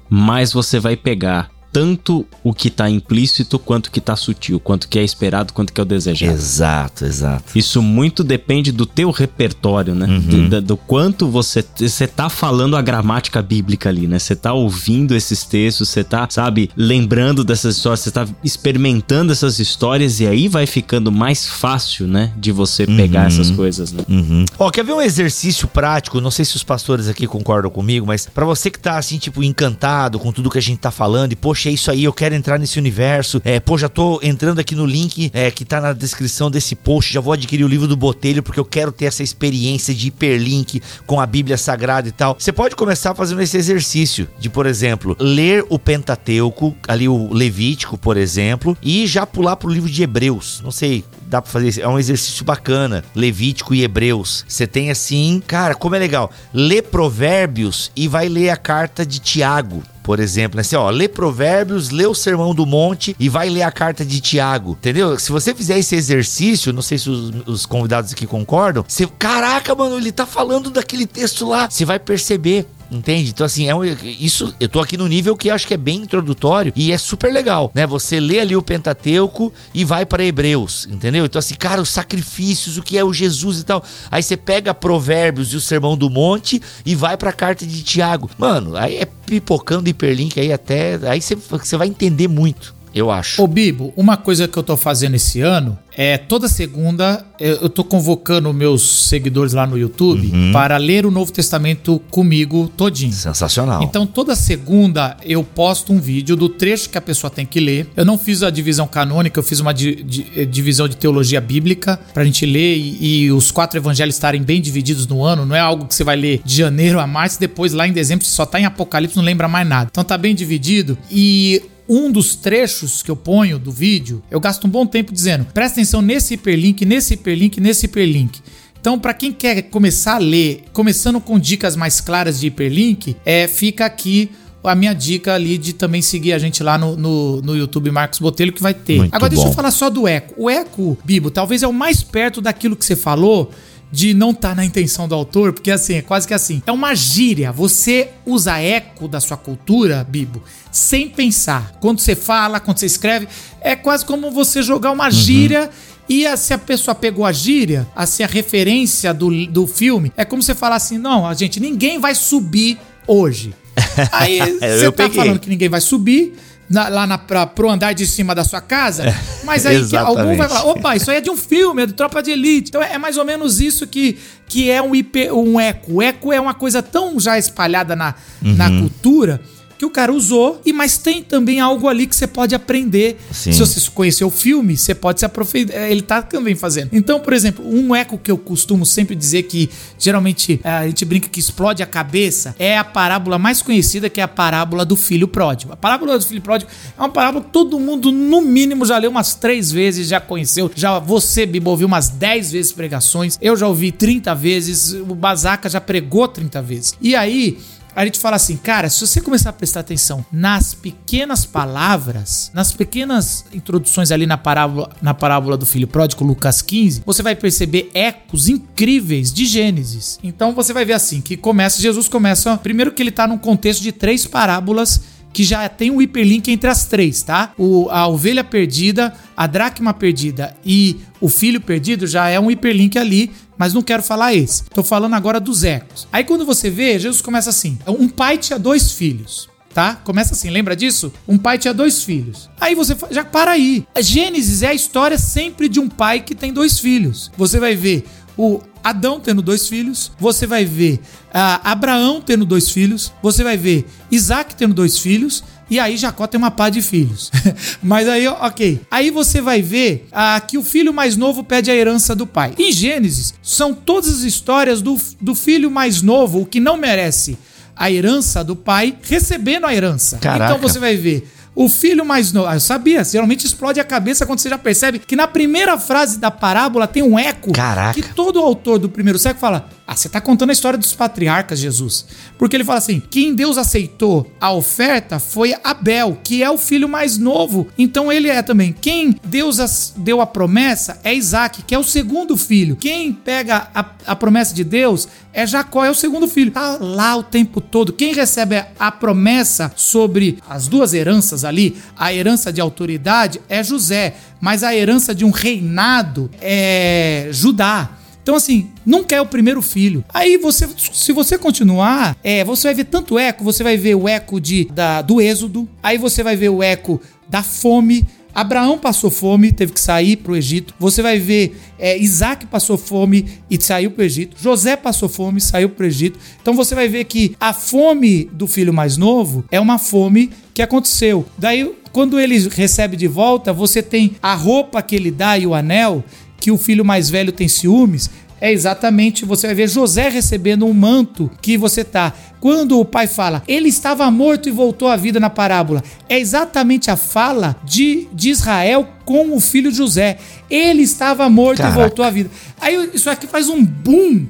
mais 0.08 0.52
você 0.52 0.78
vai 0.78 0.96
pegar 0.96 1.53
tanto 1.74 2.24
o 2.44 2.54
que 2.54 2.68
está 2.68 2.88
implícito 2.88 3.58
quanto 3.58 3.88
o 3.88 3.90
que 3.90 3.98
está 3.98 4.14
sutil, 4.14 4.60
quanto 4.60 4.88
que 4.88 4.96
é 4.96 5.02
esperado, 5.02 5.52
quanto 5.52 5.72
que 5.72 5.80
é 5.80 5.82
o 5.82 5.84
desejado. 5.84 6.32
Exato, 6.32 7.04
exato. 7.04 7.58
Isso 7.58 7.82
muito 7.82 8.22
depende 8.22 8.70
do 8.70 8.86
teu 8.86 9.10
repertório, 9.10 9.92
né? 9.92 10.06
Uhum. 10.06 10.20
Do, 10.20 10.48
do, 10.50 10.62
do, 10.62 10.76
quanto 10.76 11.28
você 11.28 11.64
você 11.76 12.06
tá 12.06 12.28
falando 12.28 12.76
a 12.76 12.82
gramática 12.82 13.42
bíblica 13.42 13.88
ali, 13.88 14.06
né? 14.06 14.20
Você 14.20 14.36
tá 14.36 14.52
ouvindo 14.52 15.16
esses 15.16 15.42
textos, 15.42 15.88
você 15.88 16.04
tá, 16.04 16.28
sabe, 16.30 16.70
lembrando 16.76 17.42
dessas 17.42 17.76
histórias, 17.76 18.00
você 18.00 18.10
tá 18.12 18.28
experimentando 18.44 19.32
essas 19.32 19.58
histórias 19.58 20.20
e 20.20 20.28
aí 20.28 20.46
vai 20.46 20.66
ficando 20.66 21.10
mais 21.10 21.44
fácil, 21.44 22.06
né, 22.06 22.32
de 22.36 22.52
você 22.52 22.86
pegar 22.86 23.22
uhum. 23.22 23.26
essas 23.26 23.50
coisas, 23.50 23.90
né? 23.90 24.04
Uhum. 24.08 24.44
Ó, 24.60 24.70
quer 24.70 24.84
ver 24.84 24.92
um 24.92 25.02
exercício 25.02 25.66
prático? 25.66 26.20
Não 26.20 26.30
sei 26.30 26.44
se 26.44 26.54
os 26.54 26.62
pastores 26.62 27.08
aqui 27.08 27.26
concordam 27.26 27.68
comigo, 27.68 28.06
mas 28.06 28.28
para 28.32 28.44
você 28.44 28.70
que 28.70 28.78
tá 28.78 28.96
assim, 28.96 29.18
tipo, 29.18 29.42
encantado 29.42 30.20
com 30.20 30.30
tudo 30.30 30.48
que 30.48 30.58
a 30.58 30.62
gente 30.62 30.78
tá 30.78 30.92
falando 30.92 31.32
e 31.32 31.36
poxa, 31.36 31.63
é 31.68 31.72
isso 31.72 31.90
aí, 31.90 32.04
eu 32.04 32.12
quero 32.12 32.34
entrar 32.34 32.58
nesse 32.58 32.78
universo. 32.78 33.40
É, 33.44 33.60
pô, 33.60 33.76
já 33.78 33.88
tô 33.88 34.20
entrando 34.22 34.58
aqui 34.58 34.74
no 34.74 34.86
link 34.86 35.30
é, 35.32 35.50
que 35.50 35.64
tá 35.64 35.80
na 35.80 35.92
descrição 35.92 36.50
desse 36.50 36.74
post. 36.74 37.12
Já 37.12 37.20
vou 37.20 37.32
adquirir 37.32 37.64
o 37.64 37.68
livro 37.68 37.86
do 37.86 37.96
Botelho 37.96 38.42
porque 38.42 38.60
eu 38.60 38.64
quero 38.64 38.92
ter 38.92 39.06
essa 39.06 39.22
experiência 39.22 39.94
de 39.94 40.08
hiperlink 40.08 40.82
com 41.06 41.20
a 41.20 41.26
Bíblia 41.26 41.56
Sagrada 41.56 42.08
e 42.08 42.12
tal. 42.12 42.36
Você 42.38 42.52
pode 42.52 42.76
começar 42.76 43.14
fazendo 43.14 43.42
esse 43.42 43.56
exercício 43.56 44.28
de, 44.38 44.48
por 44.48 44.66
exemplo, 44.66 45.16
ler 45.18 45.64
o 45.68 45.78
Pentateuco, 45.78 46.74
ali 46.86 47.08
o 47.08 47.32
Levítico, 47.32 47.96
por 47.96 48.16
exemplo, 48.16 48.76
e 48.82 49.06
já 49.06 49.26
pular 49.26 49.56
pro 49.56 49.70
livro 49.70 49.90
de 49.90 50.02
Hebreus. 50.02 50.60
Não 50.62 50.70
sei, 50.70 51.04
dá 51.34 51.42
pra 51.42 51.50
fazer. 51.50 51.80
É 51.80 51.88
um 51.88 51.98
exercício 51.98 52.44
bacana. 52.44 53.04
Levítico 53.14 53.74
e 53.74 53.82
Hebreus. 53.82 54.44
Você 54.46 54.66
tem 54.66 54.90
assim, 54.90 55.42
cara, 55.46 55.74
como 55.74 55.96
é 55.96 55.98
legal. 55.98 56.30
Lê 56.52 56.80
Provérbios 56.80 57.90
e 57.96 58.06
vai 58.06 58.28
ler 58.28 58.50
a 58.50 58.56
carta 58.56 59.04
de 59.04 59.18
Tiago 59.18 59.82
por 60.04 60.20
exemplo, 60.20 60.56
né? 60.56 60.60
Assim, 60.60 60.76
ó, 60.76 60.90
lê 60.90 61.08
Provérbios, 61.08 61.88
lê 61.88 62.04
o 62.04 62.14
Sermão 62.14 62.54
do 62.54 62.66
Monte 62.66 63.16
e 63.18 63.30
vai 63.30 63.48
ler 63.48 63.62
a 63.62 63.72
carta 63.72 64.04
de 64.04 64.20
Tiago, 64.20 64.72
entendeu? 64.72 65.18
Se 65.18 65.32
você 65.32 65.54
fizer 65.54 65.78
esse 65.78 65.96
exercício, 65.96 66.74
não 66.74 66.82
sei 66.82 66.98
se 66.98 67.08
os, 67.08 67.30
os 67.46 67.64
convidados 67.64 68.12
aqui 68.12 68.26
concordam, 68.26 68.84
você, 68.86 69.06
caraca, 69.18 69.74
mano, 69.74 69.96
ele 69.96 70.12
tá 70.12 70.26
falando 70.26 70.68
daquele 70.68 71.06
texto 71.06 71.48
lá, 71.48 71.70
você 71.70 71.86
vai 71.86 71.98
perceber 71.98 72.66
Entende? 72.94 73.30
Então, 73.30 73.44
assim, 73.44 73.68
é 73.68 73.74
um, 73.74 73.84
isso. 73.84 74.54
Eu 74.60 74.68
tô 74.68 74.80
aqui 74.80 74.96
no 74.96 75.08
nível 75.08 75.36
que 75.36 75.50
acho 75.50 75.66
que 75.66 75.74
é 75.74 75.76
bem 75.76 76.02
introdutório 76.02 76.72
e 76.76 76.92
é 76.92 76.98
super 76.98 77.32
legal, 77.32 77.70
né? 77.74 77.86
Você 77.86 78.20
lê 78.20 78.40
ali 78.40 78.56
o 78.56 78.62
Pentateuco 78.62 79.52
e 79.72 79.84
vai 79.84 80.06
para 80.06 80.24
Hebreus, 80.24 80.86
entendeu? 80.90 81.24
Então, 81.24 81.38
assim, 81.38 81.54
cara, 81.54 81.82
os 81.82 81.88
sacrifícios, 81.88 82.78
o 82.78 82.82
que 82.82 82.96
é 82.96 83.04
o 83.04 83.12
Jesus 83.12 83.60
e 83.60 83.64
tal. 83.64 83.84
Aí 84.10 84.22
você 84.22 84.36
pega 84.36 84.72
Provérbios 84.72 85.52
e 85.52 85.56
o 85.56 85.60
Sermão 85.60 85.96
do 85.96 86.08
Monte 86.08 86.60
e 86.84 86.94
vai 86.94 87.16
pra 87.16 87.32
carta 87.32 87.66
de 87.66 87.82
Tiago. 87.82 88.30
Mano, 88.38 88.76
aí 88.76 88.96
é 88.96 89.04
pipocando 89.04 89.88
hiperlink 89.88 90.38
aí 90.38 90.52
até. 90.52 90.98
Aí 91.08 91.20
você 91.20 91.76
vai 91.76 91.88
entender 91.88 92.28
muito 92.28 92.74
eu 92.94 93.10
acho. 93.10 93.42
Ô 93.42 93.46
Bibo, 93.46 93.92
uma 93.96 94.16
coisa 94.16 94.46
que 94.46 94.56
eu 94.56 94.62
tô 94.62 94.76
fazendo 94.76 95.14
esse 95.14 95.40
ano 95.40 95.78
é 95.96 96.18
toda 96.18 96.48
segunda 96.48 97.24
eu 97.38 97.68
tô 97.68 97.82
convocando 97.82 98.52
meus 98.52 99.08
seguidores 99.08 99.52
lá 99.52 99.66
no 99.66 99.76
YouTube 99.76 100.30
uhum. 100.32 100.52
para 100.52 100.76
ler 100.76 101.04
o 101.04 101.10
Novo 101.10 101.32
Testamento 101.32 102.00
comigo 102.10 102.70
todinho. 102.76 103.12
Sensacional. 103.12 103.82
Então 103.82 104.06
toda 104.06 104.36
segunda 104.36 105.16
eu 105.24 105.42
posto 105.42 105.92
um 105.92 106.00
vídeo 106.00 106.36
do 106.36 106.48
trecho 106.48 106.88
que 106.88 106.98
a 106.98 107.00
pessoa 107.00 107.30
tem 107.30 107.44
que 107.44 107.58
ler. 107.58 107.88
Eu 107.96 108.04
não 108.04 108.16
fiz 108.16 108.42
a 108.42 108.50
divisão 108.50 108.86
canônica, 108.86 109.38
eu 109.38 109.42
fiz 109.42 109.60
uma 109.60 109.72
di 109.72 110.02
di 110.04 110.26
eh, 110.36 110.44
divisão 110.44 110.88
de 110.88 110.96
teologia 110.96 111.40
bíblica 111.40 111.98
pra 112.12 112.24
gente 112.24 112.46
ler 112.46 112.76
e, 112.76 113.24
e, 113.24 113.32
os 113.32 113.50
quatro 113.50 113.78
evangelhos 113.78 114.14
estarem 114.14 114.42
bem 114.42 114.60
divididos 114.60 115.06
no 115.06 115.24
ano. 115.24 115.44
Não 115.44 115.56
é 115.56 115.60
algo 115.60 115.86
que 115.86 115.94
você 115.94 116.04
vai 116.04 116.16
ler 116.16 116.40
de 116.44 116.56
janeiro 116.56 117.00
a 117.00 117.06
março, 117.06 117.40
depois 117.40 117.72
lá 117.72 117.86
em 117.86 117.92
dezembro 117.92 118.24
você 118.24 118.30
só 118.30 118.46
tá 118.46 118.60
em 118.60 118.64
Apocalipse, 118.64 119.16
não 119.16 119.24
lembra 119.24 119.48
mais 119.48 119.66
nada. 119.66 119.88
Então 119.90 120.04
tá 120.04 120.16
bem 120.16 120.34
dividido 120.34 120.96
e 121.10 121.62
um 121.88 122.10
dos 122.10 122.34
trechos 122.34 123.02
que 123.02 123.10
eu 123.10 123.16
ponho 123.16 123.58
do 123.58 123.70
vídeo, 123.70 124.22
eu 124.30 124.40
gasto 124.40 124.66
um 124.66 124.70
bom 124.70 124.86
tempo 124.86 125.12
dizendo: 125.12 125.46
presta 125.52 125.80
atenção 125.80 126.00
nesse 126.00 126.34
hiperlink, 126.34 126.84
nesse 126.84 127.14
hiperlink, 127.14 127.60
nesse 127.60 127.86
hiperlink. 127.86 128.40
Então, 128.80 128.98
para 128.98 129.14
quem 129.14 129.32
quer 129.32 129.62
começar 129.62 130.16
a 130.16 130.18
ler, 130.18 130.64
começando 130.72 131.18
com 131.18 131.38
dicas 131.38 131.74
mais 131.74 132.00
claras 132.00 132.38
de 132.38 132.48
hiperlink, 132.48 133.16
é, 133.24 133.48
fica 133.48 133.86
aqui 133.86 134.30
a 134.62 134.74
minha 134.74 134.94
dica 134.94 135.34
ali 135.34 135.58
de 135.58 135.72
também 135.72 136.00
seguir 136.00 136.32
a 136.32 136.38
gente 136.38 136.62
lá 136.62 136.78
no, 136.78 136.96
no, 136.96 137.42
no 137.42 137.56
YouTube 137.56 137.90
Marcos 137.90 138.18
Botelho, 138.18 138.52
que 138.52 138.62
vai 138.62 138.74
ter. 138.74 138.98
Muito 138.98 139.14
Agora, 139.14 139.30
bom. 139.30 139.36
deixa 139.36 139.50
eu 139.50 139.54
falar 139.54 139.70
só 139.70 139.90
do 139.90 140.08
eco. 140.08 140.34
O 140.36 140.50
eco, 140.50 140.98
Bibo, 141.04 141.30
talvez 141.30 141.62
é 141.62 141.68
o 141.68 141.72
mais 141.72 142.02
perto 142.02 142.40
daquilo 142.40 142.76
que 142.76 142.84
você 142.84 142.96
falou 142.96 143.50
de 143.94 144.12
não 144.12 144.32
estar 144.32 144.48
tá 144.48 144.54
na 144.56 144.64
intenção 144.64 145.06
do 145.06 145.14
autor, 145.14 145.52
porque 145.52 145.70
assim, 145.70 145.94
é 145.94 146.02
quase 146.02 146.26
que 146.26 146.34
assim. 146.34 146.60
É 146.66 146.72
uma 146.72 146.96
gíria. 146.96 147.52
Você 147.52 148.08
usa 148.26 148.58
eco 148.58 149.06
da 149.06 149.20
sua 149.20 149.36
cultura, 149.36 150.04
Bibo, 150.08 150.42
sem 150.72 151.08
pensar. 151.08 151.76
Quando 151.80 152.00
você 152.00 152.16
fala, 152.16 152.58
quando 152.58 152.78
você 152.78 152.86
escreve, 152.86 153.28
é 153.60 153.76
quase 153.76 154.04
como 154.04 154.32
você 154.32 154.62
jogar 154.64 154.90
uma 154.90 155.04
uhum. 155.04 155.10
gíria. 155.12 155.70
E 156.08 156.26
a, 156.26 156.36
se 156.36 156.52
a 156.52 156.58
pessoa 156.58 156.92
pegou 156.92 157.24
a 157.24 157.30
gíria, 157.30 157.86
assim, 157.94 158.24
a 158.24 158.26
referência 158.26 159.14
do, 159.14 159.46
do 159.46 159.64
filme, 159.64 160.12
é 160.16 160.24
como 160.24 160.42
você 160.42 160.56
falar 160.56 160.74
assim: 160.74 160.98
não, 160.98 161.32
gente, 161.32 161.60
ninguém 161.60 162.00
vai 162.00 162.16
subir 162.16 162.76
hoje. 163.06 163.54
Aí 164.10 164.40
você 164.58 164.86
tá 164.86 165.04
peguei. 165.04 165.16
falando 165.16 165.38
que 165.38 165.48
ninguém 165.48 165.68
vai 165.68 165.80
subir 165.80 166.34
na, 166.74 166.88
lá 166.88 167.06
na, 167.06 167.16
pra, 167.16 167.46
pro 167.46 167.70
andar 167.70 167.92
de 167.92 168.04
cima 168.06 168.34
da 168.34 168.44
sua 168.44 168.60
casa, 168.60 169.04
é, 169.04 169.16
mas 169.44 169.64
aí 169.64 169.76
algum 169.96 170.36
vai 170.36 170.48
falar, 170.48 170.64
opa, 170.64 170.96
isso 170.96 171.10
aí 171.10 171.18
é 171.18 171.20
de 171.20 171.30
um 171.30 171.36
filme, 171.36 171.82
é 171.82 171.86
de 171.86 171.92
Tropa 171.92 172.22
de 172.22 172.32
Elite. 172.32 172.70
Então 172.70 172.82
é, 172.82 172.94
é 172.94 172.98
mais 172.98 173.16
ou 173.16 173.24
menos 173.24 173.60
isso 173.60 173.86
que, 173.86 174.18
que 174.48 174.68
é 174.68 174.82
um, 174.82 174.94
IP, 174.94 175.30
um 175.30 175.60
eco. 175.60 175.94
O 175.94 176.02
eco 176.02 176.32
é 176.32 176.40
uma 176.40 176.52
coisa 176.52 176.82
tão 176.82 177.18
já 177.20 177.38
espalhada 177.38 177.94
na, 177.94 178.14
uhum. 178.42 178.56
na 178.56 178.68
cultura 178.68 179.40
que 179.78 179.84
o 179.84 179.90
cara 179.90 180.12
usou, 180.12 180.60
e 180.64 180.72
mas 180.72 180.98
tem 180.98 181.22
também 181.22 181.60
algo 181.60 181.88
ali 181.88 182.06
que 182.06 182.14
você 182.14 182.26
pode 182.26 182.54
aprender. 182.54 183.18
Sim. 183.30 183.52
Se 183.52 183.60
você 183.60 183.90
conhecer 183.90 184.24
o 184.24 184.30
filme, 184.30 184.76
você 184.76 184.94
pode 184.94 185.20
se 185.20 185.26
aprofundar. 185.26 185.76
É, 185.76 185.90
ele 185.90 186.02
tá 186.02 186.22
também 186.22 186.54
fazendo. 186.54 186.90
Então, 186.92 187.20
por 187.20 187.32
exemplo, 187.32 187.64
um 187.66 187.94
eco 187.94 188.18
que 188.18 188.30
eu 188.30 188.38
costumo 188.38 188.86
sempre 188.86 189.14
dizer 189.14 189.44
que 189.44 189.70
geralmente 189.98 190.60
é, 190.62 190.70
a 190.70 190.86
gente 190.86 191.04
brinca 191.04 191.28
que 191.28 191.40
explode 191.40 191.82
a 191.82 191.86
cabeça 191.86 192.54
é 192.58 192.76
a 192.76 192.84
parábola 192.84 193.38
mais 193.38 193.62
conhecida, 193.62 194.08
que 194.08 194.20
é 194.20 194.24
a 194.24 194.28
parábola 194.28 194.84
do 194.84 194.96
filho 194.96 195.28
pródigo. 195.28 195.72
A 195.72 195.76
parábola 195.76 196.18
do 196.18 196.24
filho 196.24 196.42
pródigo 196.42 196.70
é 196.96 197.00
uma 197.00 197.08
parábola 197.08 197.44
que 197.44 197.50
todo 197.50 197.78
mundo, 197.78 198.12
no 198.12 198.40
mínimo, 198.40 198.84
já 198.84 198.98
leu 198.98 199.10
umas 199.10 199.34
três 199.34 199.70
vezes, 199.70 200.08
já 200.08 200.20
conheceu. 200.20 200.70
Já 200.74 200.98
você, 200.98 201.46
Bibo, 201.46 201.70
ouviu 201.70 201.86
umas 201.86 202.08
dez 202.08 202.52
vezes 202.52 202.72
pregações. 202.72 203.38
Eu 203.40 203.56
já 203.56 203.66
ouvi 203.66 203.92
30 203.92 204.34
vezes. 204.34 204.92
O 204.92 205.14
Bazaca 205.14 205.68
já 205.68 205.80
pregou 205.80 206.28
30 206.28 206.62
vezes. 206.62 206.94
E 207.00 207.14
aí, 207.14 207.58
a 207.94 208.04
gente 208.04 208.18
fala 208.18 208.36
assim, 208.36 208.56
cara, 208.56 208.88
se 208.88 209.00
você 209.06 209.20
começar 209.20 209.50
a 209.50 209.52
prestar 209.52 209.80
atenção 209.80 210.24
nas 210.32 210.74
pequenas 210.74 211.44
palavras, 211.44 212.50
nas 212.52 212.72
pequenas 212.72 213.44
introduções 213.52 214.10
ali 214.10 214.26
na 214.26 214.36
parábola, 214.36 214.90
na 215.00 215.14
parábola 215.14 215.56
do 215.56 215.66
filho 215.66 215.86
pródigo, 215.86 216.24
Lucas 216.24 216.60
15, 216.60 217.02
você 217.06 217.22
vai 217.22 217.36
perceber 217.36 217.90
ecos 217.94 218.48
incríveis 218.48 219.32
de 219.32 219.44
Gênesis. 219.46 220.18
Então 220.22 220.52
você 220.54 220.72
vai 220.72 220.84
ver 220.84 220.94
assim, 220.94 221.20
que 221.20 221.36
começa, 221.36 221.80
Jesus 221.80 222.08
começa, 222.08 222.56
primeiro 222.56 222.92
que 222.92 223.02
ele 223.02 223.10
tá 223.10 223.26
num 223.26 223.38
contexto 223.38 223.82
de 223.82 223.92
três 223.92 224.26
parábolas 224.26 225.13
que 225.34 225.42
já 225.42 225.68
tem 225.68 225.90
um 225.90 226.00
hiperlink 226.00 226.50
entre 226.50 226.70
as 226.70 226.86
três, 226.86 227.22
tá? 227.22 227.52
O, 227.58 227.90
a 227.90 228.06
ovelha 228.06 228.44
perdida, 228.44 229.12
a 229.36 229.48
dracma 229.48 229.92
perdida 229.92 230.56
e 230.64 231.00
o 231.20 231.28
filho 231.28 231.60
perdido 231.60 232.06
já 232.06 232.28
é 232.28 232.38
um 232.38 232.50
hiperlink 232.50 232.96
ali, 232.96 233.32
mas 233.58 233.74
não 233.74 233.82
quero 233.82 234.02
falar 234.02 234.32
esse. 234.32 234.62
Tô 234.66 234.84
falando 234.84 235.14
agora 235.14 235.40
dos 235.40 235.64
ecos. 235.64 236.06
Aí 236.12 236.22
quando 236.22 236.46
você 236.46 236.70
vê, 236.70 236.98
Jesus 236.98 237.20
começa 237.20 237.50
assim: 237.50 237.76
um 237.86 238.08
pai 238.08 238.38
tinha 238.38 238.58
dois 238.58 238.92
filhos. 238.92 239.52
Tá? 239.74 239.96
Começa 240.04 240.34
assim, 240.34 240.50
lembra 240.50 240.76
disso? 240.76 241.12
Um 241.26 241.36
pai 241.36 241.58
tinha 241.58 241.74
dois 241.74 242.04
filhos. 242.04 242.48
Aí 242.60 242.76
você 242.76 242.96
já 243.10 243.24
para 243.24 243.50
aí. 243.50 243.84
A 243.92 244.00
Gênesis 244.00 244.62
é 244.62 244.68
a 244.68 244.74
história 244.74 245.18
sempre 245.18 245.68
de 245.68 245.80
um 245.80 245.88
pai 245.88 246.20
que 246.20 246.32
tem 246.32 246.52
dois 246.52 246.78
filhos. 246.78 247.28
Você 247.36 247.58
vai 247.58 247.74
ver 247.74 248.04
o 248.36 248.60
Adão 248.82 249.20
tendo 249.20 249.40
dois 249.40 249.68
filhos, 249.68 250.12
você 250.18 250.46
vai 250.46 250.64
ver 250.64 250.94
uh, 250.94 251.60
Abraão 251.64 252.20
tendo 252.20 252.44
dois 252.44 252.70
filhos, 252.70 253.12
você 253.22 253.42
vai 253.42 253.56
ver 253.56 253.86
Isaac 254.10 254.54
tendo 254.54 254.74
dois 254.74 254.98
filhos, 254.98 255.42
e 255.70 255.80
aí 255.80 255.96
Jacó 255.96 256.26
tem 256.26 256.36
uma 256.36 256.50
pá 256.50 256.68
de 256.68 256.82
filhos. 256.82 257.30
Mas 257.82 258.06
aí, 258.08 258.28
ok. 258.28 258.82
Aí 258.90 259.10
você 259.10 259.40
vai 259.40 259.62
ver 259.62 260.06
uh, 260.12 260.46
que 260.46 260.58
o 260.58 260.62
filho 260.62 260.92
mais 260.92 261.16
novo 261.16 261.42
pede 261.42 261.70
a 261.70 261.74
herança 261.74 262.14
do 262.14 262.26
pai. 262.26 262.54
Em 262.58 262.70
Gênesis, 262.70 263.34
são 263.42 263.72
todas 263.72 264.10
as 264.10 264.20
histórias 264.20 264.82
do, 264.82 264.98
do 265.20 265.34
filho 265.34 265.70
mais 265.70 266.02
novo, 266.02 266.42
o 266.42 266.46
que 266.46 266.60
não 266.60 266.76
merece 266.76 267.38
a 267.76 267.90
herança 267.90 268.44
do 268.44 268.54
pai, 268.54 268.96
recebendo 269.02 269.66
a 269.66 269.74
herança. 269.74 270.18
Caraca. 270.18 270.54
Então 270.54 270.68
você 270.68 270.78
vai 270.78 270.96
ver 270.96 271.28
o 271.54 271.68
filho 271.68 272.04
mais 272.04 272.32
novo. 272.32 272.48
Ah, 272.48 272.54
eu 272.56 272.60
sabia, 272.60 273.04
geralmente 273.04 273.46
explode 273.46 273.78
a 273.78 273.84
cabeça 273.84 274.26
quando 274.26 274.40
você 274.40 274.48
já 274.48 274.58
percebe 274.58 274.98
que 274.98 275.14
na 275.14 275.26
primeira 275.28 275.78
frase 275.78 276.18
da 276.18 276.30
parábola 276.30 276.86
tem 276.86 277.02
um 277.02 277.18
eco 277.18 277.52
Caraca. 277.52 277.94
que 277.94 278.14
todo 278.14 278.40
autor 278.40 278.78
do 278.78 278.88
primeiro 278.88 279.18
século 279.18 279.40
fala: 279.40 279.68
Ah, 279.86 279.94
você 279.94 280.08
tá 280.08 280.18
contando 280.18 280.48
a 280.48 280.52
história 280.54 280.78
dos 280.78 280.94
patriarcas, 280.94 281.58
Jesus. 281.58 282.06
Porque 282.38 282.56
ele 282.56 282.64
fala 282.64 282.78
assim: 282.78 283.02
quem 283.10 283.34
Deus 283.34 283.58
aceitou 283.58 284.30
a 284.40 284.50
oferta 284.50 285.18
foi 285.18 285.54
Abel, 285.62 286.18
que 286.24 286.42
é 286.42 286.50
o 286.50 286.56
filho 286.56 286.88
mais 286.88 287.18
novo. 287.18 287.68
Então 287.76 288.10
ele 288.10 288.30
é 288.30 288.40
também. 288.40 288.72
Quem 288.72 289.14
Deus 289.22 289.92
deu 289.96 290.22
a 290.22 290.26
promessa 290.26 290.98
é 291.04 291.12
Isaac, 291.14 291.62
que 291.62 291.74
é 291.74 291.78
o 291.78 291.84
segundo 291.84 292.34
filho. 292.34 292.76
Quem 292.76 293.12
pega 293.12 293.68
a, 293.74 293.84
a 294.06 294.16
promessa 294.16 294.54
de 294.54 294.64
Deus 294.64 295.06
é 295.34 295.46
Jacó, 295.46 295.84
é 295.84 295.90
o 295.90 295.94
segundo 295.94 296.26
filho. 296.26 296.50
Tá 296.50 296.78
lá 296.80 297.14
o 297.16 297.22
tempo 297.22 297.60
todo. 297.60 297.92
Quem 297.92 298.14
recebe 298.14 298.64
a 298.78 298.90
promessa 298.90 299.70
sobre 299.76 300.38
as 300.48 300.66
duas 300.66 300.94
heranças 300.94 301.44
ali, 301.44 301.76
a 301.94 302.10
herança 302.10 302.50
de 302.50 302.60
autoridade 302.60 303.38
é 303.50 303.62
José, 303.62 304.14
mas 304.40 304.62
a 304.62 304.74
herança 304.74 305.14
de 305.14 305.26
um 305.26 305.30
reinado 305.30 306.30
é 306.40 307.28
Judá. 307.32 307.98
Então, 308.24 308.36
assim, 308.36 308.68
nunca 308.86 309.14
é 309.14 309.20
o 309.20 309.26
primeiro 309.26 309.60
filho. 309.60 310.02
Aí 310.08 310.38
você, 310.38 310.66
se 310.78 311.12
você 311.12 311.36
continuar, 311.36 312.16
é, 312.24 312.42
você 312.42 312.68
vai 312.68 312.74
ver 312.74 312.84
tanto 312.84 313.18
eco, 313.18 313.44
você 313.44 313.62
vai 313.62 313.76
ver 313.76 313.94
o 313.96 314.08
eco 314.08 314.40
de, 314.40 314.64
da, 314.64 315.02
do 315.02 315.20
êxodo, 315.20 315.68
aí 315.82 315.98
você 315.98 316.22
vai 316.22 316.34
ver 316.34 316.48
o 316.48 316.62
eco 316.62 316.98
da 317.28 317.42
fome. 317.42 318.06
Abraão 318.34 318.78
passou 318.78 319.10
fome, 319.10 319.52
teve 319.52 319.74
que 319.74 319.80
sair 319.80 320.16
para 320.16 320.32
o 320.32 320.36
Egito. 320.36 320.74
Você 320.78 321.02
vai 321.02 321.18
ver 321.18 321.54
é, 321.78 321.98
Isaac 321.98 322.46
passou 322.46 322.78
fome 322.78 323.26
e 323.50 323.60
saiu 323.60 323.90
para 323.90 324.00
o 324.02 324.06
Egito. 324.06 324.36
José 324.40 324.74
passou 324.74 325.08
fome 325.08 325.36
e 325.36 325.42
saiu 325.42 325.68
para 325.68 325.84
o 325.84 325.86
Egito. 325.86 326.18
Então 326.40 326.54
você 326.54 326.74
vai 326.74 326.88
ver 326.88 327.04
que 327.04 327.36
a 327.38 327.52
fome 327.52 328.24
do 328.32 328.46
filho 328.46 328.72
mais 328.72 328.96
novo 328.96 329.44
é 329.50 329.60
uma 329.60 329.78
fome 329.78 330.30
que 330.54 330.62
aconteceu. 330.62 331.26
Daí, 331.36 331.70
quando 331.92 332.18
ele 332.18 332.36
recebe 332.48 332.96
de 332.96 333.06
volta, 333.06 333.52
você 333.52 333.82
tem 333.82 334.16
a 334.20 334.34
roupa 334.34 334.82
que 334.82 334.96
ele 334.96 335.10
dá 335.10 335.38
e 335.38 335.46
o 335.46 335.54
anel 335.54 336.02
que 336.40 336.50
o 336.50 336.58
filho 336.58 336.84
mais 336.84 337.08
velho 337.08 337.32
tem 337.32 337.48
ciúmes, 337.48 338.10
é 338.40 338.52
exatamente 338.52 339.24
você 339.24 339.46
vai 339.46 339.56
ver 339.56 339.68
José 339.70 340.10
recebendo 340.10 340.66
um 340.66 340.74
manto 340.74 341.30
que 341.40 341.56
você 341.56 341.82
tá. 341.82 342.12
Quando 342.40 342.78
o 342.78 342.84
pai 342.84 343.06
fala, 343.06 343.42
ele 343.48 343.70
estava 343.70 344.10
morto 344.10 344.50
e 344.50 344.52
voltou 344.52 344.88
à 344.88 344.96
vida 344.96 345.18
na 345.18 345.30
parábola, 345.30 345.82
é 346.10 346.18
exatamente 346.18 346.90
a 346.90 346.96
fala 346.96 347.56
de, 347.64 348.06
de 348.12 348.28
Israel 348.28 348.86
com 349.06 349.34
o 349.34 349.40
filho 349.40 349.70
de 349.70 349.78
José. 349.78 350.18
Ele 350.50 350.82
estava 350.82 351.26
morto 351.30 351.58
Caraca. 351.58 351.74
e 351.74 351.80
voltou 351.80 352.04
à 352.04 352.10
vida. 352.10 352.28
Aí 352.60 352.90
isso 352.92 353.08
aqui 353.08 353.26
faz 353.26 353.48
um 353.48 353.64
boom. 353.64 354.26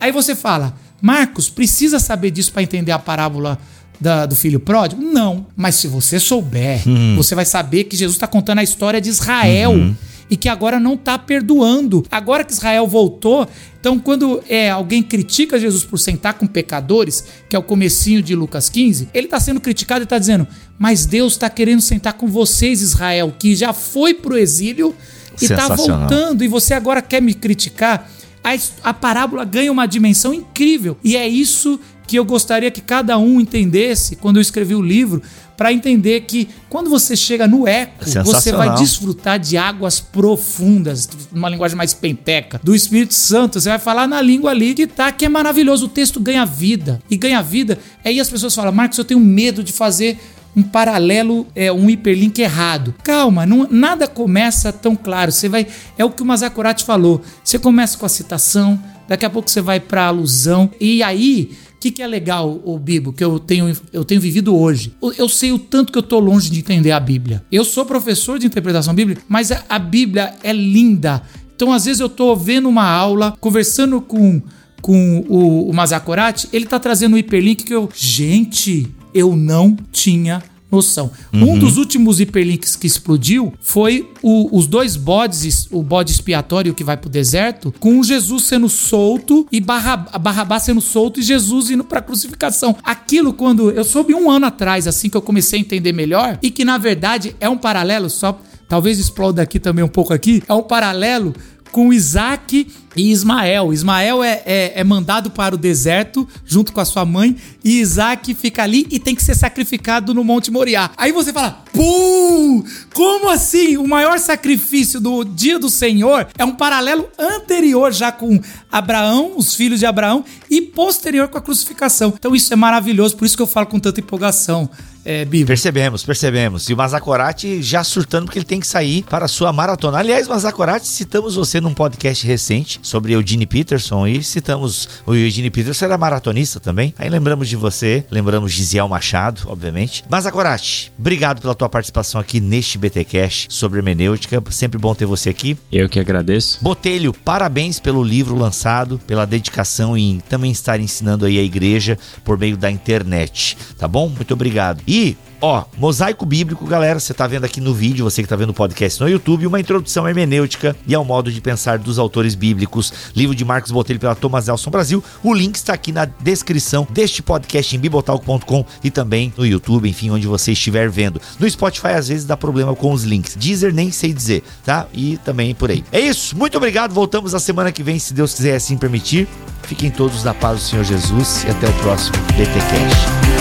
Aí 0.00 0.10
você 0.10 0.34
fala, 0.34 0.74
Marcos, 1.00 1.48
precisa 1.48 2.00
saber 2.00 2.32
disso 2.32 2.52
para 2.52 2.64
entender 2.64 2.90
a 2.90 2.98
parábola 2.98 3.60
da, 4.00 4.26
do 4.26 4.34
filho 4.34 4.58
pródigo? 4.58 5.00
Não. 5.00 5.46
Mas 5.54 5.76
se 5.76 5.86
você 5.86 6.18
souber, 6.18 6.82
uhum. 6.84 7.14
você 7.14 7.36
vai 7.36 7.44
saber 7.44 7.84
que 7.84 7.96
Jesus 7.96 8.16
está 8.16 8.26
contando 8.26 8.58
a 8.58 8.64
história 8.64 9.00
de 9.00 9.08
Israel. 9.08 9.70
Uhum 9.70 9.94
e 10.32 10.36
que 10.36 10.48
agora 10.48 10.80
não 10.80 10.94
está 10.94 11.18
perdoando. 11.18 12.06
Agora 12.10 12.42
que 12.42 12.54
Israel 12.54 12.86
voltou, 12.86 13.46
então 13.78 13.98
quando 13.98 14.42
é 14.48 14.70
alguém 14.70 15.02
critica 15.02 15.60
Jesus 15.60 15.84
por 15.84 15.98
sentar 15.98 16.32
com 16.32 16.46
pecadores, 16.46 17.22
que 17.50 17.54
é 17.54 17.58
o 17.58 17.62
comecinho 17.62 18.22
de 18.22 18.34
Lucas 18.34 18.70
15, 18.70 19.10
ele 19.12 19.26
está 19.26 19.38
sendo 19.38 19.60
criticado 19.60 20.00
e 20.00 20.04
está 20.04 20.18
dizendo: 20.18 20.48
"Mas 20.78 21.04
Deus 21.04 21.34
está 21.34 21.50
querendo 21.50 21.82
sentar 21.82 22.14
com 22.14 22.28
vocês, 22.28 22.80
Israel, 22.80 23.34
que 23.38 23.54
já 23.54 23.74
foi 23.74 24.14
pro 24.14 24.38
exílio 24.38 24.94
e 25.38 25.44
está 25.44 25.68
voltando 25.68 26.42
e 26.42 26.48
você 26.48 26.72
agora 26.72 27.02
quer 27.02 27.20
me 27.20 27.34
criticar?" 27.34 28.10
A, 28.42 28.88
a 28.88 28.94
parábola 28.94 29.44
ganha 29.44 29.70
uma 29.70 29.84
dimensão 29.84 30.32
incrível 30.32 30.96
e 31.04 31.14
é 31.14 31.28
isso 31.28 31.78
que 32.06 32.18
eu 32.18 32.24
gostaria 32.24 32.70
que 32.70 32.80
cada 32.80 33.18
um 33.18 33.38
entendesse 33.38 34.16
quando 34.16 34.36
eu 34.38 34.42
escrevi 34.42 34.74
o 34.74 34.80
livro, 34.80 35.22
para 35.62 35.72
entender 35.72 36.22
que 36.22 36.48
quando 36.68 36.90
você 36.90 37.14
chega 37.14 37.46
no 37.46 37.68
eco, 37.68 38.04
você 38.24 38.50
vai 38.50 38.74
desfrutar 38.74 39.38
de 39.38 39.56
águas 39.56 40.00
profundas, 40.00 41.08
numa 41.30 41.48
linguagem 41.48 41.76
mais 41.76 41.94
penteca, 41.94 42.60
do 42.64 42.74
Espírito 42.74 43.14
Santo. 43.14 43.60
Você 43.60 43.68
vai 43.68 43.78
falar 43.78 44.08
na 44.08 44.20
língua 44.20 44.50
ali 44.50 44.74
que 44.74 44.88
tá, 44.88 45.12
que 45.12 45.24
é 45.24 45.28
maravilhoso. 45.28 45.86
O 45.86 45.88
texto 45.88 46.18
ganha 46.18 46.44
vida. 46.44 47.00
E 47.08 47.16
ganha 47.16 47.40
vida. 47.40 47.78
Aí 48.04 48.18
as 48.18 48.28
pessoas 48.28 48.52
falam, 48.56 48.72
Marcos, 48.72 48.98
eu 48.98 49.04
tenho 49.04 49.20
medo 49.20 49.62
de 49.62 49.72
fazer 49.72 50.18
um 50.56 50.64
paralelo, 50.64 51.46
é, 51.54 51.70
um 51.70 51.88
hiperlink 51.88 52.42
errado. 52.42 52.92
Calma, 53.04 53.46
não, 53.46 53.68
nada 53.70 54.08
começa 54.08 54.72
tão 54.72 54.96
claro. 54.96 55.30
Você 55.30 55.48
vai, 55.48 55.64
é 55.96 56.04
o 56.04 56.10
que 56.10 56.22
o 56.22 56.26
Mazakurati 56.26 56.84
falou. 56.84 57.22
Você 57.44 57.56
começa 57.56 57.96
com 57.96 58.04
a 58.04 58.08
citação, 58.08 58.82
daqui 59.06 59.24
a 59.24 59.30
pouco 59.30 59.48
você 59.48 59.60
vai 59.60 59.78
para 59.78 60.06
alusão 60.06 60.68
e 60.80 61.04
aí 61.04 61.52
que, 61.82 61.90
que 61.90 62.00
é 62.02 62.06
legal, 62.06 62.62
o 62.64 62.78
Bibo, 62.78 63.12
que 63.12 63.24
eu 63.24 63.40
tenho, 63.40 63.76
eu 63.92 64.04
tenho 64.04 64.20
vivido 64.20 64.56
hoje? 64.56 64.94
Eu 65.18 65.28
sei 65.28 65.50
o 65.50 65.58
tanto 65.58 65.92
que 65.92 65.98
eu 65.98 66.02
tô 66.02 66.20
longe 66.20 66.48
de 66.48 66.60
entender 66.60 66.92
a 66.92 67.00
Bíblia. 67.00 67.44
Eu 67.50 67.64
sou 67.64 67.84
professor 67.84 68.38
de 68.38 68.46
interpretação 68.46 68.94
bíblica, 68.94 69.20
mas 69.28 69.50
a, 69.50 69.78
Bíblia 69.80 70.32
é 70.44 70.52
linda. 70.52 71.20
Então, 71.56 71.72
às 71.72 71.86
vezes, 71.86 71.98
eu 71.98 72.08
tô 72.08 72.36
vendo 72.36 72.68
uma 72.68 72.88
aula, 72.88 73.36
conversando 73.40 74.00
com, 74.00 74.40
com 74.80 75.24
o, 75.28 75.68
o 75.68 75.74
Mazakorati, 75.74 76.48
ele 76.52 76.66
tá 76.66 76.78
trazendo 76.78 77.14
um 77.14 77.18
hiperlink 77.18 77.64
que 77.64 77.74
eu. 77.74 77.88
Gente, 77.92 78.88
eu 79.12 79.34
não 79.34 79.76
tinha 79.90 80.40
noção. 80.72 81.10
Uhum. 81.32 81.52
Um 81.52 81.58
dos 81.58 81.76
últimos 81.76 82.18
hiperlinks 82.18 82.74
que 82.74 82.86
explodiu 82.86 83.52
foi 83.60 84.10
o, 84.22 84.56
os 84.56 84.66
dois 84.66 84.96
bodes, 84.96 85.68
o 85.70 85.82
bode 85.82 86.10
expiatório 86.10 86.74
que 86.74 86.82
vai 86.82 86.96
pro 86.96 87.10
deserto, 87.10 87.72
com 87.78 88.02
Jesus 88.02 88.44
sendo 88.44 88.68
solto 88.68 89.46
e 89.52 89.60
Barrabá 89.60 90.58
sendo 90.58 90.80
solto 90.80 91.20
e 91.20 91.22
Jesus 91.22 91.70
indo 91.70 91.84
pra 91.84 92.00
crucificação. 92.00 92.74
Aquilo 92.82 93.32
quando 93.32 93.70
eu 93.70 93.84
soube 93.84 94.14
um 94.14 94.30
ano 94.30 94.46
atrás, 94.46 94.86
assim 94.86 95.10
que 95.10 95.16
eu 95.16 95.22
comecei 95.22 95.58
a 95.58 95.62
entender 95.62 95.92
melhor, 95.92 96.38
e 96.42 96.50
que 96.50 96.64
na 96.64 96.78
verdade 96.78 97.36
é 97.38 97.48
um 97.48 97.58
paralelo, 97.58 98.08
só 98.08 98.40
talvez 98.68 98.98
exploda 98.98 99.42
aqui 99.42 99.60
também 99.60 99.84
um 99.84 99.88
pouco 99.88 100.14
aqui, 100.14 100.42
é 100.48 100.54
um 100.54 100.62
paralelo 100.62 101.34
com 101.72 101.92
Isaac 101.92 102.70
e 102.94 103.10
Ismael. 103.10 103.72
Ismael 103.72 104.22
é, 104.22 104.42
é, 104.44 104.72
é, 104.76 104.84
mandado 104.84 105.30
para 105.30 105.54
o 105.54 105.58
deserto 105.58 106.28
junto 106.44 106.72
com 106.72 106.80
a 106.80 106.84
sua 106.84 107.04
mãe 107.04 107.34
e 107.64 107.80
Isaac 107.80 108.34
fica 108.34 108.62
ali 108.62 108.86
e 108.90 109.00
tem 109.00 109.14
que 109.14 109.24
ser 109.24 109.34
sacrificado 109.34 110.12
no 110.12 110.22
Monte 110.22 110.50
Moriá. 110.50 110.90
Aí 110.96 111.10
você 111.10 111.32
fala, 111.32 111.64
pum! 111.72 112.62
Como 112.94 113.30
assim? 113.30 113.78
O 113.78 113.88
maior 113.88 114.18
sacrifício 114.18 115.00
do 115.00 115.24
dia 115.24 115.58
do 115.58 115.70
Senhor 115.70 116.28
é 116.36 116.44
um 116.44 116.54
paralelo 116.54 117.08
anterior 117.18 117.92
já 117.92 118.12
com 118.12 118.38
Abraão, 118.70 119.32
os 119.36 119.54
filhos 119.54 119.80
de 119.80 119.86
Abraão, 119.86 120.24
e 120.50 120.60
posterior 120.60 121.28
com 121.28 121.38
a 121.38 121.42
crucificação. 121.42 122.12
Então 122.16 122.36
isso 122.36 122.52
é 122.52 122.56
maravilhoso, 122.56 123.16
por 123.16 123.24
isso 123.24 123.36
que 123.36 123.42
eu 123.42 123.46
falo 123.46 123.66
com 123.66 123.80
tanta 123.80 124.00
empolgação 124.00 124.68
é, 125.04 125.24
Bíblia. 125.24 125.46
Percebemos, 125.46 126.04
percebemos. 126.04 126.68
E 126.68 126.74
o 126.74 126.76
Mazakorati 126.76 127.62
já 127.62 127.82
surtando 127.82 128.26
porque 128.26 128.38
ele 128.38 128.44
tem 128.44 128.60
que 128.60 128.66
sair 128.66 129.02
para 129.04 129.24
a 129.24 129.28
sua 129.28 129.52
maratona. 129.52 129.98
Aliás, 129.98 130.28
Mazakorati, 130.28 130.86
citamos 130.86 131.34
você 131.34 131.60
num 131.60 131.74
podcast 131.74 132.26
recente 132.26 132.80
sobre 132.82 133.12
Eugene 133.12 133.46
Peterson 133.46 134.06
e 134.06 134.22
citamos 134.22 134.88
o 135.06 135.14
Eugene 135.14 135.50
Peterson 135.50 135.84
era 135.84 135.98
maratonista 135.98 136.60
também. 136.60 136.94
Aí 136.98 137.08
lembramos 137.08 137.48
de 137.48 137.56
você, 137.56 138.04
lembramos 138.10 138.52
de 138.52 138.62
Ziel 138.64 138.88
Machado, 138.88 139.42
obviamente. 139.46 140.04
Mazakorati, 140.08 140.92
obrigado 140.98 141.40
pela 141.40 141.54
tua 141.54 141.68
participação 141.68 142.20
aqui 142.20 142.40
neste 142.40 142.78
BTcast 142.78 143.48
sobre 143.50 143.78
hermenêutica. 143.78 144.42
Sempre 144.50 144.78
bom 144.78 144.94
ter 144.94 145.06
você 145.06 145.30
aqui. 145.30 145.56
Eu 145.70 145.88
que 145.88 145.98
agradeço. 145.98 146.58
Botelho, 146.62 147.12
parabéns 147.12 147.80
pelo 147.80 148.02
livro 148.02 148.36
lançado, 148.36 149.00
pela 149.06 149.26
dedicação 149.26 149.96
em 149.96 150.20
também 150.28 150.50
estar 150.50 150.78
ensinando 150.78 151.26
aí 151.26 151.38
a 151.38 151.42
igreja 151.42 151.98
por 152.24 152.38
meio 152.38 152.56
da 152.56 152.70
internet, 152.70 153.56
tá 153.78 153.88
bom? 153.88 154.08
Muito 154.08 154.34
obrigado. 154.34 154.82
E 154.92 155.16
Ó, 155.44 155.64
mosaico 155.76 156.24
bíblico, 156.24 156.64
galera, 156.64 157.00
você 157.00 157.12
tá 157.12 157.26
vendo 157.26 157.44
aqui 157.44 157.60
no 157.60 157.74
vídeo, 157.74 158.04
você 158.04 158.22
que 158.22 158.28
tá 158.28 158.36
vendo 158.36 158.50
o 158.50 158.54
podcast 158.54 159.00
no 159.00 159.08
YouTube, 159.08 159.44
uma 159.44 159.58
introdução 159.58 160.08
hermenêutica 160.08 160.76
e 160.86 160.94
ao 160.94 161.04
modo 161.04 161.32
de 161.32 161.40
pensar 161.40 161.80
dos 161.80 161.98
autores 161.98 162.36
bíblicos, 162.36 162.92
livro 163.12 163.34
de 163.34 163.44
Marcos 163.44 163.72
Botelho 163.72 163.98
pela 163.98 164.14
Thomas 164.14 164.46
Nelson 164.46 164.70
Brasil. 164.70 165.02
O 165.20 165.34
link 165.34 165.56
está 165.56 165.72
aqui 165.72 165.90
na 165.90 166.04
descrição 166.04 166.86
deste 166.88 167.24
podcast 167.24 167.74
em 167.74 167.80
bibotalk.com 167.80 168.64
e 168.84 168.90
também 168.90 169.34
no 169.36 169.44
YouTube, 169.44 169.88
enfim, 169.90 170.10
onde 170.10 170.28
você 170.28 170.52
estiver 170.52 170.88
vendo. 170.88 171.20
No 171.40 171.50
Spotify 171.50 171.88
às 171.88 172.06
vezes 172.06 172.24
dá 172.24 172.36
problema 172.36 172.76
com 172.76 172.92
os 172.92 173.02
links. 173.02 173.34
Deezer 173.34 173.74
nem 173.74 173.90
sei 173.90 174.12
dizer, 174.12 174.44
tá? 174.64 174.86
E 174.94 175.16
também 175.24 175.56
por 175.56 175.72
aí. 175.72 175.82
É 175.90 175.98
isso, 175.98 176.38
muito 176.38 176.56
obrigado. 176.56 176.94
Voltamos 176.94 177.34
a 177.34 177.40
semana 177.40 177.72
que 177.72 177.82
vem, 177.82 177.98
se 177.98 178.14
Deus 178.14 178.32
quiser 178.32 178.54
assim 178.54 178.76
permitir. 178.76 179.26
Fiquem 179.64 179.90
todos 179.90 180.22
da 180.22 180.32
paz 180.32 180.60
do 180.60 180.64
Senhor 180.66 180.84
Jesus 180.84 181.42
e 181.42 181.50
até 181.50 181.66
o 181.66 181.72
próximo 181.80 182.16
BTcast. 182.36 183.31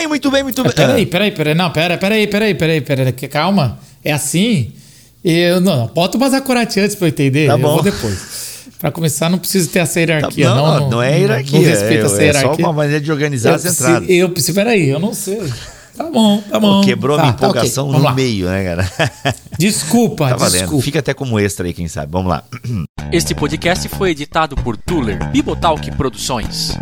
Bem, 0.00 0.08
muito 0.08 0.30
bem, 0.30 0.42
muito 0.42 0.62
bem. 0.62 0.72
Peraí, 0.72 1.06
peraí, 1.06 1.30
peraí. 1.30 1.54
Não, 1.54 1.70
peraí, 1.70 1.98
peraí, 1.98 2.26
peraí, 2.26 2.54
peraí, 2.54 2.80
peraí. 2.80 3.12
Calma. 3.12 3.78
É 4.02 4.12
assim? 4.12 4.72
Eu, 5.22 5.60
não, 5.60 5.88
bota 5.88 6.16
o 6.16 6.20
Mazacorati 6.20 6.80
antes 6.80 6.96
pra 6.96 7.06
eu 7.06 7.10
entender. 7.10 7.46
Tá 7.46 7.58
bom. 7.58 7.68
Eu 7.68 7.74
vou 7.74 7.82
depois. 7.82 8.40
Pra 8.78 8.90
começar, 8.90 9.28
não 9.28 9.38
preciso 9.38 9.68
ter 9.68 9.80
essa 9.80 10.00
hierarquia. 10.00 10.48
Tá, 10.48 10.54
não, 10.54 10.80
não, 10.80 10.90
não, 10.90 11.02
é 11.02 11.18
hierarquia. 11.18 11.52
Não, 11.58 11.62
não 11.62 11.70
respeito 11.70 12.02
é, 12.02 12.06
essa 12.06 12.22
hierarquia. 12.22 12.52
É 12.52 12.56
só 12.56 12.62
uma 12.62 12.72
maneira 12.72 13.00
de 13.00 13.12
organizar 13.12 13.50
eu 13.50 13.54
as 13.56 13.64
entradas. 13.66 14.08
Eu 14.08 14.30
preciso, 14.30 14.54
peraí, 14.54 14.88
eu 14.88 14.98
não 14.98 15.12
sei. 15.12 15.38
Tá 15.94 16.04
bom, 16.04 16.40
tá 16.40 16.58
bom. 16.58 16.80
Quebrou 16.80 17.16
tá, 17.16 17.22
a 17.22 17.26
minha 17.26 17.36
tá, 17.36 17.46
empolgação 17.46 17.86
Vamos 17.88 18.00
no 18.00 18.06
lá. 18.06 18.14
meio, 18.14 18.46
né, 18.46 18.64
cara? 18.64 18.90
Desculpa, 19.58 20.30
Tá 20.30 20.36
valendo. 20.36 20.60
desculpa. 20.60 20.82
Fica 20.84 20.98
até 21.00 21.12
como 21.12 21.38
extra 21.38 21.66
aí, 21.66 21.74
quem 21.74 21.88
sabe. 21.88 22.10
Vamos 22.10 22.30
lá. 22.30 22.42
Este 23.12 23.34
podcast 23.34 23.86
foi 23.90 24.12
editado 24.12 24.56
por 24.56 24.78
Tuller 24.78 25.30
Bibotalk 25.30 25.90
Produções. 25.96 26.74